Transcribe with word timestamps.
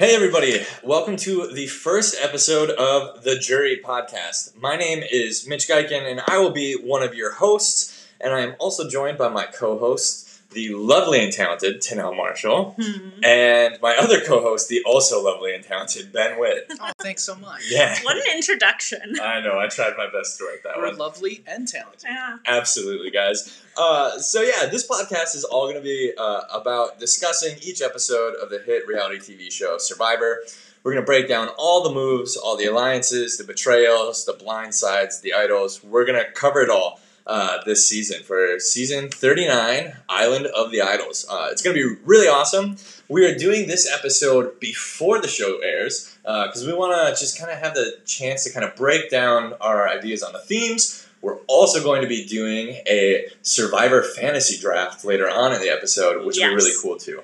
Hey, 0.00 0.14
everybody. 0.14 0.64
Welcome 0.84 1.16
to 1.16 1.48
the 1.52 1.66
first 1.66 2.14
episode 2.22 2.70
of 2.70 3.24
the 3.24 3.36
Jury 3.36 3.80
Podcast. 3.84 4.56
My 4.56 4.76
name 4.76 5.02
is 5.02 5.44
Mitch 5.44 5.68
Geiken, 5.68 6.08
and 6.08 6.20
I 6.28 6.38
will 6.38 6.52
be 6.52 6.74
one 6.74 7.02
of 7.02 7.16
your 7.16 7.32
hosts. 7.32 8.06
And 8.20 8.32
I 8.32 8.42
am 8.42 8.54
also 8.60 8.88
joined 8.88 9.18
by 9.18 9.28
my 9.28 9.46
co 9.46 9.76
host, 9.76 10.27
the 10.50 10.70
lovely 10.74 11.22
and 11.22 11.30
talented 11.32 11.80
Tanel 11.82 12.16
Marshall, 12.16 12.74
Hmm. 12.80 13.08
and 13.22 13.78
my 13.82 13.94
other 13.96 14.20
co 14.20 14.40
host, 14.40 14.68
the 14.68 14.82
also 14.84 15.22
lovely 15.22 15.54
and 15.54 15.62
talented 15.62 16.12
Ben 16.12 16.38
Witt. 16.38 16.72
Oh, 16.80 16.90
thanks 17.02 17.22
so 17.22 17.34
much. 17.34 17.62
Yeah. 17.68 17.98
What 18.02 18.16
an 18.16 18.22
introduction. 18.34 19.16
I 19.20 19.40
know, 19.40 19.58
I 19.58 19.66
tried 19.68 19.94
my 19.98 20.06
best 20.10 20.38
to 20.38 20.44
write 20.44 20.62
that 20.64 20.78
We're 20.78 20.86
one. 20.88 20.96
lovely 20.96 21.42
and 21.46 21.68
talented. 21.68 22.04
Yeah. 22.04 22.36
Absolutely, 22.46 23.10
guys. 23.10 23.60
Uh, 23.76 24.18
so 24.18 24.40
yeah, 24.40 24.66
this 24.66 24.86
podcast 24.88 25.34
is 25.36 25.44
all 25.44 25.64
going 25.66 25.76
to 25.76 25.82
be 25.82 26.12
uh, 26.16 26.42
about 26.52 26.98
discussing 26.98 27.58
each 27.62 27.82
episode 27.82 28.34
of 28.36 28.48
the 28.50 28.58
hit 28.60 28.86
reality 28.86 29.18
TV 29.18 29.52
show 29.52 29.76
Survivor. 29.78 30.38
We're 30.82 30.92
going 30.92 31.02
to 31.02 31.06
break 31.06 31.28
down 31.28 31.48
all 31.58 31.82
the 31.82 31.92
moves, 31.92 32.36
all 32.36 32.56
the 32.56 32.66
alliances, 32.66 33.36
the 33.36 33.44
betrayals, 33.44 34.24
the 34.24 34.32
blind 34.32 34.74
sides, 34.74 35.20
the 35.20 35.34
idols. 35.34 35.82
We're 35.84 36.06
going 36.06 36.18
to 36.24 36.30
cover 36.32 36.62
it 36.62 36.70
all 36.70 37.00
uh, 37.28 37.62
this 37.64 37.86
season 37.86 38.22
for 38.22 38.58
season 38.58 39.10
39, 39.10 39.94
Island 40.08 40.46
of 40.46 40.70
the 40.70 40.80
Idols. 40.80 41.26
Uh, 41.30 41.48
it's 41.52 41.62
going 41.62 41.76
to 41.76 41.94
be 41.94 42.00
really 42.04 42.26
awesome. 42.26 42.76
We 43.08 43.24
are 43.26 43.36
doing 43.36 43.68
this 43.68 43.90
episode 43.90 44.58
before 44.58 45.20
the 45.20 45.28
show 45.28 45.58
airs 45.58 46.16
because 46.22 46.66
we 46.66 46.72
want 46.72 46.94
to 46.94 47.20
just 47.20 47.38
kind 47.38 47.50
of 47.50 47.58
have 47.58 47.74
the 47.74 47.98
chance 48.06 48.44
to 48.44 48.52
kind 48.52 48.64
of 48.64 48.74
break 48.76 49.10
down 49.10 49.54
our 49.60 49.88
ideas 49.88 50.22
on 50.22 50.32
the 50.32 50.40
themes. 50.40 51.06
We're 51.20 51.38
also 51.48 51.82
going 51.82 52.02
to 52.02 52.08
be 52.08 52.24
doing 52.26 52.80
a 52.88 53.26
Survivor 53.42 54.02
fantasy 54.02 54.58
draft 54.58 55.04
later 55.04 55.28
on 55.28 55.52
in 55.52 55.60
the 55.60 55.68
episode, 55.68 56.24
which 56.24 56.38
will 56.38 56.48
be 56.48 56.54
really 56.54 56.72
cool 56.82 56.96
too. 56.96 57.22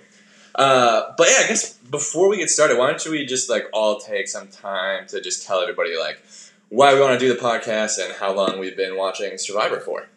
Uh, 0.55 1.13
but 1.17 1.29
yeah, 1.31 1.45
I 1.45 1.49
guess 1.49 1.75
before 1.79 2.29
we 2.29 2.37
get 2.37 2.49
started, 2.49 2.79
why 2.79 2.91
don't 2.91 3.07
we 3.11 3.27
just 3.27 3.51
like 3.51 3.65
all 3.73 3.99
take 3.99 4.29
some 4.29 4.49
time 4.49 5.07
to 5.09 5.21
just 5.21 5.47
tell 5.47 5.61
everybody 5.61 5.99
like 5.99 6.23
why 6.75 6.95
we 6.95 7.01
want 7.01 7.19
to 7.19 7.25
do 7.27 7.33
the 7.33 7.41
podcast 7.41 8.05
and 8.05 8.13
how 8.15 8.33
long 8.35 8.59
we've 8.59 8.77
been 8.77 8.97
watching 8.97 9.39
Survivor 9.39 9.81
for. 9.81 10.09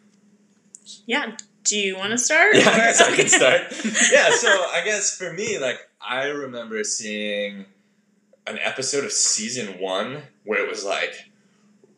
Yeah. 1.05 1.35
Do 1.63 1.77
you 1.77 1.97
want 1.97 2.11
to 2.11 2.17
start? 2.17 2.55
Yeah, 2.55 2.69
I 2.69 2.77
guess 2.77 3.01
I 3.01 3.15
can 3.15 3.27
start. 3.39 3.61
Yeah, 4.11 4.29
so 4.31 4.47
I 4.49 4.81
guess 4.85 5.15
for 5.17 5.33
me, 5.33 5.59
like 5.59 5.79
I 6.01 6.27
remember 6.27 6.83
seeing 6.83 7.65
an 8.45 8.57
episode 8.63 9.03
of 9.03 9.11
season 9.11 9.79
one 9.79 10.23
where 10.45 10.63
it 10.63 10.69
was 10.69 10.85
like 10.85 11.13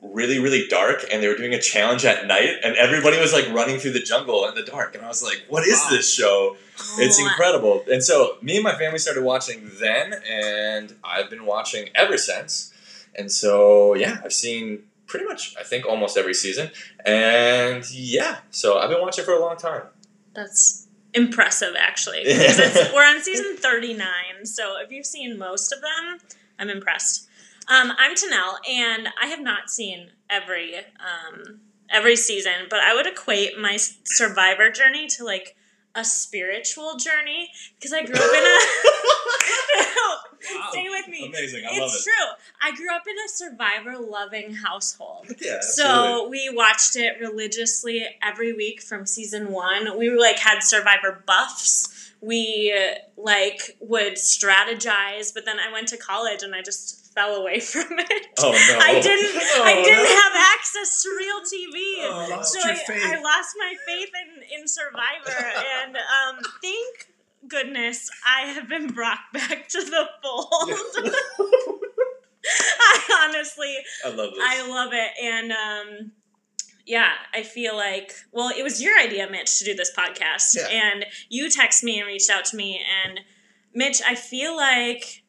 really, 0.01 0.39
really 0.39 0.65
dark, 0.69 1.03
and 1.11 1.21
they 1.21 1.27
were 1.27 1.35
doing 1.35 1.53
a 1.53 1.61
challenge 1.61 2.03
at 2.05 2.25
night, 2.25 2.49
and 2.63 2.75
everybody 2.77 3.19
was 3.19 3.31
like 3.33 3.47
running 3.53 3.77
through 3.77 3.91
the 3.91 3.99
jungle 4.01 4.47
in 4.47 4.55
the 4.55 4.63
dark, 4.63 4.95
and 4.95 5.03
I 5.05 5.07
was 5.07 5.21
like, 5.21 5.43
"What 5.49 5.67
is 5.67 5.77
Wow. 5.83 5.89
this 5.91 6.11
show? 6.11 6.57
It's 6.97 7.19
Oh, 7.19 7.27
incredible!" 7.27 7.83
And 7.91 8.03
so 8.03 8.37
me 8.41 8.55
and 8.55 8.63
my 8.63 8.75
family 8.75 8.97
started 8.97 9.23
watching 9.23 9.69
then, 9.79 10.13
and 10.27 10.95
I've 11.03 11.29
been 11.29 11.45
watching 11.45 11.89
ever 11.93 12.17
since. 12.17 12.73
And 13.15 13.31
so 13.31 13.95
yeah, 13.95 14.17
I've 14.23 14.33
seen 14.33 14.83
pretty 15.07 15.25
much 15.25 15.55
I 15.59 15.63
think 15.63 15.85
almost 15.85 16.17
every 16.17 16.33
season, 16.33 16.71
and 17.05 17.83
yeah, 17.91 18.39
so 18.51 18.77
I've 18.77 18.89
been 18.89 19.01
watching 19.01 19.25
for 19.25 19.33
a 19.33 19.39
long 19.39 19.57
time. 19.57 19.83
That's 20.33 20.87
impressive, 21.13 21.75
actually. 21.77 22.23
we're 22.93 23.05
on 23.05 23.21
season 23.21 23.57
39, 23.57 24.07
so 24.45 24.79
if 24.79 24.91
you've 24.91 25.05
seen 25.05 25.37
most 25.37 25.73
of 25.73 25.81
them, 25.81 26.19
I'm 26.59 26.69
impressed. 26.69 27.27
Um, 27.67 27.93
I'm 27.97 28.15
Tanel, 28.15 28.57
and 28.67 29.09
I 29.21 29.27
have 29.27 29.41
not 29.41 29.69
seen 29.69 30.11
every 30.29 30.75
um, 30.75 31.61
every 31.89 32.15
season, 32.15 32.67
but 32.69 32.79
I 32.79 32.93
would 32.93 33.07
equate 33.07 33.57
my 33.59 33.77
survivor 33.77 34.71
journey 34.71 35.07
to 35.07 35.23
like 35.23 35.55
a 35.95 36.03
spiritual 36.03 36.97
journey 36.97 37.51
because 37.75 37.93
I 37.93 38.03
grew 38.03 38.15
up 38.15 38.33
in 38.33 38.43
a. 38.43 38.59
Wow. 40.55 40.69
Stay 40.71 40.87
with 40.89 41.07
me. 41.09 41.28
Amazing, 41.39 41.65
I 41.65 41.69
it's 41.73 41.95
it. 41.95 42.03
true. 42.09 42.29
I 42.61 42.75
grew 42.75 42.93
up 42.93 43.03
in 43.07 43.15
a 43.17 43.29
survivor 43.29 43.97
loving 43.97 44.53
household. 44.55 45.27
Yeah, 45.41 45.59
So 45.61 46.27
we 46.29 46.49
watched 46.53 46.95
it 46.95 47.17
religiously 47.19 48.05
every 48.21 48.53
week 48.53 48.81
from 48.81 49.05
season 49.05 49.51
one. 49.51 49.97
We 49.97 50.09
like 50.11 50.37
had 50.39 50.59
survivor 50.61 51.23
buffs. 51.25 52.11
We 52.21 52.77
like 53.17 53.77
would 53.79 54.13
strategize, 54.15 55.33
but 55.33 55.45
then 55.45 55.57
I 55.59 55.71
went 55.71 55.87
to 55.89 55.97
college 55.97 56.43
and 56.43 56.53
I 56.53 56.61
just 56.61 57.13
fell 57.13 57.35
away 57.35 57.59
from 57.73 57.87
it. 57.97 58.27
Oh 58.39 58.51
no! 58.51 58.79
I 58.79 58.99
didn't. 59.01 59.41
Oh, 59.59 59.63
I 59.63 59.75
didn't 59.75 60.03
no. 60.03 60.21
have 60.21 60.33
access 60.57 61.01
to 61.03 61.09
real 61.17 61.39
TV. 61.41 61.75
Oh, 62.03 62.41
so 62.43 62.59
I. 62.63 63.15
I 63.15 63.21
lost 63.21 63.55
my 63.57 63.73
faith 63.87 64.09
in, 64.23 64.59
in 64.61 64.67
Survivor, 64.67 65.45
and 65.83 65.95
um, 65.97 66.39
thank 66.61 67.07
goodness 67.47 68.09
I 68.27 68.47
have 68.47 68.67
been 68.69 68.87
brought 68.87 69.19
back 69.33 69.67
to 69.69 69.81
the 69.83 70.05
fold. 70.21 70.73
I 72.45 73.27
honestly, 73.29 73.75
I 74.05 74.09
love 74.09 74.31
this. 74.33 74.43
I 74.43 74.67
love 74.67 74.89
it, 74.93 75.11
and 75.21 75.51
um, 75.51 76.11
yeah, 76.85 77.11
I 77.33 77.43
feel 77.43 77.75
like 77.75 78.13
well, 78.31 78.49
it 78.49 78.63
was 78.63 78.81
your 78.81 78.97
idea, 78.97 79.29
Mitch, 79.29 79.59
to 79.59 79.65
do 79.65 79.75
this 79.75 79.91
podcast, 79.95 80.55
Yeah. 80.55 80.67
and 80.67 81.05
you 81.29 81.47
texted 81.47 81.83
me 81.83 81.99
and 81.99 82.07
reached 82.07 82.29
out 82.29 82.45
to 82.45 82.57
me, 82.57 82.81
and 83.05 83.19
Mitch, 83.73 84.01
I 84.07 84.15
feel 84.15 84.55
like 84.55 85.23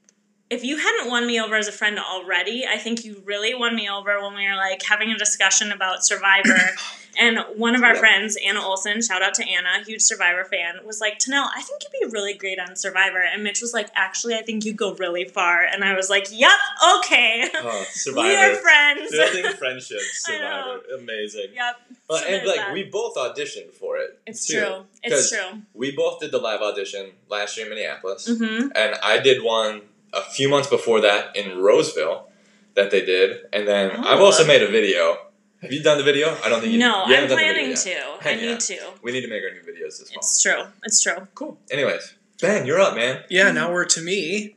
if 0.51 0.65
you 0.65 0.77
hadn't 0.77 1.09
won 1.09 1.27
me 1.27 1.41
over 1.41 1.55
as 1.55 1.69
a 1.69 1.73
friend 1.73 1.99
already, 1.99 2.67
I 2.67 2.77
think 2.77 3.05
you 3.05 3.23
really 3.25 3.55
won 3.55 3.75
me 3.77 3.89
over 3.89 4.21
when 4.21 4.35
we 4.35 4.47
were 4.49 4.57
like 4.57 4.83
having 4.83 5.11
a 5.11 5.17
discussion 5.17 5.71
about 5.73 6.05
Survivor. 6.05 6.59
and 7.19 7.39
one 7.57 7.75
of 7.77 7.83
our 7.83 7.91
Yep. 7.93 7.99
friends, 8.01 8.37
Anna 8.45 8.61
Olson, 8.61 9.01
shout 9.03 9.23
out 9.23 9.35
to 9.35 9.45
Anna, 9.49 9.85
huge 9.85 10.01
Survivor 10.01 10.45
fan, 10.45 10.81
was 10.85 11.01
like, 11.01 11.19
Tanel, 11.19 11.47
I 11.55 11.61
think 11.63 11.83
you'd 11.85 12.09
be 12.09 12.13
really 12.13 12.35
great 12.35 12.59
on 12.59 12.75
Survivor. 12.77 13.21
And 13.23 13.43
Mitch 13.45 13.61
was 13.61 13.73
like, 13.73 13.89
actually, 13.95 14.35
I 14.37 14.43
think 14.43 14.65
you'd 14.65 14.77
go 14.77 14.95
really 14.95 15.25
far. 15.25 15.63
And 15.63 15.85
I 15.85 15.95
was 15.95 16.09
like, 16.11 16.27
yep, 16.33 16.51
okay. 16.99 17.49
oh, 17.55 17.63
We 17.63 17.71
are 17.73 17.85
Survivor. 17.85 18.55
friends. 18.57 19.11
Building 19.13 19.53
friendships. 19.57 20.23
Survivor. 20.25 20.81
Amazing. 20.99 21.49
yep. 21.55 21.77
So 22.11 22.17
and 22.27 22.45
like 22.47 22.57
that. 22.57 22.73
we 22.73 22.85
both 22.85 23.15
auditioned 23.17 23.71
for 23.71 23.99
it. 23.99 24.19
It's 24.27 24.47
too. 24.47 24.59
true. 24.59 24.85
It's 25.05 25.31
true. 25.31 25.61
We 25.75 25.93
both 25.93 26.19
did 26.21 26.33
the 26.33 26.39
live 26.39 26.61
audition 26.61 27.11
last 27.29 27.57
year 27.57 27.67
in 27.67 27.71
Minneapolis, 27.73 28.29
Mm-hmm. 28.29 28.69
and 28.75 28.97
I 29.03 29.19
did 29.21 29.43
one 29.45 29.83
a 30.13 30.23
few 30.23 30.49
months 30.49 30.69
before 30.69 31.01
that 31.01 31.37
in 31.37 31.59
Roseville 31.59 32.29
that 32.75 32.91
they 32.91 33.05
did, 33.05 33.39
and 33.53 33.67
then 33.67 33.91
oh. 33.95 34.01
I've 34.03 34.21
Oh. 34.21 34.25
also 34.27 34.47
made 34.47 34.63
a 34.63 34.69
video. 34.69 35.19
Have 35.63 35.73
you 35.73 35.83
done 35.83 35.99
the 35.99 36.05
video? 36.05 36.37
I 36.45 36.49
don't 36.49 36.61
think 36.61 36.73
you. 36.73 36.79
No, 36.79 36.87
you 36.87 37.03
I'm 37.03 37.11
haven't 37.11 37.29
done 37.31 37.39
the 37.39 37.45
planning 37.45 37.69
yet. 37.71 37.79
to. 37.79 37.91
I 37.91 38.19
Heck 38.23 38.41
yeah. 38.41 38.51
need 38.53 38.61
to. 38.61 38.79
We 39.03 39.13
need 39.13 39.21
to 39.23 39.29
make 39.29 39.43
our 39.43 39.51
new 39.51 39.61
videos 39.61 39.99
this 39.99 40.11
fall. 40.11 40.19
It's 40.21 40.43
true. 40.43 40.63
It's 40.85 41.03
true. 41.03 41.29
Cool. 41.35 41.59
Anyways, 41.71 42.15
Ben, 42.41 42.65
you're 42.67 42.81
up, 42.81 42.95
man. 42.95 43.23
Yeah, 43.29 43.51
now 43.53 43.71
we're 43.73 43.85
to 43.87 44.01
me. 44.01 44.57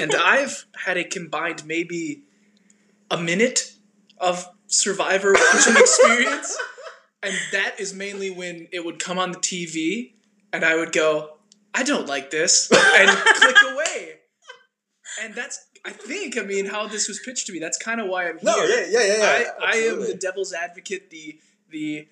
And 0.00 0.14
I've 0.18 0.66
had 0.84 0.96
a 0.96 1.04
combined 1.04 1.64
maybe 1.66 2.22
a 3.10 3.18
minute 3.18 3.72
of 4.18 4.46
Survivor 4.68 5.32
watching 5.32 5.76
experience. 5.76 6.56
And 7.22 7.34
that 7.50 7.80
is 7.80 7.92
mainly 7.92 8.30
when 8.30 8.68
it 8.70 8.84
would 8.84 9.00
come 9.00 9.18
on 9.18 9.32
the 9.32 9.38
TV 9.38 10.12
and 10.52 10.62
I 10.64 10.76
would 10.76 10.92
go, 10.92 11.38
I 11.74 11.82
don't 11.82 12.06
like 12.06 12.30
this, 12.30 12.70
and 12.70 13.10
click 13.18 13.56
away. 13.72 13.75
And 15.22 15.34
that's, 15.34 15.66
I 15.84 15.90
think, 15.90 16.36
I 16.38 16.42
mean, 16.42 16.66
how 16.66 16.86
this 16.86 17.08
was 17.08 17.20
pitched 17.24 17.46
to 17.46 17.52
me. 17.52 17.58
That's 17.58 17.78
kind 17.78 18.00
of 18.00 18.08
why 18.08 18.28
I'm 18.28 18.38
here. 18.38 18.44
No, 18.44 18.64
yeah, 18.64 18.86
yeah, 18.88 19.16
yeah. 19.18 19.50
I, 19.60 19.72
I 19.72 19.76
am 19.76 20.00
the 20.00 20.14
devil's 20.14 20.52
advocate, 20.52 21.10
the 21.10 21.38
the 21.70 22.08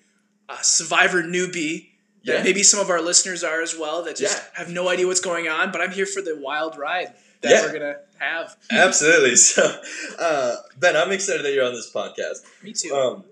uh, 0.49 0.57
survivor 0.61 1.23
newbie. 1.23 1.89
Yeah. 2.23 2.41
Maybe 2.43 2.63
some 2.63 2.79
of 2.79 2.89
our 2.89 3.01
listeners 3.01 3.43
are 3.43 3.61
as 3.61 3.77
well 3.77 4.03
that 4.05 4.15
just 4.15 4.37
Yeah. 4.37 4.63
have 4.65 4.69
no 4.69 4.89
idea 4.89 5.05
what's 5.07 5.19
going 5.21 5.47
on. 5.47 5.71
But 5.71 5.81
I'm 5.81 5.91
here 5.91 6.07
for 6.07 6.21
the 6.21 6.35
wild 6.41 6.77
ride 6.77 7.13
that 7.41 7.51
Yeah. 7.51 7.61
we're 7.65 7.73
gonna 7.73 7.95
have. 8.19 8.55
Absolutely. 8.71 9.35
So, 9.35 9.79
uh, 10.17 10.55
Ben, 10.79 10.95
I'm 10.97 11.11
excited 11.11 11.45
that 11.45 11.53
you're 11.53 11.65
on 11.65 11.73
this 11.73 11.91
podcast. 11.91 12.37
Me 12.63 12.73
too. 12.73 12.95
Um, 12.95 13.23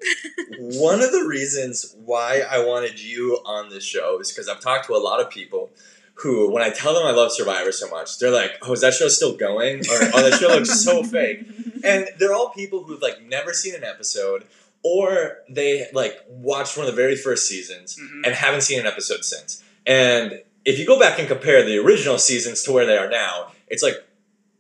one 0.60 1.02
of 1.02 1.12
the 1.12 1.24
reasons 1.28 1.96
why 2.06 2.42
I 2.48 2.60
wanted 2.66 3.00
you 3.02 3.40
on 3.46 3.70
this 3.70 3.84
show 3.84 4.20
is 4.20 4.32
because 4.32 4.48
I've 4.48 4.60
talked 4.60 4.86
to 4.88 4.94
a 4.94 4.98
lot 5.02 5.20
of 5.20 5.30
people 5.32 5.72
who, 6.16 6.50
when 6.52 6.62
I 6.64 6.70
tell 6.70 6.94
them 6.94 7.04
I 7.06 7.12
love 7.12 7.32
Survivor 7.32 7.72
so 7.72 7.90
much, 7.90 8.20
they're 8.20 8.32
like, 8.32 8.52
"Oh, 8.62 8.74
is 8.74 8.82
that 8.82 8.94
show 8.94 9.08
still 9.08 9.36
going?" 9.36 9.80
Or, 9.82 10.00
"Oh, 10.14 10.30
that 10.30 10.40
show 10.40 10.48
looks 10.50 10.80
so 10.84 11.04
fake." 11.16 11.46
And 11.84 12.08
they're 12.20 12.34
all 12.34 12.50
people 12.50 12.84
who've 12.84 13.02
like 13.02 13.24
never 13.24 13.52
seen 13.54 13.74
an 13.76 13.84
episode, 13.84 14.46
or 14.84 15.40
they 15.50 15.88
like 15.94 16.18
watched 16.30 16.78
one 16.78 16.86
of 16.88 16.96
the 16.96 17.02
very 17.02 17.16
first 17.16 17.48
seasons 17.48 17.98
Mhm. 18.00 18.26
and 18.26 18.36
haven't 18.36 18.62
seen 18.62 18.80
an 18.80 18.86
episode 18.86 19.26
since. 19.26 19.64
And 19.86 20.42
if 20.66 20.80
you 20.80 20.86
go 20.86 21.00
back 21.00 21.20
and 21.20 21.28
compare 21.28 21.64
the 21.64 21.78
original 21.80 22.18
seasons 22.18 22.64
to 22.64 22.72
where 22.72 22.86
they 22.86 22.98
are 22.98 23.10
now, 23.10 23.52
it's 23.68 23.84
like 23.84 23.96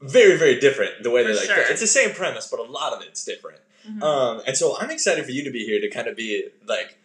very, 0.01 0.35
very 0.38 0.59
different 0.59 1.01
the 1.03 1.09
way 1.11 1.23
they 1.23 1.33
like. 1.33 1.45
sure. 1.45 1.63
It's 1.69 1.79
the 1.81 1.88
same 1.88 2.11
premise, 2.11 2.47
but 2.50 2.59
a 2.59 2.63
lot 2.63 2.91
of 2.94 3.01
it's 3.03 3.23
different. 3.23 3.59
Mhm. 3.89 4.01
Um, 4.03 4.41
and 4.47 4.57
so 4.57 4.75
I'm 4.77 4.89
excited 4.91 5.23
for 5.23 5.31
you 5.31 5.44
to 5.45 5.50
be 5.51 5.65
here 5.65 5.79
to 5.79 5.89
kind 5.89 6.07
of 6.07 6.15
be 6.17 6.50
like 6.67 6.97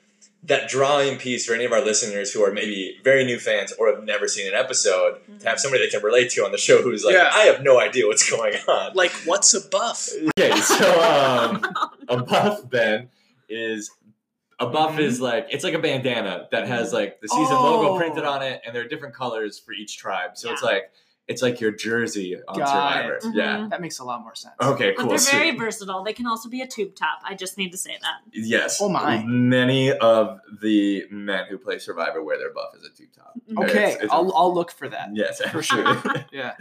that 0.45 0.69
drawing 0.69 1.19
piece 1.19 1.45
for 1.47 1.53
any 1.55 1.65
of 1.65 1.73
our 1.73 1.81
listeners 1.85 2.33
who 2.33 2.43
are 2.45 2.53
maybe 2.53 2.97
very 3.05 3.25
new 3.25 3.39
fans 3.39 3.73
or 3.73 3.93
have 3.95 4.05
never 4.05 4.27
seen 4.29 4.47
an 4.47 4.55
episode 4.55 5.19
to 5.41 5.49
have 5.49 5.59
somebody 5.61 5.85
they 5.85 5.91
can 5.91 6.03
relate 6.03 6.31
to 6.31 6.45
on 6.45 6.53
the 6.53 6.59
show 6.59 6.81
who's 6.81 7.05
like, 7.05 7.15
Yeah. 7.15 7.29
I 7.33 7.41
have 7.43 7.63
no 7.63 7.79
idea 7.81 8.07
what's 8.07 8.29
going 8.31 8.55
on. 8.69 8.95
like, 8.95 9.11
what's 9.27 9.53
a 9.55 9.61
buff? 9.69 10.09
Okay, 10.39 10.57
so 10.61 11.03
um, 11.03 11.63
a 12.09 12.23
buff 12.23 12.69
Ben 12.71 13.11
is 13.49 13.91
a 14.61 14.67
buff 14.67 14.93
Mhm. 14.95 15.01
is 15.01 15.21
like 15.21 15.49
it's 15.51 15.65
like 15.65 15.75
a 15.75 15.79
bandana 15.79 16.49
that 16.53 16.67
has 16.69 16.93
like 16.93 17.21
the 17.21 17.29
season 17.29 17.57
Oh. 17.59 17.63
logo 17.83 17.97
printed 17.99 18.25
on 18.25 18.43
it, 18.43 18.61
and 18.65 18.75
there 18.75 18.83
are 18.85 18.89
different 18.89 19.15
colors 19.15 19.59
for 19.59 19.73
each 19.73 19.99
tribe. 19.99 20.31
So 20.39 20.53
it's 20.53 20.63
like 20.63 20.91
It's 21.29 21.43
like 21.43 21.61
your 21.61 21.73
jersey 21.73 22.37
on 22.49 22.59
Got 22.59 22.69
Survivor. 22.69 23.17
it. 23.17 23.25
Yeah. 23.35 23.67
That 23.69 23.81
makes 23.83 23.99
a 23.99 24.05
lot 24.05 24.23
more 24.23 24.35
sense. 24.35 24.55
Okay, 24.63 24.95
cool. 24.95 24.97
But 24.97 25.01
cool. 25.03 25.09
they're 25.11 25.19
So- 25.19 25.37
very 25.37 25.51
versatile. 25.57 26.03
They 26.03 26.15
can 26.15 26.27
also 26.27 26.49
be 26.49 26.63
a 26.63 26.67
tube 26.67 26.95
top. 26.95 27.19
I 27.23 27.35
just 27.35 27.59
need 27.59 27.71
to 27.73 27.77
say 27.79 27.99
that. 28.01 28.21
yes. 28.33 28.79
Oh 28.81 28.89
my. 28.89 29.23
Many 29.27 29.93
of 29.93 30.41
the 30.63 31.05
men 31.11 31.45
who 31.51 31.59
play 31.59 31.79
Survivor 31.79 32.23
wear 32.25 32.39
their 32.39 32.53
buff 32.55 32.71
as 32.75 32.83
a 32.83 32.91
tube 32.97 33.11
top. 33.15 33.35
Okay, 33.59 33.79
It's- 33.83 33.95
it's- 33.97 34.09
I'll 34.11 34.33
I'll 34.35 34.55
look 34.55 34.73
for 34.73 34.89
that. 34.89 35.11
Yes, 35.13 35.41
For 35.51 35.63
sure. 35.63 35.85
Yeah. 36.33 36.55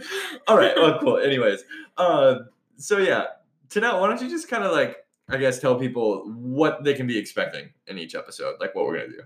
All 0.46 0.56
right. 0.58 0.76
Well, 0.76 0.98
cool. 1.00 1.16
Anyways, 1.18 1.64
uh, 1.96 2.40
so 2.76 2.98
yeah, 2.98 3.24
Tanel, 3.70 4.00
why 4.00 4.08
don't 4.08 4.20
you 4.20 4.28
just 4.28 4.48
kind 4.48 4.64
of 4.64 4.72
like, 4.72 4.96
I 5.30 5.38
guess, 5.38 5.58
tell 5.58 5.76
people 5.78 6.24
what 6.30 6.84
they 6.84 6.92
can 6.94 7.06
be 7.06 7.16
expecting 7.18 7.70
in 7.86 7.96
each 7.98 8.14
episode, 8.14 8.56
like 8.60 8.74
what 8.74 8.84
we're 8.84 8.98
gonna 8.98 9.08
do. 9.08 9.22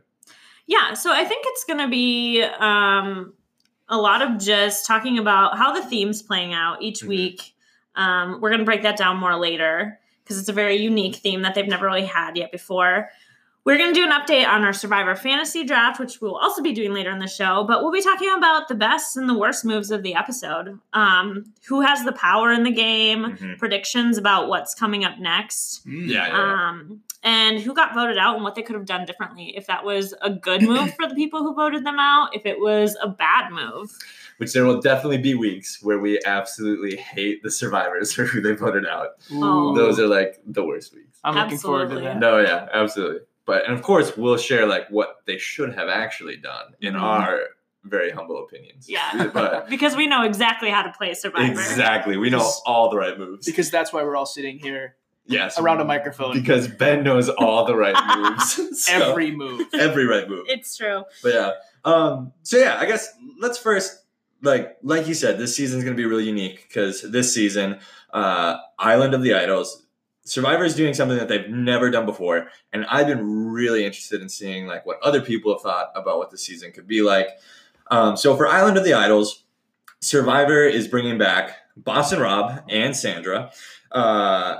Yeah, 0.68 0.94
so 0.94 1.12
I 1.12 1.24
think 1.24 1.44
it's 1.48 1.64
going 1.64 1.80
to 1.80 1.88
be 1.88 2.40
um, 2.42 3.34
a 3.92 3.96
lot 3.98 4.22
of 4.22 4.38
just 4.38 4.86
talking 4.86 5.18
about 5.18 5.56
how 5.58 5.72
the 5.72 5.82
theme's 5.88 6.22
playing 6.22 6.52
out 6.54 6.82
each 6.82 7.00
Mhm. 7.02 7.08
week. 7.08 7.54
Um, 7.94 8.40
we're 8.40 8.48
going 8.50 8.58
to 8.60 8.64
break 8.64 8.82
that 8.82 8.96
down 8.96 9.18
more 9.18 9.36
later 9.36 10.00
because 10.24 10.38
it's 10.40 10.48
a 10.48 10.52
very 10.52 10.76
unique 10.76 11.16
theme 11.16 11.42
that 11.42 11.54
they've 11.54 11.68
never 11.68 11.86
really 11.86 12.06
had 12.06 12.36
yet 12.36 12.50
before. 12.50 13.10
We're 13.64 13.78
going 13.78 13.94
to 13.94 14.00
do 14.00 14.04
an 14.04 14.10
update 14.10 14.48
on 14.48 14.64
our 14.64 14.72
Survivor 14.72 15.14
Fantasy 15.14 15.62
Draft, 15.62 16.00
which 16.00 16.20
we'll 16.20 16.34
also 16.34 16.62
be 16.62 16.72
doing 16.72 16.92
later 16.92 17.10
in 17.12 17.20
the 17.20 17.28
show, 17.28 17.62
but 17.64 17.80
we'll 17.82 17.92
be 17.92 18.02
talking 18.02 18.28
about 18.36 18.66
the 18.66 18.74
best 18.74 19.16
and 19.16 19.28
the 19.28 19.38
worst 19.38 19.64
moves 19.64 19.92
of 19.92 20.02
the 20.02 20.16
episode. 20.16 20.80
Um, 20.92 21.44
who 21.68 21.80
has 21.82 22.04
the 22.04 22.10
power 22.12 22.50
in 22.50 22.64
the 22.64 22.72
game, 22.72 23.36
Mhm. 23.36 23.58
predictions 23.58 24.18
about 24.18 24.48
what's 24.48 24.74
coming 24.74 25.04
up 25.04 25.18
next. 25.20 25.82
Yeah, 25.86 26.26
yeah, 26.26 26.26
yeah. 26.28 26.68
um, 26.70 27.02
and 27.22 27.58
who 27.60 27.72
got 27.74 27.94
voted 27.94 28.18
out 28.18 28.34
and 28.34 28.44
what 28.44 28.54
they 28.54 28.62
could 28.62 28.74
have 28.74 28.84
done 28.86 29.04
differently. 29.04 29.54
If 29.56 29.66
that 29.66 29.84
was 29.84 30.14
a 30.22 30.30
good 30.30 30.62
move 30.62 30.94
for 30.98 31.08
the 31.08 31.14
people 31.14 31.40
who 31.42 31.54
voted 31.54 31.84
them 31.84 31.98
out, 31.98 32.34
if 32.34 32.44
it 32.46 32.58
was 32.60 32.96
a 33.02 33.08
bad 33.08 33.50
move. 33.52 33.90
Which 34.38 34.52
there 34.54 34.64
will 34.64 34.80
definitely 34.80 35.18
be 35.18 35.34
weeks 35.34 35.80
where 35.82 35.98
we 36.00 36.18
absolutely 36.26 36.96
hate 36.96 37.42
the 37.42 37.50
survivors 37.50 38.12
for 38.12 38.24
who 38.24 38.40
they 38.40 38.52
voted 38.54 38.86
out. 38.86 39.10
Oh. 39.32 39.74
Those 39.74 40.00
are 40.00 40.08
like 40.08 40.40
the 40.46 40.64
worst 40.64 40.92
weeks. 40.94 41.18
I'm 41.22 41.34
looking 41.36 41.58
forward 41.58 41.90
to 41.90 41.96
Absolutely. 41.96 42.08
that. 42.08 42.18
No, 42.18 42.40
yeah, 42.40 42.68
absolutely. 42.72 43.20
But 43.44 43.64
and 43.66 43.74
of 43.74 43.82
course 43.82 44.16
we'll 44.16 44.36
share 44.38 44.66
like 44.66 44.88
what 44.88 45.18
they 45.26 45.38
should 45.38 45.74
have 45.74 45.88
actually 45.88 46.36
done 46.36 46.74
in 46.80 46.94
Mhm. 46.94 47.00
our 47.02 47.40
very 47.84 48.10
humble 48.10 48.42
opinions. 48.44 48.88
Yeah. 48.88 49.26
But 49.34 49.68
Because 49.70 49.94
we 49.96 50.06
know 50.08 50.22
exactly 50.24 50.70
how 50.70 50.82
to 50.82 50.92
play 50.92 51.14
Survivor. 51.14 51.52
exactly, 51.52 52.16
we 52.16 52.30
know 52.30 52.48
all 52.66 52.90
the 52.90 52.96
right 52.96 53.16
moves. 53.18 53.46
Because 53.46 53.70
that's 53.70 53.92
why 53.92 54.02
we're 54.02 54.16
all 54.16 54.26
sitting 54.26 54.58
here 54.58 54.96
yes, 55.26 55.58
around 55.58 55.80
a 55.80 55.84
microphone. 55.84 56.34
Because 56.34 56.68
Ben 56.68 57.02
knows 57.04 57.28
all 57.28 57.64
the 57.66 57.76
right 57.76 57.96
moves. 58.18 58.84
So- 58.84 59.10
Every 59.10 59.30
move. 59.30 59.66
every 59.74 60.06
right 60.06 60.28
move. 60.28 60.44
It's 60.48 60.76
true. 60.76 61.04
But 61.22 61.34
yeah. 61.34 61.50
Um, 61.84 62.32
so 62.42 62.58
yeah, 62.58 62.76
I 62.78 62.86
guess 62.86 63.08
let's 63.40 63.58
first 63.58 63.98
like 64.42 64.76
like 64.82 65.06
you 65.08 65.14
said, 65.14 65.38
this 65.38 65.54
season's 65.56 65.84
gonna 65.84 65.96
be 65.96 66.04
really 66.06 66.24
unique 66.24 66.66
because 66.68 67.02
this 67.02 67.32
season, 67.34 67.78
uh, 68.12 68.56
Island 68.78 69.14
of 69.14 69.22
the 69.22 69.34
Idols, 69.34 69.84
Survivor 70.24 70.64
is 70.64 70.74
doing 70.76 70.94
something 70.94 71.18
that 71.18 71.26
they've 71.28 71.48
never 71.48 71.90
done 71.90 72.06
before, 72.06 72.48
and 72.72 72.84
I've 72.86 73.06
been 73.08 73.24
really 73.50 73.84
interested 73.84 74.20
in 74.22 74.28
seeing 74.28 74.66
like 74.66 74.86
what 74.86 74.98
other 75.02 75.20
people 75.20 75.52
have 75.52 75.62
thought 75.62 75.90
about 75.96 76.18
what 76.18 76.30
the 76.30 76.38
season 76.38 76.70
could 76.72 76.86
be 76.86 77.02
like. 77.02 77.28
Um, 77.90 78.16
so 78.16 78.36
for 78.36 78.46
Island 78.46 78.76
of 78.78 78.84
the 78.84 78.94
Idols, 78.94 79.42
Survivor 80.00 80.64
is 80.64 80.86
bringing 80.88 81.18
back 81.18 81.56
Boston 81.76 82.20
Rob 82.20 82.62
and 82.68 82.96
Sandra. 82.96 83.50
Uh, 83.90 84.56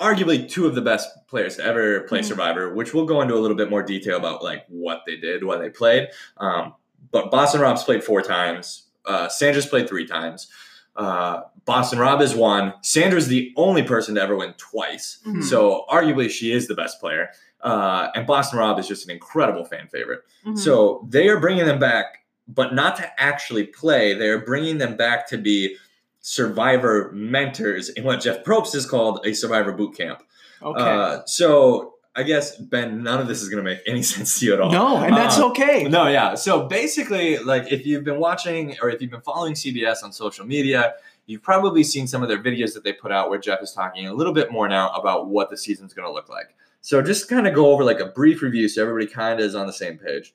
arguably 0.00 0.48
two 0.48 0.66
of 0.66 0.74
the 0.74 0.80
best 0.82 1.08
players 1.26 1.56
to 1.56 1.64
ever 1.64 2.00
play 2.02 2.20
Mhm. 2.20 2.24
Survivor, 2.24 2.74
which 2.74 2.94
we'll 2.94 3.04
go 3.06 3.20
into 3.20 3.34
a 3.34 3.40
little 3.40 3.56
bit 3.56 3.70
more 3.70 3.82
detail 3.82 4.16
about 4.16 4.42
like 4.42 4.64
what 4.68 5.02
they 5.06 5.16
did 5.16 5.44
when 5.44 5.60
they 5.60 5.70
played. 5.70 6.08
Um, 6.36 6.74
but 7.10 7.30
Boston 7.30 7.60
Rob's 7.60 7.82
played 7.84 8.04
four 8.04 8.22
times. 8.22 8.84
Uh, 9.04 9.28
Sandra's 9.28 9.66
played 9.66 9.88
three 9.88 10.06
times. 10.06 10.48
Uh, 10.96 11.42
Boston 11.64 11.98
Rob 11.98 12.20
is 12.20 12.34
one. 12.34 12.74
Sandra's 12.82 13.28
the 13.28 13.52
only 13.56 13.82
person 13.82 14.14
to 14.16 14.22
ever 14.22 14.36
win 14.36 14.54
twice. 14.58 15.18
Mhm. 15.26 15.42
So 15.44 15.84
arguably 15.90 16.28
she 16.30 16.52
is 16.52 16.66
the 16.68 16.74
best 16.74 17.00
player. 17.00 17.30
Uh, 17.60 18.08
and 18.14 18.26
Boston 18.26 18.58
Rob 18.58 18.78
is 18.78 18.86
just 18.86 19.04
an 19.04 19.10
incredible 19.10 19.64
fan 19.64 19.88
favorite. 19.88 20.20
Mhm. 20.46 20.58
So 20.58 21.06
they 21.08 21.28
are 21.28 21.40
bringing 21.40 21.66
them 21.66 21.78
back, 21.78 22.24
but 22.46 22.74
not 22.74 22.96
to 22.96 23.20
actually 23.20 23.64
play. 23.64 24.14
They 24.14 24.28
are 24.28 24.38
bringing 24.38 24.78
them 24.78 24.96
back 24.96 25.28
to 25.28 25.38
be 25.38 25.76
survivor 26.20 27.10
mentors 27.14 27.88
in 27.90 28.04
what 28.04 28.20
Jeff 28.20 28.44
Probst 28.44 28.72
has 28.74 28.86
called 28.86 29.24
a 29.26 29.32
survivor 29.34 29.72
boot 29.72 29.96
camp. 29.96 30.22
Okay. 30.62 30.80
Uh, 30.80 31.20
so 31.26 31.94
I 32.16 32.24
guess 32.24 32.56
Ben, 32.56 33.02
none 33.02 33.20
of 33.20 33.28
this 33.28 33.42
is 33.42 33.48
going 33.48 33.64
to 33.64 33.68
make 33.70 33.80
any 33.86 34.02
sense 34.14 34.38
to 34.40 34.46
you 34.46 34.54
at 34.54 34.60
all. 34.60 34.70
no, 34.72 34.96
and 34.98 35.16
that's 35.16 35.38
Uh, 35.38 35.48
okay. 35.50 35.84
No, 35.84 36.08
yeah. 36.08 36.34
So 36.34 36.66
basically, 36.66 37.38
like 37.38 37.70
if 37.72 37.86
you've 37.86 38.04
been 38.04 38.18
watching 38.18 38.76
or 38.82 38.90
if 38.90 39.00
you've 39.00 39.10
been 39.10 39.20
following 39.20 39.54
CBS 39.54 40.02
on 40.02 40.12
social 40.12 40.44
media, 40.44 40.94
you've 41.26 41.42
probably 41.42 41.84
seen 41.84 42.06
some 42.06 42.22
of 42.22 42.28
their 42.28 42.42
videos 42.42 42.74
that 42.74 42.82
they 42.84 42.92
put 42.92 43.12
out 43.12 43.30
where 43.30 43.38
Jeff 43.38 43.62
is 43.62 43.72
talking 43.72 44.06
a 44.08 44.14
little 44.14 44.32
bit 44.32 44.50
more 44.50 44.68
now 44.68 44.90
about 44.90 45.28
what 45.28 45.50
the 45.50 45.56
season's 45.56 45.92
going 45.94 46.06
to 46.08 46.12
look 46.12 46.28
like. 46.28 46.54
So 46.80 47.02
just 47.02 47.28
kind 47.28 47.46
of 47.46 47.54
go 47.54 47.70
over 47.72 47.84
like 47.84 48.00
a 48.00 48.06
brief 48.06 48.40
review 48.42 48.68
so 48.68 48.82
everybody 48.82 49.06
kind 49.06 49.38
of 49.38 49.44
is 49.46 49.54
on 49.54 49.66
the 49.66 49.72
same 49.72 49.98
page. 49.98 50.34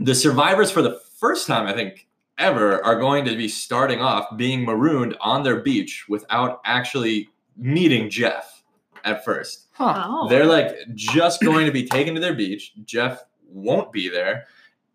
The 0.00 0.14
survivors 0.14 0.70
for 0.70 0.82
the 0.82 1.00
first 1.18 1.46
time, 1.46 1.66
I 1.66 1.72
think, 1.72 2.08
ever 2.38 2.84
are 2.84 2.98
going 2.98 3.24
to 3.26 3.36
be 3.36 3.48
starting 3.48 4.00
off 4.00 4.36
being 4.36 4.64
marooned 4.64 5.16
on 5.20 5.42
their 5.42 5.60
beach 5.60 6.06
without 6.08 6.60
actually 6.64 7.28
meeting 7.56 8.10
Jeff 8.10 8.62
at 9.04 9.24
first. 9.24 9.66
Huh. 9.72 10.04
Oh. 10.06 10.28
They're 10.28 10.46
like 10.46 10.74
just 10.94 11.42
going 11.42 11.66
to 11.66 11.72
be 11.72 11.86
taken 11.86 12.14
to 12.14 12.20
their 12.20 12.34
beach. 12.34 12.72
Jeff 12.84 13.24
won't 13.48 13.92
be 13.92 14.08
there. 14.08 14.46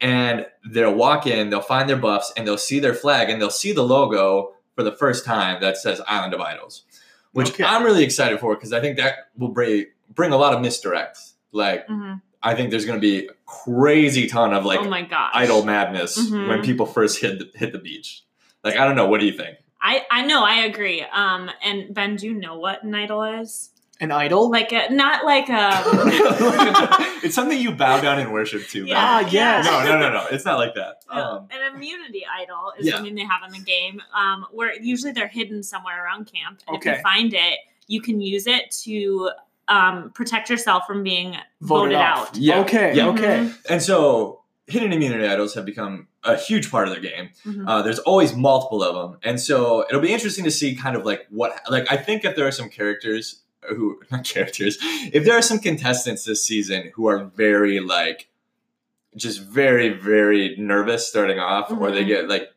And 0.02 0.46
they'll 0.70 0.94
walk 0.96 1.28
in, 1.28 1.50
they'll 1.50 1.62
find 1.62 1.90
their 1.90 1.98
buffs, 1.98 2.32
and 2.38 2.48
they'll 2.48 2.58
see 2.58 2.80
their 2.80 2.94
flag 2.94 3.30
and 3.30 3.42
they'll 3.42 3.50
see 3.50 3.74
the 3.74 3.84
logo 3.84 4.54
for 4.76 4.84
the 4.84 4.94
first 4.94 5.26
time 5.26 5.60
that 5.62 5.76
says 5.78 6.02
Island 6.08 6.34
of 6.34 6.40
Idols, 6.40 6.84
which 7.34 7.50
Okay. 7.52 7.66
I'm 7.66 7.84
really 7.84 8.04
excited 8.04 8.40
for 8.40 8.56
because 8.56 8.72
I 8.72 8.80
think 8.80 8.96
that 8.98 9.30
will 9.38 9.50
bring, 9.50 9.88
bring 10.14 10.32
a 10.32 10.38
lot 10.38 10.54
of 10.54 10.60
misdirects. 10.62 11.34
Like, 11.52 11.86
Mhm. 11.88 12.22
I 12.42 12.56
think 12.56 12.70
there's 12.72 12.86
going 12.86 12.98
to 13.00 13.02
be 13.02 13.28
a 13.28 13.32
crazy 13.46 14.28
ton 14.28 14.54
of 14.54 14.66
like 14.66 14.80
oh 14.80 14.90
my 14.90 15.02
gosh. 15.02 15.32
idol 15.34 15.64
madness 15.66 16.18
Mhm. 16.18 16.48
when 16.48 16.62
people 16.64 16.86
first 16.86 17.20
hit 17.20 17.40
the, 17.40 17.58
hit 17.58 17.72
the 17.74 17.80
beach. 17.80 18.24
Like, 18.64 18.76
I 18.78 18.86
don't 18.86 18.96
know. 18.96 19.08
What 19.08 19.20
do 19.20 19.26
you 19.26 19.34
think? 19.34 19.58
I, 19.82 20.06
I 20.12 20.26
know, 20.26 20.44
I 20.44 20.66
agree. 20.66 21.02
Um, 21.04 21.50
and 21.64 21.94
Ben, 21.94 22.16
do 22.18 22.28
you 22.28 22.34
know 22.34 22.58
what 22.60 22.84
an 22.84 22.94
idol 22.96 23.24
is? 23.24 23.70
An 24.02 24.12
idol? 24.12 24.50
Like, 24.50 24.72
a, 24.74 24.90
not 24.94 25.26
like 25.26 25.50
a. 25.50 25.84
it's 27.24 27.36
something 27.36 27.60
you 27.60 27.72
bow 27.72 28.00
down 28.02 28.20
and 28.20 28.32
worship 28.32 28.66
to. 28.70 28.86
Yeah, 28.86 28.96
Ah, 28.98 29.30
yes. 29.30 29.66
No, 29.66 29.84
no, 29.84 30.00
no, 30.00 30.12
no. 30.14 30.26
It's 30.32 30.46
not 30.46 30.58
like 30.58 30.76
that. 30.76 31.04
No, 31.14 31.22
Um, 31.22 31.48
an 31.52 31.76
immunity 31.76 32.26
idol 32.42 32.74
is 32.78 32.88
yeah. 32.88 32.96
something 32.96 33.16
they 33.16 33.24
have 33.26 33.42
in 33.46 33.52
the 33.54 33.60
game, 33.66 34.02
um, 34.14 34.46
where 34.52 34.74
usually 34.82 35.12
they're 35.12 35.28
hidden 35.28 35.64
somewhere 35.64 36.04
around 36.04 36.32
camp. 36.32 36.62
And 36.68 36.78
if 36.78 36.86
you 36.86 36.96
find 37.02 37.34
it, 37.34 37.60
you 37.88 38.02
can 38.02 38.22
use 38.22 38.48
it 38.48 38.72
to 38.84 39.32
um, 39.70 40.12
protect 40.14 40.50
yourself 40.50 40.84
from 40.88 41.04
being 41.04 41.32
Voted 41.62 41.94
voted, 41.94 41.98
out. 41.98 42.36
yeah. 42.36 42.60
Okay, 42.62 42.94
Yeah. 42.96 43.08
okay. 43.10 43.52
And 43.70 43.82
so 43.82 44.42
hidden 44.68 44.92
immunity 44.94 45.26
idols 45.28 45.54
have 45.56 45.66
become 45.66 46.08
a 46.24 46.36
huge 46.36 46.70
part 46.70 46.88
of 46.88 46.94
their 46.94 47.02
game. 47.02 47.30
Mhm. 47.46 47.64
Uh, 47.68 47.82
there's 47.82 48.00
always 48.00 48.36
multiple 48.36 48.84
of 48.84 48.94
them, 48.96 49.20
and 49.24 49.40
so 49.40 49.86
it'll 49.90 50.02
be 50.02 50.12
interesting 50.14 50.44
to 50.44 50.52
see 50.52 50.76
kind 50.76 50.96
of 50.96 51.06
like 51.06 51.26
what 51.30 51.62
like 51.70 51.90
I 51.92 51.98
think 51.98 52.26
if 52.26 52.36
there 52.36 52.46
are 52.48 52.52
some 52.52 52.70
characters 52.70 53.42
who 53.70 54.00
not 54.12 54.24
characters 54.26 54.78
if 55.14 55.24
there 55.26 55.36
are 55.38 55.42
some 55.42 55.60
contestants 55.60 56.24
this 56.26 56.46
season 56.46 56.92
who 56.96 57.08
are 57.08 57.24
very 57.36 57.80
like 57.80 58.28
just 59.16 59.42
very 59.42 59.90
very 59.90 60.56
nervous 60.58 61.08
starting 61.08 61.40
off, 61.40 61.72
or 61.72 61.92
they 61.92 62.04
Mhm. 62.04 62.08
get 62.08 62.30
like. 62.30 62.50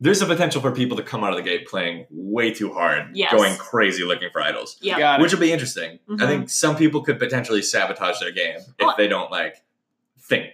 There's 0.00 0.20
a 0.22 0.26
potential 0.26 0.60
for 0.60 0.70
people 0.72 0.96
to 0.96 1.02
come 1.02 1.22
out 1.24 1.30
of 1.30 1.36
the 1.36 1.42
gate 1.42 1.66
playing 1.66 2.06
way 2.10 2.52
too 2.52 2.72
hard, 2.72 3.10
Yes. 3.14 3.32
going 3.32 3.56
crazy 3.56 4.04
looking 4.04 4.28
for 4.32 4.42
idols. 4.42 4.76
Yeah. 4.80 5.20
Which 5.20 5.32
will 5.32 5.40
be 5.40 5.52
interesting. 5.52 5.98
I 6.08 6.12
Mhm. 6.12 6.26
think 6.26 6.50
some 6.50 6.76
people 6.76 7.02
could 7.02 7.18
potentially 7.18 7.62
sabotage 7.62 8.18
their 8.20 8.32
game 8.32 8.58
if 8.78 8.96
they 8.96 9.08
don't 9.08 9.30
like 9.30 9.62
think. 10.20 10.46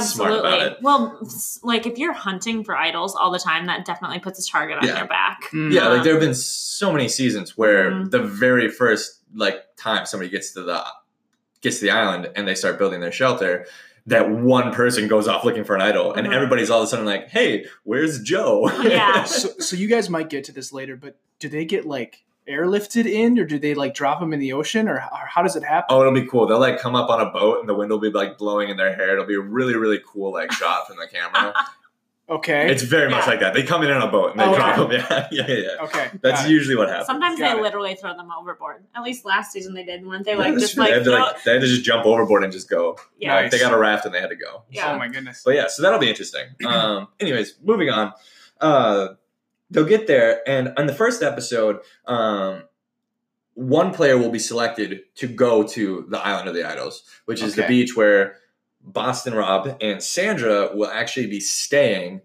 smart 0.00 0.32
about 0.32 0.44
Absolutely. 0.46 0.66
it. 0.72 0.78
Well, 0.82 1.28
like 1.62 1.86
if 1.86 1.98
you're 1.98 2.12
hunting 2.14 2.64
for 2.64 2.76
idols 2.76 3.14
all 3.14 3.30
the 3.30 3.38
time, 3.38 3.66
that 3.66 3.84
definitely 3.84 4.18
puts 4.18 4.44
a 4.44 4.50
target 4.50 4.78
on 4.78 4.88
Yeah. 4.88 4.98
your 4.98 5.06
back. 5.06 5.42
Mm. 5.52 5.72
Yeah, 5.72 5.86
like 5.86 6.02
there 6.02 6.14
have 6.14 6.20
been 6.20 6.34
so 6.34 6.90
many 6.92 7.06
seasons 7.08 7.56
where 7.56 7.92
Mhm. 7.92 8.10
the 8.10 8.18
very 8.20 8.68
first 8.68 9.20
like 9.36 9.62
time 9.76 10.04
somebody 10.06 10.30
gets 10.30 10.52
to 10.54 10.62
the 10.62 10.84
gets 11.60 11.78
to 11.78 11.84
the 11.84 11.90
island 11.92 12.28
and 12.34 12.46
they 12.48 12.54
start 12.56 12.76
building 12.76 13.00
their 13.00 13.12
shelter, 13.12 13.66
that 14.06 14.30
one 14.30 14.72
person 14.72 15.08
goes 15.08 15.26
off 15.28 15.44
looking 15.44 15.64
for 15.64 15.74
an 15.74 15.80
idol, 15.82 16.12
and 16.12 16.26
Mhm. 16.26 16.34
everybody's 16.34 16.68
all 16.70 16.80
of 16.80 16.84
a 16.84 16.86
sudden 16.88 17.06
like, 17.06 17.28
"Hey, 17.28 17.64
where's 17.84 18.20
Joe?" 18.22 18.70
Yeah. 18.82 19.24
So, 19.26 19.48
so 19.58 19.76
you 19.76 19.88
guys 19.88 20.10
might 20.10 20.28
get 20.28 20.44
to 20.44 20.52
this 20.52 20.72
later, 20.72 20.96
but 20.96 21.16
do 21.38 21.48
they 21.48 21.64
get 21.64 21.86
like 21.86 22.22
airlifted 22.46 23.06
in, 23.06 23.38
or 23.38 23.44
do 23.44 23.58
they 23.58 23.72
like 23.74 23.94
drop 23.94 24.20
them 24.20 24.34
in 24.34 24.38
the 24.40 24.52
ocean, 24.52 24.86
or, 24.88 24.96
or 24.96 25.26
how 25.26 25.42
does 25.42 25.56
it 25.56 25.62
happen? 25.64 25.86
Oh, 25.96 26.00
it'll 26.02 26.12
be 26.12 26.26
cool. 26.26 26.46
They'll 26.46 26.58
like 26.60 26.78
come 26.78 26.94
up 26.94 27.08
on 27.08 27.20
a 27.20 27.30
boat 27.30 27.60
and 27.60 27.68
the 27.68 27.74
wind 27.74 27.90
will 27.90 27.98
be 27.98 28.10
like 28.10 28.36
blowing 28.36 28.68
in 28.68 28.76
their 28.76 28.94
hair. 28.94 29.14
It'll 29.14 29.24
be 29.24 29.34
a 29.36 29.40
really, 29.40 29.74
really 29.74 30.00
cool 30.06 30.32
like 30.32 30.52
shot 30.52 30.86
from 30.86 30.96
the 30.98 31.06
camera. 31.08 31.54
Okay. 32.26 32.70
It's 32.70 32.82
very 32.82 33.10
much 33.10 33.24
Yeah. 33.24 33.30
like 33.30 33.40
that. 33.40 33.52
They 33.52 33.62
come 33.64 33.82
in 33.82 33.90
on 33.90 34.00
a 34.00 34.10
boat 34.10 34.30
and 34.30 34.40
they 34.40 34.44
Okay. 34.44 34.56
drop 34.56 34.76
them. 34.76 34.90
Yeah, 34.92 35.28
yeah, 35.30 35.46
yeah. 35.46 35.54
yeah. 35.56 35.84
okay. 35.84 36.10
That's 36.22 36.40
got 36.42 36.48
it. 36.48 36.52
usually 36.52 36.74
what 36.74 36.88
happens. 36.88 37.06
Sometimes 37.06 37.38
Got 37.38 37.52
they 37.52 37.58
it. 37.58 37.62
literally 37.62 37.94
throw 37.96 38.16
them 38.16 38.30
overboard. 38.32 38.82
At 38.96 39.02
least 39.02 39.26
last 39.26 39.52
season 39.52 39.74
they 39.74 39.84
did, 39.84 40.06
weren't 40.06 40.24
they? 40.24 40.34
Like 40.34 40.52
that's 40.54 40.62
just 40.64 40.78
like, 40.78 40.88
they, 40.88 40.94
had 40.94 41.04
to, 41.04 41.10
like 41.10 41.42
they 41.44 41.52
had 41.52 41.60
to 41.60 41.66
just 41.66 41.84
jump 41.84 42.06
overboard 42.06 42.42
and 42.42 42.50
just 42.52 42.70
go. 42.70 42.96
yeah, 43.18 43.34
Like, 43.34 43.50
they 43.50 43.58
got 43.58 43.74
a 43.74 43.78
raft 43.78 44.06
and 44.06 44.14
they 44.14 44.20
had 44.20 44.30
to 44.30 44.36
go. 44.36 44.62
yeah. 44.70 44.92
Oh 44.94 44.98
my 44.98 45.08
goodness. 45.08 45.42
But 45.44 45.54
yeah, 45.54 45.66
so 45.68 45.82
that'll 45.82 45.98
be 46.00 46.08
interesting. 46.08 46.46
Um, 46.66 47.08
anyways, 47.20 47.56
moving 47.62 47.90
on. 47.90 48.12
Uh, 48.60 49.08
they'll 49.70 49.84
get 49.84 50.06
there, 50.06 50.40
and 50.48 50.72
on 50.78 50.86
the 50.86 50.94
first 50.94 51.22
episode, 51.22 51.80
um, 52.06 52.62
one 53.54 53.92
player 53.92 54.16
will 54.18 54.30
be 54.30 54.38
selected 54.38 55.02
to 55.16 55.26
go 55.28 55.62
to 55.62 56.06
the 56.08 56.18
island 56.18 56.48
of 56.48 56.54
the 56.54 56.64
idols, 56.64 57.02
which 57.26 57.42
is 57.42 57.54
the 57.54 57.66
beach 57.66 57.94
where 57.96 58.36
Boston 58.84 59.34
Rob 59.34 59.76
and 59.80 60.02
Sandra 60.02 60.70
will 60.74 60.90
actually 60.90 61.26
be 61.26 61.40
staying. 61.40 62.20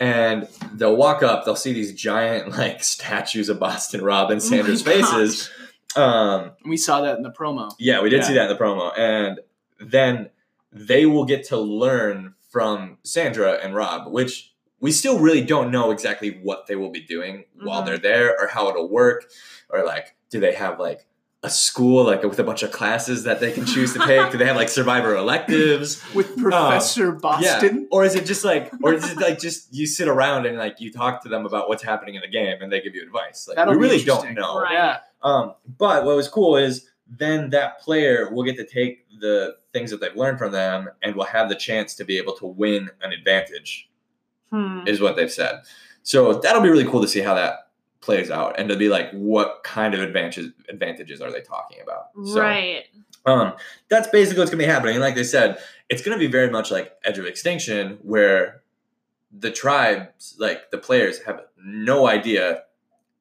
And 0.00 0.48
they'll 0.72 0.96
walk 0.96 1.22
up, 1.22 1.44
they'll 1.44 1.56
see 1.56 1.72
these 1.72 1.92
giant 1.92 2.50
like 2.58 2.82
statues 2.82 3.48
of 3.48 3.58
Boston 3.58 4.02
Rob 4.02 4.30
and 4.30 4.40
Oh 4.40 4.44
Sandra's 4.44 4.82
faces. 4.82 5.50
Um, 5.96 6.52
We 6.64 6.76
saw 6.76 7.00
that 7.02 7.16
in 7.16 7.22
the 7.22 7.30
promo. 7.30 7.70
yeah, 7.78 8.02
we 8.02 8.10
did 8.10 8.20
Yeah. 8.22 8.26
see 8.28 8.34
that 8.34 8.50
in 8.50 8.56
the 8.56 8.62
promo. 8.62 8.92
And 8.98 9.40
then 9.80 10.30
they 10.72 11.06
will 11.06 11.24
get 11.24 11.44
to 11.48 11.56
learn 11.56 12.34
from 12.50 12.98
Sandra 13.04 13.52
and 13.62 13.74
Rob, 13.74 14.12
which 14.12 14.52
we 14.80 14.90
still 14.92 15.18
really 15.20 15.40
don't 15.40 15.70
know 15.70 15.90
exactly 15.92 16.40
what 16.42 16.66
they 16.66 16.74
will 16.76 16.90
be 16.90 17.00
doing 17.00 17.44
while 17.62 17.82
Mhm. 17.82 17.86
they're 17.86 17.98
there 17.98 18.36
or 18.40 18.48
how 18.48 18.68
it'll 18.68 18.88
work. 18.88 19.30
Or 19.70 19.84
like, 19.84 20.14
do 20.30 20.40
they 20.40 20.52
have 20.54 20.78
like 20.80 21.06
a 21.44 21.50
school 21.50 22.04
like 22.04 22.22
with 22.24 22.38
a 22.40 22.42
bunch 22.44 22.62
of 22.64 22.72
classes 22.72 23.22
that 23.24 23.38
they 23.38 23.52
can 23.52 23.64
choose 23.66 23.92
to 23.92 23.98
take? 24.00 24.32
do 24.32 24.38
they 24.38 24.46
have 24.46 24.56
like 24.56 24.68
survivor 24.80 25.14
electives? 25.14 26.02
With 26.14 26.36
Professor 26.36 27.12
Boston. 27.12 27.80
Yeah. 27.82 27.86
Or 27.92 28.04
is 28.04 28.14
it 28.16 28.26
just 28.26 28.44
like 28.44 28.72
or 28.82 28.94
is 28.94 29.08
it 29.12 29.18
like 29.18 29.38
just 29.38 29.72
you 29.72 29.86
sit 29.86 30.08
around 30.08 30.46
and 30.46 30.58
like 30.58 30.80
you 30.80 30.90
talk 30.92 31.22
to 31.22 31.28
them 31.28 31.46
about 31.46 31.68
what's 31.68 31.82
happening 31.82 32.14
in 32.16 32.22
the 32.22 32.28
game 32.28 32.56
and 32.60 32.72
they 32.72 32.80
give 32.80 32.94
you 32.94 33.02
advice? 33.02 33.46
Like 33.46 33.56
That'll 33.56 33.74
we 33.74 33.80
really 33.80 34.02
don't 34.02 34.34
know. 34.34 34.60
Right. 34.60 34.72
Yeah. 34.72 34.98
Um, 35.22 35.54
but 35.78 36.04
what 36.04 36.16
was 36.16 36.28
cool 36.28 36.56
is 36.56 36.88
then 37.06 37.50
that 37.50 37.80
player 37.80 38.30
will 38.32 38.44
get 38.44 38.56
to 38.56 38.64
take 38.66 39.06
the 39.20 39.54
things 39.72 39.90
that 39.90 40.00
they've 40.00 40.16
learned 40.16 40.38
from 40.38 40.52
them 40.52 40.88
and 41.02 41.14
will 41.14 41.24
have 41.24 41.48
the 41.48 41.54
chance 41.54 41.94
to 41.96 42.04
be 42.04 42.16
able 42.18 42.32
to 42.36 42.46
win 42.46 42.90
an 43.02 43.12
advantage, 43.12 43.88
Hmm. 44.50 44.86
is 44.86 45.00
what 45.00 45.16
they've 45.16 45.30
said. 45.32 45.60
So 46.02 46.34
that'll 46.40 46.62
be 46.62 46.68
really 46.70 46.84
cool 46.84 47.00
to 47.02 47.08
see 47.08 47.20
how 47.20 47.34
that 47.34 47.68
plays 48.04 48.30
out 48.30 48.58
and 48.58 48.68
to 48.68 48.76
be 48.76 48.88
like, 48.88 49.10
what 49.12 49.64
kind 49.64 49.94
of 49.94 50.00
advantages 50.00 50.52
advantages 50.68 51.22
are 51.22 51.32
they 51.32 51.40
talking 51.40 51.78
about? 51.82 52.10
So, 52.26 52.40
right. 52.40 52.84
um, 53.24 53.54
that's 53.88 54.08
basically 54.08 54.40
what's 54.40 54.50
gonna 54.50 54.62
be 54.62 54.68
happening. 54.68 55.00
Like 55.00 55.14
they 55.14 55.24
said, 55.24 55.58
it's 55.88 56.02
gonna 56.02 56.18
be 56.18 56.26
very 56.26 56.50
much 56.50 56.70
like 56.70 56.92
Edge 57.02 57.18
of 57.18 57.24
Extinction, 57.24 57.98
where 58.02 58.62
the 59.32 59.50
tribes, 59.50 60.36
like 60.38 60.70
the 60.70 60.78
players, 60.78 61.22
have 61.22 61.40
no 61.56 62.06
idea 62.06 62.64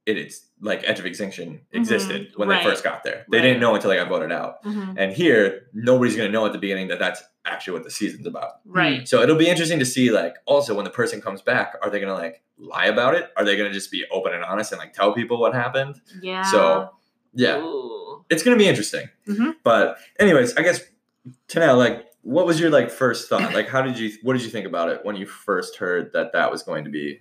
it 0.06 0.18
is 0.18 0.46
like 0.62 0.82
Edge 0.86 1.00
of 1.00 1.06
Extinction 1.06 1.62
existed 1.72 2.32
when 2.36 2.50
right. 2.50 2.64
they 2.64 2.70
first 2.70 2.84
got 2.84 3.04
there. 3.04 3.26
They 3.32 3.38
Right. 3.38 3.44
didn't 3.44 3.60
know 3.62 3.74
until 3.76 3.90
they 3.90 3.96
got 3.96 4.10
voted 4.10 4.32
out. 4.32 4.64
Mhm. 4.64 4.96
And 4.98 5.14
here, 5.14 5.68
nobody's 5.74 6.16
gonna 6.16 6.30
know 6.30 6.46
at 6.46 6.52
the 6.52 6.58
beginning 6.58 6.90
that 6.90 7.00
that's 7.00 7.24
actually 7.46 7.74
what 7.74 7.84
the 7.84 7.92
season's 7.92 8.28
about. 8.28 8.54
Right. 8.66 9.08
So 9.08 9.22
it'll 9.22 9.36
be 9.38 9.48
interesting 9.50 9.80
to 9.80 9.86
see, 9.86 10.12
like, 10.12 10.36
also 10.46 10.74
when 10.76 10.84
the 10.86 10.90
person 10.92 11.22
comes 11.22 11.42
back, 11.42 11.76
are 11.82 11.90
they 11.90 12.00
gonna 12.00 12.14
like 12.14 12.42
lie 12.58 12.86
about 12.88 13.16
it? 13.16 13.32
Are 13.38 13.44
they 13.46 13.56
gonna 13.58 13.72
just 13.74 13.92
be 13.92 14.06
open 14.12 14.34
and 14.34 14.44
honest 14.44 14.72
and 14.72 14.80
like 14.80 14.94
tell 14.94 15.14
people 15.14 15.40
what 15.40 15.54
happened? 15.54 16.02
Yeah. 16.22 16.42
So 16.44 16.90
yeah, 17.34 17.60
Ooh. 17.60 18.24
it's 18.30 18.44
gonna 18.44 18.58
be 18.58 18.68
interesting. 18.68 19.10
Mhm. 19.28 19.56
But 19.64 19.98
anyways, 20.20 20.56
I 20.56 20.64
guess 20.64 20.82
Tanel, 21.48 21.78
like, 21.78 22.06
what 22.22 22.46
was 22.46 22.60
your 22.60 22.70
like 22.70 22.90
first 22.92 23.30
thought? 23.30 23.54
Like, 23.54 23.68
how 23.70 23.82
did 23.82 23.98
you 23.98 24.12
what 24.24 24.34
did 24.34 24.44
you 24.44 24.50
think 24.50 24.66
about 24.66 24.90
it 24.90 25.00
when 25.04 25.16
you 25.16 25.26
first 25.26 25.78
heard 25.78 26.12
that 26.14 26.34
that 26.34 26.52
was 26.52 26.64
going 26.64 26.84
to 26.86 26.90
be 26.90 27.20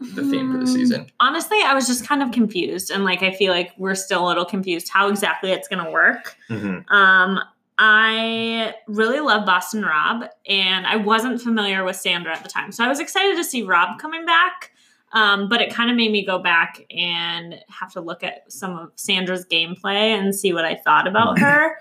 the 0.00 0.22
theme 0.24 0.50
for 0.52 0.58
the 0.58 0.64
Hmm. 0.64 0.72
season? 0.72 1.06
Honestly, 1.20 1.58
I 1.64 1.74
was 1.74 1.86
just 1.86 2.06
kind 2.06 2.22
of 2.22 2.30
confused, 2.32 2.90
and 2.90 3.04
like 3.04 3.22
I 3.22 3.32
feel 3.32 3.52
like 3.52 3.72
we're 3.78 3.94
still 3.94 4.26
a 4.26 4.28
little 4.28 4.44
confused 4.44 4.88
how 4.88 5.08
exactly 5.08 5.52
it's 5.52 5.68
going 5.68 5.84
to 5.84 5.90
work. 5.90 6.36
Mm-hmm. 6.48 6.92
Um, 6.94 7.40
I 7.78 8.74
really 8.88 9.20
love 9.20 9.46
Boston 9.46 9.82
Rob, 9.82 10.24
and 10.46 10.86
I 10.86 10.96
wasn't 10.96 11.40
familiar 11.40 11.82
with 11.84 11.96
Sandra 11.96 12.34
at 12.36 12.42
the 12.42 12.48
time, 12.48 12.72
so 12.72 12.84
I 12.84 12.88
was 12.88 13.00
excited 13.00 13.36
to 13.36 13.44
see 13.44 13.62
Rob 13.62 13.98
coming 13.98 14.24
back. 14.26 14.72
Um, 15.12 15.48
but 15.48 15.60
it 15.60 15.74
kind 15.74 15.90
of 15.90 15.96
made 15.96 16.12
me 16.12 16.24
go 16.24 16.38
back 16.38 16.84
and 16.96 17.56
have 17.68 17.92
to 17.94 18.00
look 18.00 18.22
at 18.22 18.44
some 18.52 18.78
of 18.78 18.92
Sandra's 18.94 19.44
gameplay 19.44 20.16
and 20.16 20.32
see 20.32 20.52
what 20.52 20.64
I 20.64 20.76
thought 20.76 21.08
about 21.08 21.36
her. 21.40 21.78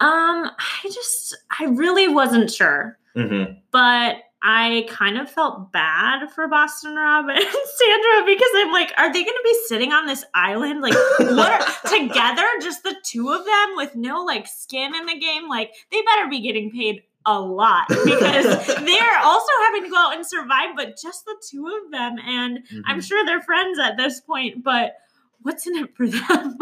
Um, 0.00 0.50
I 0.50 0.80
just, 0.84 1.36
I 1.60 1.64
really 1.66 2.08
wasn't 2.08 2.50
sure 2.50 2.98
Mm-hmm. 3.16 3.52
but 3.70 4.16
I 4.46 4.86
kind 4.90 5.16
of 5.16 5.30
felt 5.30 5.72
bad 5.72 6.30
for 6.30 6.46
Boston 6.48 6.94
Rob 6.94 7.24
and 7.30 7.38
Sandra 7.38 8.26
because 8.26 8.50
I'm 8.56 8.72
like, 8.72 8.92
are 8.98 9.10
they 9.10 9.24
going 9.24 9.34
to 9.34 9.40
be 9.42 9.58
sitting 9.66 9.92
on 9.92 10.06
this 10.06 10.22
island 10.34 10.82
like 10.82 10.92
what 11.18 11.50
are, 11.50 11.88
together, 11.88 12.44
just 12.60 12.82
the 12.82 12.94
two 13.02 13.30
of 13.32 13.44
them 13.46 13.68
with 13.76 13.96
no 13.96 14.22
like 14.22 14.46
skin 14.46 14.94
in 14.94 15.06
the 15.06 15.18
game? 15.18 15.48
Like 15.48 15.72
they 15.90 16.02
better 16.02 16.28
be 16.28 16.40
getting 16.40 16.70
paid 16.70 17.04
a 17.24 17.40
lot 17.40 17.88
because 17.88 18.44
they're 18.66 19.18
also 19.24 19.52
having 19.66 19.84
to 19.84 19.88
go 19.90 19.96
out 19.96 20.14
and 20.14 20.26
survive, 20.26 20.76
but 20.76 20.98
just 21.00 21.24
the 21.24 21.36
two 21.50 21.66
of 21.66 21.90
them, 21.90 22.18
and 22.18 22.58
Mm-hmm. 22.58 22.80
I'm 22.86 23.00
sure 23.00 23.24
they're 23.24 23.40
friends 23.40 23.78
at 23.78 23.96
this 23.96 24.20
point, 24.20 24.62
but 24.62 24.96
what's 25.40 25.66
in 25.66 25.74
it 25.76 25.96
for 25.96 26.06
them? 26.06 26.58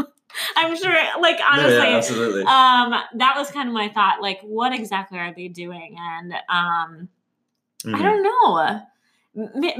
I'm 0.57 0.77
sure, 0.77 0.95
like 1.21 1.41
honestly, 1.47 1.73
yeah, 1.75 1.97
absolutely. 1.97 2.43
um 2.43 2.95
that 3.17 3.35
was 3.37 3.51
kind 3.51 3.69
of 3.69 3.75
my 3.75 3.89
thought 3.89 4.23
like 4.23 4.41
what 4.43 4.73
exactly 4.73 5.19
are 5.19 5.35
they 5.35 5.49
doing 5.49 5.97
and 5.99 6.33
um 6.49 7.09
Mhm. 7.85 7.95
i 7.95 8.03
don't 8.03 8.23
know 8.23 8.81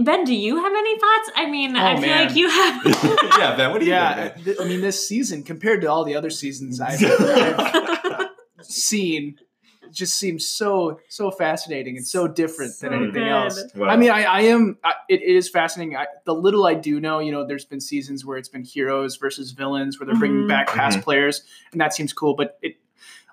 ben 0.05 0.25
do 0.25 0.35
you 0.35 0.57
have 0.57 0.73
any 0.73 0.99
thoughts 0.99 1.31
i 1.37 1.45
mean 1.51 1.77
i 1.77 1.93
Oh, 1.93 1.97
feel 2.01 2.09
man. 2.09 2.27
like 2.27 2.37
you 2.37 2.49
have 2.49 2.83
yeah, 3.39 3.55
Ben, 3.57 3.71
what 3.71 3.81
do 3.81 3.85
you 3.87 3.93
Yeah, 3.93 4.29
think? 4.31 4.45
th- 4.45 4.57
I 4.61 4.65
mean, 4.65 4.81
this 4.81 5.07
season 5.07 5.43
compared 5.43 5.83
to 5.83 5.89
all 5.89 6.05
the 6.05 6.15
other 6.17 6.31
seasons 6.31 6.81
I've, 6.81 7.01
I've 7.05 8.31
seen, 8.63 9.37
just 9.91 10.15
seems 10.19 10.47
so 10.49 11.01
so 11.09 11.31
fascinating 11.31 11.97
and 11.99 12.07
so 12.07 12.27
different 12.27 12.79
than 12.81 12.95
anything 12.95 13.13
good. 13.25 13.29
else. 13.29 13.63
Wow. 13.75 13.89
I 13.89 13.97
mean, 13.97 14.11
I, 14.11 14.23
I 14.25 14.41
am. 14.43 14.79
I, 14.83 14.95
it, 15.09 15.21
it 15.21 15.37
is 15.37 15.51
fascinating. 15.51 15.97
I, 15.97 16.07
the 16.25 16.35
little 16.35 16.65
I 16.65 16.73
do 16.75 16.99
know, 16.99 17.19
you 17.19 17.31
know, 17.31 17.47
there's 17.47 17.67
been 17.67 17.81
seasons 17.81 18.25
where 18.25 18.39
it's 18.39 18.49
been 18.49 18.65
heroes 18.65 19.17
versus 19.17 19.51
villains, 19.53 20.01
where 20.01 20.07
they're 20.07 20.17
bringing 20.17 20.45
Mhm. 20.45 20.49
back 20.49 20.69
past 20.69 21.03
players, 21.03 21.43
and 21.73 21.81
that 21.81 21.93
seems 21.93 22.13
cool. 22.15 22.35
But 22.35 22.59
it, 22.63 22.77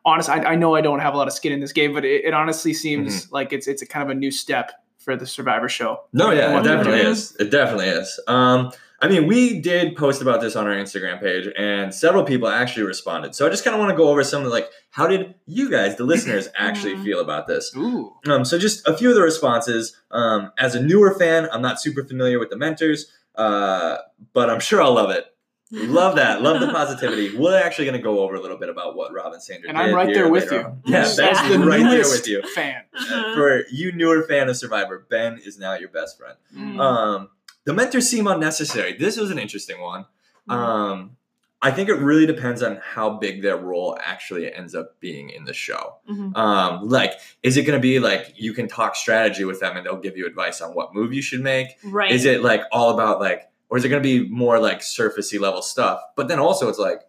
honestly, 0.09 0.33
I, 0.33 0.51
I 0.51 0.55
know 0.55 0.75
I 0.75 0.81
don't 0.81 0.99
have 0.99 1.13
a 1.13 1.17
lot 1.17 1.27
of 1.27 1.33
skin 1.33 1.51
in 1.53 1.59
this 1.59 1.71
game, 1.73 1.93
but 1.93 2.03
it, 2.05 2.25
it 2.25 2.33
honestly 2.33 2.73
seems 2.73 3.31
like 3.31 3.53
it's 3.53 3.67
it's 3.67 3.81
a 3.81 3.85
kind 3.87 4.03
of 4.03 4.15
a 4.15 4.19
new 4.19 4.31
step 4.31 4.71
for 4.97 5.15
the 5.15 5.25
Survivor 5.25 5.69
show. 5.69 6.01
No, 6.13 6.31
yeah, 6.31 6.59
it 6.59 6.63
definitely 6.63 6.99
is. 7.01 7.35
It 7.39 7.49
definitely 7.51 7.87
is. 7.87 8.19
Um, 8.27 8.71
I 9.01 9.07
mean, 9.07 9.27
we 9.27 9.61
did 9.61 9.95
post 9.95 10.21
about 10.21 10.41
this 10.41 10.57
on 10.57 10.67
our 10.67 10.73
Instagram 10.73 11.21
page, 11.21 11.47
and 11.57 11.93
several 11.95 12.25
people 12.25 12.49
actually 12.49 12.83
responded. 12.83 13.33
So 13.33 13.47
I 13.47 13.49
just 13.49 13.63
kind 13.63 13.73
of 13.73 13.79
want 13.79 13.91
to 13.91 13.95
go 13.95 14.09
over 14.09 14.25
some 14.25 14.45
of 14.45 14.51
like, 14.51 14.69
how 14.91 15.07
did 15.07 15.35
you 15.45 15.69
guys, 15.71 15.95
the 15.95 16.03
listeners, 16.03 16.49
actually 16.57 16.95
Mhm. 16.95 17.03
feel 17.05 17.19
about 17.21 17.47
this? 17.47 17.71
Ooh, 17.77 18.13
Um, 18.27 18.43
so 18.43 18.59
just 18.59 18.85
a 18.85 18.97
few 18.97 19.07
of 19.07 19.15
the 19.15 19.21
responses. 19.21 19.95
Um, 20.11 20.51
as 20.57 20.75
a 20.75 20.83
newer 20.83 21.13
fan, 21.17 21.47
I'm 21.53 21.61
not 21.61 21.79
super 21.79 22.03
familiar 22.03 22.39
with 22.39 22.49
the 22.49 22.57
mentors, 22.57 23.09
uh, 23.35 23.99
but 24.33 24.49
I'm 24.49 24.59
sure 24.59 24.81
I'll 24.81 24.93
love 24.95 25.11
it. 25.11 25.25
Love 25.71 26.15
that. 26.15 26.41
Love 26.41 26.59
the 26.61 26.67
positivity. 26.71 27.35
We're 27.37 27.61
actually 27.61 27.85
going 27.85 27.97
to 27.97 28.03
go 28.03 28.19
over 28.19 28.35
a 28.35 28.41
little 28.41 28.57
bit 28.57 28.69
about 28.69 28.95
what 28.95 29.13
Rob 29.13 29.33
and 29.33 29.41
Sandra 29.41 29.69
And 29.69 29.77
I'm 29.77 29.93
right 29.93 30.13
there 30.13 30.29
with 30.29 30.51
you. 30.51 30.59
on. 30.59 30.81
Yeah, 30.85 31.03
Ben's 31.15 31.17
the 31.49 31.59
right 31.59 31.79
there 31.79 31.91
newest 31.91 32.11
with 32.11 32.27
you. 32.27 32.41
fan. 32.55 32.83
Uh-huh. 32.93 33.35
For 33.35 33.63
you 33.71 33.91
newer 33.91 34.23
fan 34.23 34.49
of 34.49 34.57
Survivor, 34.57 35.05
Ben 35.09 35.39
is 35.45 35.59
now 35.59 35.75
your 35.75 35.89
best 35.89 36.17
friend. 36.17 36.35
Mm. 36.55 36.79
Um, 36.79 37.29
the 37.65 37.73
mentors 37.73 38.09
seem 38.09 38.25
unnecessary. 38.25 38.93
This 38.93 39.17
was 39.17 39.29
an 39.31 39.37
interesting 39.37 39.79
one. 39.79 40.05
Mm. 40.49 40.53
Um, 40.53 41.15
I 41.61 41.71
think 41.71 41.89
it 41.89 41.95
really 41.95 42.25
depends 42.25 42.63
on 42.63 42.79
how 42.81 43.09
big 43.17 43.41
their 43.41 43.57
role 43.57 43.97
actually 44.01 44.51
ends 44.51 44.73
up 44.73 44.97
being 45.01 45.29
in 45.29 45.43
the 45.43 45.53
show. 45.53 45.95
Mhm. 46.09 46.33
Um, 46.37 46.87
like, 46.87 47.15
is 47.43 47.57
it 47.57 47.63
going 47.63 47.77
to 47.77 47.81
be 47.81 47.99
like 47.99 48.33
you 48.37 48.53
can 48.53 48.69
talk 48.69 48.95
strategy 48.95 49.43
with 49.43 49.59
them 49.59 49.75
and 49.75 49.85
they'll 49.85 49.97
give 49.99 50.15
you 50.15 50.25
advice 50.25 50.61
on 50.61 50.71
what 50.73 50.95
move 50.95 51.13
you 51.13 51.21
should 51.21 51.41
make? 51.41 51.67
right 51.83 52.11
Is 52.11 52.23
it 52.23 52.41
like 52.41 52.63
all 52.71 52.91
about 52.91 53.19
like, 53.19 53.49
or 53.69 53.77
is 53.77 53.85
it 53.85 53.89
going 53.89 54.01
to 54.01 54.07
be 54.23 54.27
more 54.29 54.59
like 54.59 54.79
surfacey 54.79 55.39
level 55.39 55.61
stuff? 55.61 56.01
But 56.15 56.27
then 56.27 56.39
also, 56.39 56.67
it's 56.69 56.79
like, 56.79 57.01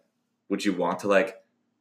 would 0.49 0.63
you 0.63 0.73
want 0.73 0.99
to 0.99 1.07
like 1.07 1.35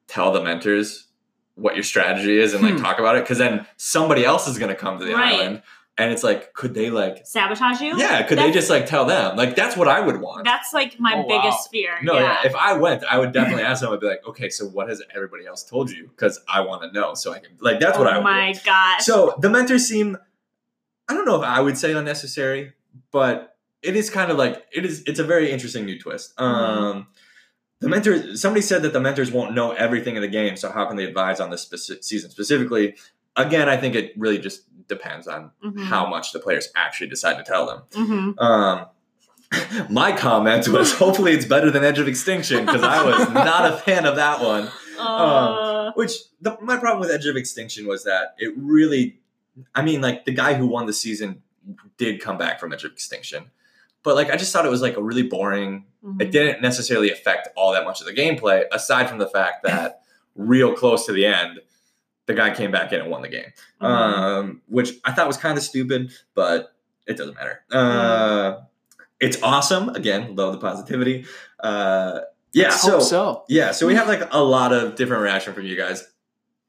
tell 0.08 0.32
the 0.32 0.42
mentors 0.42 1.06
what 1.54 1.74
your 1.74 1.84
strategy 1.84 2.38
is 2.38 2.54
and 2.54 2.62
like 2.62 2.74
Hmm. 2.74 2.82
talk 2.82 2.98
about 2.98 3.16
it? 3.16 3.24
Because 3.24 3.38
then 3.38 3.66
somebody 3.76 4.24
else 4.24 4.48
is 4.48 4.58
going 4.58 4.70
to 4.70 4.74
come 4.76 4.98
to 4.98 5.04
the 5.04 5.14
Right. 5.14 5.34
island, 5.34 5.62
and 5.98 6.12
it's 6.12 6.22
like, 6.22 6.54
could 6.54 6.72
they 6.72 6.88
like 6.88 7.26
sabotage 7.26 7.82
you 7.82 7.98
yeah, 7.98 8.22
could 8.22 8.38
they 8.38 8.50
just 8.50 8.70
like 8.70 8.86
tell 8.86 9.04
them? 9.04 9.36
Like 9.36 9.54
that's 9.54 9.76
what 9.76 9.86
I 9.86 10.00
would 10.00 10.18
want. 10.20 10.44
that's 10.44 10.72
like 10.72 10.98
my 10.98 11.12
Oh, 11.14 11.18
wow. 11.26 11.42
biggest 11.42 11.70
fear 11.70 11.98
no, 12.02 12.14
yeah. 12.14 12.38
yeah, 12.42 12.48
If 12.48 12.54
I 12.56 12.72
went, 12.72 13.04
I 13.04 13.18
would 13.18 13.32
definitely 13.32 13.64
ask 13.70 13.82
them. 13.82 13.92
I'd 13.92 14.00
be 14.00 14.06
like, 14.06 14.26
okay, 14.26 14.48
so 14.48 14.64
what 14.66 14.88
has 14.88 15.02
everybody 15.14 15.46
else 15.46 15.62
told 15.62 15.90
you? 15.90 16.08
Because 16.08 16.40
I 16.48 16.62
want 16.62 16.82
to 16.82 16.92
know, 16.98 17.12
so 17.14 17.32
I 17.34 17.38
can 17.40 17.50
like 17.60 17.80
that's 17.80 17.98
what 17.98 18.06
I 18.06 18.16
oh 18.16 18.22
my 18.22 18.54
god. 18.64 19.02
So 19.02 19.34
the 19.40 19.50
mentors 19.50 19.86
seem, 19.86 20.16
I 21.08 21.12
don't 21.14 21.26
know 21.26 21.36
if 21.36 21.42
I 21.46 21.60
would 21.60 21.76
say 21.76 21.92
unnecessary, 21.92 22.72
but 23.10 23.56
it 23.82 23.96
is 23.96 24.10
kind 24.10 24.30
of 24.30 24.36
like 24.38 24.64
it 24.72 24.84
is. 24.84 25.02
It's 25.06 25.18
a 25.18 25.24
very 25.24 25.50
interesting 25.50 25.84
new 25.86 25.98
twist. 25.98 26.36
Mm-hmm. 26.36 26.44
Um, 26.84 27.06
the 27.80 27.88
mentors. 27.88 28.40
Somebody 28.40 28.60
said 28.62 28.82
that 28.82 28.92
the 28.92 29.00
mentors 29.00 29.30
won't 29.32 29.54
know 29.54 29.72
everything 29.72 30.16
in 30.16 30.22
the 30.22 30.28
game, 30.28 30.56
so 30.56 30.70
how 30.70 30.86
can 30.86 30.96
they 30.96 31.04
advise 31.04 31.40
on 31.40 31.50
this 31.50 31.66
speci- 31.66 32.02
season 32.04 32.30
specifically? 32.30 32.96
Again, 33.36 33.68
I 33.68 33.76
think 33.76 33.94
it 33.94 34.12
really 34.18 34.38
just 34.38 34.62
depends 34.88 35.26
on 35.28 35.52
Mhm. 35.64 35.84
how 35.84 36.06
much 36.06 36.32
the 36.32 36.40
players 36.40 36.68
actually 36.74 37.06
decide 37.08 37.34
to 37.38 37.44
tell 37.44 37.64
them. 37.66 37.82
Mhm. 37.92 38.42
Um, 38.42 38.86
my 39.90 40.12
comment 40.12 40.68
was 40.68 40.92
hopefully 40.98 41.32
it's 41.32 41.46
better 41.46 41.70
than 41.70 41.84
Edge 41.84 41.98
of 41.98 42.08
Extinction 42.08 42.66
because 42.66 42.82
I 42.82 43.04
was 43.04 43.28
not 43.32 43.72
a 43.72 43.76
fan 43.78 44.04
of 44.04 44.16
that 44.16 44.40
one. 44.40 44.68
Uh, 44.98 45.92
Which 45.94 46.12
the, 46.40 46.58
my 46.60 46.76
problem 46.76 47.00
with 47.00 47.10
Edge 47.10 47.24
of 47.26 47.36
Extinction 47.36 47.86
was 47.86 48.04
that 48.04 48.34
it 48.38 48.52
really, 48.56 49.20
I 49.74 49.82
mean, 49.82 50.00
like 50.02 50.24
the 50.26 50.32
guy 50.32 50.54
who 50.54 50.66
won 50.66 50.86
the 50.86 50.92
season 50.92 51.42
did 51.96 52.20
come 52.20 52.36
back 52.36 52.60
from 52.60 52.72
Edge 52.72 52.84
of 52.84 52.92
Extinction, 52.92 53.50
but 54.02 54.14
like 54.14 54.30
I 54.30 54.36
just 54.36 54.52
thought 54.52 54.64
it 54.66 54.70
was 54.70 54.82
like 54.82 54.96
a 54.96 55.02
really 55.02 55.22
boring. 55.24 55.84
Mhm. 56.04 56.22
It 56.22 56.30
didn't 56.30 56.62
necessarily 56.62 57.10
affect 57.10 57.48
all 57.56 57.72
that 57.72 57.84
much 57.84 58.00
of 58.00 58.06
the 58.06 58.12
gameplay, 58.14 58.64
aside 58.72 59.08
from 59.08 59.18
the 59.18 59.28
fact 59.28 59.62
that 59.64 60.00
real 60.34 60.72
close 60.74 61.06
to 61.06 61.12
the 61.12 61.26
end, 61.26 61.60
the 62.26 62.34
guy 62.34 62.54
came 62.54 62.70
back 62.70 62.92
in 62.92 63.00
and 63.00 63.10
won 63.10 63.22
the 63.22 63.28
game, 63.28 63.52
Mhm. 63.82 63.86
um, 63.86 64.62
which 64.68 64.92
I 65.04 65.12
thought 65.12 65.26
was 65.26 65.36
kind 65.36 65.58
of 65.58 65.64
stupid, 65.64 66.12
but 66.34 66.72
it 67.06 67.16
doesn't 67.16 67.34
matter. 67.34 67.62
Uh, 67.72 68.60
it's 69.20 69.42
awesome. 69.42 69.88
Again, 69.90 70.34
love 70.36 70.52
the 70.52 70.58
positivity. 70.58 71.26
Uh, 71.58 72.20
yeah, 72.52 72.70
so 72.70 73.00
so. 73.00 73.44
yeah, 73.48 73.70
so 73.72 73.86
we 73.86 73.94
have 73.94 74.08
like 74.08 74.22
a 74.32 74.42
lot 74.42 74.72
of 74.72 74.94
different 74.96 75.22
reaction 75.22 75.52
from 75.54 75.66
you 75.66 75.76
guys. 75.76 76.06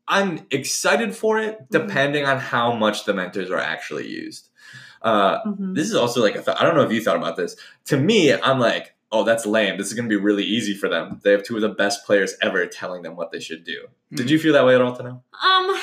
I'm 0.08 0.46
excited 0.52 1.16
for 1.16 1.40
it, 1.40 1.56
Mm-hmm. 1.56 1.66
depending 1.88 2.26
on 2.26 2.40
how 2.40 2.74
much 2.74 3.06
the 3.06 3.14
mentors 3.14 3.50
are 3.50 3.58
actually 3.60 4.08
used. 4.08 4.50
Uh, 5.02 5.44
Mhm. 5.46 5.76
this 5.76 5.88
is 5.88 5.96
also 5.96 6.22
like 6.22 6.36
a 6.36 6.42
th- 6.44 6.58
I 6.60 6.64
don't 6.64 6.76
know 6.76 6.84
if 6.84 6.92
you 6.92 7.02
thought 7.02 7.16
about 7.18 7.36
this. 7.36 7.56
To 7.86 7.98
me, 7.98 8.34
I'm 8.34 8.60
like, 8.60 8.96
oh, 9.12 9.24
that's 9.24 9.46
lame. 9.46 9.78
This 9.78 9.88
is 9.88 9.94
going 9.94 10.08
to 10.08 10.10
be 10.10 10.22
really 10.22 10.44
easy 10.44 10.74
for 10.76 10.88
them. 10.88 11.20
They 11.24 11.32
have 11.32 11.44
two 11.44 11.56
of 11.56 11.62
the 11.62 11.70
best 11.70 12.06
players 12.06 12.36
ever 12.42 12.66
telling 12.68 13.02
them 13.02 13.16
what 13.16 13.32
they 13.32 13.40
should 13.40 13.64
do. 13.64 13.88
Did 14.14 14.30
you 14.30 14.40
feel 14.40 14.54
that 14.54 14.66
way 14.66 14.76
at 14.76 14.82
all, 14.82 14.96
Tano? 14.96 15.22
Um, 15.44 15.76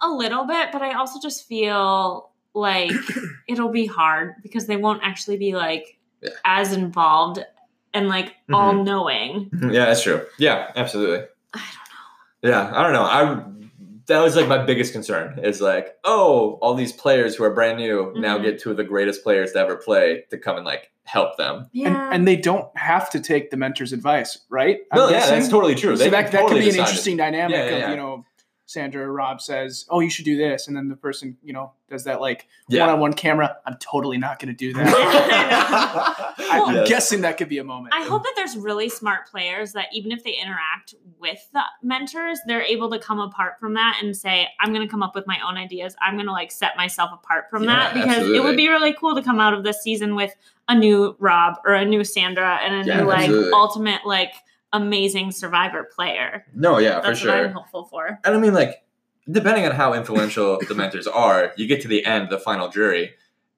a 0.00 0.08
little 0.10 0.44
bit, 0.46 0.68
but 0.72 0.80
I 0.82 0.94
also 0.94 1.18
just 1.20 1.46
feel 1.48 2.30
like 2.54 2.92
it'll 3.48 3.70
be 3.70 3.86
hard 3.86 4.34
because 4.42 4.66
they 4.66 4.76
won't 4.76 5.02
actually 5.02 5.36
be 5.38 5.54
like 5.54 5.98
Yeah. 6.22 6.30
as 6.44 6.72
involved 6.72 7.44
and 7.92 8.08
like 8.08 8.28
Mhm. 8.48 8.54
all 8.54 8.72
knowing. 8.84 9.50
Yeah, 9.70 9.86
that's 9.86 10.02
true. 10.02 10.22
Yeah, 10.38 10.70
absolutely. 10.76 11.26
I 11.52 11.58
don't 11.58 12.50
know. 12.50 12.50
Yeah, 12.50 12.72
I 12.74 12.82
don't 12.82 12.92
know. 12.92 13.02
I 13.02 13.61
that 14.06 14.20
was 14.20 14.36
like 14.36 14.48
my 14.48 14.58
biggest 14.64 14.92
concern 14.92 15.38
is 15.42 15.60
like, 15.60 15.94
oh, 16.04 16.58
all 16.62 16.74
these 16.74 16.92
players 16.92 17.34
who 17.36 17.44
are 17.44 17.54
brand 17.54 17.78
new 17.78 18.12
now 18.16 18.38
Mhm. 18.38 18.42
get 18.42 18.58
two 18.60 18.70
of 18.70 18.76
the 18.76 18.84
greatest 18.84 19.22
players 19.22 19.52
to 19.52 19.58
ever 19.58 19.76
play 19.76 20.24
to 20.30 20.38
come 20.38 20.56
and 20.56 20.64
like 20.66 20.90
help 21.04 21.36
them. 21.36 21.68
And, 21.84 21.96
and 21.96 22.28
they 22.28 22.36
don't 22.36 22.66
have 22.76 23.10
to 23.10 23.20
take 23.20 23.50
the 23.50 23.56
mentor's 23.56 23.92
advice, 23.92 24.38
right? 24.50 24.78
I'm 24.92 24.98
no, 24.98 25.08
yeah, 25.10 25.26
that's 25.26 25.48
totally 25.48 25.74
true. 25.74 25.96
So 25.96 26.04
They 26.04 26.10
that, 26.10 26.22
can 26.24 26.32
that 26.32 26.40
totally 26.42 26.60
could 26.60 26.64
be 26.64 26.68
an 26.70 26.72
decide 26.74 26.82
it. 26.82 26.88
interesting 26.88 27.16
dynamic 27.16 27.56
Yeah, 27.56 27.64
yeah, 27.64 27.70
of 27.72 27.78
yeah. 27.80 27.90
you 27.90 27.96
know 27.96 28.24
Sandra 28.72 29.06
or 29.06 29.12
Rob 29.12 29.40
says, 29.40 29.84
"Oh, 29.90 30.00
you 30.00 30.10
should 30.10 30.24
do 30.24 30.36
this," 30.36 30.66
and 30.68 30.76
then 30.76 30.88
the 30.88 30.96
person 30.96 31.36
you 31.42 31.52
know 31.52 31.72
does 31.90 32.04
that 32.04 32.20
like 32.20 32.48
Yeah. 32.68 32.86
one-on-one 32.86 33.12
camera. 33.14 33.56
I'm 33.66 33.76
totally 33.78 34.16
not 34.18 34.38
going 34.38 34.48
to 34.48 34.54
do 34.56 34.72
that. 34.72 36.34
I'm 36.50 36.74
Yes. 36.76 36.88
guessing 36.88 37.20
that 37.22 37.36
could 37.38 37.48
be 37.48 37.58
a 37.58 37.64
moment. 37.64 37.94
I 37.94 38.02
hope 38.04 38.22
that 38.22 38.32
there's 38.36 38.56
really 38.56 38.88
smart 38.88 39.26
players 39.30 39.72
that 39.72 39.86
even 39.92 40.10
if 40.12 40.24
they 40.24 40.32
interact 40.42 40.94
with 41.18 41.38
the 41.52 41.62
mentors, 41.82 42.38
they're 42.46 42.62
able 42.62 42.90
to 42.90 42.98
come 42.98 43.18
apart 43.20 43.58
from 43.60 43.74
that 43.74 43.98
and 44.02 44.16
say, 44.16 44.48
I'm 44.60 44.72
going 44.72 44.86
to 44.86 44.90
come 44.90 45.02
up 45.02 45.14
with 45.14 45.26
my 45.26 45.38
own 45.46 45.56
ideas. 45.56 45.94
I'm 46.00 46.14
going 46.14 46.26
to 46.26 46.32
like 46.32 46.50
set 46.50 46.76
myself 46.76 47.10
apart 47.12 47.50
from 47.50 47.64
Yeah, 47.64 47.92
that 47.92 47.94
because 47.94 48.26
it 48.28 48.42
would 48.42 48.56
be 48.56 48.68
really 48.68 48.94
cool 48.94 49.14
to 49.14 49.22
come 49.22 49.38
out 49.40 49.52
of 49.54 49.64
this 49.64 49.82
season 49.82 50.14
with 50.14 50.34
a 50.68 50.74
new 50.74 51.14
Rob 51.18 51.56
or 51.66 51.74
a 51.74 51.84
new 51.84 52.04
Sandra 52.04 52.56
and 52.62 52.74
a 52.74 52.90
Yeah, 52.90 53.00
new 53.02 53.06
like 53.08 53.20
absolutely. 53.28 53.50
ultimate 53.52 54.06
like 54.06 54.32
amazing 54.72 55.32
survivor 55.32 55.84
player. 55.94 56.44
No, 56.54 56.78
yeah, 56.78 57.00
for 57.00 57.14
sure. 57.14 57.30
what 57.36 57.44
I'm 57.46 57.52
hopeful 57.52 57.84
for. 57.84 58.18
And 58.24 58.34
I 58.34 58.38
mean, 58.38 58.54
like, 58.54 58.82
depending 59.30 59.66
on 59.66 59.72
how 59.72 59.94
influential 59.94 60.58
the 60.68 60.74
mentors 60.74 61.06
are, 61.06 61.52
you 61.56 61.66
get 61.66 61.80
to 61.82 61.88
the 61.88 62.04
end, 62.04 62.30
the 62.30 62.38
final 62.38 62.68
jury, 62.68 63.14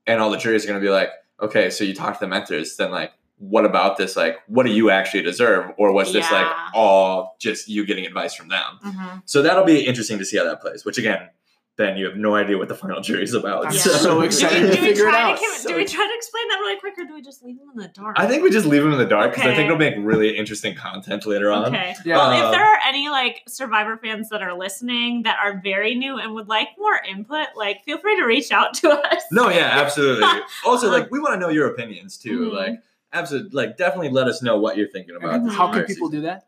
and 0.06 0.20
all 0.20 0.30
the 0.30 0.38
juries 0.38 0.64
are 0.64 0.68
going 0.68 0.80
to 0.80 0.84
be 0.84 0.90
like, 0.90 1.10
okay, 1.40 1.70
so 1.70 1.84
you 1.84 1.94
talk 1.94 2.14
to 2.14 2.20
the 2.20 2.28
mentors, 2.28 2.76
then 2.76 2.90
like, 2.90 3.12
what 3.38 3.64
about 3.64 3.96
this? 3.96 4.16
Like, 4.16 4.38
what 4.46 4.64
do 4.64 4.72
you 4.72 4.90
actually 4.90 5.22
deserve, 5.22 5.72
or 5.76 5.92
was 5.92 6.12
this 6.12 6.30
like 6.30 6.46
all 6.72 7.36
just 7.40 7.68
you 7.68 7.84
getting 7.84 8.06
advice 8.06 8.34
from 8.34 8.48
them? 8.48 8.78
Mhm. 8.84 9.22
So 9.24 9.42
that'll 9.42 9.64
be 9.64 9.84
interesting 9.84 10.18
to 10.18 10.24
see 10.24 10.36
how 10.38 10.44
that 10.44 10.60
plays. 10.60 10.84
Which 10.84 10.98
again, 10.98 11.28
Ben, 11.76 11.96
you 11.96 12.06
have 12.06 12.16
no 12.16 12.36
idea 12.36 12.56
what 12.56 12.68
the 12.68 12.74
final 12.74 13.00
jury 13.00 13.24
is 13.24 13.34
about. 13.34 13.66
I'm 13.66 13.72
Yeah. 13.72 13.78
so 13.80 14.20
Do 14.20 14.22
excited 14.22 14.62
we, 14.62 14.68
to 14.70 14.74
do 14.76 14.80
we 14.82 14.88
figure 14.88 15.08
it 15.08 15.14
out. 15.14 15.36
To, 15.38 15.68
do 15.68 15.74
we 15.74 15.84
try 15.84 16.06
to 16.06 16.12
explain 16.14 16.48
that 16.48 16.58
really 16.60 16.78
quick, 16.78 16.94
or 16.96 17.04
do 17.04 17.14
we 17.14 17.20
just 17.20 17.42
leave 17.42 17.58
them 17.58 17.68
in 17.74 17.78
the 17.78 17.88
dark? 17.88 18.14
I 18.16 18.28
think 18.28 18.44
we 18.44 18.50
just 18.50 18.64
leave 18.64 18.82
them 18.84 18.92
in 18.92 18.98
the 18.98 19.04
dark 19.06 19.32
because 19.32 19.46
I 19.50 19.54
think 19.56 19.66
it'll 19.66 19.76
make 19.78 19.94
really 19.98 20.36
interesting 20.36 20.76
content 20.76 21.26
later 21.26 21.50
on. 21.50 21.66
Okay. 21.74 21.96
Yeah. 22.04 22.16
Well, 22.18 22.30
Um, 22.30 22.44
if 22.44 22.52
there 22.52 22.64
are 22.64 22.78
any 22.86 23.08
like 23.08 23.42
Survivor 23.48 23.96
fans 23.96 24.28
that 24.28 24.40
are 24.40 24.56
listening 24.56 25.24
that 25.24 25.36
are 25.42 25.60
very 25.64 25.96
new 25.96 26.16
and 26.18 26.32
would 26.34 26.46
like 26.48 26.68
more 26.78 27.00
input, 27.10 27.48
like 27.56 27.82
feel 27.84 27.98
free 27.98 28.14
to 28.20 28.24
reach 28.24 28.52
out 28.52 28.74
to 28.74 28.90
us. 28.90 29.22
No, 29.32 29.48
yeah, 29.50 29.70
absolutely. 29.72 30.28
also, 30.64 30.90
like, 30.92 31.10
we 31.10 31.18
want 31.18 31.34
to 31.34 31.40
know 31.40 31.48
your 31.48 31.66
opinions 31.66 32.16
too. 32.18 32.50
Mhm. 32.50 32.54
Like, 32.54 32.82
absolutely, 33.12 33.50
like, 33.50 33.76
definitely 33.76 34.10
let 34.10 34.28
us 34.28 34.42
know 34.42 34.58
what 34.60 34.76
you're 34.76 34.88
thinking 34.88 35.16
about. 35.16 35.50
How 35.50 35.72
can 35.72 35.82
people 35.84 36.08
season. 36.08 36.20
do 36.20 36.26
that? 36.28 36.46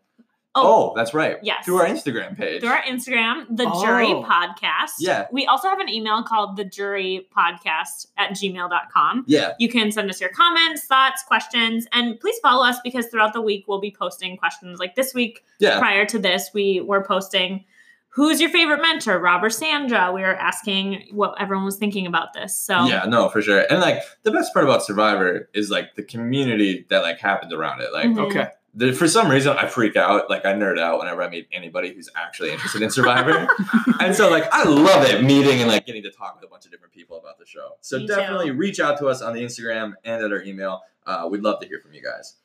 Oh, 0.57 0.93
that's 0.97 1.13
right. 1.15 1.37
Yes. 1.43 1.65
Through 1.65 1.77
our 1.79 1.87
Instagram 1.87 2.37
page. 2.37 2.61
Through 2.61 2.71
our 2.71 2.83
Instagram, 2.83 3.47
the 3.51 3.65
Jury 3.83 4.07
Oh. 4.13 4.23
Podcast. 4.25 4.93
Yeah. 4.99 5.27
We 5.31 5.47
also 5.47 5.69
have 5.69 5.81
an 5.81 5.89
email 5.89 6.23
called 6.23 6.57
the 6.57 6.65
Jury 6.65 7.29
Podcast 7.37 8.07
at 8.17 8.31
gmail.com. 8.31 9.25
yeah. 9.27 9.53
You 9.59 9.69
can 9.69 9.93
send 9.93 10.09
us 10.11 10.21
your 10.21 10.31
comments, 10.31 10.85
thoughts, 10.87 11.23
questions, 11.23 11.87
and 11.93 12.19
please 12.21 12.39
follow 12.43 12.65
us 12.67 12.79
because 12.83 13.07
throughout 13.07 13.33
the 13.33 13.41
week 13.43 13.65
we'll 13.69 13.81
be 13.81 13.95
posting 13.97 14.37
questions. 14.37 14.79
Like 14.79 14.95
this 14.95 15.15
week, 15.15 15.45
Yeah. 15.59 15.79
prior 15.79 16.05
to 16.07 16.19
this, 16.19 16.51
we 16.55 16.81
were 16.81 17.03
posting 17.05 17.65
who's 18.09 18.41
your 18.41 18.49
favorite 18.49 18.81
mentor, 18.81 19.19
Rob 19.19 19.45
or 19.45 19.51
Sandra. 19.51 20.11
We 20.11 20.23
were 20.23 20.35
asking 20.35 21.09
what 21.13 21.35
everyone 21.39 21.67
was 21.67 21.77
thinking 21.77 22.07
about 22.07 22.33
this. 22.33 22.57
So 22.57 22.87
Yeah, 22.87 23.05
no, 23.07 23.29
for 23.29 23.43
sure. 23.43 23.67
And 23.69 23.79
like 23.81 24.03
the 24.23 24.31
best 24.31 24.55
part 24.55 24.65
about 24.65 24.83
Survivor 24.83 25.51
is 25.53 25.71
like 25.71 25.97
the 25.97 26.03
community 26.03 26.87
that 26.89 27.03
like 27.03 27.19
happens 27.19 27.53
around 27.53 27.83
it. 27.83 27.93
Like 27.93 28.07
Mhm. 28.07 28.27
Okay. 28.31 28.49
The, 28.79 28.93
for 28.93 29.09
some 29.09 29.29
reason 29.31 29.57
I 29.57 29.67
freak 29.67 29.97
out, 29.97 30.29
like 30.31 30.45
I 30.45 30.53
nerd 30.53 30.79
out 30.79 30.99
whenever 30.99 31.23
I 31.23 31.29
meet 31.31 31.49
anybody 31.51 31.93
who's 31.95 32.09
actually 32.15 32.53
interested 32.53 32.83
in 32.83 32.91
Survivor. 32.91 33.49
and 34.01 34.15
so 34.15 34.29
like 34.31 34.45
I 34.53 34.65
love 34.65 35.05
it 35.09 35.25
meeting 35.25 35.61
and 35.61 35.69
like 35.71 35.87
getting 35.87 36.03
to 36.03 36.11
talk 36.11 36.35
with 36.37 36.45
a 36.45 36.49
bunch 36.49 36.67
of 36.67 36.71
different 36.71 36.93
people 36.93 37.19
about 37.19 37.39
the 37.39 37.47
show. 37.47 37.71
So 37.81 37.99
Me 37.99 38.07
too. 38.07 38.15
definitely 38.15 38.51
reach 38.51 38.79
out 38.79 38.99
to 38.99 39.07
us 39.07 39.23
on 39.23 39.33
the 39.35 39.41
Instagram 39.43 39.95
and 40.05 40.23
at 40.23 40.31
our 40.31 40.43
email. 40.43 40.83
Uh, 41.07 41.27
we'd 41.31 41.43
love 41.43 41.59
to 41.61 41.67
hear 41.67 41.81
from 41.81 41.95
you 41.95 42.03
guys. 42.03 42.37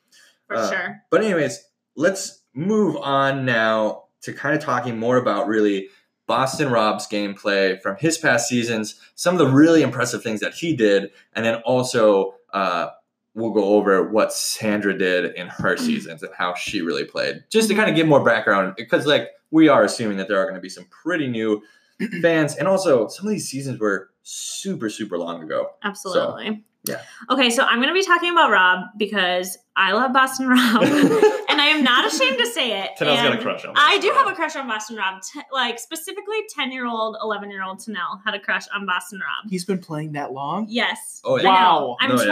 for 0.48 0.56
Uh, 0.56 0.70
sure. 0.70 1.02
But 1.10 1.22
anyways, 1.22 1.64
let's 1.96 2.40
move 2.54 2.96
on 2.96 3.44
now 3.44 4.04
to 4.22 4.32
kind 4.32 4.56
of 4.56 4.62
talking 4.62 4.98
more 4.98 5.18
about 5.18 5.46
really 5.48 5.88
Boston 6.26 6.70
Rob's 6.70 7.06
gameplay 7.08 7.80
from 7.82 7.96
his 7.96 8.16
past 8.16 8.48
seasons, 8.48 8.98
some 9.16 9.34
of 9.34 9.38
the 9.38 9.48
really 9.48 9.82
impressive 9.82 10.22
things 10.22 10.40
that 10.40 10.54
he 10.54 10.74
did, 10.74 11.10
and 11.34 11.44
then 11.44 11.56
also 11.56 12.36
uh, 12.54 12.88
we'll 13.34 13.50
go 13.50 13.64
over 13.64 14.08
what 14.08 14.32
Sandra 14.32 14.96
did 14.96 15.34
in 15.34 15.48
her 15.48 15.76
mm. 15.76 15.80
seasons 15.80 16.22
and 16.22 16.32
how 16.36 16.54
she 16.54 16.82
really 16.82 17.04
played, 17.04 17.44
just 17.50 17.68
to 17.68 17.74
mm-hmm. 17.74 17.80
kind 17.80 17.90
of 17.90 17.96
give 17.96 18.06
more 18.06 18.24
background 18.24 18.74
because 18.76 19.06
like 19.06 19.30
we 19.50 19.68
are 19.68 19.84
assuming 19.84 20.16
that 20.18 20.28
there 20.28 20.38
are 20.38 20.44
going 20.44 20.54
to 20.54 20.60
be 20.60 20.68
some 20.68 20.86
pretty 20.86 21.26
new 21.26 21.62
fans, 22.22 22.56
and 22.56 22.68
also 22.68 23.08
some 23.08 23.26
of 23.26 23.32
these 23.32 23.48
seasons 23.48 23.78
were 23.78 24.10
super 24.22 24.88
super 24.88 25.18
long 25.18 25.42
ago. 25.42 25.70
Absolutely. 25.82 26.64
yeah. 26.84 27.00
Okay, 27.30 27.50
so 27.50 27.64
I'm 27.64 27.78
going 27.78 27.88
to 27.88 27.94
be 27.94 28.04
talking 28.04 28.30
about 28.30 28.50
Rob 28.50 28.80
because 28.96 29.58
I 29.76 29.92
love 29.92 30.12
Boston 30.12 30.48
Rob, 30.48 30.82
and 31.52 31.60
I 31.60 31.66
am 31.66 31.84
not 31.84 32.06
ashamed 32.12 32.38
to 32.38 32.46
say 32.46 32.82
it. 32.82 32.90
Tanel's 32.98 33.16
got 33.22 33.38
a 33.38 33.42
crush 33.42 33.64
on. 33.64 33.74
I 33.76 33.98
do 33.98 34.08
Boston 34.08 34.24
have 34.24 34.32
a 34.32 34.34
crush 34.36 34.56
on 34.56 34.66
Boston 34.66 34.96
Rob. 34.96 35.22
T- 35.22 35.40
like 35.52 35.78
specifically, 35.78 36.38
ten 36.48 36.72
year 36.72 36.86
old, 36.86 37.16
eleven 37.22 37.50
year 37.50 37.62
old 37.62 37.78
Tanel 37.78 38.20
had 38.24 38.34
a 38.34 38.40
crush 38.40 38.64
on 38.74 38.86
Boston 38.86 39.20
Rob. 39.20 39.50
He's 39.50 39.64
been 39.64 39.78
playing 39.78 40.12
that 40.12 40.32
long. 40.32 40.66
Yes. 40.68 41.20
Oh, 41.24 41.38
I 41.38 41.42
yeah. 41.42 41.48
Wow. 41.48 41.78
Oh, 41.80 41.96
I'm 42.00 42.16
No, 42.16 42.24
28, 42.24 42.30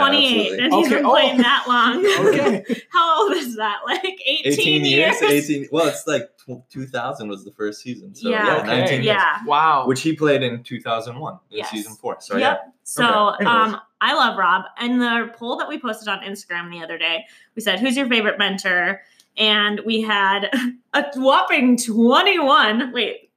absolutely. 0.51 0.59
and 0.65 0.73
he's 0.73 0.87
Okay, 0.87 0.95
been 0.97 1.05
oh. 1.05 1.09
playing 1.11 1.37
that 1.37 1.65
long. 1.67 2.05
Okay. 2.31 2.81
How 2.91 3.23
old 3.23 3.33
is 3.37 3.55
that? 3.57 3.79
Like 3.85 4.03
18, 4.25 4.53
18 4.53 4.85
years, 4.85 5.21
years? 5.21 5.49
18 5.49 5.67
well 5.71 5.87
it's 5.87 6.05
like 6.07 6.29
2000 6.69 7.27
was 7.29 7.43
the 7.45 7.51
first 7.51 7.81
season 7.81 8.13
so 8.15 8.29
Yeah. 8.29 8.45
yeah, 8.47 8.57
Okay. 8.57 8.67
19 8.67 8.93
years. 8.95 9.05
Yeah. 9.05 9.39
Wow. 9.45 9.87
which 9.87 10.01
he 10.01 10.15
played 10.15 10.43
in 10.43 10.63
2001 10.63 11.33
in 11.51 11.57
Yes. 11.57 11.69
season 11.71 11.93
four 11.95 12.17
so 12.19 12.37
yep. 12.37 12.73
So, 12.93 13.35
Okay, 13.35 13.45
um, 13.45 13.79
I 14.01 14.13
love 14.13 14.37
Rob. 14.37 14.63
And 14.77 15.01
the 15.01 15.31
poll 15.37 15.55
that 15.57 15.69
we 15.69 15.79
posted 15.79 16.09
on 16.09 16.19
Instagram 16.23 16.69
the 16.69 16.83
other 16.83 16.97
day, 16.97 17.25
we 17.55 17.61
said, 17.61 17.79
"Who's 17.79 17.95
your 17.95 18.07
favorite 18.09 18.37
mentor?" 18.37 19.01
And 19.37 19.79
we 19.85 20.01
had 20.01 20.49
a 20.93 21.05
whopping 21.15 21.77
twenty-one. 21.77 22.91
Wait, 22.91 23.31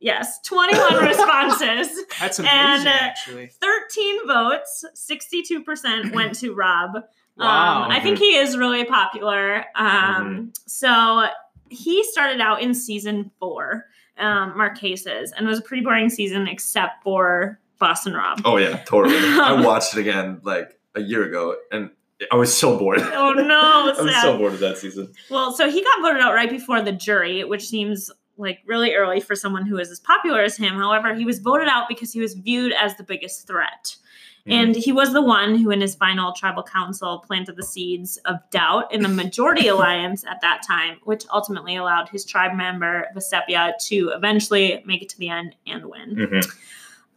yes, 0.00 0.38
twenty-one 0.42 0.96
responses. 1.02 2.04
That's 2.20 2.38
and, 2.40 2.48
amazing, 2.48 2.88
uh, 2.88 2.96
actually. 3.00 3.46
Thirteen 3.46 4.26
votes. 4.26 4.84
Sixty-two 4.92 5.62
percent 5.62 6.14
went 6.14 6.34
to 6.40 6.52
Rob. 6.52 6.96
Wow. 7.36 7.84
Um, 7.84 7.90
I 7.90 8.00
think 8.00 8.18
he 8.18 8.36
is 8.36 8.56
really 8.58 8.84
popular. 8.84 9.64
Um, 9.76 9.86
Mm-hmm. 9.86 10.44
So 10.66 11.26
he 11.70 12.04
started 12.04 12.40
out 12.42 12.60
in 12.60 12.74
season 12.74 13.30
four, 13.40 13.86
um, 14.18 14.52
Marquesas, 14.52 15.30
and 15.34 15.46
it 15.46 15.48
was 15.48 15.60
a 15.60 15.62
pretty 15.62 15.82
boring 15.82 16.10
season 16.10 16.46
except 16.48 17.02
for 17.02 17.58
Boston 17.80 18.12
Rob. 18.14 18.42
oh 18.44 18.56
yeah 18.58 18.76
totally 18.84 19.16
i 19.16 19.60
watched 19.66 19.96
it 19.96 20.00
again 20.00 20.40
like 20.44 20.78
a 20.94 21.00
year 21.00 21.24
ago 21.24 21.56
and 21.72 21.90
i 22.30 22.36
was 22.36 22.56
so 22.56 22.78
bored 22.78 23.00
Oh 23.00 23.32
no, 23.32 23.94
i 23.98 24.02
was 24.02 24.22
so 24.22 24.38
bored 24.38 24.52
of 24.52 24.60
that 24.60 24.78
season 24.78 25.12
Well, 25.30 25.52
so 25.52 25.68
he 25.68 25.82
got 25.82 26.00
voted 26.02 26.20
out 26.22 26.34
right 26.34 26.50
before 26.50 26.80
the 26.82 26.92
jury, 26.92 27.42
which 27.44 27.66
seems 27.68 28.10
like 28.36 28.60
really 28.66 28.94
early 28.94 29.20
for 29.20 29.34
someone 29.34 29.66
who 29.66 29.78
is 29.78 29.90
as 29.90 30.00
popular 30.00 30.40
as 30.42 30.56
him. 30.56 30.74
However, 30.74 31.14
he 31.14 31.26
was 31.26 31.40
voted 31.40 31.68
out 31.68 31.88
because 31.88 32.10
he 32.12 32.20
was 32.20 32.32
viewed 32.34 32.72
as 32.72 32.96
the 32.96 33.02
biggest 33.02 33.46
threat. 33.46 33.96
Mhm. 34.46 34.52
And 34.54 34.76
he 34.76 34.92
was 34.92 35.12
the 35.12 35.20
one 35.20 35.56
who, 35.58 35.70
in 35.70 35.82
his 35.82 35.94
final 35.94 36.32
tribal 36.32 36.62
council, 36.62 37.18
planted 37.26 37.56
the 37.56 37.62
seeds 37.62 38.16
of 38.24 38.36
doubt 38.50 38.94
in 38.94 39.02
the 39.02 39.10
majority 39.10 39.68
alliance 39.74 40.24
at 40.24 40.40
that 40.40 40.62
time, 40.66 40.96
which 41.04 41.24
ultimately 41.30 41.76
allowed 41.76 42.08
his 42.08 42.24
tribe 42.24 42.56
member, 42.56 43.06
Vecepia, 43.14 43.72
to 43.88 44.10
eventually 44.14 44.82
make 44.86 45.02
it 45.02 45.10
to 45.10 45.18
the 45.18 45.28
end 45.28 45.54
and 45.66 45.84
win. 45.84 46.16
Mhm. 46.16 46.56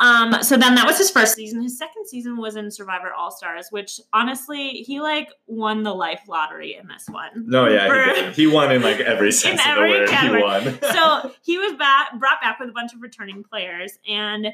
Um, 0.03 0.43
so 0.43 0.57
then 0.57 0.75
that 0.75 0.85
was 0.85 0.97
his 0.97 1.09
first 1.09 1.35
season. 1.35 1.61
His 1.61 1.77
second 1.77 2.05
season 2.07 2.35
was 2.35 2.57
in 2.57 2.69
Survivor 2.69 3.13
All 3.13 3.31
Stars, 3.31 3.67
which 3.69 4.01
honestly, 4.11 4.69
he 4.69 4.99
like 4.99 5.29
won 5.47 5.83
the 5.83 5.93
life 5.93 6.23
lottery 6.27 6.75
in 6.75 6.87
this 6.87 7.05
one. 7.09 7.45
No, 7.47 7.69
yeah, 7.69 7.87
For- 7.87 8.25
he, 8.25 8.31
he 8.31 8.47
won 8.47 8.69
in 8.73 8.81
like 8.81 8.99
every 8.99 9.31
sense 9.43 9.61
of 9.65 9.75
the 9.75 9.81
word. 9.81 10.09
category. 10.09 10.41
He 10.41 10.45
won. 10.45 10.79
so 10.93 11.31
he 11.41 11.57
was 11.57 11.73
back, 11.75 12.19
brought 12.19 12.41
back 12.41 12.59
with 12.59 12.67
a 12.67 12.73
bunch 12.73 12.93
of 12.93 13.01
returning 13.01 13.43
players, 13.45 13.97
and 14.07 14.47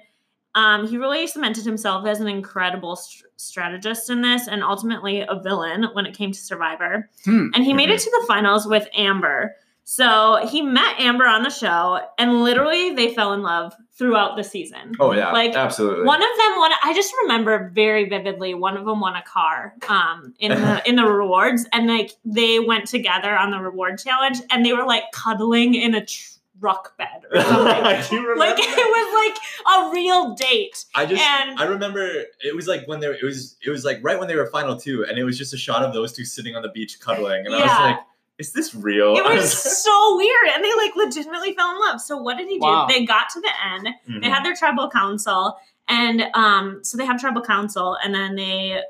um, 0.54 0.88
he 0.88 0.98
really 0.98 1.26
cemented 1.26 1.66
himself 1.66 2.06
as 2.06 2.20
an 2.20 2.28
incredible 2.28 2.96
str- 2.96 3.26
strategist 3.38 4.10
in 4.12 4.22
this, 4.22 4.48
and 4.48 4.64
ultimately 4.64 5.22
a 5.22 5.40
villain 5.42 5.86
when 5.94 6.06
it 6.06 6.16
came 6.16 6.32
to 6.32 6.40
Survivor. 6.40 7.10
Hmm. 7.26 7.48
And 7.56 7.64
he 7.64 7.74
made 7.74 7.90
it 7.90 8.00
to 8.02 8.10
the 8.12 8.26
finals 8.28 8.68
with 8.68 8.88
Amber. 8.96 9.56
So 9.84 10.46
he 10.48 10.62
met 10.62 11.00
Amber 11.00 11.26
on 11.26 11.42
the 11.44 11.50
show, 11.50 12.00
and 12.20 12.44
literally 12.44 12.94
they 12.94 13.14
fell 13.14 13.34
in 13.34 13.42
love 13.42 13.74
throughout 13.98 14.38
the 14.38 14.44
season. 14.44 14.94
oh 15.00 15.14
yeah, 15.14 15.32
like, 15.32 15.56
absolutely. 15.56 16.06
One 16.06 16.22
of 16.22 16.30
them 16.38 16.58
won. 16.58 16.72
I 16.84 16.94
just 16.94 17.12
remember 17.24 17.72
very 17.74 18.08
vividly. 18.08 18.54
One 18.54 18.78
of 18.78 18.86
them 18.86 19.00
won 19.00 19.16
a 19.16 19.24
car 19.24 19.74
um, 19.90 20.34
in 20.40 20.52
the 20.52 20.82
in 20.90 20.96
the 20.96 21.06
rewards, 21.06 21.66
and 21.74 21.88
like 21.88 22.12
they 22.24 22.60
went 22.60 22.88
together 22.88 23.36
on 23.36 23.50
the 23.52 23.58
reward 23.60 23.98
challenge, 23.98 24.38
and 24.52 24.64
they 24.66 24.74
were 24.74 24.86
like 24.86 25.04
cuddling 25.12 25.74
in 25.74 25.96
a 25.96 26.06
truck 26.06 26.96
bed 26.98 27.24
or 27.32 27.42
something. 27.42 27.84
I 27.84 28.06
do 28.08 28.18
remember. 28.22 28.36
like 28.40 28.58
that. 28.58 28.78
it 28.78 28.86
was 28.86 29.34
like 29.34 29.88
a 29.90 29.92
real 29.92 30.36
date. 30.36 30.86
I 30.94 31.06
just 31.08 31.22
and- 31.24 31.60
I 31.60 31.64
remember 31.64 32.06
it 32.42 32.56
was 32.56 32.68
like 32.68 32.88
when 32.88 33.00
they 33.00 33.08
were, 33.08 33.16
it 33.16 33.24
was 33.24 33.58
it 33.66 33.72
was 33.72 33.84
like 33.86 33.98
right 34.04 34.20
when 34.20 34.28
they 34.28 34.36
were 34.36 34.46
final 34.48 34.78
two, 34.78 35.04
and 35.04 35.18
it 35.18 35.24
was 35.24 35.38
just 35.38 35.54
a 35.54 35.58
shot 35.58 35.84
of 35.84 35.94
those 35.94 36.14
two 36.14 36.26
sitting 36.26 36.56
on 36.56 36.62
the 36.62 36.70
beach 36.70 37.00
cuddling, 37.00 37.46
and 37.48 37.56
I 37.56 37.62
was 37.62 37.68
like, 37.80 38.00
"Is 38.40 38.54
this 38.54 38.74
real?" 38.74 39.16
It 39.16 39.24
was 39.24 39.52
so 39.84 40.18
weird, 40.18 40.48
and 40.56 40.64
they 40.64 40.74
like 40.76 40.96
legitimately 40.96 41.54
fell 41.54 41.72
in 41.72 41.80
love. 41.80 42.02
So 42.02 42.18
what 42.18 42.38
did 42.38 42.48
he 42.48 42.56
do? 42.56 42.66
Wow. 42.66 42.88
They 42.88 43.06
got 43.06 43.30
to 43.30 43.42
the 43.42 43.52
end. 43.74 43.90
Mhm. 44.10 44.22
They 44.22 44.30
had 44.30 44.44
their 44.44 44.56
tribal 44.56 44.90
council, 44.90 45.58
and 45.88 46.24
um, 46.34 46.80
so 46.84 46.98
they 46.98 47.06
have 47.06 47.20
tribal 47.20 47.42
council, 47.44 47.98
and 48.04 48.14
then 48.16 48.36
they 48.36 48.82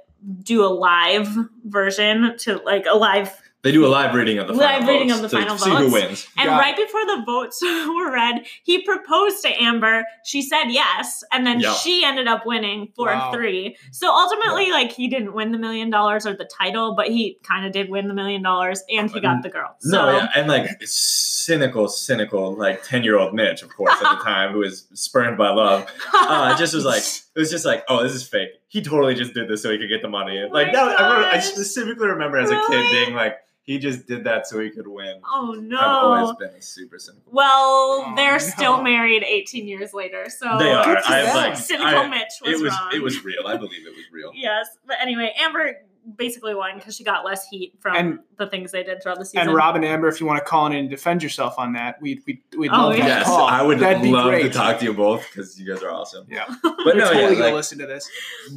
do 0.43 0.63
a 0.63 0.67
live 0.67 1.29
version 1.65 2.35
to 2.39 2.57
like 2.65 2.85
a 2.89 2.95
live 2.97 3.33
They 3.61 3.73
do 3.73 3.85
a 3.85 3.89
live 3.89 4.15
reading 4.15 4.39
of 4.39 4.47
the 4.47 4.53
Live 4.53 4.83
final 4.83 4.87
reading 4.87 5.09
votes 5.09 5.21
of 5.21 5.31
the 5.31 5.37
to 5.37 5.43
final 5.43 5.57
see 5.57 5.69
who 5.71 5.91
wins. 5.91 6.25
And 6.37 6.47
Got 6.47 6.59
right 6.59 6.77
before 6.77 7.05
the 7.05 7.23
votes 7.25 7.61
were 7.61 8.09
read, 8.09 8.45
he 8.63 8.83
proposed 8.83 9.41
to 9.41 9.49
Amber. 9.61 10.05
She 10.23 10.41
said 10.41 10.65
yes, 10.69 11.25
and 11.33 11.45
then 11.45 11.59
Yeah. 11.59 11.73
she 11.73 12.05
ended 12.05 12.27
up 12.29 12.45
winning 12.45 12.87
four 12.95 13.07
Wow. 13.07 13.31
three. 13.33 13.75
So 13.91 14.09
ultimately, 14.09 14.71
like 14.71 14.93
he 14.93 15.09
didn't 15.09 15.33
win 15.33 15.51
the 15.51 15.57
million 15.57 15.89
dollars 15.89 16.25
or 16.25 16.33
the 16.37 16.45
title, 16.57 16.95
but 16.95 17.07
he 17.07 17.37
kind 17.43 17.65
of 17.65 17.73
did 17.73 17.89
win 17.89 18.07
the 18.07 18.13
million 18.13 18.41
dollars, 18.41 18.81
and 18.89 19.11
he 19.11 19.19
got 19.19 19.43
the 19.43 19.49
girl. 19.49 19.75
So 19.81 20.05
No, 20.05 20.11
yeah, 20.17 20.29
and 20.37 20.47
like 20.47 20.69
cynical, 20.85 21.89
cynical, 21.89 22.55
like 22.55 22.83
ten 22.83 23.03
year 23.03 23.17
old 23.17 23.33
Mitch, 23.33 23.61
of 23.61 23.75
course, 23.75 23.93
at 24.01 24.17
the 24.19 24.23
time, 24.23 24.53
who 24.53 24.59
was 24.59 24.87
spurned 24.93 25.37
by 25.37 25.49
love, 25.49 25.85
uh, 26.13 26.57
just 26.57 26.73
was 26.73 26.85
like, 26.85 27.03
it 27.39 27.43
was 27.43 27.49
just 27.51 27.63
like, 27.65 27.85
oh, 27.87 28.03
this 28.03 28.11
is 28.13 28.27
fake. 28.27 28.49
He 28.67 28.81
totally 28.81 29.15
just 29.15 29.33
did 29.33 29.47
this 29.47 29.63
so 29.63 29.71
he 29.71 29.77
could 29.77 29.87
get 29.87 30.01
the 30.01 30.09
money. 30.09 30.37
And 30.37 30.51
oh 30.51 30.53
like 30.53 30.67
my 30.67 30.73
that, 30.73 30.99
I, 30.99 31.07
remember, 31.13 31.35
I 31.37 31.39
specifically 31.39 32.07
remember 32.07 32.37
as 32.37 32.51
a 32.51 32.61
kid 32.67 32.91
being 32.91 33.15
like, 33.15 33.37
he 33.61 33.77
just 33.77 34.07
did 34.07 34.25
that 34.25 34.45
so 34.45 34.59
he 34.59 34.71
could 34.71 34.87
win. 34.87 35.21
oh 35.25 35.53
I've 35.55 35.61
no. 35.63 35.79
always 35.79 36.35
been 36.37 36.49
a 36.57 36.61
super 36.61 36.99
cynical. 36.99 37.31
Well, 37.31 38.03
Oh, 38.07 38.13
they're 38.15 38.33
no. 38.33 38.37
still 38.39 38.81
married 38.81 39.23
18 39.23 39.67
years 39.67 39.93
later, 39.93 40.25
so 40.27 40.57
They 40.57 40.69
are. 40.71 40.97
I 41.05 41.33
like. 41.33 41.55
cynical 41.55 41.85
I, 41.87 42.07
Mitch 42.09 42.33
was, 42.43 42.59
it 42.59 42.63
was. 42.63 42.73
wrong. 42.73 42.89
It 42.93 43.01
was 43.03 43.23
real. 43.23 43.47
I 43.47 43.55
believe 43.57 43.85
it 43.87 43.95
was 43.95 44.05
real. 44.11 44.31
yes, 44.35 44.67
but 44.85 44.97
anyway, 45.01 45.33
Amber 45.39 45.75
basically 46.15 46.55
won 46.55 46.75
because 46.77 46.95
she 46.95 47.03
got 47.03 47.23
less 47.25 47.47
heat 47.47 47.73
from 47.79 47.95
And- 47.95 48.19
the 48.37 48.47
things 48.47 48.71
they 48.71 48.83
did 48.83 49.01
throughout 49.03 49.19
the 49.19 49.25
season. 49.25 49.47
And 49.47 49.53
Rob 49.55 49.75
and 49.75 49.85
Amber, 49.85 50.07
if 50.07 50.19
you 50.19 50.25
want 50.25 50.39
to 50.39 50.45
call 50.45 50.65
in 50.67 50.73
and 50.73 50.89
defend 50.89 51.21
yourself 51.23 51.55
on 51.57 51.73
that, 51.73 52.01
we'd 52.01 52.21
we'd, 52.25 52.41
we'd 52.57 52.71
Oh, 52.71 52.87
love 52.89 52.97
yeah. 52.97 53.07
that 53.07 53.17
Yes, 53.19 53.27
call. 53.27 53.45
I 53.45 53.61
would 53.61 53.79
That'd 53.79 54.09
love 54.09 54.31
to 54.33 54.49
talk 54.49 54.79
to 54.79 54.85
you 54.85 54.93
both 54.93 55.25
because 55.31 55.59
you 55.59 55.71
guys 55.71 55.83
are 55.83 55.91
awesome. 55.91 56.25
Yeah, 56.29 56.45
But 56.63 56.77
We're 56.85 56.93
no, 56.95 57.05
totally 57.05 57.21
yeah, 57.23 57.29
gonna 57.31 57.43
like, 57.45 57.53
listen 57.53 57.77
to 57.79 57.85
this. 57.87 58.09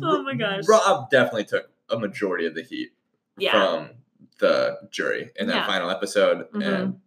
Oh 0.02 0.22
my 0.22 0.34
gosh. 0.34 0.64
Rob 0.68 1.10
definitely 1.10 1.44
took 1.44 1.70
a 1.90 1.98
majority 1.98 2.46
of 2.46 2.54
the 2.54 2.62
heat 2.62 2.90
yeah. 3.36 3.52
from 3.52 3.90
the 4.38 4.78
jury 4.90 5.30
in 5.36 5.46
that 5.48 5.56
Yeah. 5.56 5.66
final 5.66 5.90
episode. 5.90 6.50
Mhm. 6.52 6.62
And 6.62 7.00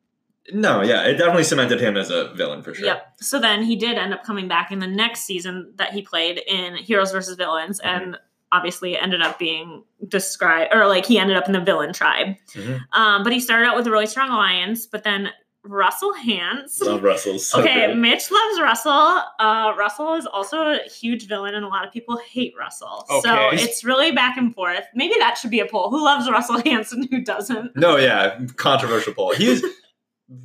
no, 0.61 0.83
yeah, 0.83 1.03
it 1.05 1.13
definitely 1.13 1.43
cemented 1.43 1.81
him 1.81 1.97
as 1.97 2.11
a 2.11 2.31
villain 2.35 2.61
for 2.61 2.73
sure. 2.75 2.85
Yep. 2.85 3.13
So 3.21 3.39
then 3.39 3.63
he 3.63 3.75
did 3.75 3.97
end 3.97 4.13
up 4.13 4.23
coming 4.23 4.47
back 4.47 4.71
in 4.71 4.77
the 4.79 4.85
next 4.87 5.21
season 5.21 5.73
that 5.77 5.93
he 5.93 6.03
played 6.03 6.37
in 6.45 6.75
Heroes 6.75 7.11
versus 7.11 7.35
Villains, 7.35 7.81
Mhm. 7.81 7.85
and 7.87 8.17
obviously 8.55 8.97
ended 8.97 9.21
up 9.21 9.37
being 9.39 9.83
described 10.07 10.73
or 10.73 10.87
like 10.87 11.05
he 11.05 11.17
ended 11.19 11.37
up 11.37 11.45
in 11.47 11.53
the 11.53 11.61
villain 11.61 11.93
tribe. 11.93 12.35
Mhm. 12.53 12.79
Um, 12.93 13.23
but 13.23 13.33
he 13.33 13.39
started 13.39 13.65
out 13.65 13.75
with 13.75 13.87
a 13.87 13.91
really 13.91 14.07
strong 14.07 14.29
alliance, 14.29 14.85
but 14.85 15.03
then 15.03 15.29
Russell 15.67 16.13
Hantz. 16.23 16.79
Love 16.79 17.01
Russell. 17.01 17.39
So 17.39 17.59
okay, 17.59 17.87
good. 17.87 17.97
Mitch 17.97 18.29
loves 18.29 18.61
Russell. 18.61 19.23
Uh, 19.39 19.73
Russell 19.75 20.13
is 20.13 20.27
also 20.27 20.57
a 20.73 20.79
huge 20.87 21.27
villain, 21.27 21.55
and 21.55 21.65
a 21.65 21.67
lot 21.67 21.83
of 21.83 21.91
people 21.91 22.17
hate 22.29 22.53
Russell. 22.57 23.03
So 23.23 23.49
it's 23.51 23.83
really 23.83 24.11
back 24.11 24.37
and 24.37 24.53
forth. 24.53 24.83
Maybe 24.93 25.15
that 25.17 25.39
should 25.39 25.49
be 25.49 25.59
a 25.59 25.65
poll. 25.65 25.89
Who 25.89 26.03
loves 26.03 26.29
Russell 26.29 26.61
Hanson? 26.65 27.07
Who 27.09 27.19
doesn't? 27.23 27.75
No, 27.75 27.97
yeah, 27.97 28.39
controversial 28.57 29.13
poll. 29.15 29.33
He's 29.33 29.63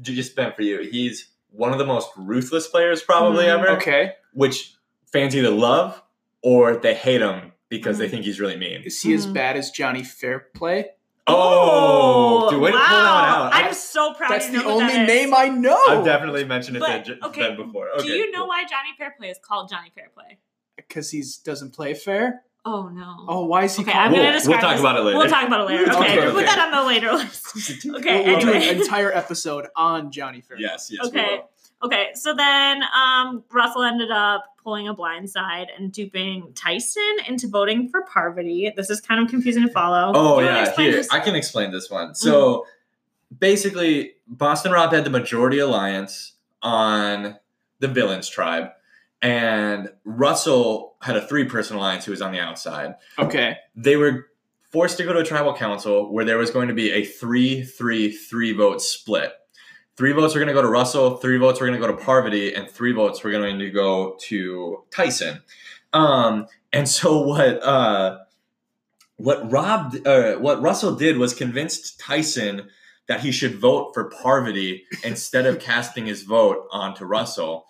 just 0.03 0.37
been 0.37 0.53
for 0.55 0.63
you. 0.63 0.89
He's 0.91 1.29
one 1.51 1.73
of 1.73 1.79
the 1.79 1.87
most 1.87 2.09
ruthless 2.17 2.67
players 2.69 3.03
probably 3.03 3.45
Mhm. 3.45 3.59
ever. 3.59 3.69
Okay, 3.73 4.13
Which 4.33 4.73
fans 5.13 5.37
either 5.37 5.51
love 5.51 6.01
or 6.43 6.77
they 6.77 6.95
hate 6.95 7.21
him 7.21 7.50
because 7.71 7.97
they 7.97 8.07
Mhm. 8.07 8.11
think 8.11 8.25
he's 8.27 8.39
really 8.41 8.57
mean. 8.57 8.83
is 8.83 9.01
he 9.01 9.15
as 9.15 9.27
Mhm. 9.27 9.33
bad 9.33 9.57
as 9.57 9.71
Johnny 9.71 10.03
Fairplay? 10.05 10.91
Oh, 11.27 12.51
dude, 12.51 12.61
way 12.61 12.71
to 12.73 12.77
pull 12.77 12.87
that 12.87 12.91
one 12.91 13.29
out. 13.29 13.55
I'm 13.55 13.67
I- 13.67 13.73
so 13.73 14.13
proud. 14.15 14.31
That's 14.33 14.47
you 14.49 14.53
know 14.55 14.59
the 14.65 14.73
who 14.73 14.79
that 14.81 14.93
only 14.95 15.07
name 15.07 15.35
I 15.35 15.49
know. 15.49 15.79
I've 15.89 16.05
definitely 16.05 16.45
mentioned 16.45 16.77
it 16.77 16.81
But, 16.81 17.05
to 17.07 17.27
okay, 17.27 17.41
Ben 17.49 17.57
before. 17.57 17.89
Okay, 17.99 18.07
Do 18.09 18.13
you 18.13 18.31
know 18.31 18.41
cool. 18.41 18.49
why 18.49 18.63
Johnny 18.65 18.91
Fairplay 18.99 19.29
is 19.31 19.39
called 19.43 19.69
Johnny 19.71 19.91
Fairplay? 19.95 20.39
because 20.77 21.11
he 21.11 21.23
doesn't 21.45 21.73
play 21.75 21.93
fair. 21.95 22.43
Oh 22.65 22.89
no. 22.89 23.25
Oh, 23.29 23.45
why 23.47 23.65
is 23.65 23.77
he 23.77 23.83
okay, 23.83 23.93
called? 23.93 24.07
I'm 24.07 24.13
We'll- 24.13 24.21
gonna 24.21 24.31
we'll 24.31 24.39
describe. 24.39 24.61
talk 24.61 24.71
this- 24.73 24.81
about 24.81 24.97
it 24.97 25.01
later. 25.03 25.19
We'll 25.19 25.29
talk 25.29 25.47
about 25.47 25.61
it 25.61 25.65
later. 25.65 25.83
Okay, 25.93 25.99
Okay, 25.99 26.19
okay. 26.21 26.31
put 26.33 26.47
that 26.47 26.59
on 26.59 26.71
the 26.73 26.83
later 26.89 27.13
list. 27.13 27.87
Okay, 27.87 28.25
we'll, 28.25 28.25
we'll 28.25 28.41
do 28.41 28.53
an 28.53 28.63
entire 28.81 29.13
episode 29.13 29.67
on 29.77 30.11
Johnny 30.11 30.41
Fairplay. 30.41 30.65
Yes, 30.67 30.91
yes. 30.91 31.03
we 31.13 31.21
Okay. 31.21 31.43
Will. 31.81 31.89
Okay, 31.89 32.09
so 32.15 32.35
then 32.35 32.83
um, 32.95 33.45
Russell 33.53 33.83
ended 33.83 34.11
up 34.11 34.45
pulling 34.63 34.89
a 34.89 34.95
blind 34.95 35.31
side 35.31 35.69
and 35.77 35.91
duping 35.91 36.53
Tyson 36.55 37.17
into 37.27 37.49
voting 37.49 37.89
for 37.89 38.03
Parvati. 38.03 38.73
This 38.77 38.91
is 38.91 39.01
kind 39.01 39.23
of 39.23 39.31
confusing 39.31 39.67
to 39.67 39.73
follow. 39.73 40.13
Oh 40.15 40.41
yeah, 40.41 40.75
here 40.77 40.93
this? 40.93 41.09
I 41.11 41.21
can 41.21 41.35
explain 41.35 41.73
this 41.73 41.91
one. 41.91 42.15
So 42.15 42.67
basically, 43.39 44.13
Boston 44.27 44.73
Rob 44.73 44.93
had 44.93 45.05
the 45.05 45.11
majority 45.11 45.59
alliance 45.59 46.35
on 46.63 47.39
the 47.79 47.89
villains 47.89 48.29
tribe, 48.29 48.69
and 49.23 49.89
Russell 50.05 50.97
had 51.01 51.17
a 51.17 51.27
three-person 51.27 51.77
alliance 51.79 52.05
who 52.05 52.11
was 52.11 52.21
on 52.21 52.33
the 52.33 52.41
outside. 52.41 52.97
Okay. 53.19 53.57
They 53.75 53.97
were 53.97 54.27
forced 54.71 54.99
to 54.99 55.05
go 55.05 55.15
to 55.15 55.21
a 55.21 55.25
tribal 55.25 55.55
council 55.55 56.13
where 56.13 56.27
there 56.27 56.37
was 56.37 56.51
going 56.51 56.69
to 56.69 56.75
be 56.75 56.91
a 56.93 57.05
three-three-three 57.05 58.53
vote 58.53 58.83
split. 58.83 59.33
Three 60.01 60.13
votes 60.13 60.35
were 60.35 60.39
going 60.39 60.49
to 60.49 60.55
go 60.55 60.63
to 60.63 60.69
Russell, 60.69 61.19
three 61.19 61.37
votes 61.37 61.61
were 61.61 61.67
going 61.67 61.79
to 61.79 61.87
go 61.87 61.95
to 61.95 62.03
Parvati, 62.03 62.55
and 62.55 62.67
three 62.71 62.93
votes 62.93 63.23
were 63.23 63.31
going 63.31 63.59
to 63.59 63.69
go 63.69 64.17
to 64.19 64.83
Tyson. 64.91 65.43
Um, 65.93 66.47
and 66.73 66.89
so 66.89 67.21
what 67.21 67.63
uh, 67.63 68.21
what 69.19 69.53
Rob 69.53 69.95
uh, 70.07 70.37
what 70.37 70.63
Russell 70.63 70.95
did 70.95 71.19
was 71.19 71.35
convinced 71.35 72.01
Tyson 72.01 72.71
that 73.09 73.21
he 73.21 73.31
should 73.31 73.57
vote 73.57 73.91
for 73.93 74.09
Parvati 74.09 74.87
instead 75.05 75.45
of 75.45 75.59
casting 75.61 76.07
his 76.07 76.23
vote 76.23 76.67
onto 76.73 77.05
Russell. 77.05 77.67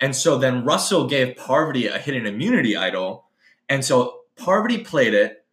And 0.00 0.14
so 0.14 0.38
then 0.38 0.64
Russell 0.64 1.08
gave 1.08 1.36
Parvati 1.36 1.88
a 1.88 1.98
hidden 1.98 2.26
immunity 2.26 2.76
idol. 2.76 3.24
And 3.68 3.84
so 3.84 4.20
Parvati 4.36 4.78
played 4.78 5.14
it. 5.14 5.44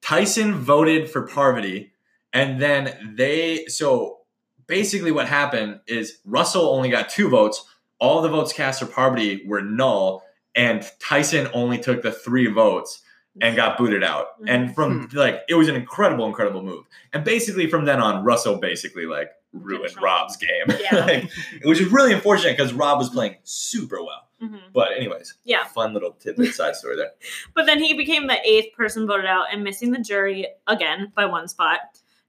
Tyson 0.00 0.54
voted 0.54 1.10
for 1.10 1.26
Parvati. 1.26 1.92
And 2.32 2.62
then 2.62 3.14
they, 3.16 3.66
so 3.66 4.21
basically 4.66 5.12
what 5.12 5.28
happened 5.28 5.80
is 5.86 6.18
Russell 6.24 6.66
only 6.70 6.88
got 6.90 7.08
two 7.08 7.28
votes. 7.28 7.64
All 7.98 8.22
the 8.22 8.28
votes 8.28 8.52
cast 8.52 8.80
for 8.80 8.86
Parvati 8.86 9.42
were 9.46 9.60
null. 9.62 10.22
And 10.54 10.84
Tyson 11.00 11.48
only 11.54 11.78
took 11.78 12.02
the 12.02 12.12
three 12.12 12.46
votes 12.46 13.00
and 13.40 13.56
got 13.56 13.78
booted 13.78 14.04
out. 14.04 14.28
And 14.46 14.74
from 14.74 15.08
like, 15.14 15.40
it 15.48 15.54
was 15.54 15.68
an 15.68 15.74
incredible, 15.76 16.26
incredible 16.26 16.62
move. 16.62 16.84
And 17.14 17.24
basically 17.24 17.66
from 17.68 17.86
then 17.86 18.00
on, 18.00 18.22
Russell 18.24 18.56
basically 18.58 19.06
like 19.06 19.30
ruined 19.54 19.94
Rob's 20.02 20.36
game. 20.36 20.76
Yeah. 20.80 21.04
like, 21.06 21.30
which 21.64 21.80
is 21.80 21.88
really 21.88 22.12
unfortunate 22.12 22.56
because 22.58 22.74
Rob 22.74 22.98
was 22.98 23.08
playing 23.08 23.36
super 23.44 24.02
well. 24.02 24.28
Mhm. 24.42 24.60
But 24.74 24.92
anyways, 24.92 25.34
Yeah. 25.44 25.64
fun 25.64 25.94
little 25.94 26.12
tidbit 26.12 26.54
side 26.54 26.76
story 26.76 26.96
there. 26.96 27.12
But 27.54 27.64
then 27.66 27.78
he 27.82 27.94
became 27.94 28.26
the 28.26 28.38
eighth 28.44 28.74
person 28.76 29.06
voted 29.06 29.26
out 29.26 29.46
and 29.52 29.62
missing 29.64 29.92
the 29.92 30.00
jury 30.00 30.48
again 30.66 31.12
by 31.14 31.24
one 31.26 31.48
spot. 31.48 31.78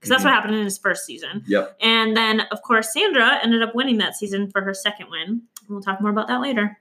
Because 0.03 0.09
that's 0.09 0.21
Mhm. 0.21 0.25
what 0.25 0.33
happened 0.33 0.55
in 0.55 0.63
his 0.65 0.77
first 0.77 1.05
season. 1.05 1.43
Yep. 1.47 1.77
And 1.81 2.15
then, 2.17 2.41
of 2.51 2.61
course, 2.61 2.91
Sandra 2.91 3.39
ended 3.41 3.61
up 3.61 3.73
winning 3.73 3.99
that 3.99 4.15
season 4.15 4.51
for 4.51 4.61
her 4.61 4.73
second 4.73 5.09
win. 5.09 5.43
We'll 5.69 5.79
talk 5.81 6.01
more 6.01 6.11
about 6.11 6.27
that 6.27 6.41
later. 6.41 6.77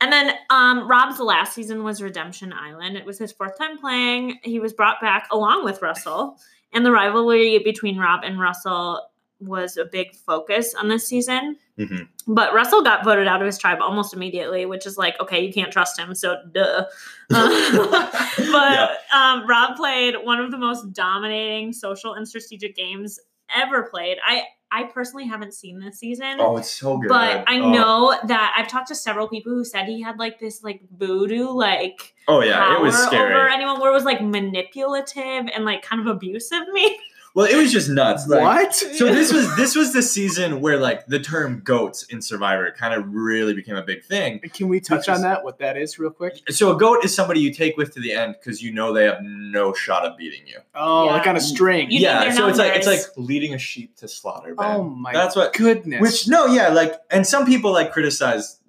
And 0.00 0.10
then 0.10 0.32
um, 0.48 0.88
Rob's 0.88 1.20
last 1.20 1.52
season 1.54 1.84
was 1.84 2.00
Redemption 2.02 2.54
Island. 2.54 2.96
It 2.96 3.04
was 3.04 3.18
his 3.18 3.32
fourth 3.32 3.58
time 3.58 3.76
playing. 3.76 4.38
He 4.42 4.60
was 4.60 4.72
brought 4.72 4.98
back 5.02 5.28
along 5.30 5.64
with 5.64 5.82
Russell. 5.82 6.38
And 6.72 6.84
the 6.86 6.90
rivalry 6.90 7.58
between 7.58 7.98
Rob 7.98 8.22
and 8.24 8.40
Russell 8.40 9.08
was 9.46 9.76
a 9.76 9.84
big 9.84 10.14
focus 10.14 10.74
on 10.74 10.88
this 10.88 11.06
season. 11.06 11.56
Mhm. 11.78 12.08
But 12.28 12.54
Russell 12.54 12.82
got 12.82 13.04
voted 13.04 13.26
out 13.26 13.40
of 13.42 13.46
his 13.46 13.58
tribe 13.58 13.78
almost 13.80 14.14
immediately, 14.14 14.64
which 14.64 14.86
is 14.86 14.96
like, 14.96 15.18
okay, 15.20 15.44
you 15.44 15.52
can't 15.52 15.72
trust 15.72 15.98
him, 15.98 16.14
so 16.14 16.36
duh. 16.52 16.84
Uh, 17.32 17.48
but 18.52 18.72
Yeah. 18.72 18.94
um, 19.14 19.46
Rob 19.48 19.76
played 19.76 20.14
one 20.22 20.40
of 20.40 20.50
the 20.50 20.58
most 20.58 20.92
dominating 20.92 21.72
social 21.72 22.14
and 22.14 22.26
strategic 22.28 22.76
games 22.76 23.18
ever 23.54 23.84
played. 23.84 24.18
I 24.24 24.42
I 24.76 24.84
personally 24.84 25.24
haven't 25.26 25.54
seen 25.54 25.78
this 25.78 26.00
season. 26.00 26.38
Oh, 26.40 26.56
it's 26.56 26.70
so 26.70 26.98
good. 26.98 27.08
But 27.08 27.44
I 27.46 27.60
Oh. 27.60 27.70
know 27.70 28.18
that 28.26 28.54
I've 28.58 28.66
talked 28.66 28.88
to 28.88 28.94
several 28.96 29.28
people 29.28 29.52
who 29.52 29.64
said 29.64 29.86
he 29.86 30.02
had 30.02 30.18
like 30.18 30.40
this 30.40 30.64
like 30.64 30.80
voodoo 30.98 31.48
like 31.50 32.12
Oh 32.26 32.40
yeah, 32.42 32.74
it 32.76 32.80
was 32.82 32.96
scary. 33.00 33.32
over 33.34 33.48
anyone 33.48 33.80
where 33.80 33.90
it 33.90 33.94
was 33.94 34.04
like 34.04 34.20
manipulative 34.20 35.46
and 35.54 35.64
like 35.64 35.82
kind 35.82 36.00
of 36.00 36.08
abusive 36.08 36.62
maybe. 36.72 36.96
Well, 37.34 37.46
it 37.46 37.56
was 37.56 37.72
just 37.72 37.88
nuts. 37.90 38.28
Like, 38.28 38.40
what? 38.42 38.72
So 38.74 39.06
this 39.12 39.32
was 39.32 39.56
this 39.56 39.74
was 39.74 39.92
the 39.92 40.02
season 40.02 40.60
where 40.60 40.78
like 40.78 41.06
the 41.06 41.18
term 41.18 41.62
goats 41.64 42.04
in 42.04 42.22
Survivor 42.22 42.72
kind 42.78 42.94
of 42.94 43.12
really 43.12 43.54
became 43.54 43.74
a 43.74 43.82
big 43.82 44.04
thing. 44.04 44.38
Can 44.52 44.68
we 44.68 44.78
touch 44.78 45.08
on 45.08 45.16
is- 45.16 45.22
that? 45.22 45.42
What 45.42 45.58
that 45.58 45.76
is, 45.76 45.98
real 45.98 46.10
quick? 46.12 46.40
So 46.50 46.72
a 46.74 46.78
goat 46.78 47.04
is 47.04 47.12
somebody 47.12 47.40
you 47.40 47.52
take 47.52 47.76
with 47.76 47.92
to 47.94 48.00
the 48.00 48.12
end 48.12 48.36
because 48.38 48.62
you 48.62 48.72
know 48.72 48.92
they 48.92 49.04
have 49.04 49.18
no 49.22 49.72
shot 49.74 50.04
of 50.06 50.16
beating 50.16 50.46
you. 50.46 50.58
Oh, 50.76 51.06
Yeah. 51.06 51.10
like 51.12 51.26
on 51.26 51.36
a 51.36 51.40
string. 51.40 51.90
You 51.90 51.98
yeah, 52.00 52.30
so 52.32 52.46
it's 52.46 52.58
like 52.58 52.76
it's 52.76 52.86
like 52.86 53.00
leading 53.16 53.52
a 53.52 53.58
sheep 53.58 53.96
to 53.96 54.06
slaughter. 54.06 54.54
Man. 54.54 54.76
oh 54.76 54.84
my 54.84 55.12
That's 55.12 55.34
what. 55.34 55.54
goodness. 55.54 56.00
Which 56.00 56.28
no, 56.28 56.46
yeah, 56.46 56.68
like, 56.68 56.94
and 57.10 57.26
some 57.26 57.46
people 57.46 57.72
like 57.72 57.92
criticize 57.92 58.60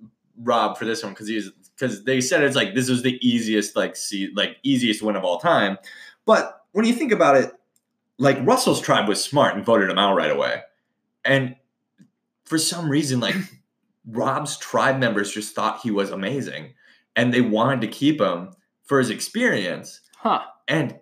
Rob 0.42 0.78
for 0.78 0.86
this 0.86 1.04
one 1.04 1.14
because 1.14 1.28
he's 1.28 1.52
because 1.78 2.04
they 2.04 2.20
said 2.20 2.42
it's 2.42 2.56
like 2.56 2.74
this 2.74 2.90
was 2.90 3.04
the 3.04 3.20
easiest 3.22 3.76
like 3.76 3.96
see 3.96 4.32
like 4.34 4.58
easiest 4.64 5.04
win 5.04 5.16
of 5.16 5.24
all 5.24 5.38
time. 5.40 5.78
But 6.26 6.64
when 6.72 6.86
you 6.86 6.94
think 6.94 7.12
about 7.12 7.36
it, 7.38 7.52
like 8.18 8.38
Russell's 8.46 8.82
tribe 8.82 9.08
was 9.08 9.24
smart 9.24 9.56
and 9.56 9.66
voted 9.66 9.90
him 9.90 9.98
out 9.98 10.16
right 10.16 10.32
away, 10.32 10.62
and 11.24 11.56
for 12.46 12.58
some 12.58 12.90
reason, 12.90 13.20
like 13.20 13.36
Rob's 14.08 14.58
tribe 14.58 15.00
members 15.00 15.32
just 15.32 15.56
thought 15.56 15.82
he 15.82 15.92
was 15.92 16.12
amazing, 16.12 16.74
and 17.16 17.34
they 17.34 17.42
wanted 17.42 17.82
to 17.82 17.88
keep 17.88 18.22
him 18.22 18.52
for 18.84 19.00
his 19.00 19.10
experience, 19.10 20.02
huh? 20.18 20.42
and 20.68 21.00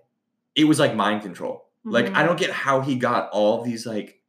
it 0.56 0.65
was 0.65 0.80
like 0.80 0.95
mind 0.95 1.21
control. 1.21 1.65
Like 1.86 2.06
Mhm. 2.06 2.15
I 2.15 2.23
don't 2.23 2.39
get 2.39 2.52
how 2.52 2.80
he 2.82 2.95
got 2.95 3.30
all 3.32 3.62
these 3.63 3.86
like 3.86 4.21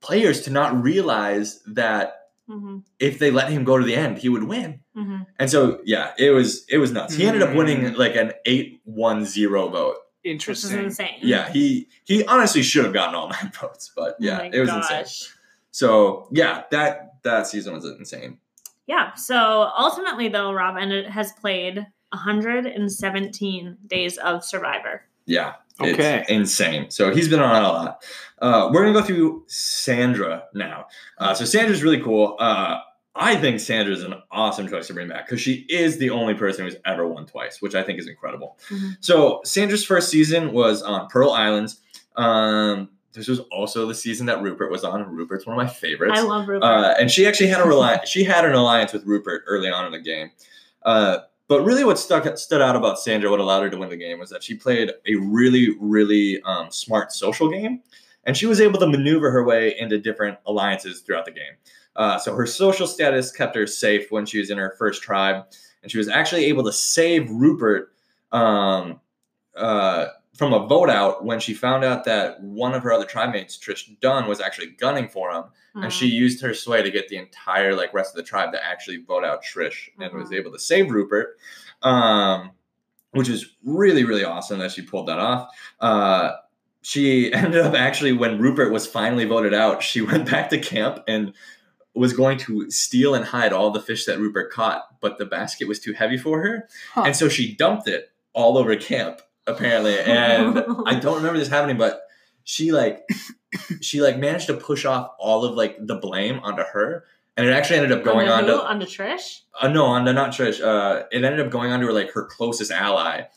players 0.00 0.40
to 0.42 0.50
not 0.50 0.82
realize 0.82 1.62
that 1.66 2.14
Mhm, 2.48 2.82
if 2.98 3.18
they 3.18 3.30
let 3.30 3.50
him 3.52 3.62
go 3.62 3.76
to 3.78 3.84
the 3.84 3.94
end, 3.94 4.18
he 4.18 4.28
would 4.30 4.44
win. 4.44 4.80
mhm. 4.96 5.26
And 5.38 5.48
so 5.50 5.80
yeah, 5.84 6.12
it 6.18 6.30
was 6.30 6.64
it 6.68 6.78
was 6.78 6.90
nuts. 6.90 7.14
He 7.14 7.26
ended 7.26 7.42
up 7.42 7.54
winning 7.54 7.82
Mm. 7.92 7.96
like 7.96 8.16
an 8.16 8.32
8-1-0 8.46 9.68
vote. 9.70 9.96
Which 10.24 10.48
is 10.48 10.72
insane. 10.72 11.18
Yeah, 11.22 11.50
he 11.50 11.88
he 12.04 12.24
honestly 12.24 12.62
should 12.62 12.84
have 12.84 12.94
gotten 12.94 13.14
all 13.14 13.28
nine 13.28 13.52
votes, 13.60 13.92
but 13.94 14.12
Oh 14.12 14.16
yeah, 14.18 14.38
my 14.38 14.50
it 14.52 14.60
was 14.60 14.70
insane. 14.70 15.04
So 15.70 16.28
yeah, 16.32 16.64
that 16.70 17.22
that 17.22 17.46
season 17.46 17.74
was 17.74 17.84
insane. 17.84 18.38
Yeah. 18.86 19.14
So 19.14 19.70
ultimately, 19.78 20.28
though, 20.28 20.52
Rob 20.52 20.76
ended, 20.76 21.06
has 21.06 21.32
played 21.32 21.76
117 22.10 23.76
days 23.86 24.18
of 24.18 24.44
Survivor. 24.44 25.02
Yeah. 25.26 25.54
Okay. 25.80 26.20
It's 26.20 26.30
insane. 26.30 26.90
So 26.90 27.14
he's 27.14 27.28
been 27.28 27.40
on 27.40 27.62
a 27.62 27.68
lot. 27.68 28.02
Uh, 28.40 28.70
we're 28.72 28.84
gonna 28.84 28.98
go 28.98 29.06
through 29.06 29.44
Sandra 29.46 30.44
now. 30.54 30.86
Uh, 31.18 31.34
so 31.34 31.44
Sandra's 31.44 31.82
really 31.82 32.00
cool. 32.02 32.36
Uh, 32.40 32.80
I 33.18 33.36
think 33.36 33.60
Sandra's 33.60 34.02
an 34.04 34.14
awesome 34.30 34.68
choice 34.68 34.86
to 34.86 34.94
bring 34.94 35.08
back 35.08 35.26
because 35.26 35.40
she 35.40 35.66
is 35.68 35.98
the 35.98 36.10
only 36.10 36.34
person 36.34 36.64
who's 36.64 36.76
ever 36.86 37.06
won 37.06 37.26
twice, 37.26 37.60
which 37.60 37.74
I 37.74 37.82
think 37.82 37.98
is 37.98 38.06
incredible. 38.06 38.58
Mhm. 38.70 38.96
So 39.00 39.40
Sandra's 39.44 39.84
first 39.84 40.08
season 40.08 40.52
was 40.52 40.82
on 40.82 41.08
Pearl 41.08 41.32
Islands. 41.32 41.80
Um, 42.16 42.90
this 43.12 43.26
was 43.26 43.40
also 43.50 43.86
the 43.86 43.94
season 43.94 44.26
that 44.26 44.40
Rupert 44.42 44.70
was 44.70 44.84
on. 44.84 45.02
Rupert's 45.14 45.46
one 45.46 45.58
of 45.58 45.64
my 45.64 45.68
favorites. 45.70 46.14
I 46.16 46.22
love 46.22 46.46
Rupert. 46.46 46.62
Uh, 46.64 46.94
and 47.00 47.10
she 47.10 47.26
actually 47.26 47.48
had 47.48 47.60
a 47.60 47.64
reli- 47.64 48.00
she 48.06 48.22
had 48.24 48.44
an 48.44 48.54
alliance 48.54 48.92
with 48.92 49.04
Rupert 49.04 49.42
early 49.46 49.70
on 49.70 49.84
in 49.86 49.92
the 49.92 50.00
game. 50.00 50.30
Uh, 50.84 51.18
but 51.48 51.62
really, 51.64 51.82
what 51.82 51.98
stuck 51.98 52.36
stood 52.38 52.60
out 52.60 52.76
about 52.76 52.98
Sandra, 52.98 53.30
what 53.30 53.40
allowed 53.40 53.62
her 53.62 53.70
to 53.70 53.76
win 53.78 53.88
the 53.88 53.96
game, 53.96 54.18
was 54.18 54.30
that 54.30 54.42
she 54.44 54.54
played 54.54 54.92
a 55.06 55.14
really, 55.16 55.74
really 55.80 56.40
um, 56.42 56.70
smart 56.70 57.10
social 57.10 57.50
game, 57.50 57.80
and 58.24 58.36
she 58.36 58.44
was 58.46 58.60
able 58.60 58.78
to 58.78 58.86
maneuver 58.86 59.30
her 59.30 59.42
way 59.44 59.74
into 59.78 59.98
different 59.98 60.36
alliances 60.46 61.00
throughout 61.00 61.24
the 61.24 61.30
game. 61.30 61.54
Uh, 61.98 62.16
so 62.18 62.34
her 62.34 62.46
social 62.46 62.86
status 62.86 63.30
kept 63.30 63.54
her 63.54 63.66
safe 63.66 64.10
when 64.10 64.24
she 64.24 64.38
was 64.38 64.48
in 64.50 64.56
her 64.56 64.74
first 64.78 65.02
tribe, 65.02 65.44
and 65.82 65.92
she 65.92 65.98
was 65.98 66.08
actually 66.08 66.46
able 66.46 66.64
to 66.64 66.72
save 66.72 67.28
Rupert 67.30 67.92
um, 68.32 69.00
uh, 69.56 70.06
from 70.36 70.52
a 70.54 70.66
vote 70.66 70.88
out 70.88 71.24
when 71.24 71.40
she 71.40 71.52
found 71.52 71.84
out 71.84 72.04
that 72.04 72.40
one 72.40 72.72
of 72.72 72.82
her 72.84 72.92
other 72.92 73.04
tribe 73.04 73.32
mates, 73.32 73.58
Trish 73.58 73.98
Dunn, 74.00 74.28
was 74.28 74.40
actually 74.40 74.68
gunning 74.68 75.08
for 75.08 75.30
him 75.32 75.44
and 75.74 75.84
Mhm. 75.86 75.90
she 75.90 76.06
used 76.06 76.40
her 76.42 76.54
sway 76.54 76.82
to 76.82 76.90
get 76.90 77.08
the 77.08 77.16
entire 77.16 77.74
like 77.74 77.92
rest 77.92 78.10
of 78.12 78.16
the 78.16 78.22
tribe 78.22 78.52
to 78.52 78.64
actually 78.64 78.98
vote 78.98 79.24
out 79.24 79.42
Trish 79.44 79.88
and 80.00 80.12
was 80.14 80.30
Mhm. 80.30 80.36
able 80.36 80.52
to 80.52 80.58
save 80.58 80.90
Rupert, 80.90 81.36
um, 81.82 82.52
which 83.12 83.28
is 83.28 83.54
really 83.64 84.04
really 84.04 84.24
awesome 84.24 84.58
that 84.60 84.70
she 84.72 84.82
pulled 84.82 85.08
that 85.08 85.18
off. 85.18 85.48
Uh, 85.80 86.32
she 86.82 87.32
ended 87.32 87.60
up 87.60 87.74
actually 87.74 88.12
when 88.12 88.38
Rupert 88.40 88.72
was 88.72 88.86
finally 88.86 89.24
voted 89.24 89.54
out, 89.54 89.82
she 89.82 90.00
went 90.00 90.30
back 90.30 90.50
to 90.50 90.58
camp 90.58 91.02
and 91.08 91.32
was 91.98 92.12
going 92.12 92.38
to 92.38 92.70
steal 92.70 93.14
and 93.14 93.24
hide 93.24 93.52
all 93.52 93.70
the 93.70 93.80
fish 93.80 94.04
that 94.06 94.18
Rupert 94.18 94.50
caught, 94.52 95.00
but 95.00 95.18
the 95.18 95.26
basket 95.26 95.68
was 95.68 95.78
too 95.80 95.92
heavy 95.92 96.16
for 96.16 96.40
her, 96.42 96.68
Huh. 96.94 97.02
and 97.06 97.16
so 97.16 97.28
she 97.28 97.54
dumped 97.54 97.88
it 97.88 98.10
all 98.32 98.56
over 98.58 98.74
camp 98.76 99.20
apparently. 99.46 99.98
And 100.00 100.58
I 100.86 100.98
don't 100.98 101.16
remember 101.16 101.38
this 101.38 101.48
happening, 101.48 101.76
but 101.78 102.02
she 102.44 102.72
like 102.72 103.06
she 103.80 104.00
like 104.00 104.18
managed 104.18 104.46
to 104.48 104.54
push 104.54 104.84
off 104.84 105.10
all 105.18 105.44
of 105.44 105.54
like 105.54 105.76
the 105.80 105.96
blame 105.96 106.38
onto 106.40 106.62
her, 106.62 107.04
and 107.36 107.46
it 107.48 107.52
actually 107.52 107.76
ended 107.76 107.92
up 107.92 108.04
going 108.04 108.28
on 108.28 108.44
Onto 108.44 108.52
to 108.56 108.62
onto 108.64 108.86
Trish. 108.86 109.40
uh, 109.60 109.68
no, 109.68 109.84
on 109.86 110.04
to 110.06 110.12
not 110.12 110.30
Trish. 110.30 110.62
Uh, 110.62 111.04
it 111.12 111.24
ended 111.24 111.40
up 111.40 111.50
going 111.50 111.72
on 111.72 111.80
to 111.80 111.86
her 111.86 111.92
like 111.92 112.10
her 112.12 112.24
closest 112.24 112.70
ally. 112.70 113.22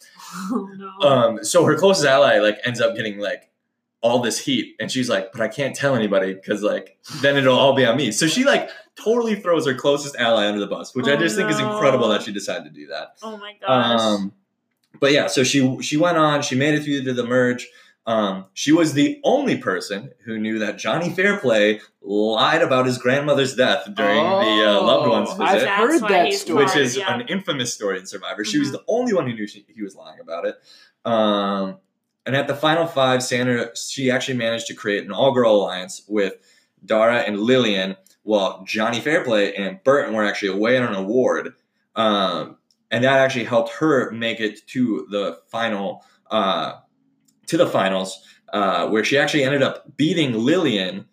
Oh 0.50 0.70
no. 0.78 1.10
Um, 1.10 1.44
so 1.44 1.66
her 1.66 1.78
closest 1.78 2.08
ally 2.08 2.38
like 2.40 2.58
ends 2.64 2.80
up 2.80 2.96
getting 2.96 3.20
like 3.20 3.51
all 4.02 4.20
this 4.20 4.40
heat, 4.40 4.76
and 4.80 4.92
she's 4.92 5.10
like, 5.10 5.32
"But 5.32 5.42
I 5.42 5.48
can't 5.48 5.76
tell 5.76 5.96
anybody 5.96 6.34
because 6.34 6.64
like 6.64 6.98
then 7.22 7.38
it'll 7.38 7.58
all 7.58 7.74
be 7.76 7.86
on 7.86 7.96
me." 7.98 8.12
So 8.12 8.28
she 8.28 8.44
like 8.44 8.70
totally 8.96 9.36
throws 9.36 9.66
her 9.68 9.74
closest 9.74 10.16
ally 10.18 10.48
under 10.48 10.60
the 10.60 10.68
bus, 10.68 10.94
which 10.96 11.08
I 11.08 11.14
Oh, 11.14 11.18
just 11.18 11.36
think 11.36 11.50
is 11.50 11.60
incredible 11.60 12.08
that 12.10 12.24
she 12.24 12.32
decided 12.34 12.66
to 12.66 12.70
do 12.72 12.88
that. 12.88 13.16
oh 13.24 13.38
my 13.38 13.54
gosh. 13.62 14.00
Um, 14.02 14.34
but 15.00 15.12
yeah, 15.12 15.28
so 15.28 15.44
she 15.44 15.82
she 15.82 15.98
went 15.98 16.18
on. 16.18 16.42
She 16.42 16.56
made 16.56 16.74
it 16.76 16.84
through 16.84 17.04
to 17.04 17.14
the 17.14 17.26
merge. 17.26 17.68
Um, 18.08 18.46
she 18.56 18.72
was 18.72 18.94
the 18.94 19.20
only 19.24 19.58
person 19.58 20.10
who 20.26 20.40
knew 20.40 20.58
that 20.58 20.80
Johnny 20.80 21.12
Fairplay 21.12 21.80
lied 22.02 22.64
about 22.64 22.88
his 22.88 22.98
grandmother's 22.98 23.56
death 23.56 23.86
during 23.96 24.18
the 24.24 24.70
uh, 24.70 24.82
loved 24.84 25.08
ones 25.08 25.30
Oh, 25.32 25.36
visit, 25.36 25.70
I've 25.70 25.78
heard 25.78 26.02
why 26.02 26.08
that 26.10 26.34
story. 26.34 26.66
which 26.66 26.76
is 26.76 26.98
yeah. 26.98 27.14
an 27.14 27.22
infamous 27.28 27.72
story 27.72 28.00
in 28.00 28.08
Survivor. 28.08 28.44
She 28.44 28.58
was 28.58 28.70
Mhm. 28.70 28.72
the 28.72 28.84
only 28.88 29.14
one 29.14 29.28
who 29.28 29.36
knew 29.36 29.46
she, 29.46 29.64
he 29.70 29.84
was 29.84 29.96
lying 29.96 30.20
about 30.20 30.46
it. 30.48 30.56
Um, 31.06 31.78
and 32.26 32.36
at 32.36 32.48
the 32.48 32.56
final 32.56 32.86
five, 32.86 33.24
Sandra 33.24 33.76
she 33.76 34.12
actually 34.12 34.38
managed 34.38 34.68
to 34.68 34.74
create 34.74 35.06
an 35.06 35.12
all 35.12 35.32
girl 35.32 35.56
alliance 35.56 36.04
with 36.08 36.34
Darrah 36.86 37.28
and 37.28 37.40
Lillian, 37.40 37.96
while 38.24 38.64
Johnny 38.66 39.00
Fairplay 39.00 39.54
and 39.56 39.84
Burton 39.84 40.14
were 40.14 40.26
actually 40.26 40.50
away 40.50 40.78
on 40.78 40.84
an 40.84 40.96
award. 40.96 41.54
Um, 41.96 42.58
and 42.92 43.04
that 43.04 43.20
actually 43.20 43.46
helped 43.46 43.72
her 43.74 44.12
make 44.12 44.40
it 44.40 44.66
to 44.68 45.08
the 45.10 45.40
final, 45.48 46.04
uh, 46.30 46.74
to 47.48 47.58
the 47.58 47.68
finals, 47.68 48.20
uh, 48.54 48.88
where 48.90 49.04
she 49.04 49.18
actually 49.18 49.44
ended 49.44 49.64
up 49.64 49.98
beating 49.98 50.34
Lillian, 50.34 51.06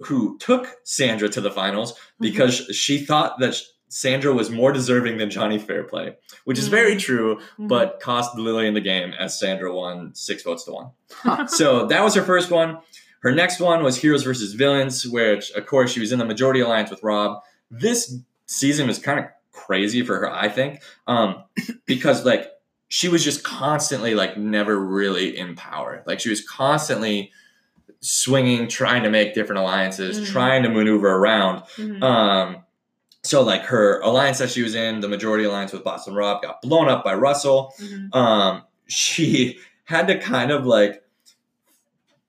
who 0.00 0.38
took 0.38 0.76
Sandra 0.84 1.28
to 1.28 1.40
the 1.40 1.50
finals 1.50 1.94
because 2.18 2.56
she 2.74 2.98
thought 2.98 3.38
that 3.38 3.60
Sandra 3.92 4.32
was 4.32 4.50
more 4.50 4.70
deserving 4.72 5.18
than 5.18 5.28
Johnny 5.30 5.58
Fairplay, 5.58 6.16
which 6.44 6.58
is 6.58 6.68
very 6.68 6.94
Mhm. 6.94 7.00
true, 7.00 7.40
Mhm. 7.58 7.68
but 7.68 7.98
cost 8.00 8.36
Lillian 8.38 8.72
the 8.74 8.80
game 8.80 9.12
as 9.18 9.38
Sandra 9.38 9.74
won 9.74 10.14
six 10.14 10.42
votes 10.44 10.64
to 10.64 10.70
one. 10.70 10.90
Huh. 11.12 11.46
so 11.48 11.86
that 11.86 12.02
was 12.02 12.14
her 12.14 12.22
first 12.22 12.50
one. 12.50 12.78
Her 13.22 13.32
next 13.32 13.58
one 13.60 13.82
was 13.82 13.96
Heroes 13.98 14.22
versus 14.22 14.54
Villains, 14.54 15.04
which, 15.06 15.50
of 15.50 15.66
course, 15.66 15.90
she 15.92 15.98
was 16.00 16.12
in 16.12 16.18
the 16.20 16.24
majority 16.24 16.60
alliance 16.60 16.88
with 16.88 17.02
Rob. 17.02 17.42
This 17.70 18.16
season 18.46 18.86
was 18.86 18.98
kind 19.00 19.18
of 19.18 19.26
crazy 19.52 20.02
for 20.02 20.16
her, 20.20 20.32
I 20.32 20.48
think, 20.48 20.80
um, 21.08 21.42
because 21.86 22.24
like 22.24 22.48
she 22.88 23.08
was 23.08 23.22
just 23.24 23.42
constantly 23.42 24.14
like 24.14 24.36
never 24.36 24.78
really 24.78 25.36
in 25.36 25.54
power. 25.56 26.02
Like 26.06 26.20
she 26.20 26.30
was 26.30 26.40
constantly 26.46 27.32
swinging, 28.00 28.68
trying 28.68 29.02
to 29.02 29.10
make 29.10 29.34
different 29.34 29.60
alliances, 29.60 30.20
Mhm. 30.20 30.26
trying 30.32 30.62
to 30.62 30.68
maneuver 30.68 31.08
around. 31.08 31.62
Mhm. 31.76 32.02
Um, 32.02 32.56
so 33.22 33.42
like 33.42 33.62
her 33.62 34.00
alliance 34.00 34.38
that 34.38 34.50
she 34.50 34.62
was 34.62 34.74
in, 34.74 35.00
the 35.00 35.08
majority 35.08 35.44
alliance 35.44 35.72
with 35.72 35.84
Boston 35.84 36.14
Rob, 36.14 36.42
got 36.42 36.62
blown 36.62 36.88
up 36.88 37.04
by 37.04 37.14
Russell. 37.14 37.74
Mhm. 37.78 38.14
Um, 38.14 38.62
she 38.86 39.58
had 39.84 40.06
to 40.08 40.18
kind 40.18 40.50
of 40.50 40.64
like 40.66 41.02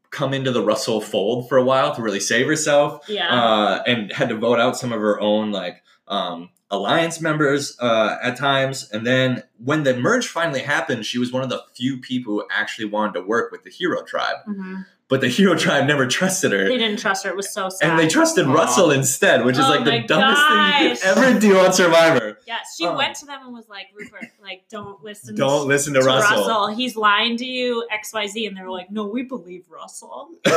come 0.09 0.33
into 0.33 0.51
the 0.51 0.61
Russell 0.63 0.99
fold 0.99 1.47
for 1.47 1.57
a 1.57 1.63
while 1.63 1.95
to 1.95 2.01
really 2.01 2.19
save 2.19 2.45
herself, 2.45 3.07
yeah. 3.07 3.29
uh, 3.33 3.83
and 3.87 4.11
had 4.11 4.29
to 4.29 4.35
vote 4.35 4.59
out 4.59 4.77
some 4.77 4.91
of 4.91 4.99
her 4.99 5.19
own 5.21 5.51
like 5.51 5.81
um, 6.09 6.49
alliance 6.69 7.21
members 7.21 7.77
uh, 7.79 8.17
at 8.21 8.37
times. 8.37 8.89
And 8.91 9.07
then 9.07 9.43
when 9.63 9.83
the 9.83 9.95
merge 9.95 10.27
finally 10.27 10.61
happened, 10.61 11.05
she 11.05 11.17
was 11.17 11.31
one 11.31 11.43
of 11.43 11.49
the 11.49 11.63
few 11.73 11.97
people 11.97 12.33
who 12.33 12.45
actually 12.51 12.85
wanted 12.89 13.13
to 13.13 13.21
work 13.21 13.51
with 13.53 13.63
the 13.63 13.69
hero 13.69 14.03
tribe. 14.03 14.37
Mhm. 14.47 14.85
But 15.11 15.21
the 15.21 15.27
hero 15.27 15.55
tribe 15.55 15.85
never 15.85 16.07
trusted 16.07 16.51
her. 16.53 16.67
They 16.67 16.77
didn't 16.79 16.97
trust 16.97 17.23
her. 17.25 17.29
It 17.29 17.35
was 17.35 17.53
so 17.53 17.69
sad. 17.69 17.87
and 17.91 17.99
they 17.99 18.07
trusted 18.07 18.47
Aw. 18.47 18.51
Russell 18.53 18.89
instead, 18.89 19.45
which 19.45 19.57
is 19.59 19.63
Oh 19.65 19.69
like 19.69 19.83
the 19.85 19.91
my 19.91 19.99
dumbest 20.07 20.41
thing 20.47 20.89
you 20.89 20.95
could 20.95 21.03
ever 21.29 21.39
do 21.39 21.59
on 21.59 21.73
Survivor. 21.73 22.37
Yes, 22.47 22.75
she 22.77 22.87
Oh. 22.87 22.95
went 22.97 23.15
to 23.17 23.25
them 23.27 23.41
and 23.45 23.53
was 23.53 23.69
like, 23.69 23.87
Rupert, 23.93 24.29
like, 24.41 24.63
don't 24.69 25.03
listen 25.03 25.35
Don't 25.35 25.67
listen 25.67 25.93
to, 25.93 25.99
to 25.99 26.05
Russell. 26.07 26.67
He's 26.73 26.95
lying 26.95 27.37
to 27.37 27.45
you, 27.45 27.85
XYZ. 27.93 28.47
And 28.47 28.57
they 28.57 28.61
were 28.63 28.71
like, 28.71 28.89
no, 28.89 29.05
we 29.05 29.21
believe 29.23 29.65
Russell. 29.69 30.29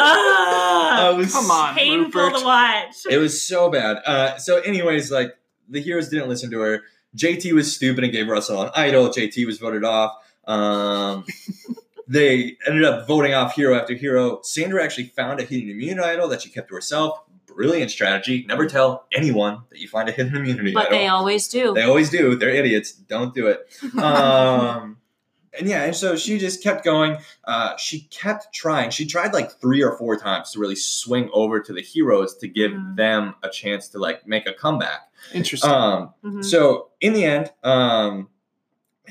Ah, 0.00 1.08
I 1.08 1.10
was- 1.10 1.32
Come 1.32 1.50
on, 1.50 1.74
painful 1.74 2.22
Rupert. 2.22 2.38
to 2.40 2.44
watch. 2.44 2.94
It 3.10 3.18
was 3.18 3.42
so 3.46 3.68
bad. 3.70 3.98
Uh, 4.06 4.36
so, 4.38 4.58
anyways, 4.60 5.10
like 5.10 5.34
the 5.68 5.80
heroes 5.80 6.08
didn't 6.08 6.28
listen 6.28 6.50
to 6.52 6.60
her. 6.60 6.82
JT 7.16 7.52
was 7.52 7.74
stupid 7.74 8.04
and 8.04 8.12
gave 8.12 8.28
Russell 8.28 8.62
an 8.62 8.70
idol. 8.76 9.08
JT 9.08 9.44
was 9.46 9.58
voted 9.58 9.84
off. 9.84 10.12
Um, 10.46 11.24
they 12.08 12.56
ended 12.66 12.84
up 12.84 13.06
voting 13.06 13.34
off 13.34 13.54
hero 13.54 13.76
after 13.78 13.94
hero. 13.94 14.40
Sandra 14.42 14.82
actually 14.82 15.04
found 15.08 15.40
a 15.40 15.44
hidden 15.44 15.68
immunity 15.70 16.08
idol 16.08 16.28
that 16.28 16.42
she 16.42 16.48
kept 16.48 16.68
to 16.68 16.74
herself. 16.74 17.20
Brilliant 17.46 17.90
strategy. 17.90 18.44
Never 18.48 18.66
tell 18.66 19.06
anyone 19.12 19.62
that 19.70 19.78
you 19.80 19.88
find 19.88 20.08
a 20.08 20.12
hidden 20.12 20.36
immunity 20.36 20.72
but 20.72 20.86
idol. 20.86 20.98
they 20.98 21.06
always 21.08 21.48
do. 21.48 21.74
They 21.74 21.82
always 21.82 22.08
do. 22.08 22.36
They're 22.36 22.50
idiots. 22.50 22.92
Don't 22.92 23.34
do 23.34 23.46
it. 23.48 23.68
Um, 23.98 24.98
and 25.58 25.66
yeah, 25.68 25.82
and 25.84 25.96
so 25.96 26.14
she 26.14 26.38
just 26.38 26.62
kept 26.62 26.84
going. 26.84 27.16
Uh, 27.44 27.76
she 27.78 28.02
kept 28.10 28.54
trying. 28.54 28.90
She 28.90 29.06
tried 29.06 29.32
like 29.32 29.50
three 29.60 29.82
or 29.82 29.96
four 29.98 30.16
times 30.16 30.52
to 30.52 30.60
really 30.60 30.76
swing 30.76 31.30
over 31.32 31.58
to 31.60 31.72
the 31.72 31.80
heroes 31.82 32.36
to 32.38 32.46
give 32.48 32.70
Mhm. 32.70 32.96
them 32.96 33.34
a 33.42 33.48
chance 33.48 33.88
to 33.88 33.98
like 33.98 34.24
make 34.26 34.46
a 34.46 34.52
comeback. 34.52 35.08
Interesting. 35.34 35.70
Um, 35.70 36.14
Mhm. 36.24 36.44
so 36.44 36.90
in 37.00 37.12
the 37.12 37.24
end, 37.24 37.50
um, 37.64 38.28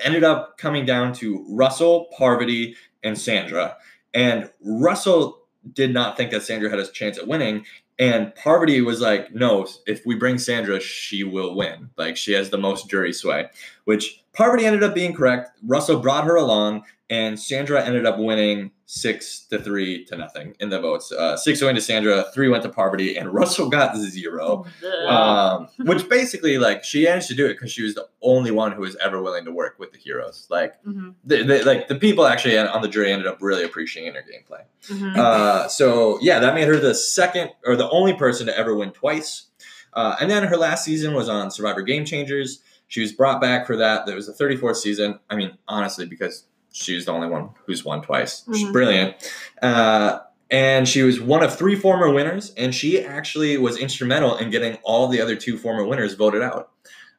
ended 0.04 0.24
up 0.24 0.58
coming 0.58 0.86
down 0.86 1.12
to 1.12 1.44
Russell, 1.50 2.08
Parvati, 2.18 2.76
and 3.04 3.18
Sandra. 3.18 3.78
And 4.14 4.50
Russell 4.62 5.44
did 5.74 5.94
not 5.94 6.18
think 6.18 6.32
that 6.32 6.44
Sandra 6.44 6.70
had 6.70 6.80
a 6.80 6.88
chance 6.88 7.18
at 7.18 7.28
winning. 7.28 7.66
And 8.00 8.34
Parvati 8.36 8.82
was 8.82 9.02
like, 9.02 9.34
no, 9.34 9.68
if 9.86 10.06
we 10.06 10.16
bring 10.16 10.38
Sandra, 10.38 10.80
she 10.80 11.24
will 11.24 11.56
win. 11.56 11.90
Like 11.98 12.16
she 12.16 12.34
has 12.34 12.50
the 12.50 12.58
most 12.58 12.90
jury 12.90 13.12
sway, 13.12 13.48
which 13.86 14.24
Parvati 14.34 14.66
ended 14.66 14.84
up 14.84 14.94
being 14.94 15.14
correct. 15.14 15.50
Russell 15.66 16.00
brought 16.00 16.26
her 16.26 16.36
along, 16.36 16.84
and 17.10 17.40
Sandra 17.40 17.84
ended 17.84 18.06
up 18.06 18.20
winning 18.20 18.72
six 18.90 19.42
to 19.42 19.60
three 19.60 20.06
to 20.06 20.16
nothing 20.16 20.56
in 20.62 20.70
the 20.70 20.80
votes. 20.80 21.12
Uh, 21.12 21.36
six 21.36 21.62
went 21.62 21.76
to 21.76 21.82
Sandra, 21.82 22.24
three 22.34 22.48
went 22.48 22.64
to 22.64 22.70
Parvati, 22.70 23.18
and 23.18 23.34
Russell 23.34 23.70
got 23.70 23.98
zero. 23.98 24.66
Um, 25.08 25.68
which 25.80 26.08
basically, 26.10 26.58
like, 26.58 26.86
she 26.86 27.04
managed 27.04 27.28
to 27.28 27.36
do 27.36 27.46
it 27.46 27.56
because 27.56 27.70
she 27.72 27.84
was 27.84 27.96
the 27.96 28.08
only 28.22 28.50
one 28.50 28.72
who 28.72 28.82
was 28.82 28.96
ever 29.04 29.22
willing 29.22 29.44
to 29.44 29.52
work 29.52 29.76
with 29.78 29.92
the 29.92 29.98
heroes. 29.98 30.48
Like, 30.50 30.82
Mhm, 30.86 31.16
the, 31.26 31.44
the, 31.44 31.66
like 31.66 31.90
the 31.90 31.96
people 31.96 32.26
actually 32.26 32.58
on 32.58 32.82
the 32.82 32.88
jury 32.88 33.12
ended 33.12 33.28
up 33.28 33.40
really 33.42 33.66
appreciating 33.66 34.14
her 34.14 34.22
gameplay. 34.24 34.62
mhm. 34.90 35.18
Uh, 35.18 35.68
so 35.68 36.18
yeah, 36.22 36.40
that 36.40 36.56
made 36.56 36.68
her 36.70 36.78
the 36.78 36.96
second 36.96 37.52
or 37.66 37.76
the 37.76 37.90
only 37.90 38.14
person 38.14 38.48
to 38.48 38.58
ever 38.58 38.74
win 38.74 38.92
twice. 38.92 39.48
Uh, 39.94 40.16
and 40.22 40.32
then 40.32 40.44
her 40.44 40.56
last 40.58 40.86
season 40.86 41.14
was 41.14 41.28
on 41.28 41.52
Survivor 41.52 41.82
Game 41.82 42.06
Changers. 42.06 42.62
She 42.88 43.02
was 43.02 43.12
brought 43.12 43.42
back 43.42 43.68
for 43.68 43.76
that. 43.76 44.06
That 44.06 44.16
was 44.16 44.28
the 44.28 44.34
34th 44.34 44.78
season. 44.78 45.20
I 45.30 45.36
mean, 45.36 45.58
honestly, 45.68 46.06
because 46.06 46.46
she 46.78 46.96
was 46.96 47.06
the 47.06 47.12
only 47.12 47.28
one 47.28 47.50
who's 47.66 47.84
won 47.84 48.02
twice. 48.02 48.44
She's 48.54 48.66
Mhm. 48.68 48.72
brilliant. 48.74 49.16
Uh, 49.62 50.20
and 50.50 50.88
she 50.88 51.02
was 51.04 51.20
one 51.20 51.44
of 51.44 51.58
three 51.58 51.76
former 51.76 52.10
winners, 52.12 52.54
and 52.56 52.74
she 52.74 53.02
actually 53.04 53.58
was 53.58 53.78
instrumental 53.78 54.38
in 54.38 54.50
getting 54.50 54.78
all 54.84 55.08
the 55.08 55.20
other 55.22 55.36
two 55.36 55.58
former 55.58 55.84
winners 55.86 56.14
voted 56.14 56.42
out, 56.42 56.70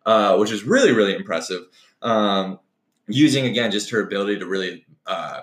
uh, 0.06 0.36
which 0.36 0.50
is 0.50 0.64
really, 0.64 0.92
really 0.92 1.14
impressive. 1.14 1.62
Um, 2.00 2.60
using 3.08 3.46
again 3.46 3.70
just 3.70 3.90
her 3.90 4.00
ability 4.00 4.38
to 4.38 4.46
really 4.46 4.84
uh, 5.06 5.40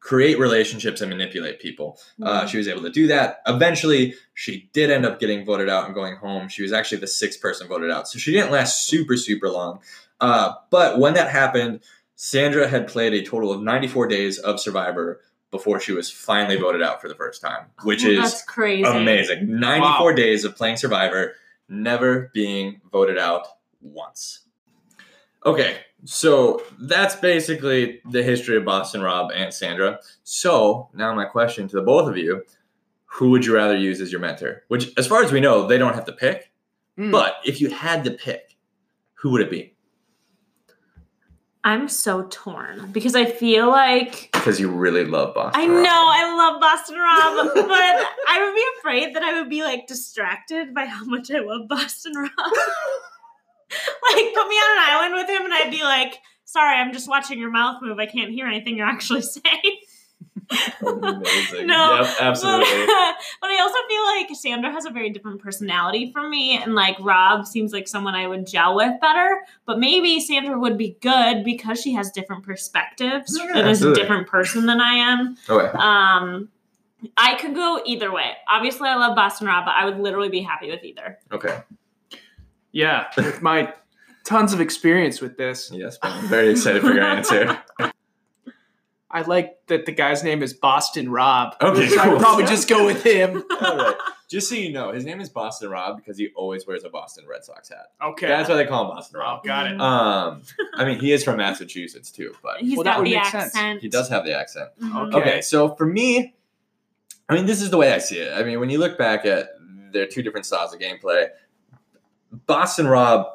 create 0.00 0.38
relationships 0.38 1.00
and 1.00 1.10
manipulate 1.10 1.60
people. 1.60 1.98
Uh, 2.22 2.46
she 2.46 2.56
was 2.56 2.66
able 2.68 2.82
to 2.82 2.90
do 2.90 3.08
that. 3.08 3.40
Eventually, 3.46 4.14
she 4.34 4.70
did 4.72 4.90
end 4.90 5.04
up 5.04 5.20
getting 5.20 5.44
voted 5.44 5.68
out 5.68 5.84
and 5.86 5.94
going 5.94 6.16
home. 6.16 6.48
She 6.48 6.62
was 6.62 6.72
actually 6.72 6.98
the 6.98 7.06
sixth 7.08 7.40
person 7.42 7.68
voted 7.68 7.90
out, 7.90 8.08
so 8.08 8.18
she 8.18 8.32
didn't 8.32 8.50
last 8.52 8.86
super, 8.86 9.16
super 9.16 9.48
long. 9.50 9.80
Uh, 10.20 10.52
but 10.70 10.98
when 10.98 11.14
that 11.14 11.28
happened, 11.30 11.80
Sandra 12.22 12.66
had 12.66 12.88
played 12.88 13.14
a 13.14 13.22
total 13.24 13.52
of 13.52 13.62
94 13.62 14.08
days 14.08 14.38
of 14.38 14.58
Survivor 14.58 15.20
before 15.52 15.78
she 15.78 15.92
was 15.92 16.10
finally 16.10 16.56
voted 16.56 16.82
out 16.82 17.00
for 17.00 17.06
the 17.08 17.14
first 17.14 17.40
time, 17.40 17.66
which 17.84 18.04
Oh, 18.04 18.08
is 18.08 18.42
crazy. 18.42 18.82
amazing. 18.82 19.60
94 19.60 20.10
Wow. 20.10 20.16
days 20.16 20.44
of 20.44 20.56
playing 20.56 20.78
Survivor, 20.78 21.36
never 21.68 22.28
being 22.34 22.80
voted 22.90 23.18
out 23.18 23.46
once. 23.80 24.40
Okay, 25.46 25.76
so 26.04 26.60
that's 26.80 27.14
basically 27.14 28.00
the 28.10 28.24
history 28.24 28.56
of 28.56 28.64
Boston 28.64 29.00
Rob 29.00 29.30
and 29.32 29.54
Sandra. 29.54 30.00
So 30.24 30.88
now 30.92 31.14
my 31.14 31.24
question 31.24 31.68
to 31.68 31.76
the 31.76 31.82
both 31.82 32.08
of 32.10 32.16
you: 32.18 32.42
Who 33.06 33.30
would 33.30 33.46
you 33.46 33.54
rather 33.54 33.76
use 33.76 34.00
as 34.00 34.10
your 34.10 34.20
mentor? 34.20 34.64
Which, 34.66 34.90
as 34.98 35.06
far 35.06 35.22
as 35.22 35.30
we 35.30 35.38
know, 35.38 35.68
they 35.68 35.78
don't 35.78 35.94
have 35.94 36.04
to 36.06 36.12
pick. 36.12 36.50
Hmm. 36.96 37.12
But 37.12 37.36
if 37.44 37.60
you 37.60 37.70
had 37.70 38.02
to 38.04 38.10
pick, 38.10 38.56
who 39.14 39.30
would 39.30 39.40
it 39.40 39.50
be? 39.52 39.76
I'm 41.64 41.88
so 41.88 42.26
torn 42.30 42.90
because 42.92 43.14
I 43.14 43.24
feel 43.26 43.68
like 43.68 44.30
Because 44.32 44.58
you 44.60 44.70
really 44.70 45.04
love 45.04 45.34
Boston. 45.34 45.60
I 45.60 45.66
Rob. 45.66 45.82
know 45.82 45.90
I 45.90 46.36
love 46.36 46.60
Boston 46.60 46.96
Rob, 46.96 47.54
but 47.54 48.06
I 48.28 48.44
would 48.44 48.54
be 48.54 48.64
afraid 48.78 49.14
that 49.16 49.22
I 49.22 49.38
would 49.40 49.50
be 49.50 49.62
like 49.62 49.86
distracted 49.86 50.72
by 50.74 50.86
how 50.86 51.04
much 51.04 51.30
I 51.30 51.40
love 51.40 51.68
Boston 51.68 52.14
Rob. 52.16 52.30
like 54.14 54.34
put 54.34 54.48
me 54.48 54.56
on 54.56 54.78
an 54.78 54.84
island 54.88 55.14
with 55.14 55.28
him 55.28 55.44
and 55.44 55.52
I'd 55.52 55.70
be 55.70 55.82
like, 55.82 56.18
sorry, 56.44 56.76
I'm 56.76 56.92
just 56.92 57.08
watching 57.08 57.38
your 57.38 57.50
mouth 57.50 57.82
move. 57.82 57.98
I 57.98 58.06
can't 58.06 58.30
hear 58.30 58.46
anything 58.46 58.76
you're 58.76 58.86
actually 58.86 59.22
saying. 59.22 59.76
Amazing. 60.80 61.66
No, 61.66 62.00
Yep, 62.00 62.16
absolutely. 62.20 62.86
But, 62.86 63.14
but 63.40 63.50
I 63.50 63.58
also 63.60 63.78
feel 63.88 64.04
like 64.04 64.28
Sandra 64.36 64.70
has 64.72 64.86
a 64.86 64.90
very 64.90 65.10
different 65.10 65.40
personality 65.40 66.12
from 66.12 66.30
me, 66.30 66.56
and 66.56 66.74
like 66.74 66.96
Rob 67.00 67.46
seems 67.46 67.72
like 67.72 67.88
someone 67.88 68.14
I 68.14 68.26
would 68.26 68.46
gel 68.46 68.74
with 68.76 69.00
better. 69.00 69.40
But 69.66 69.78
maybe 69.78 70.20
Sandra 70.20 70.58
would 70.58 70.78
be 70.78 70.96
good 71.00 71.44
because 71.44 71.80
she 71.80 71.92
has 71.94 72.10
different 72.10 72.44
perspectives 72.44 73.36
Yeah, 73.38 73.58
and 73.58 73.68
is 73.68 73.82
a 73.82 73.94
different 73.94 74.26
person 74.28 74.66
than 74.66 74.80
I 74.80 74.94
am. 74.94 75.36
Okay. 75.48 75.76
Um, 75.78 76.48
I 77.16 77.34
could 77.36 77.54
go 77.54 77.80
either 77.86 78.12
way. 78.12 78.32
Obviously, 78.48 78.88
I 78.88 78.96
love 78.96 79.14
Boston 79.14 79.46
Rob, 79.46 79.64
but 79.64 79.74
I 79.76 79.84
would 79.84 79.98
literally 80.00 80.28
be 80.30 80.40
happy 80.40 80.70
with 80.70 80.82
either. 80.82 81.18
Okay. 81.32 81.60
yeah, 82.72 83.06
with 83.16 83.40
my 83.40 83.72
tons 84.24 84.52
of 84.52 84.60
experience 84.60 85.20
with 85.20 85.36
this, 85.36 85.70
Yes, 85.72 85.98
I'm 86.02 86.26
very 86.28 86.50
excited 86.50 86.82
for 86.82 86.92
your 86.92 87.04
answer. 87.04 87.58
I 89.10 89.22
like 89.22 89.66
that 89.68 89.86
the 89.86 89.92
guy's 89.92 90.22
name 90.22 90.42
is 90.42 90.52
Boston 90.52 91.10
Rob. 91.10 91.56
Okay, 91.62 91.88
so 91.88 92.02
cool. 92.02 92.14
I'd 92.16 92.20
probably 92.20 92.44
just 92.44 92.68
go 92.68 92.84
with 92.84 93.02
him. 93.02 93.42
All 93.60 93.76
right. 93.76 93.94
Just 94.28 94.50
so 94.50 94.54
you 94.54 94.70
know, 94.70 94.92
his 94.92 95.06
name 95.06 95.22
is 95.22 95.30
Boston 95.30 95.70
Rob 95.70 95.96
because 95.96 96.18
he 96.18 96.28
always 96.36 96.66
wears 96.66 96.84
a 96.84 96.90
Boston 96.90 97.24
Red 97.26 97.42
Sox 97.42 97.70
hat. 97.70 97.86
Okay. 98.02 98.26
That's 98.26 98.46
why 98.50 98.56
they 98.56 98.66
call 98.66 98.84
him 98.84 98.90
Boston 98.90 99.16
oh, 99.16 99.24
Rob. 99.24 99.44
got 99.44 99.66
it. 99.66 99.80
Um, 99.80 100.42
I 100.74 100.84
mean, 100.84 101.00
he 101.00 101.12
is 101.12 101.24
from 101.24 101.38
Massachusetts 101.38 102.10
too, 102.10 102.34
but 102.42 102.58
He's 102.58 102.76
Well, 102.76 102.84
that 102.84 102.92
got 102.92 102.98
would 102.98 103.06
the 103.06 103.14
make 103.14 103.24
sense. 103.24 103.56
accent. 103.56 103.80
he 103.80 103.88
does 103.88 104.10
have 104.10 104.26
the 104.26 104.38
accent. 104.38 104.68
Mhm. 104.82 105.08
Okay. 105.08 105.18
Okay, 105.18 105.40
so 105.40 105.74
for 105.74 105.86
me, 105.86 106.34
I 107.30 107.34
mean, 107.34 107.46
this 107.46 107.62
is 107.62 107.70
the 107.70 107.78
way 107.78 107.92
I 107.92 107.98
see 107.98 108.18
it. 108.18 108.32
I 108.34 108.42
mean, 108.42 108.60
when 108.60 108.68
you 108.68 108.78
look 108.78 108.98
back 108.98 109.24
at 109.24 109.48
their 109.92 110.06
two 110.06 110.22
different 110.22 110.44
styles 110.44 110.74
of 110.74 110.80
gameplay, 110.80 111.28
Boston 112.46 112.86
Rob 112.86 113.26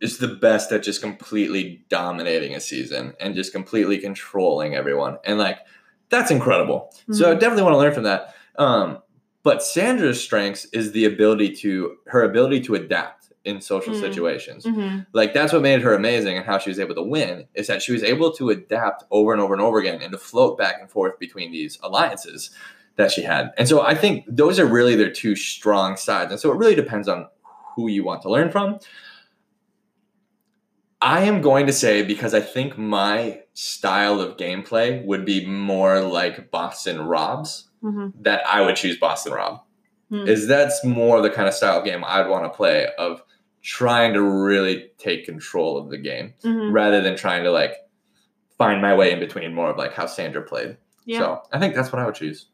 is 0.00 0.18
the 0.18 0.28
best 0.28 0.70
at 0.72 0.82
just 0.82 1.00
completely 1.02 1.84
dominating 1.88 2.54
a 2.54 2.60
season 2.60 3.14
and 3.20 3.34
just 3.34 3.52
completely 3.52 3.98
controlling 3.98 4.74
everyone. 4.74 5.18
And 5.24 5.38
like, 5.38 5.58
that's 6.08 6.30
incredible. 6.30 6.90
So 7.12 7.30
I 7.30 7.34
Mhm. 7.34 7.40
definitely 7.40 7.64
want 7.64 7.74
to 7.74 7.78
learn 7.78 7.94
from 7.94 8.04
that. 8.04 8.34
Um, 8.56 8.98
but 9.42 9.62
Sandra's 9.62 10.22
strengths 10.22 10.66
is 10.66 10.92
the 10.92 11.04
ability 11.04 11.54
to 11.56 11.96
her 12.06 12.22
ability 12.22 12.60
to 12.62 12.74
adapt 12.74 13.32
in 13.44 13.60
social 13.60 13.94
Mm. 13.94 14.00
situations. 14.00 14.66
Mhm. 14.66 15.06
Like 15.12 15.32
that's 15.32 15.52
what 15.52 15.62
made 15.62 15.80
her 15.82 15.94
amazing 15.94 16.36
and 16.36 16.44
how 16.44 16.58
she 16.58 16.70
was 16.70 16.78
able 16.78 16.94
to 16.96 17.02
win 17.02 17.46
is 17.54 17.66
that 17.66 17.80
she 17.82 17.92
was 17.92 18.02
able 18.02 18.30
to 18.32 18.50
adapt 18.50 19.04
over 19.10 19.32
and 19.32 19.40
over 19.40 19.54
and 19.54 19.62
over 19.62 19.78
again 19.78 20.00
and 20.02 20.12
to 20.12 20.18
float 20.18 20.58
back 20.58 20.76
and 20.80 20.90
forth 20.90 21.18
between 21.18 21.50
these 21.52 21.78
alliances 21.82 22.50
that 22.96 23.10
she 23.10 23.22
had. 23.22 23.52
And 23.56 23.68
so 23.68 23.80
I 23.80 23.94
think 23.94 24.24
those 24.28 24.58
are 24.58 24.66
really 24.66 24.96
their 24.96 25.10
two 25.10 25.34
strong 25.36 25.96
sides. 25.96 26.30
And 26.32 26.40
so 26.40 26.50
it 26.52 26.56
really 26.58 26.74
depends 26.74 27.08
on 27.08 27.28
who 27.76 27.88
you 27.88 28.02
want 28.04 28.22
to 28.22 28.30
learn 28.30 28.50
from. 28.50 28.80
I 31.00 31.22
am 31.24 31.40
going 31.40 31.66
to 31.66 31.72
say 31.72 32.02
because 32.02 32.34
I 32.34 32.40
think 32.40 32.76
my 32.76 33.40
style 33.54 34.20
of 34.20 34.36
gameplay 34.36 35.04
would 35.04 35.24
be 35.24 35.46
more 35.46 36.00
like 36.00 36.50
Boston 36.50 37.00
Rob's 37.02 37.68
Mhm. 37.84 38.12
that 38.22 38.42
I 38.46 38.62
would 38.62 38.74
choose 38.76 38.96
Boston 38.98 39.32
Rob. 39.32 39.60
Hmm. 40.10 40.26
Is 40.26 40.46
that's 40.48 40.84
more 40.84 41.20
the 41.20 41.30
kind 41.30 41.46
of 41.46 41.54
style 41.54 41.78
of 41.78 41.84
game 41.84 42.02
I'd 42.06 42.28
want 42.28 42.44
to 42.44 42.56
play 42.56 42.88
of 42.98 43.22
trying 43.62 44.14
to 44.14 44.22
really 44.22 44.90
take 44.98 45.24
control 45.26 45.76
of 45.78 45.90
the 45.90 45.98
game 45.98 46.34
Mhm. 46.42 46.72
rather 46.72 47.00
than 47.00 47.14
trying 47.16 47.44
to 47.44 47.50
like 47.52 47.74
find 48.56 48.80
my 48.82 48.94
way 48.94 49.12
in 49.12 49.20
between 49.20 49.54
more 49.54 49.70
of 49.70 49.76
like 49.76 49.92
how 49.92 50.06
Sandra 50.06 50.42
played. 50.42 50.76
Yeah, 51.04 51.18
So 51.20 51.42
I 51.52 51.58
think 51.60 51.74
that's 51.74 51.92
what 51.92 52.00
I 52.02 52.06
would 52.06 52.14
choose. 52.16 52.46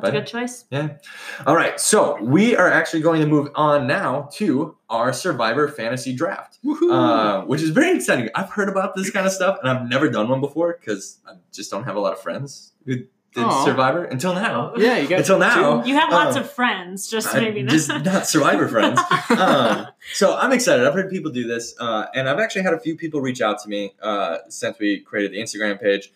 That's 0.00 0.10
but- 0.10 0.16
a 0.16 0.20
good 0.20 0.26
choice. 0.26 0.64
Yeah. 0.70 0.88
All 1.46 1.54
right, 1.56 1.78
so 1.80 2.16
we 2.22 2.56
are 2.56 2.70
actually 2.70 3.02
going 3.02 3.20
to 3.20 3.26
move 3.26 3.48
on 3.54 3.86
now 3.86 4.28
to 4.34 4.76
our 4.90 5.12
Survivor 5.12 5.68
Fantasy 5.68 6.14
Draft, 6.14 6.58
uh, 6.90 7.42
which 7.42 7.62
is 7.62 7.70
very 7.70 7.96
exciting. 7.96 8.28
I've 8.34 8.50
heard 8.50 8.68
about 8.68 8.94
this 8.96 9.10
kind 9.10 9.26
of 9.26 9.32
stuff, 9.32 9.58
and 9.62 9.70
I've 9.70 9.88
never 9.88 10.08
done 10.10 10.28
one 10.28 10.40
before 10.40 10.76
because 10.80 11.18
I 11.26 11.32
just 11.52 11.70
don't 11.70 11.84
have 11.84 11.96
a 11.96 12.00
lot 12.00 12.12
of 12.12 12.20
friends 12.20 12.72
who 12.86 12.96
did 13.34 13.44
Aw. 13.44 13.64
Survivor 13.66 14.04
until 14.04 14.32
now. 14.34 14.72
Yeah, 14.76 14.96
you 14.96 15.06
got 15.06 15.18
Until 15.20 15.38
now. 15.38 15.84
You 15.84 15.94
have 15.94 16.10
lots 16.10 16.34
Um, 16.36 16.42
of 16.44 16.50
friends, 16.50 17.08
just 17.08 17.34
I- 17.34 17.40
maybe 17.40 17.62
just 17.64 17.88
not. 17.90 18.02
not 18.04 18.26
Survivor 18.26 18.66
friends. 18.74 18.98
um, 19.30 19.86
so 20.14 20.34
I'm 20.34 20.50
excited. 20.52 20.86
I've 20.86 20.94
heard 20.94 21.10
people 21.10 21.30
do 21.30 21.46
this, 21.46 21.74
uh, 21.78 22.06
and 22.14 22.26
I've 22.28 22.38
actually 22.38 22.62
had 22.62 22.72
a 22.72 22.80
few 22.80 22.96
people 22.96 23.20
reach 23.20 23.42
out 23.42 23.58
to 23.62 23.68
me 23.68 23.94
uh, 24.02 24.38
since 24.48 24.78
we 24.78 25.00
created 25.00 25.32
the 25.32 25.38
Instagram 25.42 25.78
page. 25.80 26.10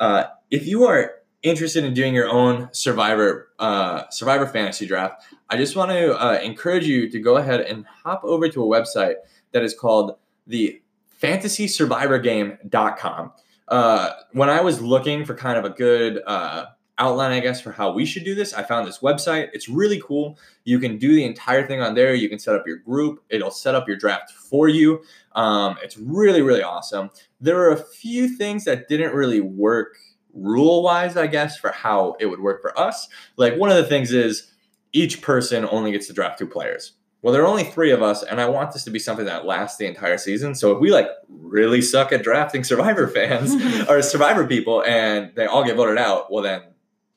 Uh, 0.00 0.24
if 0.50 0.66
you 0.66 0.84
are 0.84 1.12
interested 1.44 1.84
in 1.84 1.94
doing 1.94 2.12
your 2.14 2.28
own 2.28 2.68
Survivor 2.72 3.50
uh, 3.60 4.10
Survivor 4.10 4.46
fantasy 4.46 4.86
draft, 4.86 5.22
I 5.50 5.56
just 5.56 5.76
want 5.76 5.92
to 5.92 6.20
uh, 6.20 6.40
encourage 6.42 6.86
you 6.86 7.08
to 7.10 7.20
go 7.20 7.36
ahead 7.36 7.60
and 7.60 7.86
hop 7.86 8.24
over 8.24 8.48
to 8.48 8.64
a 8.64 8.66
website 8.66 9.14
that 9.52 9.62
is 9.62 9.72
called 9.74 10.16
the 10.46 10.80
FantasySurvivorGame.com. 11.22 13.32
Uh, 13.68 14.10
when 14.32 14.50
I 14.50 14.60
was 14.60 14.82
looking 14.82 15.24
for 15.24 15.34
kind 15.34 15.56
of 15.56 15.64
a 15.64 15.70
good 15.70 16.20
uh, 16.26 16.66
outline, 16.98 17.32
I 17.32 17.40
guess, 17.40 17.60
for 17.60 17.72
how 17.72 17.92
we 17.92 18.06
should 18.06 18.24
do 18.24 18.34
this, 18.34 18.52
I 18.52 18.62
found 18.62 18.88
this 18.88 18.98
website. 18.98 19.48
It's 19.52 19.68
really 19.68 20.00
cool. 20.04 20.38
You 20.64 20.78
can 20.78 20.98
do 20.98 21.14
the 21.14 21.24
entire 21.24 21.66
thing 21.66 21.80
on 21.80 21.94
there. 21.94 22.14
You 22.14 22.28
can 22.28 22.38
set 22.38 22.54
up 22.54 22.66
your 22.66 22.76
group. 22.78 23.22
It'll 23.30 23.50
set 23.50 23.74
up 23.74 23.88
your 23.88 23.96
draft 23.96 24.32
for 24.32 24.68
you. 24.68 25.02
Um, 25.32 25.76
it's 25.82 25.96
really, 25.96 26.42
really 26.42 26.62
awesome. 26.62 27.10
There 27.40 27.58
are 27.60 27.72
a 27.72 27.76
few 27.76 28.36
things 28.36 28.64
that 28.64 28.88
didn't 28.88 29.14
really 29.14 29.40
work 29.40 29.96
rule 30.34 30.82
wise, 30.82 31.16
I 31.16 31.26
guess, 31.26 31.56
for 31.56 31.70
how 31.70 32.16
it 32.20 32.26
would 32.26 32.40
work 32.40 32.60
for 32.60 32.78
us. 32.78 33.08
Like 33.36 33.56
one 33.56 33.70
of 33.70 33.76
the 33.76 33.84
things 33.84 34.12
is 34.12 34.50
each 34.92 35.22
person 35.22 35.66
only 35.70 35.92
gets 35.92 36.06
to 36.08 36.12
draft 36.12 36.38
two 36.38 36.46
players. 36.46 36.92
Well, 37.22 37.32
there 37.32 37.42
are 37.42 37.46
only 37.46 37.64
three 37.64 37.90
of 37.90 38.02
us, 38.02 38.22
and 38.22 38.38
I 38.38 38.48
want 38.50 38.72
this 38.72 38.84
to 38.84 38.90
be 38.90 38.98
something 38.98 39.24
that 39.24 39.46
lasts 39.46 39.78
the 39.78 39.86
entire 39.86 40.18
season. 40.18 40.54
So 40.54 40.72
if 40.72 40.78
we 40.78 40.90
like 40.90 41.08
really 41.28 41.80
suck 41.80 42.12
at 42.12 42.22
drafting 42.22 42.64
Survivor 42.64 43.08
fans 43.08 43.54
or 43.88 44.02
Survivor 44.02 44.46
people, 44.46 44.82
and 44.84 45.34
they 45.34 45.46
all 45.46 45.64
get 45.64 45.76
voted 45.76 45.96
out, 45.96 46.30
well 46.30 46.42
then 46.42 46.62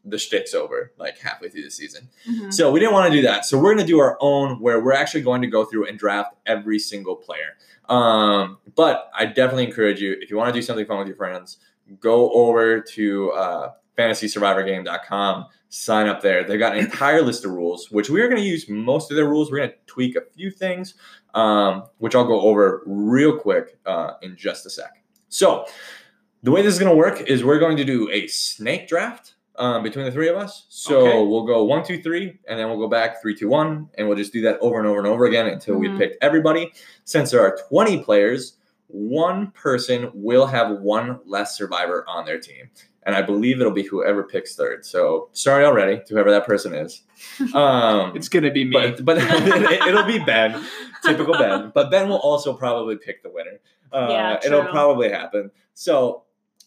the 0.05 0.17
shtick's 0.17 0.53
over 0.53 0.93
like 0.97 1.17
halfway 1.17 1.49
through 1.49 1.63
the 1.63 1.71
season. 1.71 2.07
Mhm. 2.29 2.53
So 2.53 2.71
we 2.71 2.79
didn't 2.79 2.93
want 2.93 3.11
to 3.11 3.17
do 3.17 3.23
that. 3.23 3.43
So 3.43 3.57
we're 3.57 3.73
going 3.73 3.85
to 3.85 3.91
do 3.91 3.99
our 3.99 4.17
own 4.21 4.61
where 4.61 4.79
we're 4.79 4.93
actually 4.93 5.21
going 5.23 5.41
to 5.41 5.47
go 5.49 5.65
through 5.65 5.87
and 5.87 5.99
draft 5.99 6.33
every 6.45 6.79
single 6.79 7.17
player. 7.17 7.57
Um, 7.89 8.59
but 8.75 9.09
I 9.13 9.25
definitely 9.25 9.65
encourage 9.65 9.99
you 9.99 10.15
if 10.21 10.29
you 10.29 10.37
want 10.37 10.53
to 10.53 10.57
do 10.57 10.61
something 10.61 10.85
fun 10.85 10.99
with 10.99 11.07
your 11.07 11.17
friends, 11.17 11.57
go 11.99 12.31
over 12.31 12.81
to 12.81 13.31
uh, 13.31 13.71
fantasysurvivorgame.com, 13.97 15.45
sign 15.69 16.07
up 16.07 16.21
there. 16.21 16.43
They've 16.43 16.59
got 16.59 16.73
an 16.77 16.79
entire 16.85 17.21
list 17.21 17.45
of 17.45 17.51
rules, 17.51 17.91
which 17.91 18.09
we 18.09 18.21
are 18.21 18.27
going 18.27 18.41
to 18.41 18.47
use 18.47 18.67
most 18.69 19.11
of 19.11 19.15
their 19.17 19.25
rules. 19.27 19.51
We're 19.51 19.57
going 19.59 19.69
to 19.71 19.75
tweak 19.85 20.15
a 20.15 20.21
few 20.35 20.51
things, 20.51 20.95
um, 21.33 21.83
which 21.97 22.15
I'll 22.15 22.27
go 22.27 22.41
over 22.41 22.83
real 22.85 23.37
quick 23.37 23.77
uh, 23.85 24.13
in 24.21 24.35
just 24.35 24.65
a 24.65 24.69
sec. 24.69 25.03
So 25.29 25.65
the 26.43 26.51
way 26.51 26.61
this 26.61 26.73
is 26.73 26.79
going 26.79 26.91
to 26.91 26.97
work 26.97 27.21
is 27.21 27.43
we're 27.43 27.59
going 27.59 27.77
to 27.77 27.85
do 27.85 28.09
a 28.11 28.27
snake 28.27 28.87
draft 28.87 29.33
um, 29.57 29.81
between 29.83 30.05
the 30.05 30.11
three 30.11 30.29
of 30.29 30.37
us. 30.37 30.67
So 30.69 30.99
Okay. 31.07 31.17
we'll 31.27 31.45
go 31.45 31.63
one, 31.63 31.83
two, 31.83 32.01
three, 32.01 32.39
and 32.47 32.59
then 32.59 32.67
we'll 32.69 32.77
go 32.77 32.87
back 32.87 33.21
three, 33.21 33.35
two, 33.35 33.49
one, 33.49 33.89
and 33.97 34.07
we'll 34.07 34.15
just 34.17 34.31
do 34.31 34.41
that 34.41 34.59
over 34.61 34.77
and 34.77 34.87
over 34.87 34.99
and 34.99 35.07
over 35.07 35.25
again 35.25 35.47
until 35.47 35.75
Mhm. 35.75 35.79
we've 35.79 35.97
picked 35.97 36.23
everybody. 36.23 36.71
Since 37.05 37.31
there 37.31 37.41
are 37.41 37.57
20 37.67 38.03
players, 38.03 38.56
one 38.87 39.51
person 39.51 40.09
will 40.13 40.45
have 40.47 40.79
one 40.79 41.19
less 41.25 41.57
survivor 41.57 42.05
on 42.07 42.25
their 42.25 42.39
team. 42.39 42.69
And 43.03 43.15
I 43.15 43.21
believe 43.21 43.61
it'll 43.61 43.71
be 43.71 43.83
whoever 43.83 44.23
picks 44.23 44.55
third. 44.55 44.85
So 44.85 45.29
sorry 45.31 45.63
already 45.63 46.01
to 46.05 46.13
whoever 46.13 46.31
that 46.31 46.45
person 46.45 46.73
is. 46.73 47.03
Um, 47.55 48.15
It's 48.15 48.27
gonna 48.29 48.51
be 48.51 48.65
me. 48.65 48.71
but 48.71 49.03
but 49.05 49.17
it, 49.21 49.93
will 49.93 50.05
be 50.05 50.19
Ben, 50.19 50.61
typical 51.05 51.33
Ben. 51.33 51.71
But 51.73 51.89
Ben 51.89 52.09
will 52.09 52.17
also 52.19 52.53
probably 52.53 52.97
pick 52.97 53.23
the 53.23 53.29
winner. 53.29 53.59
Uh, 53.93 54.07
Yeah, 54.09 54.39
it'll 54.45 54.65
probably 54.65 55.09
happen. 55.09 55.51
So 55.73 56.23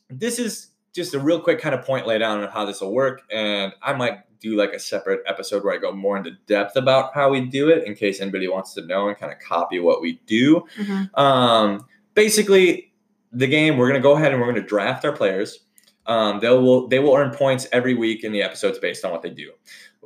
this 0.08 0.38
is 0.38 0.68
just 0.94 1.14
a 1.14 1.18
real 1.18 1.40
quick 1.40 1.60
kind 1.60 1.74
of 1.74 1.84
point 1.84 2.06
lay 2.06 2.18
down 2.18 2.42
on 2.42 2.48
how 2.48 2.64
this 2.64 2.80
will 2.80 2.92
work, 2.92 3.22
and 3.30 3.72
I 3.82 3.92
might 3.92 4.20
do 4.40 4.56
like 4.56 4.72
a 4.72 4.78
separate 4.78 5.20
episode 5.26 5.62
where 5.62 5.74
I 5.74 5.76
go 5.76 5.92
more 5.92 6.16
into 6.16 6.30
depth 6.46 6.74
about 6.74 7.12
how 7.14 7.28
we 7.30 7.42
do 7.42 7.68
it 7.68 7.86
in 7.86 7.94
case 7.94 8.20
anybody 8.22 8.48
wants 8.48 8.72
to 8.74 8.86
know 8.86 9.08
and 9.08 9.16
kind 9.18 9.30
of 9.30 9.38
copy 9.38 9.78
what 9.78 10.00
we 10.00 10.20
do. 10.26 10.64
Mhm. 10.78 11.16
Um, 11.18 11.86
basically, 12.14 12.92
the 13.32 13.46
game 13.46 13.76
we're 13.76 13.88
gonna 13.88 14.00
go 14.00 14.16
ahead 14.16 14.32
and 14.32 14.40
we're 14.40 14.48
gonna 14.48 14.66
draft 14.66 15.04
our 15.04 15.12
players. 15.12 15.60
Um, 16.06 16.40
they 16.40 16.48
will 16.48 16.88
they 16.88 16.98
will 16.98 17.14
earn 17.14 17.30
points 17.30 17.66
every 17.72 17.94
week 17.94 18.24
in 18.24 18.32
the 18.32 18.42
episodes 18.42 18.78
based 18.78 19.04
on 19.04 19.12
what 19.12 19.22
they 19.22 19.30
do. 19.30 19.52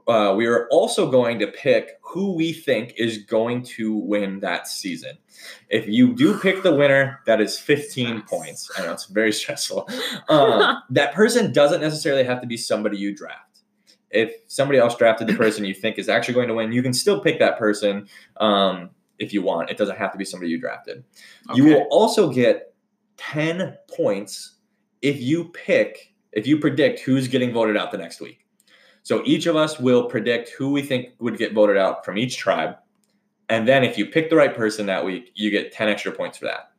Uh, 0.07 0.35
we 0.37 0.47
are 0.47 0.69
also 0.69 1.11
going 1.11 1.39
to 1.39 1.47
pick 1.47 1.99
who 2.03 2.35
we 2.35 2.53
think 2.53 2.95
is 2.99 3.19
going 3.19 3.63
to 3.63 3.95
win 3.95 4.41
that 4.41 4.69
season. 4.69 5.17
If 5.71 5.89
you 5.89 6.15
do 6.15 6.39
pick 6.39 6.63
the 6.63 6.75
winner, 6.75 7.21
that 7.27 7.41
is 7.41 7.59
15 7.59 8.23
points. 8.23 8.71
I 8.77 8.83
know 8.83 8.93
it's 8.93 9.07
very 9.07 9.33
stressful. 9.41 9.89
Um, 10.29 10.83
that 10.91 11.15
person 11.15 11.53
doesn't 11.53 11.81
necessarily 11.81 12.25
have 12.25 12.41
to 12.43 12.47
be 12.47 12.57
somebody 12.57 12.99
you 12.99 13.15
draft. 13.15 13.61
If 14.11 14.33
somebody 14.47 14.79
else 14.79 14.95
drafted 14.97 15.27
the 15.27 15.35
person 15.35 15.65
you 15.65 15.75
think 15.75 15.99
is 15.99 16.09
actually 16.09 16.35
going 16.35 16.49
to 16.49 16.55
win, 16.55 16.71
you 16.71 16.83
can 16.83 16.93
still 16.93 17.21
pick 17.21 17.41
that 17.41 17.59
person 17.59 18.07
um, 18.37 18.91
if 19.19 19.33
you 19.33 19.43
want. 19.43 19.71
It 19.71 19.77
doesn't 19.77 19.97
have 19.97 20.12
to 20.12 20.19
be 20.19 20.25
somebody 20.25 20.51
you 20.51 20.61
drafted. 20.61 21.05
You 21.55 21.65
will 21.65 21.87
also 21.91 22.33
get 22.33 22.75
10 23.17 23.77
points 23.89 24.57
if 25.03 25.21
you 25.21 25.51
pick, 25.51 26.15
if 26.33 26.47
you 26.47 26.59
predict 26.59 27.01
who's 27.01 27.29
getting 27.29 27.53
voted 27.53 27.77
out 27.77 27.93
the 27.93 27.99
next 27.99 28.21
week. 28.21 28.45
So 29.03 29.23
each 29.25 29.47
of 29.47 29.55
us 29.55 29.79
will 29.79 30.05
predict 30.05 30.51
who 30.51 30.73
we 30.73 30.83
think 30.83 31.11
would 31.19 31.37
get 31.37 31.53
voted 31.53 31.77
out 31.77 32.05
from 32.05 32.17
each 32.17 32.39
tribe. 32.39 32.77
And 33.51 33.69
then 33.69 33.85
if 33.85 33.99
you 33.99 34.07
pick 34.07 34.31
the 34.31 34.37
right 34.37 34.55
person 34.55 34.87
that 34.87 35.05
week, 35.05 35.31
you 35.35 35.51
get 35.51 35.73
10 35.73 35.89
extra 35.89 36.11
points 36.11 36.39
for 36.39 36.47
that. 36.47 36.73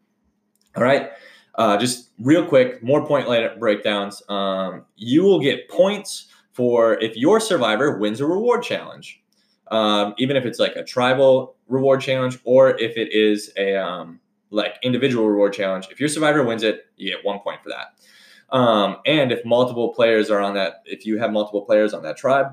All 0.76 0.84
right. 0.84 1.12
Uh, 1.54 1.78
just 1.78 2.10
real 2.20 2.46
quick, 2.46 2.84
more 2.84 3.06
point 3.06 3.28
breakdowns. 3.60 4.22
Um, 4.28 4.86
you 4.96 5.24
will 5.24 5.40
get 5.40 5.70
points 5.70 6.28
for 6.52 7.00
if 7.02 7.16
your 7.16 7.40
survivor 7.40 7.98
wins 7.98 8.20
a 8.20 8.26
reward 8.26 8.64
challenge, 8.64 9.22
um, 9.70 10.14
even 10.18 10.36
if 10.36 10.46
it's 10.46 10.60
like 10.60 10.76
a 10.76 10.84
tribal 10.84 11.55
reward 11.68 12.02
challenge 12.02 12.40
or 12.44 12.78
if 12.80 12.98
it 12.98 13.12
is 13.12 13.52
a 13.58 13.76
um, 13.76 14.20
like 14.52 14.76
individual 14.84 15.28
reward 15.28 15.54
challenge. 15.54 15.88
If 15.92 16.00
your 16.00 16.10
survivor 16.10 16.44
wins 16.44 16.64
it, 16.64 16.86
you 16.96 17.12
get 17.12 17.26
one 17.26 17.40
point 17.40 17.62
for 17.64 17.70
that. 17.70 18.56
Um, 18.56 18.98
and 19.06 19.32
if 19.32 19.44
multiple 19.44 19.94
players 19.94 20.30
are 20.30 20.40
on 20.40 20.54
that, 20.54 20.84
if 20.86 21.06
you 21.06 21.18
have 21.18 21.32
multiple 21.32 21.64
players 21.64 21.94
on 21.94 22.04
that 22.04 22.18
tribe 22.18 22.48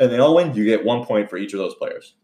and 0.00 0.10
they 0.10 0.18
all 0.18 0.34
win, 0.34 0.54
you 0.54 0.64
get 0.64 0.84
one 0.84 1.04
point 1.04 1.30
for 1.30 1.36
each 1.36 1.52
of 1.52 1.58
those 1.58 1.74
players. 1.74 2.14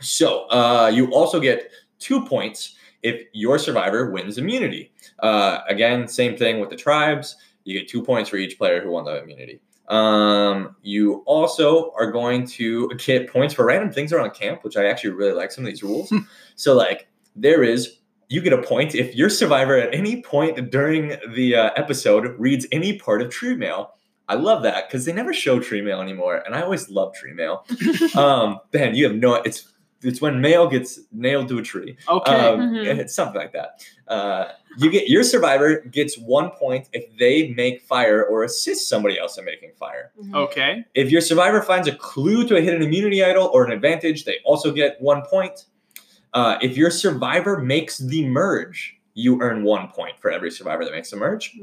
So 0.00 0.48
uh, 0.50 0.90
you 0.92 1.12
also 1.12 1.40
get 1.40 1.70
two 1.98 2.24
points 2.26 2.74
if 3.02 3.24
your 3.32 3.58
survivor 3.58 4.10
wins 4.10 4.38
immunity. 4.38 4.92
Uh, 5.20 5.60
again, 5.68 6.08
same 6.08 6.36
thing 6.36 6.60
with 6.60 6.70
the 6.70 6.76
tribes. 6.76 7.36
You 7.64 7.78
get 7.78 7.88
two 7.88 8.02
points 8.02 8.28
for 8.28 8.36
each 8.36 8.58
player 8.58 8.82
who 8.82 8.90
won 8.90 9.04
the 9.04 9.22
immunity. 9.22 9.60
Um, 9.88 10.76
you 10.82 11.22
also 11.26 11.92
are 11.98 12.10
going 12.10 12.46
to 12.48 12.88
get 13.04 13.30
points 13.30 13.54
for 13.54 13.66
random 13.66 13.92
things 13.92 14.12
around 14.12 14.34
camp, 14.34 14.64
which 14.64 14.76
I 14.76 14.86
actually 14.86 15.10
really 15.10 15.32
like 15.32 15.52
some 15.52 15.64
of 15.64 15.70
these 15.70 15.82
rules. 15.82 16.12
so, 16.56 16.74
like, 16.74 17.08
there 17.36 17.62
is 17.62 17.98
you 18.28 18.40
get 18.40 18.54
a 18.54 18.62
point 18.62 18.94
if 18.94 19.14
your 19.14 19.28
survivor 19.28 19.76
at 19.76 19.94
any 19.94 20.22
point 20.22 20.70
during 20.70 21.16
the 21.34 21.54
uh, 21.54 21.70
episode 21.76 22.34
reads 22.38 22.66
any 22.72 22.98
part 22.98 23.20
of 23.20 23.30
tree 23.30 23.54
mail. 23.54 23.92
I 24.28 24.36
love 24.36 24.62
that 24.62 24.88
because 24.88 25.04
they 25.04 25.12
never 25.12 25.34
show 25.34 25.60
tree 25.60 25.82
mail 25.82 26.00
anymore, 26.00 26.42
and 26.46 26.54
I 26.54 26.62
always 26.62 26.88
love 26.88 27.12
tree 27.14 27.34
mail. 27.34 27.66
um, 28.16 28.60
Ben, 28.70 28.94
you 28.94 29.04
have 29.04 29.16
no. 29.16 29.34
It's 29.34 29.71
it's 30.02 30.20
when 30.20 30.40
mail 30.40 30.68
gets 30.68 31.00
nailed 31.12 31.48
to 31.48 31.58
a 31.58 31.62
tree. 31.62 31.96
Okay. 32.08 32.32
Um, 32.32 32.60
Mhm. 32.60 32.98
It's 32.98 33.14
something 33.20 33.40
like 33.40 33.52
that. 33.52 33.84
Uh, 34.08 34.48
you 34.78 34.90
get 34.90 35.08
your 35.08 35.22
survivor 35.22 35.80
gets 35.90 36.16
one 36.18 36.50
point 36.50 36.88
if 36.92 37.04
they 37.18 37.48
make 37.54 37.82
fire 37.82 38.24
or 38.24 38.42
assist 38.44 38.88
somebody 38.88 39.18
else 39.18 39.38
in 39.38 39.44
making 39.44 39.72
fire. 39.78 40.12
Mhm. 40.20 40.34
okay. 40.34 40.84
If 40.94 41.10
your 41.10 41.20
survivor 41.20 41.62
finds 41.62 41.88
a 41.88 41.92
clue 41.92 42.46
to 42.48 42.56
a 42.56 42.60
hidden 42.60 42.82
immunity 42.82 43.22
idol 43.24 43.50
or 43.52 43.64
an 43.64 43.72
advantage, 43.72 44.24
they 44.24 44.38
also 44.44 44.72
get 44.72 45.00
one 45.00 45.22
point. 45.22 45.66
Uh, 46.34 46.58
if 46.62 46.76
your 46.76 46.90
survivor 46.90 47.58
makes 47.58 47.98
the 47.98 48.24
merge, 48.26 48.96
you 49.14 49.40
earn 49.42 49.62
one 49.64 49.88
point 49.88 50.18
for 50.18 50.30
every 50.30 50.50
survivor 50.50 50.84
that 50.84 50.92
makes 50.92 51.10
the 51.10 51.16
merge. 51.16 51.54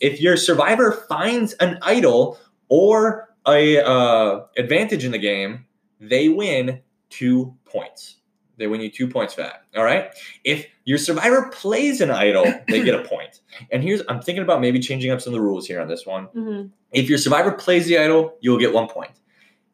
If 0.00 0.20
your 0.20 0.36
survivor 0.36 0.92
finds 1.08 1.54
an 1.54 1.78
idol 1.80 2.38
or 2.68 3.30
a 3.46 3.82
uh, 3.82 4.42
advantage 4.58 5.04
in 5.06 5.12
the 5.12 5.18
game, 5.18 5.64
they 6.00 6.28
win 6.28 6.80
two 7.08 7.54
points. 7.70 8.16
They 8.56 8.66
win 8.66 8.80
you 8.80 8.90
two 8.90 9.06
points 9.06 9.34
for 9.34 9.42
that. 9.42 9.62
All 9.76 9.84
right. 9.84 10.10
If 10.42 10.66
your 10.84 10.98
survivor 10.98 11.48
plays 11.52 12.00
an 12.00 12.10
idol, 12.10 12.44
they 12.68 12.82
get 12.82 12.94
a 12.94 13.04
point. 13.08 13.40
And 13.70 13.82
here's 13.84 14.02
I'm 14.08 14.20
thinking 14.20 14.42
about 14.42 14.60
maybe 14.60 14.80
changing 14.80 15.12
up 15.12 15.20
some 15.20 15.32
of 15.32 15.38
the 15.38 15.42
rules 15.44 15.66
here 15.66 15.80
on 15.80 15.86
this 15.88 16.04
one. 16.06 16.26
Mhm. 16.34 16.70
If 16.92 17.08
your 17.08 17.18
survivor 17.18 17.52
plays 17.52 17.86
the 17.86 17.98
idol, 17.98 18.36
you'll 18.40 18.58
get 18.58 18.72
one 18.72 18.88
point. 18.88 19.12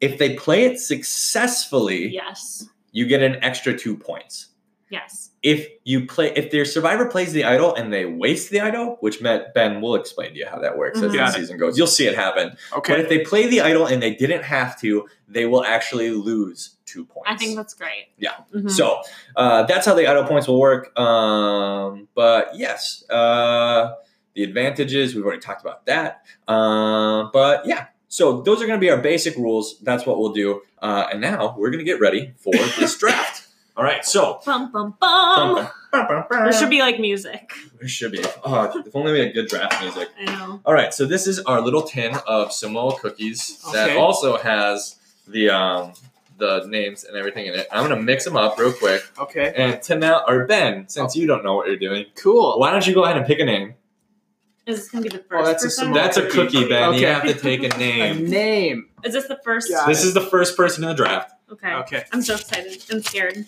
If 0.01 0.19
they 0.19 0.35
play 0.35 0.65
it 0.65 0.79
successfully, 0.79 2.09
Yes. 2.09 2.67
you 2.91 3.05
get 3.07 3.23
an 3.23 3.37
extra 3.43 3.75
two 3.77 3.97
points. 3.97 4.49
Yes. 4.89 5.31
If 5.45 5.69
you 5.83 6.07
play, 6.07 6.31
if 6.35 6.49
their 6.49 6.65
survivor 6.65 7.05
plays 7.05 7.31
the 7.31 7.43
idol 7.43 7.75
and 7.75 7.93
they 7.93 8.05
waste 8.05 8.49
the 8.49 8.61
idol, 8.61 8.97
which 9.01 9.21
met 9.21 9.53
Ben 9.53 9.79
will 9.79 9.93
explain 9.93 10.31
to 10.33 10.37
you 10.39 10.47
how 10.47 10.57
that 10.59 10.75
works 10.75 10.99
as 11.01 11.11
the 11.11 11.31
season 11.31 11.57
goes. 11.59 11.77
You'll 11.77 11.85
see 11.99 12.07
it 12.07 12.15
happen. 12.15 12.57
Okay. 12.75 12.93
But 12.93 12.99
if 13.01 13.09
they 13.09 13.19
play 13.19 13.45
the 13.47 13.61
idol 13.61 13.85
and 13.85 14.01
they 14.01 14.15
didn't 14.15 14.41
have 14.43 14.79
to, 14.81 15.07
they 15.27 15.45
will 15.45 15.63
actually 15.63 16.09
lose 16.09 16.77
two 16.87 17.05
points. 17.05 17.29
I 17.29 17.35
think 17.35 17.55
that's 17.55 17.75
great. 17.75 18.07
Yeah. 18.17 18.31
Mhm. 18.55 18.71
So 18.71 19.01
uh, 19.35 19.63
that's 19.63 19.85
how 19.85 19.93
the 19.93 20.07
idol 20.07 20.23
points 20.23 20.47
will 20.47 20.59
work. 20.59 20.97
Um, 20.99 22.07
but 22.15 22.57
yes, 22.57 23.03
uh, 23.11 23.93
the 24.33 24.41
advantages 24.43 25.13
we've 25.13 25.23
already 25.23 25.41
talked 25.41 25.61
about 25.61 25.85
that. 25.85 26.25
Uh, 26.47 27.29
but 27.31 27.67
yeah, 27.67 27.85
So 28.07 28.41
those 28.41 28.61
are 28.63 28.65
going 28.67 28.79
to 28.79 28.83
be 28.83 28.89
our 28.89 28.97
basic 29.01 29.35
rules. 29.35 29.77
That's 29.81 30.05
what 30.07 30.17
we'll 30.19 30.33
do. 30.33 30.61
Uh, 30.81 31.05
and 31.11 31.21
now 31.21 31.53
we're 31.57 31.69
going 31.69 31.85
to 31.85 31.91
get 31.91 31.99
ready 31.99 32.33
for 32.37 32.53
this 32.79 32.97
draft. 32.97 33.44
All 33.77 33.83
right. 33.83 34.05
So 34.05 34.41
Bum 34.45 34.71
bum 34.71 34.95
bum. 34.99 35.67
There 35.91 36.53
should 36.53 36.69
be 36.69 36.79
like 36.79 36.99
music. 36.99 37.51
There 37.79 37.87
should 37.87 38.11
be. 38.11 38.23
Oh, 38.43 38.81
if 38.85 38.95
only 38.95 39.13
we 39.13 39.19
had 39.19 39.33
good 39.33 39.47
draft 39.47 39.81
music. 39.81 40.09
I 40.19 40.25
know. 40.25 40.61
All 40.65 40.73
right, 40.73 40.93
so 40.93 41.05
this 41.05 41.25
is 41.25 41.39
our 41.41 41.61
little 41.61 41.83
tin 41.83 42.15
of 42.27 42.51
Samoa 42.51 42.97
cookies 42.99 43.61
that 43.73 43.95
also 43.95 44.37
has 44.37 44.97
the 45.27 45.49
um 45.49 45.93
the 46.37 46.65
names 46.67 47.05
and 47.05 47.15
everything 47.15 47.45
in 47.45 47.53
it. 47.53 47.67
I'm 47.71 47.87
gonna 47.87 48.01
mix 48.01 48.25
them 48.25 48.35
up 48.35 48.57
real 48.59 48.73
quick. 48.73 49.03
Okay. 49.17 49.53
And 49.55 49.81
to 49.83 49.95
now, 49.95 50.23
or 50.27 50.45
Ben, 50.45 50.87
since 50.89 51.15
you 51.15 51.27
don't 51.27 51.43
know 51.45 51.55
what 51.55 51.67
you're 51.67 51.77
doing, 51.77 52.05
Cool. 52.15 52.59
why 52.59 52.71
don't 52.71 52.85
you 52.85 52.93
go 52.93 53.05
ahead 53.05 53.15
and 53.15 53.25
pick 53.25 53.39
a 53.39 53.45
name? 53.45 53.75
Is 54.65 54.77
this 54.79 54.89
gonna 54.89 55.03
be 55.03 55.09
the 55.09 55.19
first 55.19 55.31
Oh, 55.31 55.45
that's 55.45 55.63
a 55.63 55.67
person? 55.67 55.83
Samoa 55.85 55.93
That's 56.01 56.17
a 56.17 56.21
cookie. 56.27 56.57
cookie, 56.57 56.67
Ben. 56.69 56.93
You 56.95 57.07
have 57.07 57.23
to 57.23 57.33
take 57.35 57.63
a 57.63 57.69
name. 57.77 58.01
A 58.01 58.19
name. 58.19 58.29
name. 58.29 58.89
Is 59.05 59.13
this 59.13 59.27
the 59.29 59.39
first? 59.45 59.69
Yeah. 59.69 59.85
This 59.87 60.03
is 60.03 60.13
the 60.13 60.21
first 60.21 60.57
person 60.57 60.83
in 60.83 60.89
the 60.89 60.95
draft. 60.95 61.31
Okay. 61.51 61.73
Okay. 61.73 62.03
I'm 62.11 62.21
so 62.21 62.35
excited. 62.35 62.83
I'm 62.91 63.01
scared. 63.01 63.45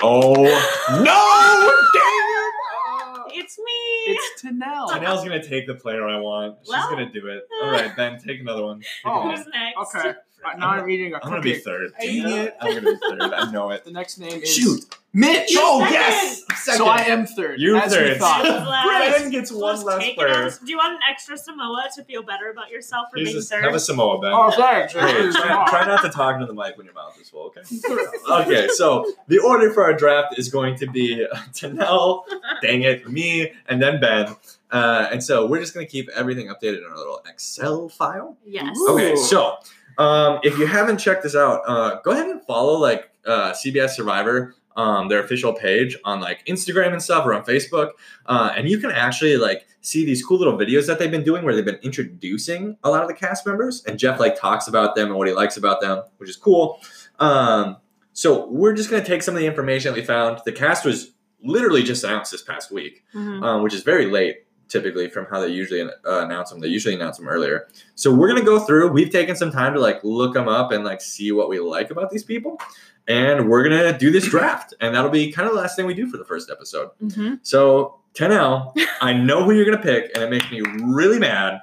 Oh 0.00 0.32
no! 0.34 1.72
Dang 1.94 3.34
it! 3.34 3.44
It's 3.44 3.58
me. 3.58 4.14
It's 4.14 4.42
Tanel. 4.42 4.88
Janelle's 4.90 5.24
gonna 5.24 5.42
take 5.42 5.66
the 5.66 5.74
player 5.74 6.06
I 6.08 6.18
want. 6.20 6.58
She's 6.62 6.68
Well. 6.70 6.90
gonna 6.90 7.10
do 7.10 7.26
it. 7.26 7.42
All 7.62 7.68
uh, 7.70 7.72
right, 7.72 7.96
Ben, 7.96 8.18
take 8.18 8.40
another 8.40 8.62
one. 8.64 8.78
Pick 8.80 8.88
a 9.06 9.08
Oh. 9.10 9.28
name. 9.28 9.36
Who's 9.36 9.46
next? 9.52 9.94
Okay. 9.94 10.14
Uh, 10.44 10.48
I'm 10.64 10.88
eating 10.88 11.14
a 11.14 11.16
I'm 11.16 11.28
gonna 11.30 11.40
be 11.42 11.52
cookie. 11.52 11.62
third. 11.64 11.92
Dang 12.00 12.28
it. 12.28 12.56
I'm 12.60 12.74
gonna 12.74 12.92
be 12.92 12.96
third. 13.08 13.20
I 13.22 13.50
know 13.50 13.70
it. 13.70 13.84
The 13.84 13.90
next 13.90 14.18
name 14.18 14.42
is 14.42 14.54
Shoot. 14.54 14.84
Mitch. 15.14 15.50
Oh, 15.56 15.80
Second. 15.80 15.94
yes! 15.94 16.42
So 16.64 16.86
I 16.86 16.98
am 17.00 17.26
third. 17.26 17.58
You're 17.60 17.78
as 17.78 17.92
third. 17.92 18.12
we 18.12 18.18
thought. 18.18 18.44
Last. 18.44 19.18
Ben 19.22 19.30
gets 19.30 19.50
one 19.50 19.82
less 19.82 19.98
take 19.98 20.16
player. 20.16 20.50
Do 20.50 20.70
you 20.70 20.76
want 20.76 20.94
an 20.94 21.00
extra 21.10 21.36
Samoa 21.38 21.88
to 21.96 22.04
feel 22.04 22.22
better 22.22 22.50
about 22.50 22.70
yourself 22.70 23.08
for 23.10 23.16
Here's 23.16 23.30
being 23.30 23.38
a- 23.38 23.42
third? 23.42 23.64
have 23.64 23.74
a 23.74 23.80
Samoa, 23.80 24.20
Ben. 24.20 24.30
Oh, 24.32 24.50
thanks. 24.50 24.92
Hey, 24.92 25.30
try, 25.32 25.66
try 25.68 25.86
not 25.86 26.02
to 26.02 26.10
talk 26.10 26.34
into 26.34 26.46
the 26.46 26.52
mic 26.52 26.76
when 26.76 26.84
your 26.84 26.94
mouth 26.94 27.18
is 27.20 27.30
full, 27.30 27.46
okay? 27.46 27.62
Okay, 28.42 28.68
so 28.68 29.10
the 29.28 29.38
order 29.38 29.72
for 29.72 29.82
our 29.82 29.94
draft 29.94 30.38
is 30.38 30.50
going 30.50 30.76
to 30.76 30.86
be 30.86 31.26
Tanel, 31.52 32.24
dang 32.62 32.82
it, 32.82 33.08
me, 33.10 33.50
and 33.66 33.80
then 33.82 34.00
Ben. 34.00 34.36
Uh, 34.70 35.08
and 35.10 35.24
so 35.24 35.46
we're 35.46 35.58
just 35.60 35.72
going 35.72 35.86
to 35.86 35.90
keep 35.90 36.08
everything 36.10 36.48
updated 36.48 36.78
in 36.78 36.84
our 36.84 36.96
little 36.98 37.22
Excel 37.26 37.88
file. 37.88 38.36
yes. 38.46 38.76
Ooh. 38.76 38.90
Okay, 38.94 39.16
so 39.16 39.56
um, 39.98 40.40
if 40.42 40.58
you 40.58 40.66
haven't 40.66 40.98
checked 40.98 41.22
this 41.22 41.34
out, 41.36 41.62
uh, 41.66 42.00
go 42.02 42.12
ahead 42.12 42.28
and 42.28 42.42
follow 42.44 42.78
like 42.78 43.10
uh, 43.26 43.52
CBS 43.52 43.90
Survivor, 43.90 44.54
um, 44.76 45.08
their 45.08 45.20
official 45.20 45.52
page 45.52 45.96
on 46.04 46.20
like 46.20 46.44
Instagram 46.46 46.92
and 46.92 47.02
stuff 47.02 47.26
or 47.26 47.34
on 47.34 47.44
Facebook, 47.44 47.90
uh, 48.26 48.52
and 48.56 48.68
you 48.68 48.78
can 48.78 48.90
actually 48.90 49.36
like 49.36 49.66
see 49.80 50.04
these 50.06 50.24
cool 50.24 50.38
little 50.38 50.56
videos 50.56 50.86
that 50.86 50.98
they've 50.98 51.10
been 51.10 51.24
doing 51.24 51.44
where 51.44 51.54
they've 51.54 51.64
been 51.64 51.80
introducing 51.82 52.76
a 52.84 52.90
lot 52.90 53.02
of 53.02 53.08
the 53.08 53.14
cast 53.14 53.44
members, 53.46 53.84
and 53.86 53.98
Jeff 53.98 54.20
like 54.20 54.38
talks 54.38 54.68
about 54.68 54.94
them 54.94 55.08
and 55.08 55.16
what 55.16 55.26
he 55.28 55.34
likes 55.34 55.56
about 55.56 55.80
them, 55.80 56.02
which 56.18 56.30
is 56.30 56.36
cool. 56.36 56.80
Um, 57.18 57.76
so 58.12 58.48
we're 58.48 58.72
just 58.74 58.90
gonna 58.90 59.04
take 59.04 59.22
some 59.22 59.34
of 59.34 59.40
the 59.40 59.46
information 59.46 59.92
that 59.92 59.98
we 59.98 60.04
found. 60.04 60.40
The 60.44 60.52
cast 60.52 60.84
was 60.84 61.10
literally 61.42 61.82
just 61.84 62.02
announced 62.04 62.32
this 62.32 62.42
past 62.42 62.72
week 62.72 63.04
Mhm. 63.14 63.44
um, 63.44 63.62
which 63.62 63.72
is 63.72 63.82
very 63.84 64.06
late 64.06 64.38
typically 64.68 65.08
from 65.08 65.26
how 65.26 65.40
they 65.40 65.48
usually 65.48 65.80
uh, 65.82 65.90
announce 66.04 66.50
them. 66.50 66.60
They 66.60 66.68
usually 66.68 66.94
announce 66.94 67.16
them 67.18 67.28
earlier. 67.28 67.68
So 67.94 68.12
we're 68.14 68.28
gonna 68.28 68.44
go 68.44 68.58
through. 68.60 68.88
We've 68.92 69.10
taken 69.10 69.34
some 69.36 69.50
time 69.50 69.74
to 69.74 69.80
like 69.80 70.02
look 70.04 70.34
them 70.34 70.48
up 70.48 70.72
and 70.72 70.84
like 70.84 71.00
see 71.00 71.32
what 71.32 71.48
we 71.48 71.58
like 71.60 71.90
about 71.90 72.10
these 72.10 72.24
people, 72.24 72.60
and 73.06 73.48
we're 73.48 73.62
gonna 73.62 73.96
do 73.98 74.10
this 74.10 74.28
draft, 74.28 74.74
and 74.80 74.94
that'll 74.94 75.10
be 75.10 75.32
kind 75.32 75.48
of 75.48 75.54
the 75.54 75.60
last 75.60 75.76
thing 75.76 75.86
we 75.86 75.94
do 75.94 76.06
for 76.10 76.16
the 76.18 76.24
first 76.24 76.50
episode. 76.50 76.90
Mhm. 77.02 77.40
So 77.42 77.96
Tenel, 78.14 78.74
I 79.00 79.12
know 79.12 79.44
who 79.44 79.52
you're 79.52 79.64
gonna 79.64 79.78
pick, 79.82 80.10
and 80.14 80.22
it 80.24 80.30
makes 80.30 80.50
me 80.50 80.60
really 80.82 81.18
mad. 81.18 81.60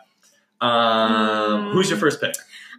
Um, 0.61 0.71
Mm. 0.71 1.73
Who's 1.73 1.89
your 1.89 1.99
first 1.99 2.21
pick? 2.21 2.33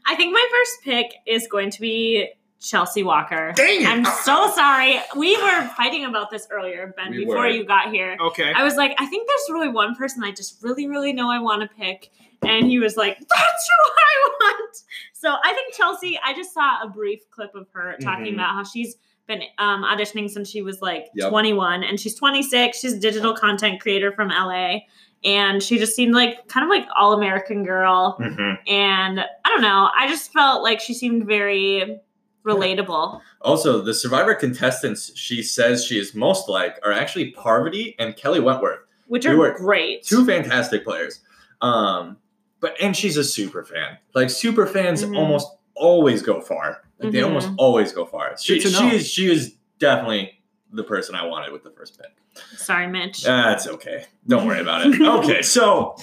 I 0.06 0.14
think 0.14 0.32
my 0.32 0.46
first 0.50 0.82
pick 0.82 1.14
is 1.26 1.46
going 1.48 1.70
to 1.70 1.80
be 1.80 2.28
Chelsea 2.60 3.02
Walker. 3.02 3.52
Dang 3.56 3.82
it! 3.82 3.86
I'm 3.88 4.04
so 4.04 4.50
sorry. 4.54 4.98
We 5.16 5.36
were 5.36 5.68
fighting 5.76 6.04
about 6.04 6.30
this 6.30 6.46
earlier, 6.50 6.94
Ben, 6.96 7.10
We 7.10 7.18
before 7.24 7.38
were. 7.40 7.48
you 7.48 7.64
got 7.64 7.90
here. 7.92 8.16
Okay. 8.20 8.52
I 8.54 8.62
was 8.64 8.76
like, 8.76 8.94
I 8.98 9.06
think 9.06 9.28
there's 9.28 9.50
really 9.50 9.68
one 9.68 9.94
person 9.94 10.24
I 10.24 10.32
just 10.32 10.62
really, 10.62 10.86
really 10.88 11.12
know 11.12 11.30
I 11.30 11.38
want 11.38 11.62
to 11.62 11.68
pick. 11.76 12.10
And 12.42 12.66
he 12.66 12.78
was 12.78 12.96
like, 12.96 13.18
That's 13.18 13.28
who 13.30 13.92
I 13.92 14.28
want. 14.40 14.76
So 15.12 15.34
I 15.42 15.52
think 15.52 15.74
Chelsea, 15.74 16.18
I 16.24 16.34
just 16.34 16.52
saw 16.52 16.82
a 16.82 16.88
brief 16.88 17.20
clip 17.30 17.54
of 17.54 17.66
her 17.72 17.96
talking 18.00 18.26
Mhm. 18.26 18.34
about 18.34 18.54
how 18.54 18.64
she's 18.64 18.96
been 19.26 19.42
um, 19.58 19.82
auditioning 19.82 20.30
since 20.30 20.48
she 20.48 20.62
was 20.62 20.80
like 20.80 21.06
Yep. 21.14 21.30
21 21.30 21.82
and 21.82 21.98
she's 21.98 22.14
26. 22.14 22.78
She's 22.78 22.92
a 22.92 22.98
digital 23.00 23.34
content 23.34 23.80
creator 23.80 24.12
from 24.12 24.28
LA. 24.30 24.80
And 25.24 25.60
she 25.62 25.78
just 25.78 25.96
seemed 25.96 26.14
like 26.14 26.46
kind 26.46 26.62
of 26.62 26.70
like 26.70 26.86
all 26.96 27.12
American 27.14 27.64
girl. 27.64 28.16
Mhm. 28.20 28.58
And 28.68 29.20
I 29.20 29.48
don't 29.48 29.62
know, 29.62 29.90
I 29.98 30.06
just 30.08 30.32
felt 30.32 30.62
like 30.62 30.80
she 30.80 30.94
seemed 30.94 31.26
very 31.26 31.98
relatable. 32.46 33.20
Also, 33.42 33.82
the 33.82 33.92
Survivor 33.92 34.34
contestants 34.34 35.16
she 35.16 35.42
says 35.42 35.84
she 35.84 35.98
is 35.98 36.14
most 36.14 36.48
like 36.48 36.78
are 36.84 36.92
actually 36.92 37.32
Parvati 37.32 37.94
and 37.98 38.16
Kelley 38.16 38.40
Wentworth. 38.40 38.80
Which 39.08 39.26
are 39.26 39.36
were 39.36 39.54
great. 39.56 40.02
two 40.04 40.24
fantastic 40.24 40.84
players. 40.84 41.20
Um, 41.60 42.16
but 42.60 42.74
and 42.80 42.96
she's 42.96 43.16
a 43.16 43.24
super 43.24 43.64
fan. 43.64 43.98
Like 44.14 44.30
super 44.30 44.66
fans 44.66 45.04
Mhm. 45.04 45.16
almost 45.16 45.48
always 45.74 46.22
go 46.22 46.40
far. 46.40 46.82
Like 46.98 47.12
they 47.12 47.18
Mhm. 47.20 47.26
almost 47.26 47.50
always 47.58 47.92
go 47.92 48.04
far. 48.06 48.36
She, 48.38 48.58
she 48.60 48.88
is 48.94 49.06
she 49.08 49.30
is 49.30 49.54
definitely 49.78 50.40
the 50.72 50.82
person 50.82 51.14
I 51.14 51.24
wanted 51.26 51.52
with 51.52 51.62
the 51.62 51.70
first 51.70 51.98
pick. 52.00 52.10
Sorry, 52.58 52.86
Mitch. 52.86 53.22
That's 53.22 53.66
okay. 53.68 54.06
Don't 54.26 54.46
worry 54.46 54.60
about 54.60 54.86
it. 54.86 55.00
Okay, 55.00 55.42
so 55.42 55.96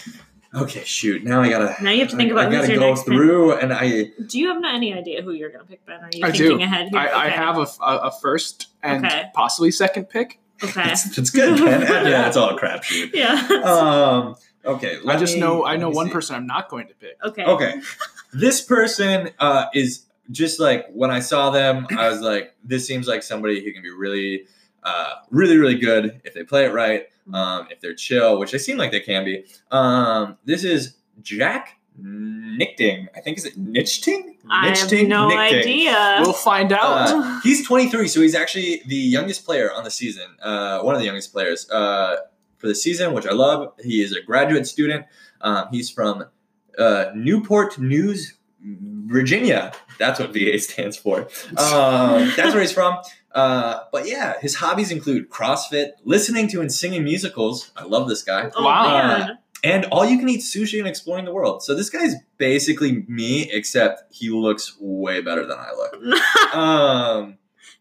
okay, 0.56 0.84
shoot. 0.84 1.24
Now 1.24 1.42
I 1.42 1.50
gotta. 1.50 1.76
Now 1.84 1.92
you 1.92 2.02
have 2.02 2.10
to 2.10 2.16
think 2.16 2.32
about 2.32 2.46
I 2.46 2.50
who's 2.50 2.62
gotta 2.62 2.72
your 2.74 2.80
go 2.80 2.88
next 2.90 3.00
pick. 3.02 3.08
through, 3.14 3.54
and 3.58 3.74
I. 3.74 4.12
Do 4.28 4.40
you 4.40 4.48
have 4.50 4.64
any 4.64 4.94
idea 4.94 5.22
who 5.22 5.32
you're 5.32 5.50
going 5.50 5.62
to 5.64 5.70
pick, 5.70 5.86
Ben? 5.86 6.00
Are 6.02 6.10
you 6.14 6.24
I 6.26 6.32
thinking 6.32 6.58
do. 6.60 6.64
ahead 6.64 6.90
here? 6.90 7.00
I, 7.00 7.26
I 7.26 7.30
have 7.30 7.58
a, 7.58 7.66
a, 7.84 7.98
a 8.08 8.12
first 8.22 8.68
and 8.82 9.06
Okay. 9.06 9.26
possibly 9.34 9.72
second 9.72 10.06
pick. 10.10 10.40
Okay. 10.64 10.92
It's, 10.92 11.18
it's 11.18 11.30
good, 11.30 11.60
man. 11.60 11.82
yeah, 12.06 12.28
it's 12.28 12.38
all 12.38 12.56
a 12.56 12.60
crapshoot. 12.60 13.12
yeah. 13.14 13.34
Um. 13.64 14.36
Okay. 14.66 14.98
I 15.08 15.18
just 15.18 15.34
me- 15.36 15.40
know 15.42 15.66
I 15.66 15.76
know 15.78 15.90
one 15.90 16.08
see. 16.08 16.14
person 16.14 16.36
I'm 16.36 16.48
not 16.48 16.70
going 16.70 16.88
to 16.88 16.94
pick. 16.96 17.18
okay. 17.24 17.44
Okay. 17.46 17.82
this 18.34 18.62
person 18.62 19.32
uh, 19.40 19.66
is 19.74 20.06
just 20.32 20.60
like 20.60 20.88
when 20.94 21.12
I 21.12 21.20
saw 21.20 21.50
them, 21.50 21.86
I 21.92 22.08
was 22.10 22.22
like, 22.22 22.56
this 22.64 22.88
seems 22.88 23.08
like 23.08 23.24
somebody 23.24 23.64
who 23.64 23.74
can 23.74 23.82
be 23.82 23.90
really, 23.92 24.46
uh, 24.84 25.16
really, 25.32 25.58
really 25.58 25.76
good 25.78 26.22
if 26.24 26.34
they 26.34 26.44
play 26.44 26.64
it 26.66 26.72
right. 26.74 27.08
Um, 27.32 27.68
if 27.70 27.80
they're 27.80 27.94
chill, 27.96 28.40
which 28.40 28.52
they 28.52 28.58
seem 28.58 28.78
like 28.78 28.92
they 28.92 29.00
can 29.00 29.24
be. 29.24 29.46
Um, 29.72 30.38
this 30.46 30.64
is 30.64 30.96
Jack 31.22 31.80
Nichting. 32.02 33.08
I 33.16 33.22
think 33.22 33.38
is 33.38 33.46
it 33.46 33.58
Nichting? 33.58 34.36
I 34.50 34.70
have 34.70 34.92
no 35.08 35.30
Nichting. 35.30 35.38
idea. 35.60 36.18
We'll 36.22 36.34
find 36.34 36.72
out. 36.74 37.10
Uh, 37.10 37.40
he's 37.44 37.66
23, 37.66 38.08
so 38.08 38.22
he's 38.22 38.36
actually 38.36 38.82
the 38.88 38.96
youngest 38.96 39.46
player 39.46 39.72
on 39.72 39.84
the 39.84 39.92
season. 39.92 40.28
Uh, 40.42 40.82
one 40.82 40.96
of 40.96 41.02
the 41.02 41.06
youngest 41.06 41.32
players 41.32 41.70
uh, 41.70 42.18
for 42.58 42.68
the 42.68 42.76
season, 42.76 43.14
which 43.14 43.26
I 43.26 43.32
love. 43.34 43.74
He 43.84 44.02
is 44.02 44.14
a 44.14 44.22
graduate 44.22 44.68
student. 44.68 45.06
Um, 45.42 45.68
he's 45.72 45.90
from 45.90 46.26
uh, 46.78 47.06
Newport 47.16 47.78
News, 47.78 48.34
Virginia. 48.62 49.72
That's 50.00 50.20
what 50.20 50.34
VA 50.34 50.58
stands 50.60 50.98
for. 50.98 51.28
Um, 51.58 52.32
that's 52.36 52.54
where 52.54 52.62
he's 52.62 52.72
from. 52.72 52.98
Uh, 53.34 53.80
but 53.92 54.08
yeah, 54.08 54.40
his 54.42 54.56
hobbies 54.56 54.92
include 54.92 55.30
CrossFit, 55.30 55.92
listening 56.04 56.48
to 56.50 56.62
and 56.62 56.72
singing 56.72 57.04
musicals. 57.04 57.72
I 57.76 57.84
love 57.84 58.08
this 58.08 58.22
guy. 58.24 58.52
oh, 58.56 58.64
Wow. 58.64 58.84
man. 59.18 59.38
And 59.64 59.86
all 59.86 60.06
you 60.06 60.20
can 60.20 60.28
eat 60.28 60.42
sushi 60.42 60.78
and 60.80 60.88
exploring 60.88 61.24
the 61.26 61.32
world. 61.34 61.64
So 61.64 61.74
this 61.74 61.90
guy's 61.90 62.16
basically 62.38 63.06
me, 63.08 63.50
except 63.50 64.14
he 64.14 64.30
looks 64.30 64.76
way 64.80 65.22
better 65.22 65.46
than 65.48 65.58
I 65.58 65.72
look. 65.72 66.20
Um, 66.54 67.38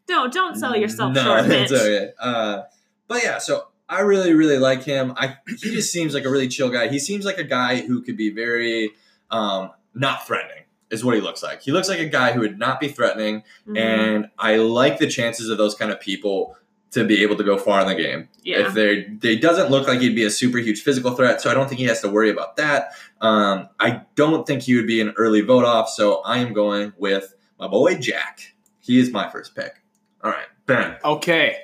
don't 0.06 0.32
don't 0.32 0.56
sell 0.56 0.74
yourself 0.76 1.12
no, 1.12 1.22
short, 1.22 1.46
Mitch. 1.48 1.62
it's 1.70 1.72
okay. 1.72 2.10
Uh, 2.18 2.62
but 3.08 3.22
yeah, 3.22 3.38
so 3.38 3.66
I 3.88 4.00
really, 4.00 4.32
really 4.32 4.58
like 4.58 4.82
him. 4.84 5.12
I 5.16 5.36
he 5.46 5.70
just 5.72 5.92
seems 5.92 6.14
like 6.14 6.24
a 6.24 6.30
really 6.30 6.48
chill 6.48 6.70
guy. 6.70 6.88
He 6.88 6.98
seems 6.98 7.24
like 7.26 7.36
a 7.38 7.44
guy 7.44 7.82
who 7.82 8.00
could 8.02 8.16
be 8.16 8.30
very 8.30 8.92
um, 9.30 9.70
not 9.92 10.26
threatening. 10.26 10.61
Is 10.92 11.04
what 11.04 11.14
he 11.16 11.20
looks 11.20 11.42
like. 11.42 11.62
He 11.62 11.72
looks 11.72 11.88
like 11.88 11.98
a 11.98 12.06
guy 12.06 12.32
who 12.32 12.40
would 12.40 12.58
not 12.58 12.78
be 12.78 12.86
threatening, 12.88 13.42
Mhm. 13.66 13.78
and 13.78 14.28
I 14.38 14.56
like 14.56 14.98
the 14.98 15.08
chances 15.08 15.48
of 15.48 15.58
those 15.58 15.74
kind 15.74 15.90
of 15.90 15.98
people 15.98 16.56
to 16.92 17.02
be 17.04 17.22
able 17.22 17.34
to 17.36 17.42
go 17.42 17.56
far 17.56 17.80
in 17.80 17.88
the 17.88 17.94
game. 17.94 18.28
yeah. 18.44 18.66
If 18.66 18.74
they 18.74 19.04
they 19.20 19.36
doesn't 19.36 19.70
look 19.70 19.88
like 19.88 20.00
he'd 20.00 20.14
be 20.14 20.24
a 20.24 20.30
super 20.30 20.58
huge 20.58 20.82
physical 20.82 21.12
threat, 21.12 21.40
so 21.40 21.50
I 21.50 21.54
don't 21.54 21.66
think 21.68 21.78
he 21.80 21.86
has 21.86 22.00
to 22.02 22.08
worry 22.08 22.28
about 22.30 22.56
that. 22.58 22.92
Um, 23.22 23.68
I 23.80 24.02
don't 24.16 24.46
think 24.46 24.62
he 24.62 24.74
would 24.76 24.86
be 24.86 25.00
an 25.00 25.14
early 25.16 25.40
vote 25.40 25.64
off, 25.64 25.88
so 25.88 26.20
I 26.26 26.38
am 26.38 26.52
going 26.52 26.92
with 26.98 27.34
my 27.58 27.66
boy 27.68 27.94
Jack. 27.94 28.54
He 28.80 28.98
is 28.98 29.10
my 29.10 29.30
first 29.30 29.54
pick. 29.54 29.80
All 30.22 30.30
right, 30.30 30.46
Ben. 30.66 30.96
Okay. 31.04 31.56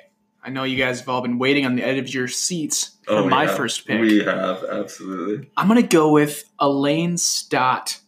I 0.43 0.49
know 0.49 0.63
you 0.63 0.77
guys 0.77 0.99
have 1.01 1.09
all 1.09 1.21
been 1.21 1.37
waiting 1.37 1.65
on 1.65 1.75
the 1.75 1.83
edge 1.83 1.97
of 1.97 2.11
your 2.13 2.27
seats 2.29 2.91
for 3.05 3.25
my 3.25 3.43
yeah. 3.43 3.53
first 3.55 3.85
pick. 3.85 3.99
We 4.01 4.23
have 4.23 4.63
absolutely. 4.63 5.49
I'm 5.57 5.67
gonna 5.67 5.83
go 5.83 6.11
with 6.11 6.45
Elaine 6.59 7.17
Stott. 7.17 7.99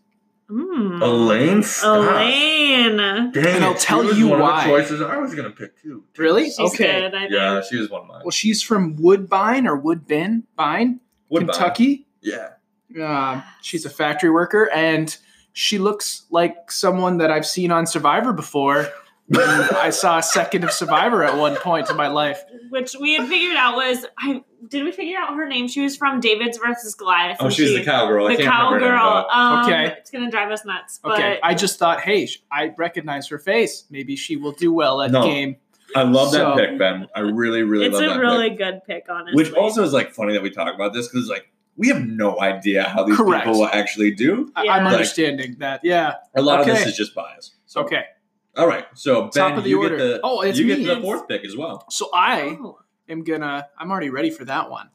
Mm. 0.52 1.02
Elaine 1.02 1.64
Stott. 1.64 2.00
Elaine. 2.00 2.98
Dang 3.32 3.46
And 3.56 3.64
I'll 3.64 3.74
it, 3.74 3.80
tell 3.80 4.02
she 4.02 4.08
was 4.08 4.20
you 4.20 4.28
one 4.28 4.40
why. 4.42 4.60
Of 4.60 4.64
the 4.66 4.70
choices 4.70 5.02
I 5.02 5.18
was 5.18 5.34
gonna 5.34 5.50
pick 5.52 5.82
too. 5.82 6.04
Really? 6.18 6.46
She's 6.46 6.60
okay. 6.60 7.02
good, 7.02 7.16
I 7.16 7.20
think. 7.22 7.32
Yeah, 7.32 7.62
she 7.62 7.78
was 7.78 7.90
one 7.90 8.02
of 8.02 8.08
mine. 8.08 8.22
Well, 8.24 8.32
she's 8.32 8.62
from 8.62 8.96
Woodbine 8.98 9.66
or 9.68 9.78
Woodbine, 9.78 10.44
Bine, 10.56 11.00
Woodbine. 11.30 11.54
Kentucky. 11.56 12.08
Yeah. 12.22 12.50
Uh, 13.02 13.42
she's 13.62 13.86
a 13.86 13.90
factory 13.90 14.30
worker, 14.30 14.70
and 14.74 15.16
she 15.54 15.78
looks 15.78 16.26
like 16.30 16.70
someone 16.70 17.18
that 17.20 17.32
I've 17.32 17.46
seen 17.46 17.72
on 17.72 17.88
Survivor 17.88 18.34
before. 18.34 18.88
When 19.36 19.50
I 19.50 19.90
saw 19.92 20.18
a 20.18 20.24
second 20.24 20.64
of 20.64 20.72
Survivor 20.72 21.24
at 21.24 21.38
one 21.38 21.56
point 21.56 21.90
in 21.90 21.96
my 21.96 22.08
life. 22.08 22.42
Which 22.70 22.96
we 23.00 23.16
had 23.16 23.28
figured 23.28 23.56
out 23.56 23.76
was 23.76 24.06
I 24.18 24.44
did 24.68 24.84
we 24.84 24.92
figure 24.92 25.18
out 25.18 25.36
her 25.36 25.48
name? 25.48 25.68
She 25.68 25.82
was 25.82 25.98
from 25.98 26.20
David's 26.20 26.58
versus 26.58 26.94
Goliath. 26.96 27.38
Oh, 27.40 27.50
she's 27.50 27.70
she- 27.70 27.78
the 27.80 27.84
cowgirl. 27.86 28.28
I 28.28 28.36
the 28.36 28.44
can't 28.44 28.72
remember 28.74 28.86
her 28.88 28.92
name, 28.92 29.00
cowgirl. 29.00 29.28
though. 29.30 29.36
Um, 29.36 29.66
Okay. 29.66 29.96
it's 29.98 30.12
gonna 30.12 30.30
drive 30.32 30.52
us 30.52 30.66
nuts. 30.66 31.00
But 31.04 31.14
Okay, 31.14 31.40
I 31.42 31.54
just 31.56 31.80
thought, 31.80 32.02
hey, 32.02 32.28
I 32.52 32.74
recognize 32.78 33.28
her 33.30 33.40
face. 33.40 33.86
Maybe 33.90 34.16
she 34.16 34.36
will 34.36 34.52
do 34.52 34.72
well 34.72 35.02
at 35.02 35.12
No. 35.12 35.24
game. 35.24 35.56
I 35.96 36.04
love 36.04 36.32
that 36.34 36.38
So- 36.38 36.56
pick, 36.56 36.78
Ben. 36.78 37.08
I 37.16 37.20
really, 37.22 37.64
really 37.64 37.88
it's 37.88 38.00
love 38.00 38.16
a 38.16 38.20
really 38.20 38.50
pick. 38.50 38.58
good 38.60 38.82
pick, 38.88 39.06
honestly. 39.10 39.34
Which 39.36 39.52
also 39.54 39.84
is 39.84 39.92
like 39.94 40.14
funny 40.14 40.34
that 40.34 40.42
we 40.44 40.50
talk 40.52 40.74
about 40.76 40.94
this 40.94 41.08
because 41.08 41.28
like 41.28 41.52
we 41.76 41.88
have 41.88 42.06
no 42.06 42.40
idea 42.40 42.84
how 42.84 43.04
these 43.04 43.18
Correct. 43.18 43.46
people 43.46 43.60
will 43.62 43.68
actually 43.68 44.12
do. 44.12 44.52
I- 44.56 44.64
Yeah. 44.64 44.74
I'm 44.74 44.84
Like- 44.86 44.94
understanding 44.94 45.56
that. 45.60 45.82
Yeah. 45.84 46.16
A 46.36 46.42
lot 46.42 46.60
of 46.62 46.66
this 46.68 46.86
is 46.86 46.96
just 46.96 47.16
bias. 47.16 47.56
So 47.66 47.82
Okay. 47.82 48.04
All 48.58 48.68
right. 48.68 48.86
So 48.96 49.24
Ben, 49.24 49.32
Top 49.32 49.58
of 49.58 49.64
the 49.64 49.70
you 49.70 49.82
order. 49.82 49.98
get 49.98 50.04
the 50.04 50.20
Oh, 50.24 50.42
it's 50.42 50.58
you 50.60 50.66
me. 50.68 50.84
get 50.84 50.96
the 50.96 51.02
fourth 51.02 51.28
pick 51.28 51.44
as 51.46 51.56
well. 51.58 51.86
So 51.90 52.10
I 52.14 52.58
Oh. 52.62 52.80
am 53.10 53.24
gonna. 53.24 53.68
I'm 53.78 53.92
already 53.92 54.10
ready 54.10 54.30
for 54.30 54.46
that 54.46 54.70
one. 54.70 54.90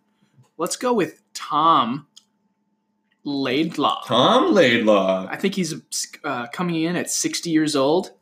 Let's 0.58 0.76
go 0.76 0.92
with 0.92 1.22
Tom 1.34 2.06
Laidlaw. 3.24 4.02
Tom 4.06 4.52
Laidlaw. 4.54 5.26
I 5.30 5.36
think 5.36 5.54
he's 5.54 5.74
uh, 6.24 6.46
coming 6.48 6.82
in 6.82 6.96
at 6.96 7.10
60 7.10 7.50
years 7.50 7.74
old. 7.76 8.12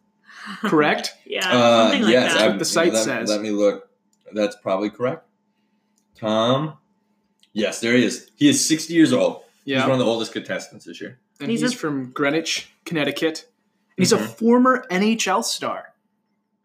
Correct. 0.60 1.14
yeah, 1.26 1.48
Uh, 1.50 1.88
like 1.92 2.08
yes, 2.08 2.32
that. 2.34 2.42
I- 2.42 2.48
what 2.48 2.58
the 2.58 2.64
site 2.64 2.92
let, 2.92 3.04
says. 3.04 3.28
Let 3.28 3.40
me 3.40 3.50
look. 3.50 3.88
That's 4.32 4.56
probably 4.56 4.90
correct. 4.90 5.26
Tom. 6.16 6.78
Yes, 7.52 7.80
there 7.80 7.94
he 7.96 8.04
is. 8.04 8.30
He 8.34 8.48
is 8.48 8.66
60 8.66 8.92
years 8.94 9.12
old. 9.12 9.42
Yeah. 9.64 9.76
He's 9.78 9.84
one 9.84 9.92
of 9.92 9.98
the 9.98 10.04
oldest 10.10 10.32
contestants 10.32 10.84
this 10.86 11.00
year. 11.00 11.20
And 11.40 11.50
He's 11.50 11.60
he's, 11.60 11.72
a- 11.74 11.76
from 11.76 12.10
Greenwich, 12.12 12.72
Connecticut. 12.84 13.48
And 13.96 14.02
he's 14.04 14.12
a 14.12 14.18
Mhm. 14.18 14.38
former 14.38 14.84
NHL 14.90 15.42
star. 15.44 15.94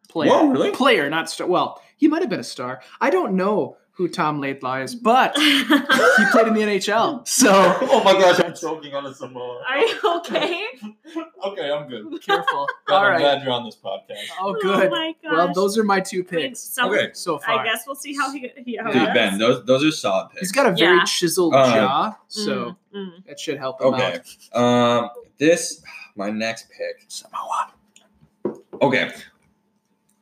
Player. 0.07 0.29
Whoa, 0.31 0.47
really? 0.49 0.71
Player, 0.71 1.09
not 1.09 1.29
star. 1.29 1.47
Well, 1.47 1.81
he 1.97 2.07
might 2.07 2.21
have 2.21 2.29
been 2.29 2.39
a 2.39 2.43
star. 2.43 2.81
I 2.99 3.09
don't 3.11 3.33
know 3.33 3.77
who 3.91 4.07
Tom 4.07 4.39
Laidlaw 4.39 4.77
is, 4.77 4.95
but 4.95 5.37
he 5.37 5.63
played 6.31 6.47
in 6.47 6.53
the 6.53 6.61
NHL. 6.63 7.27
So 7.27 7.51
oh 7.81 8.01
my 8.03 8.13
gosh, 8.13 8.39
I'm 8.43 8.55
choking 8.55 8.95
on 8.95 9.05
a 9.05 9.13
Samoa. 9.13 9.61
Are 9.69 9.77
you 9.79 9.99
okay? 10.17 10.63
Okay, 11.43 11.71
I'm 11.71 11.87
good. 11.87 12.05
careful. 12.23 12.67
God, 12.87 12.95
All 12.95 13.03
I'm 13.05 13.11
right. 13.13 13.19
glad 13.19 13.43
you're 13.43 13.51
on 13.51 13.65
this 13.65 13.75
podcast. 13.75 14.27
Oh, 14.39 14.53
good. 14.61 14.87
Oh 14.87 14.89
my 14.89 15.15
gosh. 15.23 15.31
well, 15.31 15.53
those 15.53 15.77
are 15.77 15.83
my 15.83 15.99
two 15.99 16.17
I 16.29 16.35
mean, 16.35 16.43
picks 16.49 16.59
some- 16.61 16.89
Okay. 16.91 17.09
so 17.13 17.39
far. 17.39 17.59
I 17.59 17.63
guess 17.63 17.83
we'll 17.87 17.95
see 17.95 18.15
how 18.15 18.31
he. 18.31 18.51
he 18.63 18.75
how 18.77 18.85
Dude, 18.91 18.93
does. 19.05 19.13
Ben, 19.13 19.37
those 19.39 19.65
those 19.65 19.83
are 19.83 19.91
solid 19.91 20.29
picks. 20.29 20.41
He's 20.41 20.51
got 20.51 20.65
a 20.67 20.71
very 20.71 20.97
Yeah. 20.97 21.03
chiseled 21.05 21.55
Uh, 21.55 21.73
jaw, 21.73 22.15
so 22.27 22.75
Mm, 22.95 22.95
mm. 22.95 23.25
that 23.27 23.39
should 23.39 23.57
help 23.57 23.81
him 23.81 23.93
Okay. 23.95 24.19
out. 24.53 24.61
Um, 24.61 25.09
this 25.39 25.81
my 26.19 26.29
next 26.29 26.69
pick. 26.69 27.05
Samoa. 27.07 27.73
Okay, 28.81 29.11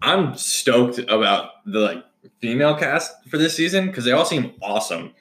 I'm 0.01 0.35
stoked 0.37 0.99
about 1.09 1.65
the 1.65 1.79
like 1.79 2.05
female 2.39 2.75
cast 2.77 3.13
for 3.29 3.37
this 3.37 3.55
season 3.55 3.87
because 3.87 4.05
they 4.05 4.11
all 4.11 4.23
seem 4.25 4.53
awesome, 4.61 5.13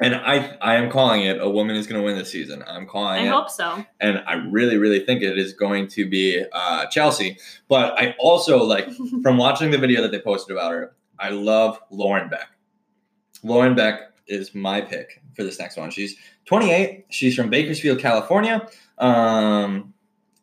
and 0.00 0.14
I 0.14 0.56
I 0.62 0.76
am 0.76 0.90
calling 0.90 1.22
it 1.24 1.40
a 1.40 1.50
woman 1.50 1.76
is 1.76 1.86
going 1.86 2.00
to 2.00 2.04
win 2.04 2.16
this 2.16 2.30
season. 2.30 2.64
I'm 2.66 2.86
calling 2.86 3.18
it. 3.18 3.24
I 3.24 3.26
it, 3.26 3.30
hope 3.30 3.50
so. 3.50 3.84
and 4.00 4.22
I 4.26 4.34
really 4.34 4.78
really 4.78 5.04
think 5.04 5.22
it 5.22 5.36
is 5.36 5.52
going 5.52 5.88
to 5.88 6.08
be 6.08 6.44
uh, 6.52 6.86
Chelsea. 6.86 7.38
But 7.68 8.00
I 8.00 8.14
also 8.18 8.64
like 8.64 8.88
from 9.22 9.36
watching 9.36 9.70
the 9.70 9.78
video 9.78 10.00
that 10.02 10.12
they 10.12 10.20
posted 10.20 10.56
about 10.56 10.72
her. 10.72 10.94
I 11.18 11.30
love 11.30 11.78
Lauren 11.90 12.28
Beck. 12.28 12.48
Lauren 13.44 13.74
Beck 13.76 14.00
is 14.26 14.54
my 14.54 14.80
pick 14.80 15.22
for 15.36 15.44
this 15.44 15.58
next 15.58 15.76
one. 15.76 15.90
She's 15.90 16.16
28. 16.46 17.06
She's 17.10 17.34
from 17.36 17.50
Bakersfield, 17.50 17.98
California. 17.98 18.66
Um, 18.98 19.93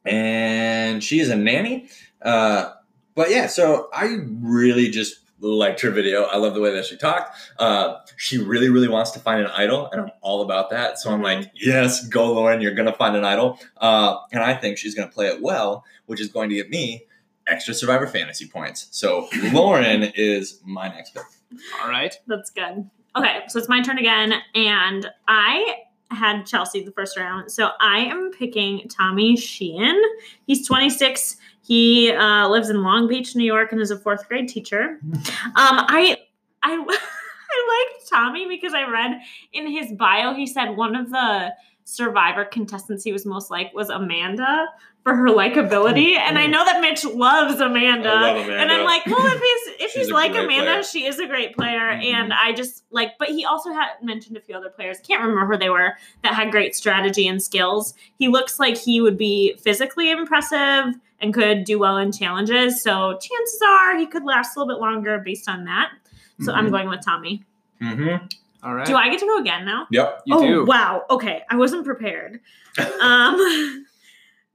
and 0.06 1.04
she 1.04 1.20
is 1.20 1.30
a 1.30 1.36
nanny. 1.36 1.89
Uh, 2.22 2.74
but 3.16 3.30
yeah, 3.30 3.47
so 3.47 3.89
I 3.93 4.20
really 4.41 4.89
just 4.89 5.20
liked 5.39 5.82
her 5.82 5.91
video. 5.91 6.24
I 6.24 6.38
love 6.38 6.54
the 6.54 6.62
way 6.62 6.72
that 6.74 6.86
she 6.86 6.95
talked. 6.97 7.36
Uh, 7.58 7.95
she 8.16 8.38
really, 8.38 8.70
really 8.70 8.88
wants 8.88 9.12
to 9.12 9.20
find 9.20 9.41
an 9.41 9.47
idol, 9.47 9.89
and 9.91 10.02
I'm 10.02 10.12
all 10.22 10.41
about 10.41 10.70
that. 10.70 10.99
So 10.99 11.12
I'm 11.12 11.22
like, 11.22 11.52
yes, 11.56 12.08
go, 12.08 12.34
Lauren. 12.34 12.62
You're 12.62 12.76
gonna 12.76 12.93
find 12.93 13.16
an 13.16 13.26
idol, 13.26 13.60
uh, 13.78 14.18
and 14.32 14.43
I 14.43 14.54
think 14.54 14.78
she's 14.78 14.95
gonna 14.95 15.12
play 15.12 15.28
it 15.28 15.41
well, 15.41 15.84
which 16.06 16.22
is 16.22 16.30
going 16.30 16.49
to 16.49 16.56
get 16.56 16.70
me 16.70 17.06
extra 17.47 17.74
Survivor 17.74 18.08
fantasy 18.08 18.47
points. 18.47 18.88
So 18.91 19.28
Lauren 19.52 20.04
is 20.16 20.60
my 20.64 20.88
next 20.88 21.14
pick. 21.14 21.24
All 21.82 21.89
right. 21.89 22.16
That's 22.28 22.49
good. 22.49 22.89
Okay, 23.16 23.41
so 23.49 23.60
it's 23.60 23.68
my 23.68 23.82
turn 23.82 23.97
again, 23.97 24.34
and 24.56 25.10
I 25.28 25.76
had 26.12 26.45
Chelsea 26.45 26.84
the 26.84 26.91
first 26.91 27.18
round, 27.18 27.51
so 27.51 27.72
I 27.80 27.99
am 27.99 28.32
picking 28.32 28.88
Tommy 28.88 29.36
Sheehan. 29.36 29.99
He's 30.45 30.68
26. 30.68 31.38
He 31.62 32.12
uh, 32.12 32.47
lives 32.49 32.70
in 32.70 32.84
Long 32.84 33.07
Beach, 33.07 33.36
New 33.36 33.45
York, 33.45 33.72
and 33.72 33.80
is 33.80 33.91
a 33.91 33.97
fourth 33.97 34.28
grade 34.28 34.49
teacher. 34.49 34.99
Um, 35.01 35.24
I 35.55 36.18
I 36.64 36.74
I 37.51 37.93
liked 37.93 38.09
Tommy 38.09 38.47
because 38.47 38.74
I 38.74 38.84
read 38.84 39.20
in 39.53 39.68
his 39.68 39.91
bio 39.93 40.34
he 40.34 40.45
said 40.45 40.76
one 40.76 40.95
of 40.95 41.09
the 41.09 41.53
Survivor 41.84 42.45
contestants 42.45 43.03
he 43.03 43.12
was 43.12 43.26
most 43.26 43.51
like 43.51 43.74
was 43.74 43.89
Amanda 43.89 44.68
for 45.04 45.16
her 45.16 45.28
likability, 45.30 46.16
and 46.16 46.38
I 46.38 46.45
know 46.45 46.64
that 46.64 46.80
Mitch 46.80 47.04
loves 47.04 47.60
Amanda. 47.60 48.10
I 48.10 48.34
love 48.34 48.36
Amanda. 48.45 48.56
And 48.62 48.72
I'm 48.72 48.86
like, 48.86 49.06
well, 49.08 49.26
if 49.26 49.41
he's 49.41 49.76
if 49.82 49.91
She's 49.91 50.04
he's 50.04 50.12
like 50.12 50.32
Amanda, 50.32 50.64
player. 50.66 50.84
she 50.84 51.06
is 51.06 51.18
a 51.20 51.26
great 51.26 51.56
player. 51.56 51.80
Mhm. 51.80 52.04
And 52.14 52.34
I 52.34 52.54
just 52.54 52.84
like, 52.91 53.18
but 53.18 53.30
he 53.30 53.43
also 53.43 53.72
had 53.74 53.88
mentioned 54.04 54.38
a 54.38 54.41
few 54.41 54.56
other 54.56 54.70
players. 54.70 54.99
Can't 54.99 55.22
remember 55.24 55.52
who 55.54 55.58
they 55.58 55.70
were 55.72 55.93
that 56.24 56.36
had 56.36 56.52
great 56.52 56.76
strategy 56.76 57.28
and 57.28 57.41
skills. 57.41 57.95
He 58.20 58.28
looks 58.28 58.60
like 58.60 58.78
he 58.78 59.02
would 59.02 59.18
be 59.18 59.56
physically 59.62 60.12
impressive 60.12 60.93
and 61.20 61.34
could 61.34 61.64
do 61.64 61.80
well 61.80 61.97
in 61.97 62.12
challenges. 62.12 62.84
So 62.84 63.14
chances 63.20 63.62
are 63.68 63.97
he 63.97 64.06
could 64.06 64.24
last 64.24 64.56
a 64.56 64.60
little 64.60 64.74
bit 64.76 64.82
longer 64.82 65.18
based 65.20 65.49
on 65.49 65.66
that. 65.66 65.89
So 66.41 66.54
I'm 66.54 66.70
going 66.72 66.89
with 66.89 67.04
Tommy. 67.06 67.43
Mm-hmm. 67.82 68.26
All 68.64 68.76
right. 68.76 68.86
Do 68.86 68.95
I 68.95 69.10
get 69.10 69.20
to 69.20 69.26
go 69.26 69.38
again 69.39 69.66
now? 69.66 69.88
Yep. 69.91 70.22
You 70.26 70.36
oh 70.36 70.41
do. 70.47 70.66
wow. 70.66 71.04
Okay, 71.10 71.41
I 71.49 71.56
wasn't 71.56 71.86
prepared. 71.86 72.39
um, 73.02 73.86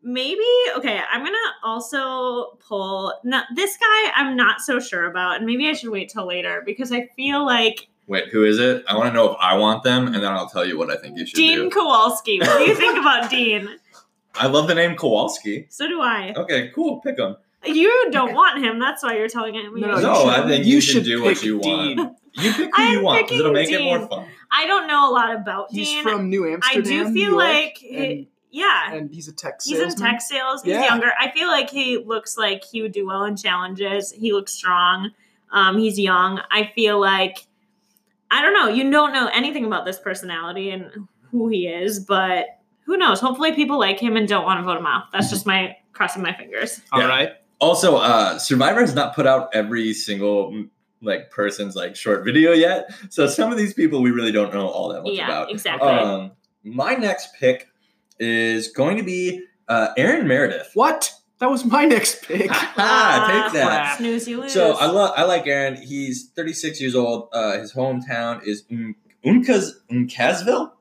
maybe 0.07 0.45
okay. 0.77 1.01
I'm 1.13 1.23
gonna 1.25 1.37
also 1.65 2.57
pull. 2.67 3.13
No, 3.25 3.43
this 3.55 3.77
guy 3.77 4.11
I'm 4.15 4.37
not 4.37 4.61
so 4.61 4.79
sure 4.81 5.05
about, 5.11 5.37
and 5.37 5.47
maybe 5.47 5.69
I 5.69 5.73
should 5.75 5.91
wait 5.91 6.09
till 6.09 6.27
later 6.27 6.63
because 6.65 6.93
I 6.93 7.09
feel 7.17 7.45
like 7.45 7.89
Wait, 8.09 8.29
who 8.29 8.45
is 8.45 8.61
it? 8.61 8.85
I 8.89 8.97
want 8.97 9.09
to 9.11 9.13
know 9.13 9.33
if 9.33 9.37
I 9.41 9.57
want 9.57 9.83
them, 9.83 10.07
and 10.07 10.15
then 10.17 10.27
I'll 10.33 10.49
tell 10.49 10.65
you 10.65 10.79
what 10.79 10.91
I 10.91 10.97
think 10.97 11.19
you 11.19 11.27
should 11.27 11.37
Dean 11.37 11.59
do. 11.59 11.71
Kowalski. 11.71 12.39
What 12.39 12.59
do 12.59 12.65
you 12.65 12.75
think 12.85 12.97
about 12.97 13.29
Dean? 13.29 13.69
I 14.37 14.47
love 14.47 14.69
the 14.69 14.77
name 14.77 14.95
Kowalski. 14.97 15.67
So 15.71 15.89
do 15.89 16.01
I. 16.01 16.33
Okay, 16.37 16.71
cool. 16.73 17.01
Pick 17.01 17.19
him. 17.19 17.37
You 17.65 18.11
don't 18.13 18.33
want 18.33 18.63
him. 18.65 18.79
That's 18.79 19.03
why 19.03 19.17
you're 19.17 19.29
telling 19.29 19.55
him. 19.55 19.75
No, 19.81 19.89
No, 19.89 19.95
you 19.97 20.01
should- 20.21 20.29
I 20.29 20.47
think 20.49 20.67
you 20.67 20.75
you, 20.77 20.81
should, 20.81 20.93
should 20.93 21.05
do 21.05 21.23
what 21.25 21.43
you 21.43 21.59
Dean. 21.61 21.97
want. 21.99 22.17
You 22.35 22.53
pick 22.53 22.77
who 22.77 22.83
I 22.83 22.93
you 22.93 23.03
want 23.03 23.27
because 23.27 23.41
it'll 23.41 23.53
make 23.53 23.69
picking 23.71 23.89
it 23.89 23.99
more 23.99 24.07
fun. 24.09 24.29
I 24.53 24.67
don't 24.69 24.87
know 24.87 25.11
a 25.11 25.13
lot 25.13 25.35
about 25.35 25.73
He's 25.73 25.89
Dean. 25.89 26.03
from 26.05 26.29
New 26.31 26.47
amsterdam 26.47 26.63
I 26.63 26.77
Amsterdam. 26.79 27.07
do 27.07 27.11
New 27.13 27.21
feel 27.25 27.31
York, 27.33 27.43
like 27.43 27.79
he, 27.79 27.97
and, 27.97 28.27
yeah. 28.57 28.93
and 28.95 29.11
he's 29.13 29.29
a 29.29 29.33
tech 29.33 29.61
He's 29.63 29.79
in 29.79 29.91
salesman. 29.91 30.11
tech 30.13 30.21
sales. 30.21 30.63
He's 30.63 30.73
Yeah. 30.75 30.85
younger. 30.85 31.11
I 31.21 31.31
feel 31.31 31.49
like 31.49 31.69
he 31.71 31.99
looks 31.99 32.37
like 32.39 32.65
he 32.65 32.83
would 32.83 32.93
do 32.93 33.07
well 33.07 33.25
in 33.25 33.37
challenges. 33.37 34.11
He 34.13 34.33
looks 34.33 34.53
strong. 34.53 35.11
Um, 35.53 35.79
he's 35.79 35.99
young. 35.99 36.41
I 36.51 36.71
feel 36.75 36.99
like 37.01 37.47
I 38.31 38.43
don't 38.43 38.55
know. 38.55 38.69
You 38.69 38.91
don't 38.91 39.13
know 39.13 39.29
anything 39.33 39.65
about 39.65 39.85
this 39.85 39.99
personality 40.01 40.71
and 40.71 41.07
who 41.31 41.49
he 41.49 41.69
is, 41.69 42.01
but 42.01 42.47
who 42.85 42.97
knows? 42.97 43.21
Hopefully, 43.21 43.53
people 43.53 43.79
like 43.79 44.01
him 44.01 44.17
and 44.17 44.27
don't 44.27 44.45
want 44.45 44.59
to 44.59 44.65
vote 44.65 44.79
him 44.79 44.87
out. 44.87 45.13
That's 45.13 45.31
just 45.31 45.47
my 45.47 45.77
crossing 45.93 46.23
my 46.23 46.33
fingers. 46.35 46.81
All 46.93 47.01
Yeah. 47.01 47.07
right. 47.09 47.31
Also, 47.61 47.97
uh, 47.97 48.39
Survivor 48.39 48.81
has 48.81 48.95
not 48.95 49.15
put 49.15 49.27
out 49.27 49.49
every 49.55 49.95
single 49.95 50.51
mm, 50.51 50.69
like 51.03 51.31
person's 51.31 51.77
like 51.77 51.95
short 51.95 52.25
video 52.25 52.53
yet, 52.53 52.91
so 53.11 53.27
some 53.29 53.53
of 53.53 53.59
these 53.59 53.73
people 53.75 54.03
we 54.03 54.11
really 54.11 54.33
don't 54.33 54.53
know 54.53 54.67
all 54.67 54.89
that 54.89 55.03
much 55.03 55.13
Yeah, 55.15 55.27
about. 55.27 55.51
exactly. 55.53 55.89
Um, 55.89 56.33
my 56.65 56.95
next 56.95 57.29
pick 57.39 57.69
is 58.19 58.69
going 58.69 58.97
to 58.97 59.03
be 59.03 59.45
uh, 59.69 59.89
Aaron 59.97 60.27
Meredith. 60.27 60.71
What? 60.75 61.13
That 61.39 61.51
was 61.51 61.65
my 61.65 61.85
next 61.85 62.23
pick. 62.23 62.51
Ah, 62.79 63.51
take 63.51 63.61
that. 63.61 63.99
Snooze, 63.99 64.27
you 64.29 64.41
lose. 64.41 64.53
So 64.53 64.73
I 64.73 64.87
love 64.87 65.13
I 65.17 65.25
like 65.25 65.47
Aaron. 65.47 65.77
He's 65.77 66.31
36 66.37 66.81
years 66.81 66.95
old. 66.95 67.29
Uh, 67.33 67.59
his 67.59 67.73
hometown 67.75 68.43
is 68.47 68.65
Un- 68.71 68.95
Uncas 69.25 69.73
Uncasville, 69.91 70.73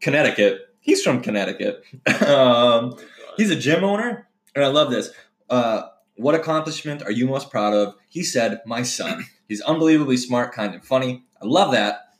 Connecticut. 0.00 0.74
He's 0.80 1.02
from 1.02 1.20
Connecticut. 1.22 1.82
um, 2.26 2.96
he's 3.36 3.50
a 3.50 3.56
gym 3.56 3.82
owner, 3.84 4.28
and 4.54 4.64
I 4.64 4.68
love 4.68 4.90
this. 4.90 5.10
Uh, 5.48 5.82
what 6.16 6.34
accomplishment 6.34 7.02
are 7.02 7.10
you 7.10 7.26
most 7.26 7.50
proud 7.50 7.72
of? 7.74 7.94
He 8.08 8.22
said, 8.22 8.60
"My 8.66 8.82
son. 8.82 9.24
He's 9.48 9.60
unbelievably 9.62 10.16
smart, 10.18 10.52
kind 10.52 10.74
and 10.74 10.84
funny. 10.84 11.24
I 11.40 11.46
love 11.46 11.72
that." 11.72 12.11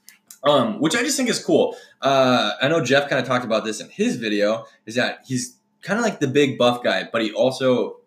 Um, 0.45 0.81
which 0.81 0.97
I 0.97 1.03
just 1.03 1.17
think 1.17 1.29
is 1.29 1.43
cool. 1.43 1.77
Uh, 2.01 2.53
I 2.61 2.69
know 2.69 2.83
Jeff 2.85 3.09
kind 3.09 3.21
of 3.21 3.27
talked 3.29 3.45
about 3.45 3.65
this 3.65 3.81
in 3.81 3.89
his 3.91 4.17
video. 4.17 4.65
Is 4.87 4.97
that 4.97 5.21
he's 5.27 5.57
kind 5.83 5.99
of 5.99 6.05
like 6.05 6.19
the 6.21 6.27
big 6.29 6.59
buff 6.59 6.83
guy, 6.83 7.09
but 7.13 7.23
he 7.23 7.33
also 7.33 7.99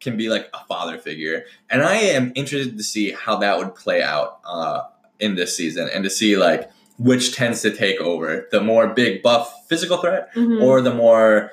can 0.00 0.16
be 0.16 0.28
like 0.28 0.48
a 0.54 0.64
father 0.66 0.98
figure. 0.98 1.44
And 1.70 1.82
I 1.82 1.94
am 1.96 2.32
interested 2.34 2.76
to 2.76 2.84
see 2.84 3.12
how 3.12 3.36
that 3.36 3.58
would 3.58 3.74
play 3.74 4.02
out 4.02 4.40
uh, 4.44 4.82
in 5.20 5.34
this 5.36 5.56
season 5.56 5.88
and 5.92 6.02
to 6.04 6.10
see 6.10 6.36
like 6.36 6.70
which 6.98 7.34
tends 7.34 7.62
to 7.62 7.70
take 7.74 8.00
over 8.00 8.46
the 8.52 8.60
more 8.60 8.88
big 8.88 9.22
buff 9.22 9.66
physical 9.68 9.96
threat 9.96 10.32
Mhm. 10.34 10.60
or 10.62 10.80
the 10.82 10.92
more 10.94 11.52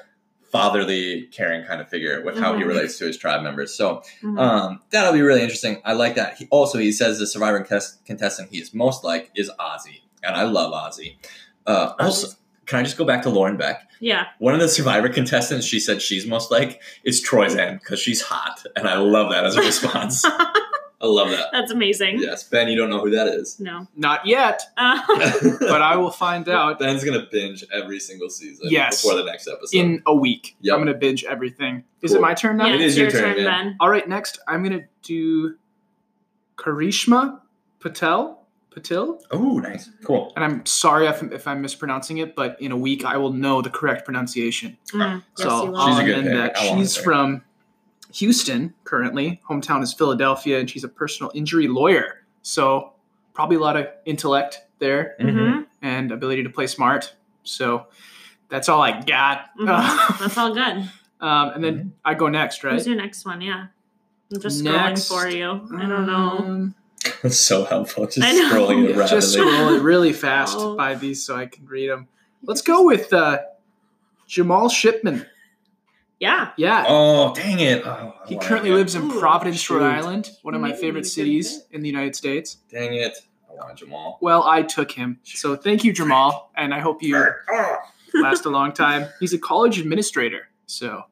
fatherly, 0.52 1.28
caring 1.32 1.64
kind 1.66 1.80
of 1.80 1.88
figure 1.88 2.24
with 2.24 2.38
how 2.40 2.56
he 2.56 2.64
Mhm. 2.64 2.68
relates 2.68 2.98
to 2.98 3.06
his 3.06 3.18
tribe 3.18 3.44
members. 3.44 3.74
So 3.74 4.02
Mhm. 4.24 4.40
um, 4.40 4.82
that'll 4.90 5.14
be 5.14 5.22
really 5.22 5.42
interesting. 5.42 5.80
I 5.86 5.94
like 5.94 6.16
that. 6.16 6.38
He, 6.38 6.48
also, 6.50 6.80
he 6.80 6.92
says 6.92 7.20
the 7.20 7.28
surviving 7.28 7.62
contest- 7.62 8.04
contestant 8.06 8.50
he 8.52 8.58
is 8.60 8.74
most 8.74 9.04
like 9.04 9.30
is 9.36 9.52
Ozzy, 9.60 10.02
and 10.24 10.36
I 10.36 10.44
love 10.44 10.74
Ozzy. 10.74 11.16
Uh, 11.66 11.94
also, 12.00 12.36
can 12.66 12.80
I 12.80 12.84
just 12.84 12.98
go 12.98 13.06
back 13.06 13.22
to 13.24 13.30
Lauren 13.30 13.58
Beck? 13.58 13.88
yeah. 14.00 14.28
One 14.40 14.54
of 14.54 14.60
the 14.60 14.68
survivor 14.70 15.10
contestants 15.10 15.66
she 15.66 15.80
said 15.80 16.02
she's 16.02 16.26
most 16.26 16.52
like 16.52 16.82
is 17.04 17.22
Troyzan 17.24 17.80
because 17.80 18.00
she's 18.00 18.22
hot, 18.22 18.64
and 18.76 18.88
I 18.88 18.98
love 18.98 19.32
that 19.32 19.44
as 19.46 19.56
a 19.56 19.62
response. 19.62 20.24
I 21.02 21.06
love 21.08 21.30
that. 21.30 21.46
That's 21.54 21.72
amazing. 21.72 22.20
Yes, 22.20 22.44
Ben, 22.44 22.68
you 22.68 22.76
don't 22.78 22.90
know 22.90 23.00
who 23.00 23.10
that 23.12 23.28
is. 23.28 23.58
No. 23.58 23.88
Not 23.96 24.26
yet, 24.26 24.62
Uh, 24.78 25.00
but 25.62 25.82
I 25.82 25.96
will 25.96 26.12
find 26.12 26.48
out 26.50 26.78
Ben's 26.80 27.06
gonna 27.06 27.26
binge 27.32 27.64
every 27.74 28.00
single 28.02 28.30
season 28.30 28.66
Yes. 28.70 29.02
before 29.02 29.18
the 29.18 29.24
next 29.24 29.48
episode. 29.48 29.78
in 29.78 30.02
a 30.06 30.14
week. 30.14 30.58
Yep. 30.60 30.74
I'm 30.76 30.82
gonna 30.82 30.98
binge 30.98 31.24
everything. 31.24 31.86
Is 32.02 32.12
Cool. 32.12 32.18
it 32.18 32.22
my 32.22 32.34
turn 32.34 32.58
now? 32.58 32.68
yeah, 32.68 32.76
it's 32.76 32.98
your 32.98 33.10
your 33.10 33.12
turn, 33.22 33.36
turn. 33.36 33.46
Ben. 33.46 33.78
All 33.80 33.90
right, 33.90 34.08
next 34.10 34.40
I'm 34.46 34.62
gonna 34.64 34.82
do 35.04 35.56
Karishma 36.58 37.40
Patel. 37.80 38.39
Patil, 38.72 39.20
oh, 39.32 39.58
nice, 39.58 39.90
cool. 40.04 40.32
and 40.36 40.46
I'm 40.46 40.64
sorry 40.66 41.08
if, 41.08 41.24
if 41.32 41.48
I'm 41.48 41.60
mispronouncing 41.62 42.20
it, 42.20 42.36
but 42.36 42.62
in 42.62 42.72
a 42.72 42.78
week 42.78 43.04
I 43.04 43.18
will 43.18 43.34
know 43.34 43.62
the 43.64 43.70
correct 43.70 44.06
pronunciation. 44.06 44.78
Mm, 44.94 45.24
yes, 45.38 45.48
so 45.48 45.66
you 45.66 45.72
will. 45.72 45.78
I'll 45.78 45.90
She's 45.90 46.00
a 46.00 46.04
good 46.06 46.24
pick. 46.26 46.34
that. 46.34 46.58
She's 46.58 46.96
from 46.96 47.42
Houston 48.14 48.74
currently. 48.84 49.42
Hometown 49.50 49.82
is 49.82 49.94
Philadelphia, 49.94 50.60
and 50.60 50.70
she's 50.70 50.84
a 50.84 50.88
personal 50.88 51.32
injury 51.34 51.68
lawyer. 51.68 52.24
So 52.44 52.94
probably 53.34 53.56
a 53.56 53.60
lot 53.60 53.76
of 53.76 53.88
intellect 54.06 54.62
there 54.80 55.16
Mhm. 55.20 55.66
and 55.82 56.12
ability 56.12 56.44
to 56.44 56.50
play 56.50 56.68
smart. 56.68 57.14
So 57.44 57.88
that's 58.50 58.70
all 58.70 58.82
I 58.82 59.02
got. 59.02 59.46
Mhm. 59.60 60.20
That's 60.20 60.38
all 60.38 60.54
good. 60.54 60.90
um, 61.22 61.50
and 61.56 61.64
then 61.64 61.94
I 62.06 62.14
go 62.14 62.28
next, 62.30 62.64
right? 62.64 62.74
Who's 62.74 62.86
your 62.88 62.96
next 62.98 63.26
one? 63.26 63.42
Yeah. 63.42 63.68
I'm 64.32 64.40
just 64.42 64.64
Next. 64.64 65.10
scrolling 65.10 65.22
for 65.24 65.28
you. 65.28 65.50
I 65.80 65.88
don't 65.88 66.06
know. 66.06 66.38
Um, 66.38 66.76
It's 67.24 67.40
so 67.40 67.66
helpful. 67.66 68.06
Just 68.06 68.22
I 68.24 68.32
know. 68.32 68.50
scrolling 68.52 68.86
it 68.90 68.96
rapidly. 68.96 69.08
just 69.18 69.34
scroll 69.34 69.74
it 69.76 69.82
really 69.84 70.14
fast 70.14 70.56
Oh. 70.58 70.76
by 70.76 70.96
these 70.96 71.24
so 71.26 71.36
I 71.36 71.46
can 71.48 71.66
read 71.66 71.90
them. 71.90 72.08
Let's 72.44 72.62
go 72.62 72.86
with 72.86 73.12
uh, 73.14 73.40
Jamal 74.28 74.70
Shipman. 74.70 75.26
Yeah. 76.20 76.52
Yeah. 76.58 76.86
Oh, 76.88 77.34
dang 77.34 77.60
it! 77.62 77.86
Oh, 77.86 78.14
He 78.28 78.36
wanted 78.36 78.48
currently 78.48 78.72
lives 78.72 78.96
in 78.96 79.10
Providence, 79.10 79.60
shoot. 79.62 79.76
Rhode 79.80 79.86
Island, 79.96 80.32
one 80.42 80.54
of 80.54 80.60
my 80.62 80.74
favorite 80.74 81.06
cities 81.06 81.64
in 81.72 81.82
the 81.82 81.88
United 81.88 82.16
States. 82.16 82.58
Dang 82.70 82.94
it! 82.94 83.18
I 83.50 83.54
want 83.56 83.78
Jamal. 83.78 84.18
Well, 84.22 84.44
I 84.44 84.62
took 84.64 84.92
him. 84.92 85.20
So 85.24 85.56
thank 85.56 85.84
you, 85.86 85.94
Jamal, 85.94 86.52
and 86.58 86.74
I 86.74 86.80
hope 86.80 87.02
you 87.02 87.16
last 88.14 88.46
a 88.46 88.50
long 88.50 88.74
time. 88.74 89.08
He's 89.22 89.34
a 89.34 89.38
college 89.40 89.80
administrator, 89.80 90.50
so 90.66 91.04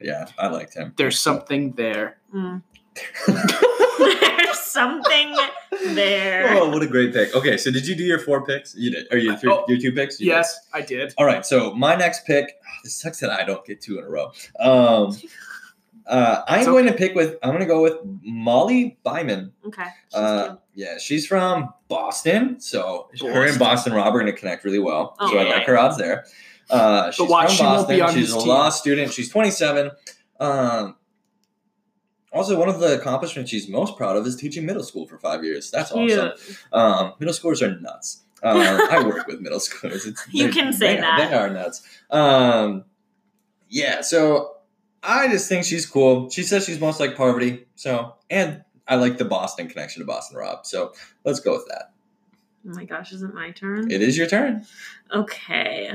Yeah, 0.00 0.26
I 0.38 0.48
liked 0.48 0.74
him. 0.74 0.92
there's 0.96 1.18
something 1.18 1.72
there. 1.72 2.18
Mm. 2.34 2.62
There's 4.20 4.58
something 4.58 5.36
there. 5.94 6.48
Oh, 6.58 6.68
what 6.70 6.82
a 6.82 6.86
great 6.86 7.12
pick. 7.12 7.34
Okay, 7.34 7.56
so 7.56 7.70
did 7.70 7.86
you 7.86 7.94
do 7.94 8.02
your 8.04 8.18
four 8.18 8.44
picks? 8.44 8.74
You 8.74 8.90
did. 8.90 9.06
Or 9.12 9.18
your 9.18 9.36
three, 9.36 9.52
Oh. 9.52 9.64
your 9.68 9.78
two 9.78 9.92
picks? 9.92 10.18
You 10.20 10.26
did. 10.26 10.32
Yes, 10.36 10.58
I 10.72 10.80
did. 10.82 11.14
All 11.18 11.26
right, 11.26 11.44
so 11.44 11.74
my 11.74 11.94
next 11.94 12.26
pick. 12.26 12.54
This 12.84 12.96
sucks 12.96 13.20
that 13.20 13.30
I 13.30 13.44
don't 13.44 13.64
get 13.64 13.80
two 13.80 13.98
in 13.98 14.04
a 14.04 14.08
row. 14.08 14.32
Um, 14.58 15.16
uh, 16.04 16.42
I'm 16.48 16.58
It's 16.60 16.68
going 16.68 16.86
to 16.86 16.92
pick 16.92 17.14
with. 17.14 17.36
I'm 17.44 17.50
going 17.50 17.60
to 17.60 17.66
go 17.66 17.80
with 17.80 17.94
Molly 18.24 18.98
Byman. 19.06 19.52
Okay. 19.66 19.84
she's 20.08 20.14
Uh, 20.18 20.56
yeah, 20.74 20.98
she's 20.98 21.26
from 21.28 21.72
Boston, 21.86 22.58
so 22.58 23.08
her 23.20 23.26
and 23.28 23.56
Boston. 23.56 23.58
Boston 23.58 23.92
Rob 23.92 24.08
are 24.16 24.18
going 24.20 24.26
to 24.26 24.36
connect 24.36 24.64
really 24.64 24.80
well. 24.80 25.14
Oh, 25.20 25.30
so 25.30 25.38
I 25.38 25.44
yeah. 25.44 25.50
like 25.50 25.66
her 25.66 25.78
odds 25.78 25.96
there. 25.96 26.24
Uh, 26.68 27.12
she's 27.12 27.28
watch, 27.28 27.48
from 27.48 27.56
she 27.56 27.62
won't 27.62 27.76
Boston. 27.78 27.96
be 27.96 28.00
on 28.02 28.14
she's 28.14 28.34
a 28.34 28.38
team. 28.38 28.48
law 28.48 28.68
student. 28.70 29.12
She's 29.12 29.28
27. 29.28 29.90
Um, 30.40 30.96
also, 32.32 32.58
one 32.58 32.68
of 32.68 32.80
the 32.80 32.98
accomplishments 32.98 33.50
she's 33.50 33.68
most 33.68 33.96
proud 33.96 34.16
of 34.16 34.26
is 34.26 34.36
teaching 34.36 34.64
middle 34.64 34.82
school 34.82 35.06
for 35.06 35.18
five 35.18 35.44
years. 35.44 35.70
That's 35.70 35.92
awesome. 35.92 36.32
Um, 36.72 37.12
middle 37.18 37.34
schoolers 37.34 37.60
are 37.60 37.78
nuts. 37.78 38.22
Um, 38.42 38.58
I 38.58 39.02
work 39.06 39.26
with 39.26 39.40
middle 39.40 39.58
schoolers. 39.58 40.06
It's, 40.06 40.26
You 40.32 40.50
can 40.50 40.72
say 40.72 40.96
they, 40.96 41.00
that. 41.00 41.30
They 41.30 41.36
are 41.36 41.50
nuts. 41.50 41.86
Um, 42.10 42.84
yeah, 43.68 44.00
so 44.00 44.56
I 45.02 45.28
just 45.28 45.48
think 45.48 45.64
she's 45.64 45.86
cool. 45.86 46.30
She 46.30 46.42
says 46.42 46.64
she's 46.64 46.80
most 46.80 47.00
like 47.00 47.16
Parvati. 47.16 47.66
So, 47.74 48.14
and 48.30 48.64
I 48.88 48.96
like 48.96 49.18
the 49.18 49.24
Boston 49.24 49.68
connection 49.68 50.00
to 50.00 50.06
Boston 50.06 50.38
Rob. 50.38 50.66
So 50.66 50.92
let's 51.24 51.40
go 51.40 51.52
with 51.52 51.66
that. 51.68 51.92
Oh 52.66 52.74
my 52.74 52.84
gosh, 52.84 53.12
is 53.12 53.22
it 53.22 53.34
my 53.34 53.50
turn? 53.50 53.90
It 53.90 54.02
is 54.02 54.16
your 54.16 54.26
turn. 54.26 54.64
Okay. 55.12 55.90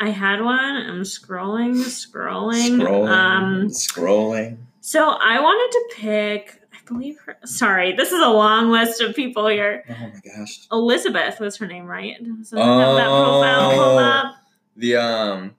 I 0.00 0.10
had 0.10 0.40
one. 0.40 0.58
I'm 0.58 1.02
scrolling, 1.02 1.74
scrolling. 1.74 2.80
Scrolling. 2.80 3.08
Um, 3.08 3.66
scrolling. 3.68 4.56
So 4.84 5.10
I 5.10 5.40
wanted 5.40 5.72
to 5.72 5.94
pick, 6.02 6.60
I 6.72 6.76
believe 6.88 7.16
her, 7.20 7.36
sorry, 7.44 7.92
this 7.92 8.10
is 8.10 8.20
a 8.20 8.28
long 8.28 8.70
list 8.72 9.00
of 9.00 9.14
people 9.14 9.46
here. 9.46 9.84
Oh 9.88 9.92
my 9.92 10.20
gosh. 10.36 10.66
Elizabeth 10.72 11.38
was 11.38 11.56
her 11.58 11.66
name, 11.68 11.86
right? 11.86 12.16
Doesn't 12.18 12.58
have 12.58 12.96
that 12.96 13.06
profile 13.06 13.70
pulled 13.70 13.80
Oh. 13.80 13.98
up? 13.98 14.34
The, 14.76 14.96
um, 14.96 15.54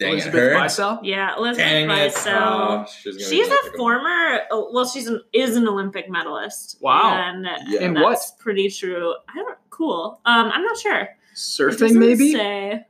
dang 0.00 0.14
Elizabeth 0.14 0.34
it, 0.34 0.52
her. 0.52 0.56
Beisel? 0.56 0.98
Yeah, 1.04 1.36
Elizabeth 1.36 1.58
Dang 1.68 1.90
it. 1.90 2.12
Oh, 2.26 2.86
she's 2.86 3.28
She's 3.28 3.46
a 3.46 3.50
difficult. 3.50 3.76
former, 3.76 4.40
oh, 4.50 4.70
well, 4.72 4.84
she's 4.86 5.06
an 5.06 5.22
is 5.32 5.54
an 5.54 5.68
Olympic 5.68 6.10
medalist. 6.10 6.78
Wow. 6.80 7.12
And 7.14 7.46
Yeah. 7.68 7.80
In 7.82 7.94
that's 7.94 8.02
what? 8.32 8.38
pretty 8.40 8.68
true. 8.68 9.14
I 9.28 9.34
don't, 9.36 9.58
cool. 9.70 10.20
Um, 10.24 10.50
I'm 10.52 10.64
not 10.64 10.76
sure. 10.76 11.08
Surfing, 11.36 11.94
maybe? 11.94 12.32
Say, 12.32 12.84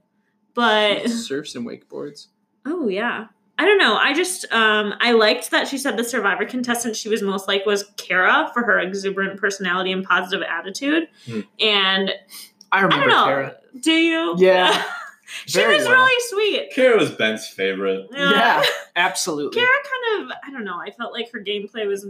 but 0.55 1.11
Surfs 1.11 1.55
and 1.55 1.67
wakeboards. 1.67 2.29
Oh 2.65 2.89
yeah. 2.89 3.27
I 3.61 3.65
don't 3.67 3.77
know. 3.77 3.95
I 3.95 4.15
just 4.15 4.51
um 4.53 4.95
I 5.01 5.13
liked 5.13 5.51
that 5.51 5.69
she 5.69 5.77
said 5.77 5.99
the 5.99 6.05
survivor 6.05 6.47
contestant 6.47 6.97
she 6.97 7.11
was 7.11 7.21
most 7.21 7.47
like 7.47 7.67
was 7.67 7.85
Kara 7.99 8.51
for 8.55 8.63
her 8.63 8.79
exuberant 8.79 9.39
personality 9.39 9.93
and 9.93 10.03
positive 10.03 10.43
attitude. 10.49 11.09
Hmm. 11.27 11.41
And 11.61 12.11
I 12.73 12.79
I 12.79 12.81
remember 12.81 13.07
don't 13.07 13.15
know. 13.15 13.25
Kara. 13.27 13.57
Do 13.81 13.93
you? 13.93 14.35
Yeah. 14.39 14.83
she 15.47 15.59
Very 15.59 15.77
was 15.77 15.85
well. 15.85 15.93
really 16.07 16.23
sweet. 16.31 16.73
Kara 16.75 16.97
was 16.97 17.11
Ben's 17.11 17.47
favorite. 17.49 18.07
Yeah, 18.13 18.63
absolutely. 18.97 19.61
Kara 19.61 19.69
kind 19.85 20.31
of 20.31 20.37
I 20.43 20.51
don't 20.51 20.65
know. 20.65 20.81
I 20.81 20.91
felt 20.93 21.13
like 21.13 21.31
her 21.33 21.41
gameplay 21.41 21.87
was 21.87 22.07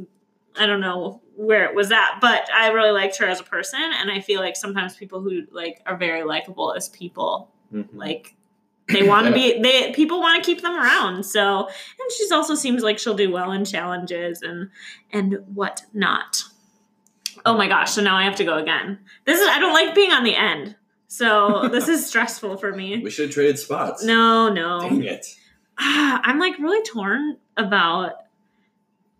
I 0.57 0.66
don't 0.66 0.80
know 0.80 1.20
where 1.34 1.64
it 1.64 1.74
was 1.74 1.90
at, 1.90 2.18
but 2.20 2.48
I 2.55 2.68
really 2.68 2.92
liked 2.92 3.16
her 3.18 3.26
as 3.26 3.40
a 3.40 3.44
person 3.44 3.80
and 3.82 4.09
I 4.09 4.20
feel 4.20 4.40
like 4.40 4.55
sometimes 4.55 4.94
people 4.94 5.20
who 5.20 5.42
like 5.51 5.80
are 5.84 5.96
very 5.96 6.22
likable 6.22 6.74
as 6.74 6.88
people 6.90 7.51
Mhm. 7.74 7.88
like 7.92 8.36
they 8.93 9.03
want 9.03 9.26
to 9.26 9.32
be 9.32 9.61
they 9.62 9.93
people 9.93 10.20
want 10.20 10.43
to 10.43 10.47
keep 10.47 10.62
them 10.62 10.74
around 10.76 11.24
so 11.24 11.66
and 11.68 12.12
she's 12.16 12.30
also 12.32 12.55
seems 12.55 12.82
like 12.82 12.99
she'll 12.99 13.14
do 13.14 13.30
well 13.30 13.53
in 13.53 13.64
challenges 13.64 14.43
and 14.43 14.70
and 15.12 15.38
what 15.55 15.82
not 15.93 16.43
oh 17.47 17.57
my 17.57 17.68
gosh 17.68 17.93
so 17.93 18.03
now 18.03 18.16
i 18.16 18.22
have 18.24 18.36
to 18.36 18.45
go 18.45 18.57
again 18.59 18.99
this 19.24 19.41
is 19.41 19.49
i 19.49 19.59
don't 19.59 19.72
like 19.72 19.95
being 19.95 20.12
on 20.12 20.24
the 20.24 20.34
end 20.36 20.76
so 21.09 21.68
this 21.72 21.88
is 21.88 22.07
stressful 22.07 22.57
for 22.57 22.72
me 22.72 23.01
We 23.03 23.11
should 23.11 23.26
have 23.26 23.34
traded 23.34 23.59
spots. 23.59 24.05
no 24.05 24.49
no 24.49 24.80
Dang 24.80 25.03
it. 25.05 25.26
Ah, 25.78 26.20
i'm 26.24 26.38
like 26.38 26.59
really 26.59 26.82
torn 26.86 27.36
about 27.57 28.14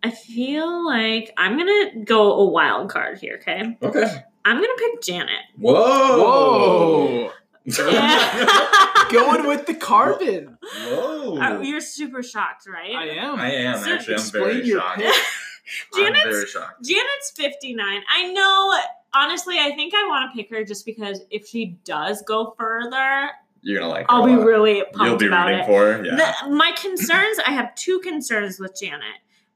i 0.03 0.11
feel 0.11 0.85
like 0.87 1.33
i'm 1.37 1.57
gonna 1.59 2.05
go 2.05 2.33
a 2.41 2.45
wild 2.51 2.91
card 2.91 3.19
here 3.19 3.39
okay 3.41 3.77
Okay. 3.83 4.23
i'm 4.45 4.57
gonna 4.57 4.69
pick 4.79 5.03
janet 5.03 5.31
Whoa. 5.57 5.75
Whoa. 5.75 7.33
Yeah. 7.67 9.07
Going 9.11 9.47
with 9.47 9.67
the 9.67 9.75
carbon. 9.75 10.57
Whoa. 10.63 11.39
Uh, 11.39 11.61
you're 11.61 11.81
super 11.81 12.23
shocked 12.23 12.67
right 12.67 12.95
I 12.95 13.09
am. 13.17 13.41
I 13.41 13.51
am 13.53 13.79
So 13.79 13.93
actually. 13.95 14.15
I'm 14.15 14.21
very 14.31 14.69
shocked. 14.71 14.99
pick. 15.01 15.15
I'm 15.95 16.05
Janet's 16.05 16.25
very 16.25 16.47
shocked. 16.47 16.85
Janet's 16.85 17.31
59. 17.37 18.03
I 18.13 18.33
know, 18.33 18.79
honestly, 19.15 19.59
I 19.59 19.75
think 19.75 19.95
I 19.95 20.07
want 20.09 20.31
to 20.33 20.37
pick 20.37 20.51
her 20.51 20.65
just 20.65 20.85
because 20.87 21.21
if 21.31 21.47
she 21.47 21.77
does 21.85 22.23
go 22.23 22.55
further, 22.59 23.31
You're 23.63 23.81
gonna 23.81 23.91
like. 23.93 24.03
her 24.03 24.07
I'll 24.17 24.25
a 24.25 24.27
be 24.27 24.37
lot. 24.37 24.47
really 24.47 24.83
You'll 24.97 25.17
be 25.17 25.27
about 25.27 25.47
rooting 25.49 25.61
it. 25.61 25.67
for 25.67 25.93
her. 25.93 26.05
Yeah. 26.05 26.35
The- 26.43 26.51
my 26.55 26.73
concerns, 26.81 27.39
I 27.47 27.53
have 27.53 27.75
two 27.77 28.01
concerns 28.01 28.59
with 28.59 28.79
Janet. 28.81 29.03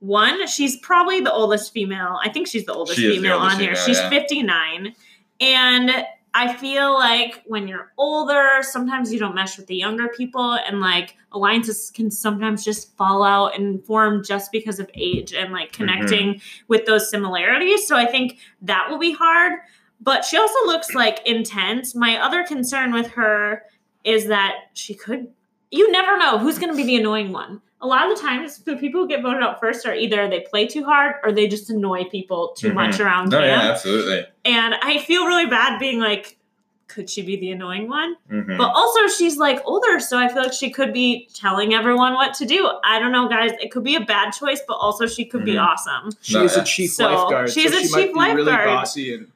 One, 0.01 0.47
she's 0.47 0.77
probably 0.81 1.21
the 1.21 1.33
oldest 1.33 1.73
female. 1.73 2.19
I 2.23 2.29
think 2.29 2.47
she's 2.47 2.65
the 2.67 2.75
oldest 2.75 2.99
She 2.99 3.07
is 3.07 3.11
the 3.15 3.17
female 3.23 3.39
oldest 3.39 3.55
on 3.55 3.61
here. 3.61 3.75
female, 3.75 3.87
she's 3.87 3.99
yeah. 3.99 4.11
59. 4.11 4.95
And 5.41 5.91
I 6.37 6.53
feel 6.57 6.93
like 6.95 7.43
when 7.47 7.69
you're 7.69 7.93
older, 7.97 8.59
sometimes 8.63 9.13
you 9.13 9.21
don't 9.21 9.37
mesh 9.37 9.57
with 9.57 9.69
the 9.69 9.77
younger 9.77 10.09
people, 10.09 10.55
and 10.55 10.81
like 10.81 11.17
alliances 11.31 11.93
can 11.95 12.11
sometimes 12.11 12.65
just 12.65 12.97
fall 12.97 13.23
out 13.23 13.57
and 13.57 13.85
form 13.85 14.25
just 14.25 14.51
because 14.51 14.81
of 14.81 14.91
age 14.95 15.33
and 15.33 15.53
like 15.53 15.73
Mm-hmm. 15.73 15.85
connecting 15.85 16.41
with 16.69 16.87
those 16.87 17.09
similarities. 17.09 17.87
So 17.87 17.97
I 17.97 18.07
think 18.07 18.39
that 18.63 18.87
will 18.91 18.99
be 18.99 19.13
hard. 19.13 19.61
But 20.01 20.25
she 20.25 20.37
also 20.37 20.59
looks 20.67 20.95
like 20.95 21.21
intense. 21.25 21.95
My 21.95 22.17
other 22.19 22.45
concern 22.45 22.93
with 22.93 23.07
her 23.13 23.63
is 24.03 24.27
that 24.27 24.55
she 24.75 24.93
could, 24.95 25.29
you 25.71 25.91
never 25.91 26.19
know 26.19 26.39
who's 26.39 26.59
going 26.59 26.71
to 26.71 26.77
be 26.77 26.85
the 26.85 26.97
annoying 26.97 27.33
one. 27.33 27.63
A 27.85 27.87
lot 27.87 28.11
of 28.11 28.17
the 28.17 28.23
times, 28.23 28.59
the 28.61 28.77
people 28.77 29.03
who 29.03 29.09
get 29.09 29.23
voted 29.23 29.43
out 29.43 29.61
first 29.61 29.85
are 29.85 29.95
either 29.95 30.27
they 30.27 30.41
play 30.41 30.67
too 30.67 30.85
hard 30.85 31.17
or 31.23 31.33
they 31.33 31.47
just 31.47 31.69
annoy 31.69 32.05
people 32.05 32.55
too 32.57 32.71
Mhm. 32.71 32.75
much 32.75 32.99
around 32.99 33.29
No, 33.31 33.41
camp. 33.41 33.63
yeah, 33.63 33.71
absolutely. 33.71 34.25
And 34.47 34.75
I 34.83 34.99
feel 34.99 35.27
really 35.27 35.47
bad 35.47 35.79
being 35.79 36.01
like 36.01 36.39
could 36.87 37.11
she 37.11 37.23
be 37.23 37.35
the 37.37 37.51
annoying 37.51 37.89
one? 37.89 38.15
Mhm. 38.31 38.57
But 38.57 38.71
also, 38.73 39.09
she's 39.09 39.37
like 39.37 39.61
older, 39.65 39.99
so 39.99 40.17
I 40.17 40.29
feel 40.29 40.43
like 40.45 40.53
she 40.53 40.71
could 40.71 40.93
be 40.93 41.29
telling 41.35 41.75
everyone 41.75 42.13
what 42.15 42.35
to 42.35 42.45
do. 42.45 42.71
I 42.85 43.01
don't 43.01 43.11
know, 43.11 43.27
guys. 43.27 43.51
It 43.61 43.73
could 43.73 43.83
be 43.83 43.97
a 43.97 44.01
bad 44.01 44.31
choice, 44.31 44.61
but 44.69 44.75
also 44.75 45.07
she 45.07 45.25
could 45.25 45.45
be 45.45 45.55
Mhm. 45.55 45.67
awesome. 45.67 46.11
She 46.23 46.35
No, 46.35 46.45
is 46.45 46.55
yeah. 46.55 46.63
a 46.63 46.65
chief 46.65 46.91
So, 46.91 47.05
lifeguard. 47.13 47.51
she's 47.51 47.73
so 47.73 47.79
a 47.79 47.81
she 47.81 47.89
chief 48.07 48.15
might 48.15 48.31
be 48.37 48.43
really 48.43 48.53
bossy 48.53 49.15
and 49.15 49.27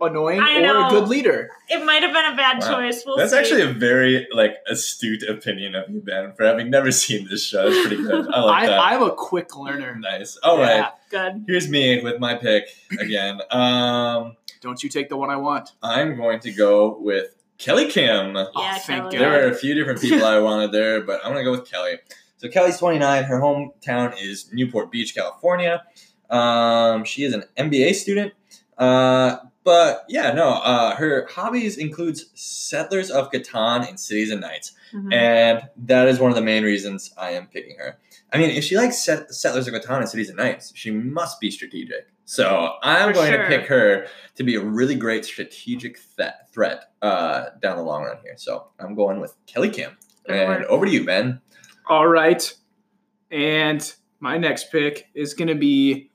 annoying, 0.00 0.40
I 0.40 0.58
or 0.58 0.60
know. 0.62 0.86
a 0.86 0.90
good 0.90 1.08
leader. 1.08 1.50
It 1.68 1.84
might 1.84 2.02
have 2.02 2.12
been 2.12 2.32
a 2.32 2.36
bad 2.36 2.60
Wow. 2.62 2.80
choice. 2.80 3.02
We'll 3.06 3.16
That's 3.16 3.32
see. 3.32 3.38
actually 3.38 3.62
a 3.62 3.72
very 3.72 4.26
like 4.32 4.56
astute 4.68 5.22
opinion 5.24 5.74
of 5.74 5.88
you, 5.90 6.00
Ben, 6.00 6.32
for 6.32 6.44
having 6.44 6.70
never 6.70 6.90
seen 7.02 7.28
this 7.28 7.46
show. 7.46 7.66
It's 7.68 7.86
pretty 7.86 8.02
good. 8.02 8.26
I 8.32 8.40
like 8.40 8.62
I, 8.64 8.66
that. 8.66 8.80
I'm 8.80 9.02
a 9.02 9.10
quick 9.10 9.56
learner. 9.56 9.96
nice. 9.96 10.36
All 10.38 10.58
right. 10.58 10.76
Yeah. 10.76 10.90
good. 11.32 11.44
Here's 11.46 11.68
me 11.68 12.02
with 12.02 12.18
my 12.20 12.34
pick 12.34 12.64
again. 12.98 13.40
Um, 13.50 14.36
Don't 14.60 14.82
you 14.82 14.88
take 14.88 15.08
the 15.08 15.16
one 15.16 15.30
I 15.30 15.36
want. 15.36 15.70
I'm 15.82 16.16
going 16.16 16.40
to 16.40 16.52
go 16.52 16.98
with 16.98 17.34
Kellee 17.58 17.90
Kim. 17.90 18.36
Oh, 18.36 18.50
Yeah, 18.56 18.74
thank 18.78 19.04
Kellee. 19.04 19.12
God. 19.12 19.20
There 19.20 19.30
were 19.30 19.48
a 19.52 19.54
few 19.54 19.74
different 19.74 20.00
people 20.00 20.24
I 20.24 20.38
wanted 20.38 20.72
there, 20.72 21.00
but 21.08 21.20
I'm 21.24 21.32
gonna 21.32 21.44
go 21.44 21.50
with 21.52 21.68
Kellee. 21.70 21.98
So 22.38 22.48
Kellee's 22.48 22.76
29. 22.78 23.24
Her 23.24 23.40
hometown 23.40 24.14
is 24.20 24.48
Newport 24.52 24.92
Beach, 24.92 25.12
California. 25.14 25.82
Um, 26.30 27.04
she 27.04 27.24
is 27.24 27.34
an 27.34 27.44
MBA 27.56 27.94
student. 27.94 28.32
Uh, 28.76 29.38
but 29.68 30.04
yeah, 30.08 30.32
no. 30.32 30.48
Uh, 30.48 30.94
her 30.96 31.26
hobbies 31.30 31.76
includes 31.76 32.26
Settlers 32.34 33.10
of 33.10 33.30
Catan 33.30 33.86
and 33.88 34.00
Cities 34.00 34.30
and 34.30 34.40
Knights, 34.40 34.72
Mhm. 34.94 35.12
and 35.12 35.62
that 35.76 36.08
is 36.08 36.18
one 36.18 36.30
of 36.30 36.36
the 36.36 36.42
main 36.52 36.62
reasons 36.64 37.12
I 37.18 37.32
am 37.32 37.46
picking 37.48 37.76
her. 37.78 37.98
I 38.32 38.38
mean, 38.38 38.50
if 38.50 38.64
she 38.64 38.76
likes 38.76 38.98
set- 39.04 39.30
Settlers 39.34 39.68
of 39.68 39.74
Catan 39.74 39.98
and 39.98 40.08
Cities 40.08 40.28
and 40.30 40.38
Knights, 40.38 40.72
she 40.74 40.90
must 40.90 41.38
be 41.40 41.50
strategic. 41.50 42.08
So 42.24 42.74
I'm 42.82 43.08
For 43.10 43.14
going 43.14 43.32
sure. 43.32 43.42
to 43.42 43.48
pick 43.48 43.66
her 43.68 44.06
to 44.36 44.42
be 44.42 44.54
a 44.54 44.60
really 44.60 44.94
great 44.94 45.24
strategic 45.26 45.98
th- 46.16 46.30
threat 46.52 46.84
uh, 47.02 47.46
down 47.60 47.76
the 47.76 47.82
long 47.82 48.04
run 48.04 48.16
here. 48.22 48.34
So 48.36 48.68
I'm 48.80 48.94
going 48.94 49.20
with 49.20 49.34
Kellee 49.46 49.70
Kim. 49.72 49.96
Good 50.26 50.36
and 50.36 50.60
work. 50.62 50.70
over 50.70 50.86
to 50.86 50.90
you, 50.92 51.04
Ben. 51.04 51.40
All 51.88 52.06
right. 52.08 52.42
And 53.30 53.80
my 54.20 54.36
next 54.38 54.70
pick 54.72 55.08
is 55.14 55.32
going 55.34 55.48
to 55.48 55.54
be 55.54 56.10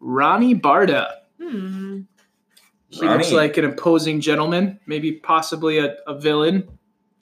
Ronnie 0.00 0.54
Bardah. 0.54 1.08
Hmm. 1.40 2.00
He 2.90 3.06
looks 3.06 3.32
like 3.32 3.56
an 3.56 3.64
imposing 3.64 4.20
gentleman, 4.20 4.78
maybe 4.86 5.12
possibly 5.12 5.78
a, 5.78 5.96
a 6.06 6.18
villain 6.18 6.68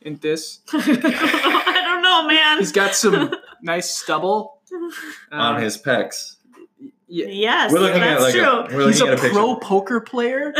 in 0.03 0.17
this. 0.17 0.61
I 0.73 1.83
don't 1.85 2.03
know, 2.03 2.27
man. 2.29 2.59
He's 2.59 2.73
got 2.73 2.95
some 2.95 3.35
nice 3.62 3.91
stubble. 3.91 4.61
on 5.33 5.57
Um, 5.57 5.62
his 5.62 5.79
pecs. 5.81 6.37
yeah, 7.07 7.27
yes, 7.27 7.73
We're 7.73 7.79
looking 7.81 8.03
at 8.03 8.21
like 8.21 8.35
true. 8.35 8.43
a, 8.45 8.62
we're 8.75 8.87
he's 8.89 9.01
looking 9.01 9.09
a 9.09 9.12
at 9.12 9.19
a 9.19 9.23
picture. 9.23 9.39
pro 9.39 9.57
poker 9.57 10.01
player, 10.01 10.53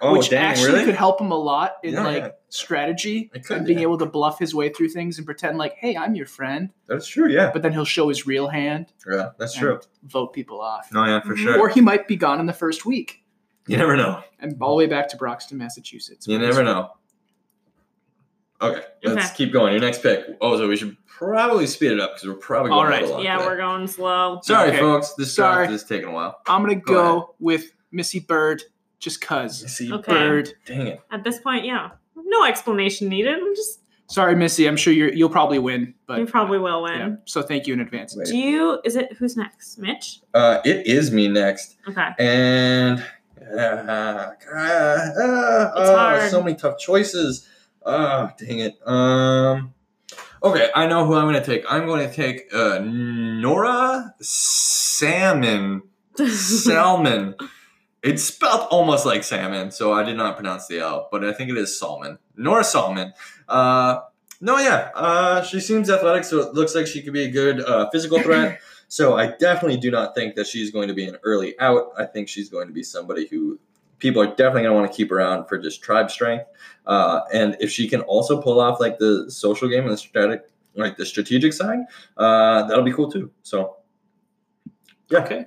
oh, 0.00 0.12
which 0.14 0.30
dang, 0.30 0.42
actually 0.44 0.72
really? 0.72 0.84
could 0.86 0.94
help 0.96 1.20
him 1.20 1.30
a 1.30 1.36
lot 1.38 1.74
in 1.84 1.94
Yeah, 1.94 2.02
like 2.04 2.22
yeah. 2.24 2.28
strategy 2.48 3.30
could, 3.44 3.58
and 3.58 3.66
being 3.66 3.78
yeah. 3.78 3.82
able 3.84 3.98
to 3.98 4.06
bluff 4.06 4.38
his 4.40 4.54
way 4.54 4.70
through 4.70 4.88
things 4.88 5.18
and 5.18 5.24
pretend 5.26 5.56
like, 5.56 5.74
hey, 5.76 5.96
I'm 5.96 6.14
your 6.16 6.26
friend. 6.26 6.70
That's 6.86 7.06
true. 7.06 7.28
Yeah, 7.30 7.50
But 7.52 7.62
then 7.62 7.72
he'll 7.72 7.84
show 7.84 8.08
his 8.08 8.26
real 8.26 8.48
hand 8.48 8.86
yeah, 9.08 9.30
that's 9.38 9.54
and 9.54 9.62
true. 9.62 9.80
vote 10.02 10.32
people 10.32 10.60
off. 10.60 10.88
No, 10.92 11.04
yeah, 11.04 11.20
for 11.20 11.34
Mhm. 11.34 11.38
sure. 11.38 11.58
Or 11.60 11.68
he 11.68 11.80
might 11.80 12.08
be 12.08 12.16
gone 12.16 12.40
in 12.40 12.46
the 12.46 12.52
first 12.52 12.84
week 12.84 13.19
you 13.70 13.76
never 13.78 13.96
know. 13.96 14.22
and 14.38 14.56
all 14.60 14.70
the 14.70 14.76
way 14.76 14.86
back 14.86 15.08
to 15.10 15.16
Brockton, 15.16 15.58
Massachusetts. 15.58 16.26
You 16.26 16.38
never 16.38 16.62
know. 16.62 16.90
Okay, 18.62 18.82
let's 19.04 19.26
Okay. 19.28 19.34
keep 19.36 19.52
going. 19.52 19.72
Your 19.72 19.80
next 19.80 20.02
pick. 20.02 20.24
Oh, 20.42 20.56
so 20.58 20.68
we 20.68 20.76
should 20.76 20.94
probably 21.06 21.66
speed 21.66 21.92
it 21.92 22.00
up 22.00 22.14
because 22.14 22.28
we're 22.28 22.34
probably 22.34 22.70
going 22.70 22.78
All 22.80 22.86
a 22.86 22.90
right. 22.90 23.22
Yeah, 23.24 23.36
today. 23.38 23.46
we're 23.48 23.56
going 23.56 23.86
slow. 23.86 24.40
Sorry, 24.42 24.68
Okay. 24.68 24.78
folks. 24.78 25.14
This 25.14 25.34
Sorry. 25.34 25.66
draft 25.66 25.72
is 25.72 25.84
taking 25.84 26.08
a 26.08 26.12
while. 26.12 26.38
I'm 26.46 26.60
gonna 26.62 26.74
Go 26.74 26.92
go, 26.94 27.34
with 27.40 27.72
Missy 27.90 28.20
Byrd 28.20 28.62
just 28.98 29.22
cause. 29.22 29.64
See, 29.74 29.90
Okay. 29.90 30.12
Byrd. 30.12 30.52
dang 30.66 30.86
it. 30.88 31.00
At 31.10 31.24
this 31.24 31.38
point, 31.40 31.64
yeah, 31.64 31.90
no 32.16 32.44
explanation 32.44 33.08
needed. 33.08 33.34
I'm 33.34 33.54
just 33.56 33.78
Sorry, 34.08 34.34
Missy. 34.34 34.66
I'm 34.66 34.76
sure 34.76 34.92
you're, 34.92 35.12
you'll 35.12 35.28
probably 35.30 35.60
win, 35.60 35.94
but 36.08 36.18
you 36.18 36.26
probably 36.26 36.58
will 36.58 36.82
win. 36.82 36.98
yeah. 36.98 37.10
So 37.26 37.42
thank 37.42 37.68
you 37.68 37.74
in 37.74 37.80
advance. 37.80 38.14
Wait. 38.16 38.26
Do 38.26 38.36
you? 38.36 38.80
Is 38.84 38.96
it 38.96 39.12
who's 39.16 39.36
next? 39.36 39.78
Mitch. 39.78 40.20
Uh, 40.34 40.58
it 40.64 40.84
is 40.86 41.12
me 41.12 41.28
next, 41.28 41.76
Okay. 41.88 42.08
and 42.18 43.02
uh, 43.52 43.56
uh, 43.60 44.34
uh, 44.54 45.72
It's 45.76 45.90
uh, 45.90 45.96
hard. 45.96 46.30
so 46.30 46.42
many 46.42 46.56
tough 46.56 46.78
choices. 46.78 47.46
Ah, 47.84 48.32
dang 48.38 48.58
it. 48.60 48.78
Um, 48.86 49.74
okay, 50.42 50.70
I 50.74 50.86
know 50.86 51.06
who 51.06 51.14
I'm 51.14 51.24
going 51.24 51.42
to 51.42 51.44
take. 51.44 51.64
I'm 51.68 51.86
going 51.86 52.08
to 52.08 52.14
take 52.14 52.52
uh, 52.54 52.78
Nora 52.82 54.14
Salmon. 54.20 55.82
Salmon. 56.28 57.34
It's 58.02 58.22
spelled 58.22 58.66
almost 58.70 59.04
like 59.04 59.22
salmon, 59.22 59.70
so 59.70 59.92
I 59.92 60.02
did 60.04 60.16
not 60.16 60.36
pronounce 60.36 60.66
the 60.66 60.78
L, 60.78 61.08
but 61.12 61.22
I 61.22 61.32
think 61.34 61.50
it 61.50 61.58
is 61.58 61.78
Salmon. 61.78 62.18
Nora 62.34 62.64
Salmon. 62.64 63.12
Uh, 63.46 64.00
no, 64.40 64.56
yeah, 64.58 64.88
uh, 64.94 65.42
she 65.42 65.60
seems 65.60 65.90
athletic, 65.90 66.24
so 66.24 66.40
it 66.40 66.54
looks 66.54 66.74
like 66.74 66.86
she 66.86 67.02
could 67.02 67.12
be 67.12 67.24
a 67.24 67.30
good 67.30 67.60
uh, 67.60 67.90
physical 67.90 68.18
threat. 68.20 68.58
so 68.90 69.16
I 69.16 69.28
definitely 69.38 69.76
do 69.76 69.88
not 69.92 70.16
think 70.16 70.34
that 70.34 70.48
she's 70.48 70.72
going 70.72 70.88
to 70.88 70.94
be 70.94 71.06
an 71.06 71.16
early 71.22 71.56
out. 71.60 71.92
I 71.96 72.06
think 72.06 72.28
she's 72.28 72.48
going 72.50 72.66
to 72.66 72.72
be 72.72 72.82
somebody 72.82 73.28
who 73.28 73.56
people 74.00 74.20
are 74.20 74.26
definitely 74.26 74.62
going 74.62 74.74
to 74.74 74.80
want 74.80 74.90
to 74.90 74.96
keep 74.96 75.12
around 75.12 75.46
for 75.46 75.58
just 75.58 75.80
tribe 75.80 76.10
strength. 76.10 76.46
Uh, 76.86 77.20
and 77.32 77.56
if 77.60 77.70
she 77.70 77.86
can 77.88 78.00
also 78.00 78.42
pull 78.42 78.58
off 78.58 78.80
like 78.80 78.98
the 78.98 79.30
social 79.30 79.68
game 79.68 79.84
and 79.84 79.92
the 79.92 79.96
strategic, 79.96 80.50
like 80.74 80.96
the 80.96 81.06
strategic 81.06 81.52
side, 81.52 81.78
uh, 82.16 82.64
that'll 82.66 82.82
be 82.82 82.92
cool 82.92 83.08
too. 83.08 83.30
So 83.42 83.76
Yeah. 85.08 85.20
Okay. 85.20 85.46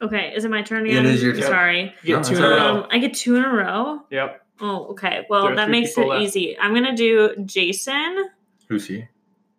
Okay. 0.00 0.32
Is 0.34 0.46
it 0.46 0.50
my 0.50 0.62
turn 0.62 0.86
It 0.86 0.92
again? 0.92 1.04
is 1.04 1.22
your 1.22 1.34
turn. 1.34 1.42
Sorry. 1.42 1.94
You 2.02 2.16
get 2.16 2.24
two 2.24 2.36
in 2.36 2.42
a 2.44 2.48
row. 2.48 2.76
Um, 2.78 2.86
I 2.90 2.96
get 2.96 3.12
two 3.12 3.36
in 3.36 3.44
a 3.44 3.52
row. 3.54 4.00
Yep. 4.10 4.40
Oh, 4.62 4.86
okay. 4.92 5.26
Well, 5.28 5.54
that 5.54 5.68
makes 5.68 5.98
it 5.98 6.06
left. 6.06 6.22
easy. 6.22 6.58
I'm 6.58 6.72
gonna 6.72 6.96
do 6.96 7.34
Jason. 7.44 8.30
who's 8.68 8.86
he? 8.86 9.04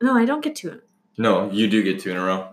No, 0.01 0.15
I 0.15 0.25
don't 0.25 0.43
get 0.43 0.55
two. 0.55 0.81
No, 1.22 1.51
you 1.51 1.67
do 1.67 1.84
get 1.84 1.99
two 1.99 2.11
in 2.11 2.17
a 2.17 2.24
row. 2.24 2.47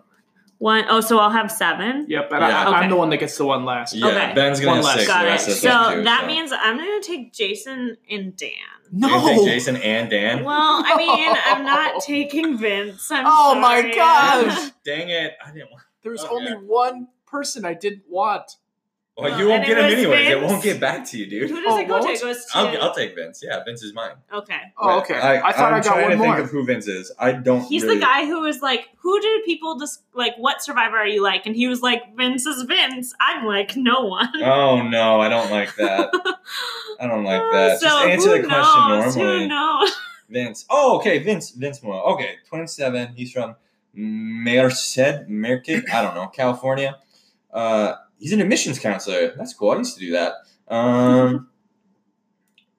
One 0.59 0.85
oh, 0.89 1.01
so 1.01 1.19
I'll 1.19 1.31
have 1.31 1.53
seven. 1.53 2.07
Yep. 2.09 2.33
And 2.33 2.41
Yeah. 2.41 2.69
I, 2.69 2.73
I'm 2.81 2.91
the 2.91 2.97
one 2.97 3.11
that 3.11 3.19
gets 3.19 3.37
the 3.39 3.45
one 3.47 3.64
last. 3.64 3.95
Yeah, 3.95 4.07
Okay. 4.09 4.33
Ben's 4.35 4.59
gonna 4.59 4.73
One 4.73 4.77
have 4.79 4.85
less. 4.87 4.95
six. 4.97 5.07
Got 5.07 5.25
it. 5.25 5.29
rest 5.29 5.49
of 5.49 5.55
So 5.55 5.71
us 5.71 5.95
too, 5.95 6.03
that 6.03 6.21
so. 6.23 6.27
means 6.27 6.53
I'm 6.53 6.77
gonna 6.77 7.01
take 7.01 7.33
Jason 7.33 7.97
and 8.11 8.37
Dan. 8.37 8.51
No. 8.91 9.09
You 9.09 9.37
take 9.37 9.45
Jason 9.47 9.77
and 9.77 10.11
Dan. 10.11 10.43
Well, 10.45 10.83
I 10.85 10.97
mean, 10.97 11.33
I'm 11.47 11.64
not 11.64 12.03
taking 12.03 12.59
Vince. 12.59 13.09
I'm 13.12 13.25
oh 13.27 13.55
my 13.55 13.81
sorry. 13.83 13.95
gosh. 13.95 14.71
Dang 14.85 15.09
it! 15.11 15.35
I 15.45 15.53
didn't 15.53 15.71
want. 15.71 15.83
There 16.03 16.11
was 16.12 16.25
Oh, 16.25 16.37
only 16.37 16.51
yeah. 16.53 16.57
one 16.59 17.09
person 17.27 17.64
I 17.64 17.75
didn't 17.75 18.05
want. 18.09 18.57
Well, 19.21 19.31
Well, 19.33 19.41
you 19.41 19.49
won't 19.49 19.66
get 19.66 19.77
him 19.79 19.85
was 19.85 19.95
anyways. 19.95 20.29
It 20.31 20.41
won't 20.43 20.62
get 20.62 20.81
back 20.81 21.05
to 21.09 21.19
you, 21.19 21.27
dude. 21.27 21.51
Who 21.51 21.61
does 21.61 21.73
Oh, 21.75 21.79
it 21.81 21.89
go 21.89 22.01
to? 22.01 22.09
It 22.09 22.21
goes 22.21 22.45
to. 22.45 22.57
I'll, 22.59 22.83
I'll 22.83 22.95
take 22.95 23.16
Vince. 23.16 23.43
Yeah, 23.45 23.64
Vince 23.64 23.83
is 23.83 23.93
mine. 23.93 24.12
okay. 24.33 24.61
Oh, 24.79 25.01
okay. 25.01 25.16
I, 25.19 25.51
thought 25.53 25.73
I'm 25.73 25.75
I 25.75 25.81
got 25.81 25.85
trying 25.85 26.03
one 26.03 26.11
to 26.12 26.16
more. 26.19 26.35
think 26.37 26.45
of 26.47 26.51
who 26.53 26.64
Vince 26.64 26.87
is. 26.87 27.11
I 27.19 27.33
don't. 27.33 27.62
He's 27.64 27.83
really- 27.83 27.97
the 27.97 28.01
guy 28.03 28.27
who 28.27 28.41
was 28.43 28.62
like, 28.62 28.87
"Who 28.99 29.21
do 29.21 29.43
people 29.45 29.77
just 29.77 30.03
like? 30.14 30.35
What 30.37 30.62
survivor 30.62 30.97
are 30.99 31.07
you 31.07 31.21
like?" 31.21 31.47
And 31.47 31.57
he 31.57 31.66
was 31.66 31.83
like, 31.83 32.14
"Vince 32.16 32.47
is 32.47 32.62
Vince." 32.62 33.12
I'm 33.21 33.45
like, 33.45 33.77
"No 33.77 34.03
one." 34.07 34.29
Oh 34.41 34.83
no, 34.83 35.21
I 35.21 35.29
don't 35.29 35.51
like 35.51 35.75
that. 35.77 36.11
I 37.01 37.07
don't 37.09 37.25
like 37.25 37.43
that. 37.53 37.81
so 37.81 37.87
Just 37.89 38.07
answer 38.07 38.37
who 38.37 38.43
the 38.43 38.49
question 38.49 38.89
normally. 38.89 39.39
Who 39.43 39.49
knows? 39.49 39.91
Vince. 40.31 40.64
Oh, 40.71 40.99
okay. 40.99 41.19
Vince. 41.19 41.51
Vince 41.51 41.83
Moore. 41.83 42.03
Okay, 42.12 42.37
27. 42.49 43.14
He's 43.16 43.33
from 43.33 43.57
Merced, 43.95 45.27
Merced. 45.29 45.71
I 45.93 46.03
don't 46.03 46.14
know, 46.14 46.29
California. 46.29 46.99
Uh, 47.53 47.95
he's 48.19 48.33
an 48.33 48.41
admissions 48.41 48.79
counselor. 48.79 49.35
That's 49.37 49.55
cool. 49.55 49.71
I 49.71 49.79
used 49.79 49.95
to 49.99 50.01
do 50.01 50.12
that. 50.12 50.35
Um, 50.69 51.49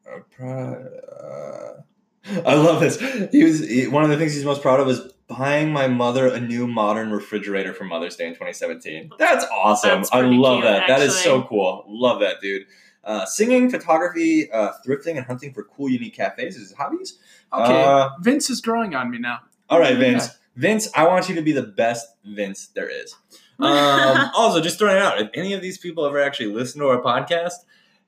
uh, 0.07 0.19
pri- 0.31 0.75
uh, 1.21 1.81
I 2.45 2.53
love 2.55 2.79
this. 2.79 2.99
He 3.31 3.43
was 3.43 3.67
he, 3.67 3.87
one 3.87 4.03
of 4.03 4.09
the 4.09 4.17
things 4.17 4.33
he's 4.33 4.45
most 4.45 4.61
proud 4.61 4.79
of 4.79 4.87
is 4.87 5.01
buying 5.27 5.71
my 5.71 5.87
mother 5.87 6.27
a 6.27 6.39
new 6.39 6.67
modern 6.67 7.11
refrigerator 7.11 7.73
for 7.73 7.85
Mother's 7.85 8.15
Day 8.15 8.27
in 8.27 8.33
2017. 8.33 9.11
That's 9.17 9.45
awesome. 9.45 10.01
That's 10.01 10.11
I 10.11 10.21
love 10.21 10.61
cute, 10.61 10.65
that. 10.65 10.87
That 10.87 11.01
is 11.01 11.15
so 11.15 11.43
cool. 11.43 11.85
Love 11.87 12.19
that, 12.19 12.41
dude. 12.41 12.65
Uh, 13.03 13.25
singing, 13.25 13.69
photography, 13.69 14.51
uh, 14.51 14.73
thrifting, 14.85 15.17
and 15.17 15.25
hunting 15.25 15.53
for 15.53 15.63
cool, 15.63 15.89
unique 15.89 16.15
cafes 16.15 16.55
is 16.55 16.69
his 16.69 16.73
hobbies. 16.73 17.17
Okay. 17.53 17.83
Uh, 17.83 18.09
Vince 18.19 18.49
is 18.49 18.59
growing 18.61 18.93
on 18.93 19.09
me 19.09 19.17
now. 19.17 19.39
all 19.69 19.79
right, 19.79 19.97
Vince. 19.97 20.29
Vince, 20.55 20.89
I 20.93 21.07
want 21.07 21.29
you 21.29 21.35
to 21.35 21.41
be 21.41 21.53
the 21.53 21.63
best 21.63 22.07
Vince 22.25 22.67
there 22.75 22.89
is. 22.89 23.15
Um, 23.59 24.31
also, 24.35 24.61
just 24.61 24.79
throwing 24.79 24.95
it 24.97 25.01
out, 25.01 25.19
if 25.21 25.29
any 25.33 25.53
of 25.53 25.61
these 25.61 25.77
people 25.77 26.05
ever 26.05 26.19
actually 26.21 26.53
listen 26.53 26.81
to 26.81 26.87
our 26.87 27.01
podcast, 27.01 27.53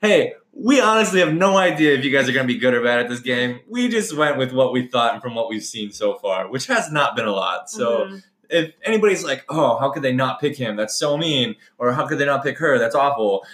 hey, 0.01 0.33
we 0.53 0.81
honestly 0.81 1.19
have 1.19 1.33
no 1.33 1.57
idea 1.57 1.93
if 1.97 2.03
you 2.03 2.11
guys 2.11 2.27
are 2.27 2.33
going 2.33 2.47
to 2.47 2.53
be 2.53 2.59
good 2.59 2.73
or 2.73 2.83
bad 2.83 2.99
at 2.99 3.09
this 3.09 3.19
game. 3.19 3.59
We 3.69 3.87
just 3.87 4.15
went 4.15 4.37
with 4.37 4.51
what 4.51 4.73
we 4.73 4.87
thought 4.87 5.13
and 5.13 5.21
from 5.21 5.35
what 5.35 5.49
we've 5.49 5.63
seen 5.63 5.91
so 5.91 6.15
far, 6.15 6.47
which 6.49 6.67
has 6.67 6.91
not 6.91 7.15
been 7.15 7.25
a 7.25 7.31
lot. 7.31 7.69
So 7.69 8.05
Mhm. 8.05 8.23
if 8.49 8.73
anybody's 8.83 9.23
like, 9.23 9.45
oh, 9.49 9.77
how 9.77 9.91
could 9.91 10.03
they 10.03 10.11
not 10.13 10.41
pick 10.41 10.57
him? 10.57 10.75
That's 10.75 10.95
so 10.95 11.17
mean. 11.17 11.55
Or 11.77 11.93
how 11.93 12.05
could 12.07 12.17
they 12.17 12.25
not 12.25 12.43
pick 12.43 12.57
her? 12.57 12.77
That's 12.79 12.95
awful. 12.95 13.45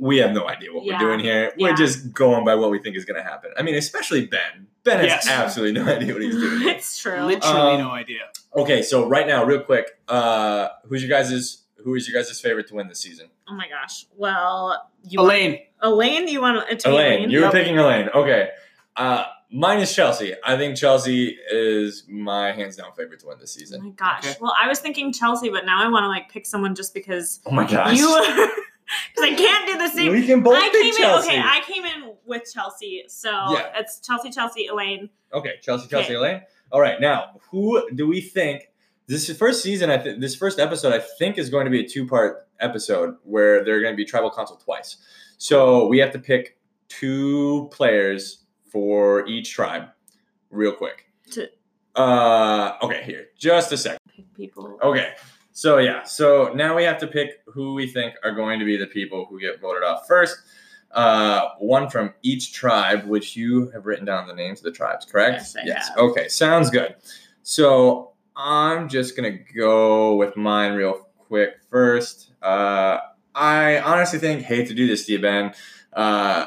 We 0.00 0.16
have 0.18 0.32
no 0.32 0.48
idea 0.48 0.72
what 0.72 0.84
Yeah. 0.84 0.94
we're 0.94 0.98
doing 1.08 1.20
here. 1.20 1.52
Yeah. 1.56 1.68
We're 1.70 1.76
just 1.76 2.12
going 2.12 2.44
by 2.44 2.54
what 2.54 2.70
we 2.70 2.78
think 2.78 2.96
is 2.96 3.04
going 3.04 3.22
to 3.22 3.28
happen. 3.28 3.50
I 3.58 3.62
mean, 3.62 3.74
especially 3.74 4.26
Ben. 4.26 4.66
Ben 4.82 4.98
has 4.98 5.06
Yes. 5.08 5.28
absolutely 5.28 5.80
no 5.80 5.86
idea 5.96 6.12
what 6.14 6.22
he's 6.22 6.34
doing. 6.34 6.68
it's 6.68 6.98
true. 6.98 7.20
Literally 7.22 7.72
Um, 7.74 7.80
no 7.80 7.90
idea. 7.90 8.22
Okay, 8.56 8.82
so 8.82 9.06
right 9.06 9.26
now, 9.26 9.44
real 9.44 9.60
quick, 9.60 9.86
uh, 10.08 10.68
who's 10.88 11.02
your 11.02 11.10
guys' 11.10 11.58
who 11.84 11.94
is 11.94 12.06
your 12.08 12.20
guys' 12.22 12.38
favorite 12.40 12.66
to 12.68 12.74
win 12.74 12.88
this 12.88 13.00
season? 13.00 13.28
Oh 13.48 13.54
my 13.54 13.66
gosh. 13.68 14.04
Well, 14.16 14.90
you 15.02 15.18
Elaine. 15.20 15.60
Elaine, 15.80 16.28
you 16.28 16.40
want 16.42 16.66
to 16.68 16.76
take 16.76 16.84
Elaine. 16.86 17.12
Elaine? 17.18 17.30
You 17.30 17.38
were 17.38 17.44
Yep. 17.46 17.52
picking 17.52 17.78
Elaine. 17.78 18.08
Okay. 18.14 18.50
Uh, 18.96 19.24
mine 19.50 19.78
is 19.80 19.94
Chelsea. 19.94 20.34
I 20.44 20.56
think 20.58 20.76
Chelsea 20.76 21.38
is 21.50 22.04
my 22.08 22.52
hands 22.52 22.76
down 22.76 22.92
favorite 22.96 23.20
to 23.20 23.26
win 23.28 23.38
this 23.38 23.52
season. 23.54 23.80
Oh 23.82 23.84
my 23.86 23.90
gosh. 23.92 24.26
Okay. 24.26 24.36
Well, 24.42 24.54
I 24.62 24.68
was 24.68 24.78
thinking 24.80 25.10
Chelsea, 25.12 25.48
but 25.48 25.64
now 25.64 25.82
I 25.82 25.88
want 25.88 26.04
to 26.04 26.08
like 26.08 26.30
pick 26.30 26.44
someone 26.46 26.74
just 26.74 26.92
because 26.92 27.40
Oh 27.46 27.50
my 27.50 27.66
gosh. 27.66 27.96
you 27.98 28.08
because 29.14 29.30
I 29.30 29.34
can't 29.34 29.66
do 29.66 29.78
the 29.78 29.88
same. 29.88 30.12
we 30.12 30.26
can 30.26 30.42
both 30.42 30.56
I 30.56 30.68
pick 30.70 30.82
came 30.82 30.94
Chelsea. 30.96 31.34
in 31.34 31.40
okay. 31.40 31.48
I 31.48 31.60
came 31.66 31.84
in 31.84 32.14
with 32.26 32.50
Chelsea, 32.52 33.04
so 33.08 33.30
Yeah. 33.30 33.70
it's 33.78 34.00
Chelsea, 34.00 34.30
Chelsea, 34.30 34.66
Elaine. 34.66 35.10
Okay, 35.32 35.54
Chelsea, 35.62 35.88
Chelsea, 35.88 36.06
Okay. 36.06 36.14
Elaine. 36.14 36.42
All 36.72 36.80
right, 36.80 37.00
now 37.00 37.40
who 37.50 37.88
do 37.94 38.06
we 38.06 38.20
think 38.20 38.70
this 39.06 39.30
first 39.36 39.62
season? 39.62 39.90
I 39.90 39.96
th- 39.98 40.20
this 40.20 40.34
first 40.34 40.58
episode, 40.58 40.92
I 40.92 40.98
think, 41.18 41.38
is 41.38 41.50
going 41.50 41.64
to 41.64 41.70
be 41.70 41.80
a 41.84 41.88
two 41.88 42.06
part 42.06 42.48
episode 42.60 43.16
where 43.24 43.64
they're 43.64 43.80
going 43.80 43.92
to 43.92 43.96
be 43.96 44.04
tribal 44.04 44.30
council 44.30 44.56
twice. 44.56 44.96
So 45.38 45.86
we 45.86 45.98
have 45.98 46.12
to 46.12 46.18
pick 46.18 46.58
two 46.88 47.68
players 47.72 48.44
for 48.70 49.26
each 49.26 49.52
tribe, 49.52 49.88
real 50.50 50.72
quick. 50.72 51.06
To- 51.32 51.48
Uh, 51.96 52.76
okay, 52.82 53.02
here, 53.04 53.26
just 53.38 53.72
a 53.72 53.76
second. 53.76 53.98
Pick 54.14 54.32
people. 54.34 54.78
Okay, 54.82 55.12
so 55.60 55.76
yeah, 55.76 56.04
so 56.04 56.52
now 56.54 56.74
we 56.74 56.84
have 56.84 56.96
to 57.00 57.06
pick 57.06 57.42
who 57.44 57.74
we 57.74 57.86
think 57.86 58.14
are 58.24 58.32
going 58.32 58.58
to 58.58 58.64
be 58.64 58.78
the 58.78 58.86
people 58.86 59.26
who 59.26 59.38
get 59.38 59.60
voted 59.60 59.82
off 59.82 60.06
first. 60.06 60.38
Uh, 60.90 61.50
one 61.58 61.90
from 61.90 62.14
each 62.22 62.54
tribe, 62.54 63.04
which 63.04 63.36
you 63.36 63.68
have 63.68 63.84
written 63.84 64.06
down 64.06 64.26
the 64.26 64.32
names 64.32 64.60
of 64.60 64.64
the 64.64 64.72
tribes, 64.72 65.04
correct? 65.04 65.34
Yes, 65.34 65.56
I 65.56 65.68
have. 65.68 65.98
Okay, 65.98 66.28
sounds 66.28 66.70
good. 66.70 66.94
So 67.42 68.12
I'm 68.36 68.88
just 68.88 69.14
gonna 69.14 69.36
go 69.54 70.16
with 70.16 70.34
mine 70.34 70.72
real 70.72 71.08
quick 71.18 71.60
first. 71.68 72.32
Uh, 72.40 73.00
I 73.40 73.80
honestly 73.80 74.18
think 74.18 74.42
hate 74.42 74.68
to 74.68 74.74
do 74.74 74.86
this 74.86 75.06
to 75.06 75.12
you, 75.12 75.18
Ben. 75.20 75.52
Uh, 75.92 76.44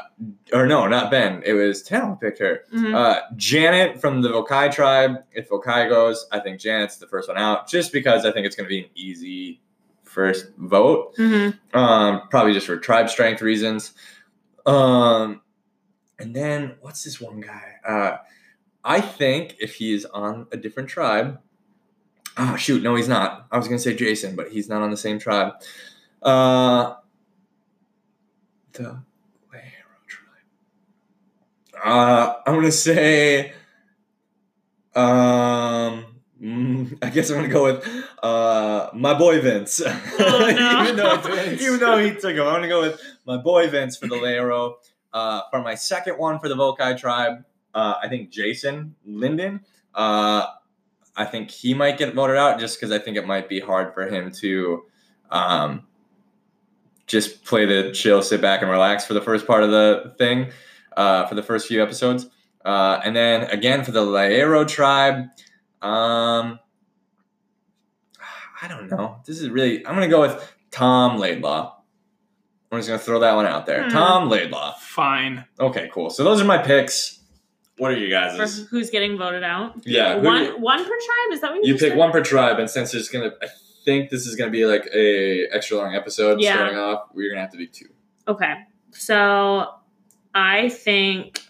or 0.53 0.65
no, 0.67 0.87
not 0.87 1.11
Ben. 1.11 1.41
It 1.45 1.53
was 1.53 1.83
Tal 1.83 2.15
picked 2.15 2.39
her. 2.39 2.61
Mhm. 2.73 2.95
Uh, 2.95 3.21
Janet 3.35 3.99
from 3.99 4.21
the 4.21 4.29
Vokai 4.29 4.71
tribe. 4.71 5.17
If 5.33 5.49
Vokai 5.49 5.89
goes, 5.89 6.25
I 6.31 6.39
think 6.39 6.59
Janet's 6.61 6.95
the 6.97 7.07
first 7.07 7.27
one 7.27 7.37
out, 7.37 7.67
just 7.67 7.91
because 7.91 8.25
I 8.25 8.31
think 8.31 8.45
it's 8.45 8.55
going 8.55 8.65
to 8.65 8.69
be 8.69 8.79
an 8.83 8.89
easy 8.95 9.59
first 10.03 10.51
vote. 10.57 11.15
Mhm. 11.17 11.57
Um, 11.73 12.21
probably 12.29 12.53
just 12.53 12.67
for 12.67 12.77
tribe 12.77 13.09
strength 13.09 13.41
reasons. 13.41 13.93
Um, 14.65 15.41
and 16.19 16.33
then 16.35 16.75
what's 16.81 17.03
this 17.03 17.19
one 17.19 17.41
guy? 17.41 17.73
Uh, 17.85 18.17
I 18.85 19.01
think 19.01 19.55
if 19.59 19.75
he 19.75 19.93
is 19.93 20.05
on 20.05 20.47
a 20.51 20.57
different 20.57 20.87
tribe. 20.89 21.39
Oh 22.37 22.55
shoot, 22.55 22.81
no, 22.81 22.95
he's 22.95 23.07
not. 23.09 23.45
I 23.51 23.57
was 23.57 23.67
gonna 23.67 23.77
say 23.79 23.93
Jason, 23.95 24.35
but 24.35 24.49
he's 24.51 24.69
not 24.69 24.81
on 24.81 24.89
the 24.91 24.97
same 24.97 25.19
tribe. 25.19 25.53
Uh, 26.23 26.95
the 28.71 28.83
Lairo 28.83 29.97
tribe. 30.07 31.83
Uh, 31.83 32.35
I'm 32.45 32.55
gonna 32.55 32.71
say. 32.71 33.53
Um, 34.95 36.05
mm, 36.41 36.97
I 37.01 37.09
guess 37.09 37.29
I'm 37.29 37.37
gonna 37.37 37.49
go 37.49 37.63
with 37.65 37.87
uh 38.21 38.89
my 38.93 39.13
boy 39.17 39.41
Vince. 39.41 39.81
Oh, 39.85 40.53
no. 40.57 40.83
even, 40.83 40.95
though, 40.95 41.17
Vince. 41.17 41.61
even 41.61 41.79
though 41.79 41.97
he 41.97 42.11
took 42.11 42.35
him, 42.35 42.43
I'm 42.43 42.55
gonna 42.55 42.69
go 42.69 42.81
with 42.81 43.01
my 43.25 43.37
boy 43.37 43.69
Vince 43.69 43.97
for 43.97 44.07
the 44.07 44.15
Lairo. 44.15 44.75
Uh, 45.11 45.41
for 45.51 45.61
my 45.61 45.75
second 45.75 46.17
one 46.17 46.39
for 46.39 46.49
the 46.49 46.55
Vokai 46.55 46.97
tribe, 46.97 47.43
uh, 47.75 47.95
I 48.01 48.07
think 48.07 48.31
Jason 48.31 48.95
Linden. 49.05 49.61
Uh, 49.93 50.47
I 51.15 51.25
think 51.25 51.51
he 51.51 51.73
might 51.73 51.99
get 51.99 52.15
voted 52.15 52.37
out 52.37 52.59
just 52.59 52.79
because 52.79 52.91
I 52.91 52.97
think 52.97 53.17
it 53.17 53.27
might 53.27 53.47
be 53.47 53.59
hard 53.59 53.93
for 53.93 54.07
him 54.07 54.31
to 54.41 54.83
um, 55.29 55.85
just 57.07 57.43
play 57.45 57.65
the 57.65 57.91
chill, 57.91 58.21
sit 58.21 58.41
back, 58.41 58.61
and 58.61 58.69
relax 58.71 59.05
for 59.05 59.13
the 59.13 59.21
first 59.21 59.45
part 59.47 59.63
of 59.63 59.71
the 59.71 60.13
thing, 60.17 60.51
uh, 60.97 61.25
for 61.27 61.35
the 61.35 61.43
first 61.43 61.67
few 61.67 61.81
episodes. 61.83 62.27
Uh, 62.65 62.99
and 63.03 63.15
then 63.15 63.43
again 63.49 63.83
for 63.83 63.91
the 63.91 64.05
Lairo 64.05 64.67
tribe, 64.67 65.25
um, 65.81 66.59
I 68.61 68.67
don't 68.69 68.89
know. 68.89 69.17
This 69.25 69.41
is 69.41 69.49
really, 69.49 69.85
I'm 69.85 69.95
going 69.95 70.07
to 70.09 70.13
go 70.15 70.21
with 70.21 70.53
Tom 70.71 71.17
Laidlaw. 71.19 71.75
I'm 72.71 72.79
just 72.79 72.87
going 72.87 72.99
to 72.99 73.05
throw 73.05 73.19
that 73.19 73.35
one 73.35 73.45
out 73.45 73.65
there. 73.65 73.83
Hmm. 73.83 73.89
Tom 73.89 74.29
Laidlaw. 74.29 74.75
Fine. 74.79 75.45
Okay, 75.59 75.89
cool. 75.93 76.09
So 76.09 76.23
those 76.23 76.41
are 76.41 76.45
my 76.45 76.57
picks. 76.57 77.19
What 77.77 77.91
are 77.91 77.97
you 77.97 78.05
For 78.07 78.11
guys'? 78.11 78.67
who's 78.69 78.89
getting 78.89 79.17
voted 79.17 79.43
out? 79.43 79.75
Yeah, 79.85 80.15
One 80.17 80.61
one 80.61 80.77
per 80.77 80.85
tribe? 80.89 81.33
Is 81.33 81.41
that 81.41 81.51
what 81.51 81.63
you 81.65 81.73
You 81.73 81.79
pick 81.79 81.89
said? 81.89 81.97
one 81.97 82.11
per 82.11 82.21
tribe, 82.21 82.59
and 82.59 82.69
since 82.69 82.91
there's 82.91 83.09
gonna, 83.09 83.31
I 83.41 83.47
think 83.85 84.09
this 84.09 84.25
is 84.27 84.35
gonna 84.35 84.51
be 84.51 84.65
like 84.65 84.87
a 84.93 85.45
extra 85.51 85.77
long 85.77 85.95
episode 85.95 86.39
Yeah. 86.41 86.55
starting 86.55 86.77
off. 86.77 87.09
We're 87.13 87.29
gonna 87.29 87.41
have 87.41 87.51
to 87.51 87.57
do 87.57 87.67
two. 87.67 87.89
Okay. 88.27 88.53
So 88.91 89.67
I 90.33 90.69
think 90.69 91.41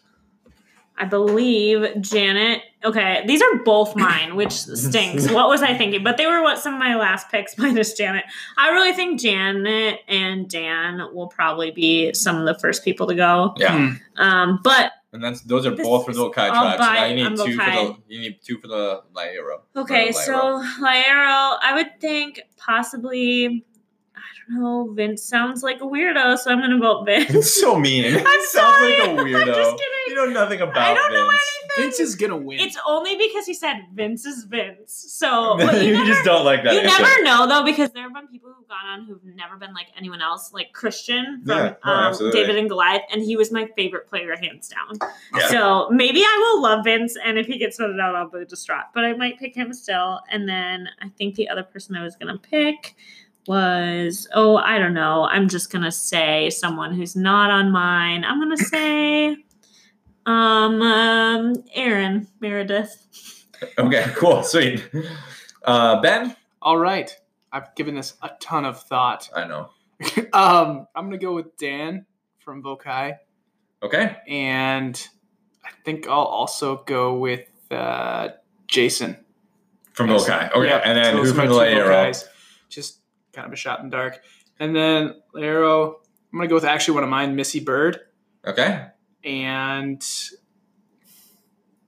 I 0.97 1.05
believe 1.05 2.01
Janet. 2.01 2.61
Okay, 2.85 3.23
these 3.25 3.41
are 3.41 3.55
both 3.63 3.95
mine, 3.95 4.35
which 4.35 4.51
stinks. 4.53 5.29
what 5.31 5.47
was 5.49 5.63
I 5.63 5.73
thinking? 5.75 6.03
But 6.03 6.17
they 6.17 6.27
were 6.27 6.43
what 6.43 6.59
some 6.59 6.73
of 6.75 6.79
my 6.79 6.95
last 6.95 7.29
picks 7.31 7.57
minus 7.57 7.93
Janet. 7.93 8.25
I 8.57 8.69
really 8.69 8.93
think 8.93 9.19
Janet 9.19 10.01
and 10.07 10.47
Dan 10.49 11.01
will 11.13 11.27
probably 11.27 11.71
be 11.71 12.13
some 12.13 12.37
of 12.37 12.45
the 12.45 12.53
first 12.59 12.83
people 12.83 13.07
to 13.07 13.15
go. 13.15 13.53
Yeah, 13.57 13.77
Hmm. 14.15 14.21
Um, 14.21 14.59
but 14.63 14.91
and 15.13 15.23
that's 15.23 15.41
those 15.41 15.65
are 15.65 15.75
This 15.75 15.85
both 15.87 16.05
for 16.05 16.13
the 16.13 16.29
tribe. 16.31 16.51
So 16.53 16.83
now 16.83 17.05
you 17.05 17.15
need 17.15 17.25
I'm 17.27 17.35
two 17.37 17.55
for 17.57 17.65
the 17.71 17.95
you 18.07 18.19
need 18.19 18.39
two 18.43 18.57
for 18.59 18.67
the 18.67 19.03
Lairo. 19.15 19.61
okay, 19.75 20.09
Or 20.09 20.13
so 20.13 20.63
Lairo, 20.81 21.57
I 21.61 21.71
would 21.75 21.99
think 22.01 22.41
possibly. 22.57 23.65
I 24.15 24.51
don't 24.53 24.61
know. 24.61 24.91
Vince 24.93 25.23
sounds 25.23 25.63
like 25.63 25.77
a 25.81 25.85
weirdo, 25.85 26.37
so 26.37 26.51
I'm 26.51 26.59
gonna 26.59 26.77
vote 26.77 27.05
Vince. 27.05 27.29
It's 27.33 27.53
so 27.61 27.79
mean. 27.79 28.05
I'm 28.17 28.23
sounds 28.23 28.51
sorry. 28.51 28.97
like 28.99 29.07
a 29.07 29.11
I'm 29.11 29.17
weirdo. 29.25 29.55
just 29.55 29.77
You 30.13 30.27
know 30.27 30.39
nothing 30.41 30.61
about 30.61 30.77
I 30.77 30.93
don't 30.93 31.11
know 31.11 31.27
Vince. 31.27 31.41
anything. 31.75 31.83
Vince 31.83 31.99
is 31.99 32.15
gonna 32.15 32.37
win. 32.37 32.59
It's 32.59 32.77
only 32.87 33.17
because 33.17 33.45
he 33.47 33.53
said 33.53 33.77
Vince 33.93 34.25
is 34.25 34.43
Vince. 34.43 35.05
So 35.09 35.55
but 35.59 35.81
you, 35.81 35.87
you 35.89 35.93
never, 35.93 36.05
just 36.05 36.23
don't 36.23 36.45
like 36.45 36.63
that. 36.63 36.73
you 36.73 36.81
answer. 36.81 37.01
never 37.01 37.23
know 37.23 37.47
though 37.47 37.63
because 37.63 37.89
there 37.91 38.03
have 38.03 38.13
been 38.13 38.27
people 38.27 38.53
who've 38.55 38.67
gone 38.67 38.85
on 38.87 39.05
who've 39.05 39.23
never 39.23 39.57
been 39.57 39.73
like 39.73 39.87
anyone 39.97 40.21
else, 40.21 40.53
like 40.53 40.71
Christian 40.73 41.41
from 41.45 41.57
Yeah, 41.57 41.75
no, 41.83 41.91
um. 41.91 42.31
David 42.31 42.57
and 42.57 42.69
Goliath, 42.69 43.01
and 43.11 43.23
he 43.23 43.35
was 43.35 43.51
my 43.51 43.67
favorite 43.75 44.07
player 44.07 44.35
hands 44.35 44.69
down. 44.69 45.09
Yeah. 45.35 45.47
So 45.47 45.89
maybe 45.89 46.21
I 46.21 46.37
will 46.53 46.61
love 46.61 46.83
Vince, 46.83 47.15
and 47.23 47.39
if 47.39 47.47
he 47.47 47.57
gets 47.57 47.77
voted 47.77 47.99
out, 47.99 48.15
I'll 48.15 48.29
be 48.29 48.45
distraught. 48.45 48.85
But 48.93 49.05
I 49.05 49.13
might 49.13 49.39
pick 49.39 49.55
him 49.55 49.73
still. 49.73 50.19
And 50.29 50.47
then 50.47 50.89
I 51.01 51.09
think 51.09 51.35
the 51.35 51.49
other 51.49 51.63
person 51.63 51.95
I 51.95 52.03
was 52.03 52.15
gonna 52.15 52.37
pick 52.37 52.95
was 53.47 54.27
oh 54.33 54.57
I 54.57 54.77
don't 54.77 54.93
know. 54.93 55.23
I'm 55.23 55.49
just 55.49 55.71
gonna 55.71 55.91
say 55.91 56.49
someone 56.49 56.93
who's 56.93 57.15
not 57.15 57.49
on 57.49 57.71
mine. 57.71 58.23
I'm 58.23 58.39
gonna 58.39 58.57
say 58.57 59.37
um, 60.25 60.81
um 60.81 61.63
Aaron 61.73 62.27
Meredith. 62.39 63.05
Okay, 63.77 64.05
cool, 64.15 64.43
sweet. 64.43 64.83
Uh, 65.63 66.01
ben, 66.01 66.35
All 66.61 66.77
right. 66.77 67.15
I've 67.51 67.73
given 67.75 67.95
this 67.95 68.15
a 68.21 68.31
ton 68.39 68.65
of 68.65 68.81
thought. 68.81 69.29
I 69.35 69.45
know. 69.47 69.69
um, 70.33 70.87
I'm 70.95 71.05
gonna 71.05 71.17
go 71.17 71.33
with 71.35 71.55
Dan 71.57 72.05
from 72.39 72.63
Vokai, 72.63 73.17
Okay, 73.81 74.17
and 74.27 75.07
I 75.63 75.69
think 75.85 76.07
I'll 76.07 76.13
also 76.25 76.83
go 76.85 77.15
with 77.17 77.47
uh, 77.71 78.29
Jason. 78.67 79.17
from 79.93 80.09
Yes. 80.09 80.27
Vokai. 80.27 80.51
Okay, 80.51 80.67
Yeah, 80.67 80.77
and 80.83 80.97
then 80.97 81.15
those 81.15 81.27
who 81.27 81.33
are 81.33 81.37
my 81.37 81.47
from 81.47 81.55
the 81.55 82.13
two 82.13 82.27
Just 82.69 82.99
kind 83.33 83.45
of 83.47 83.53
a 83.53 83.55
shot 83.55 83.79
in 83.81 83.89
the 83.89 83.95
dark. 83.95 84.19
And 84.59 84.75
then 84.75 85.21
Lairo, 85.35 85.95
I'm 86.33 86.39
gonna 86.39 86.47
go 86.47 86.55
with 86.55 86.65
actually 86.65 86.95
one 86.95 87.03
of 87.03 87.09
mine, 87.09 87.35
Missy 87.35 87.59
Byrd, 87.59 87.99
Okay. 88.45 88.87
And 89.23 90.03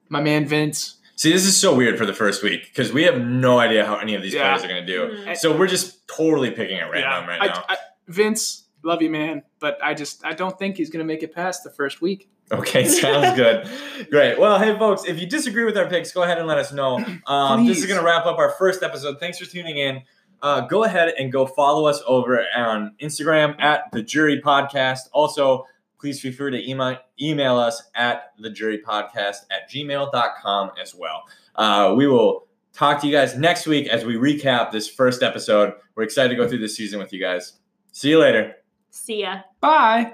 my 0.09 0.21
man 0.21 0.45
Vince. 0.47 0.97
See, 1.17 1.31
this 1.31 1.45
is 1.45 1.55
so 1.57 1.73
weird 1.73 1.97
for 1.97 2.05
the 2.05 2.13
first 2.13 2.43
week 2.43 2.65
because 2.65 2.91
we 2.91 3.03
have 3.03 3.19
no 3.19 3.57
idea 3.57 3.85
how 3.85 3.95
any 3.97 4.15
of 4.15 4.21
these 4.21 4.33
Yeah. 4.33 4.49
players 4.53 4.65
are 4.65 4.67
going 4.67 4.85
to 4.85 4.91
do. 4.91 5.23
Mhm. 5.25 5.37
So 5.37 5.55
we're 5.57 5.67
just 5.67 6.07
totally 6.07 6.51
picking 6.51 6.77
at 6.77 6.91
random 6.91 7.23
Yeah, 7.23 7.27
right 7.27 7.41
I- 7.41 7.45
now. 7.47 7.63
I- 7.69 7.77
Vince, 8.07 8.67
love 8.83 9.01
you, 9.01 9.09
man, 9.09 9.41
but 9.59 9.79
I 9.81 9.93
just 9.95 10.23
I 10.25 10.33
don't 10.33 10.59
think 10.59 10.77
he's 10.77 10.89
gonna 10.91 11.03
make 11.05 11.23
it 11.23 11.33
past 11.33 11.63
the 11.63 11.71
first 11.71 12.01
week. 12.01 12.29
Okay, 12.51 12.85
sounds 12.87 13.35
good. 13.35 13.67
Great. 14.11 14.37
Well, 14.37 14.59
hey, 14.59 14.77
folks, 14.77 15.05
if 15.05 15.19
you 15.19 15.25
disagree 15.25 15.63
with 15.63 15.75
our 15.77 15.87
picks, 15.89 16.11
go 16.11 16.21
ahead 16.21 16.37
and 16.37 16.45
let 16.47 16.59
us 16.59 16.71
know. 16.71 17.03
Um, 17.27 17.65
this 17.65 17.79
is 17.79 17.87
going 17.87 17.99
to 17.99 18.05
wrap 18.05 18.27
up 18.27 18.37
our 18.37 18.51
first 18.51 18.83
episode. 18.83 19.19
Thanks 19.19 19.39
for 19.39 19.45
tuning 19.45 19.77
in. 19.77 20.03
Uh, 20.43 20.61
go 20.61 20.83
ahead 20.83 21.11
and 21.17 21.31
go 21.31 21.47
follow 21.47 21.87
us 21.87 22.03
over 22.05 22.45
on 22.55 22.93
Instagram 23.01 23.59
at 23.59 23.91
the 23.93 24.03
Jury 24.03 24.39
Podcast. 24.45 25.07
Also, 25.11 25.65
please 26.05 26.21
feel 26.21 26.31
free 26.31 26.51
to 26.51 26.69
email, 26.69 26.99
email 27.19 27.57
us 27.57 27.81
at 27.95 28.33
the 28.37 28.47
Jury 28.47 28.79
Podcast 28.79 29.37
at 29.49 29.67
gmail.com 29.71 30.71
as 30.79 30.93
well. 30.93 31.23
Uh, 31.55 31.95
we 31.97 32.05
will 32.05 32.45
talk 32.73 33.01
to 33.01 33.07
you 33.07 33.11
guys 33.11 33.35
next 33.35 33.65
week 33.65 33.87
as 33.87 34.05
we 34.05 34.13
recap 34.13 34.71
this 34.71 34.87
first 34.87 35.23
episode. 35.23 35.73
We're 35.95 36.03
excited 36.03 36.29
to 36.29 36.35
go 36.35 36.47
through 36.47 36.59
this 36.59 36.75
season 36.77 36.99
with 36.99 37.11
you 37.11 37.19
guys. 37.19 37.53
See 37.91 38.09
you 38.09 38.19
later. 38.19 38.53
See 38.91 39.21
ya. 39.21 39.39
Bye. 39.59 40.13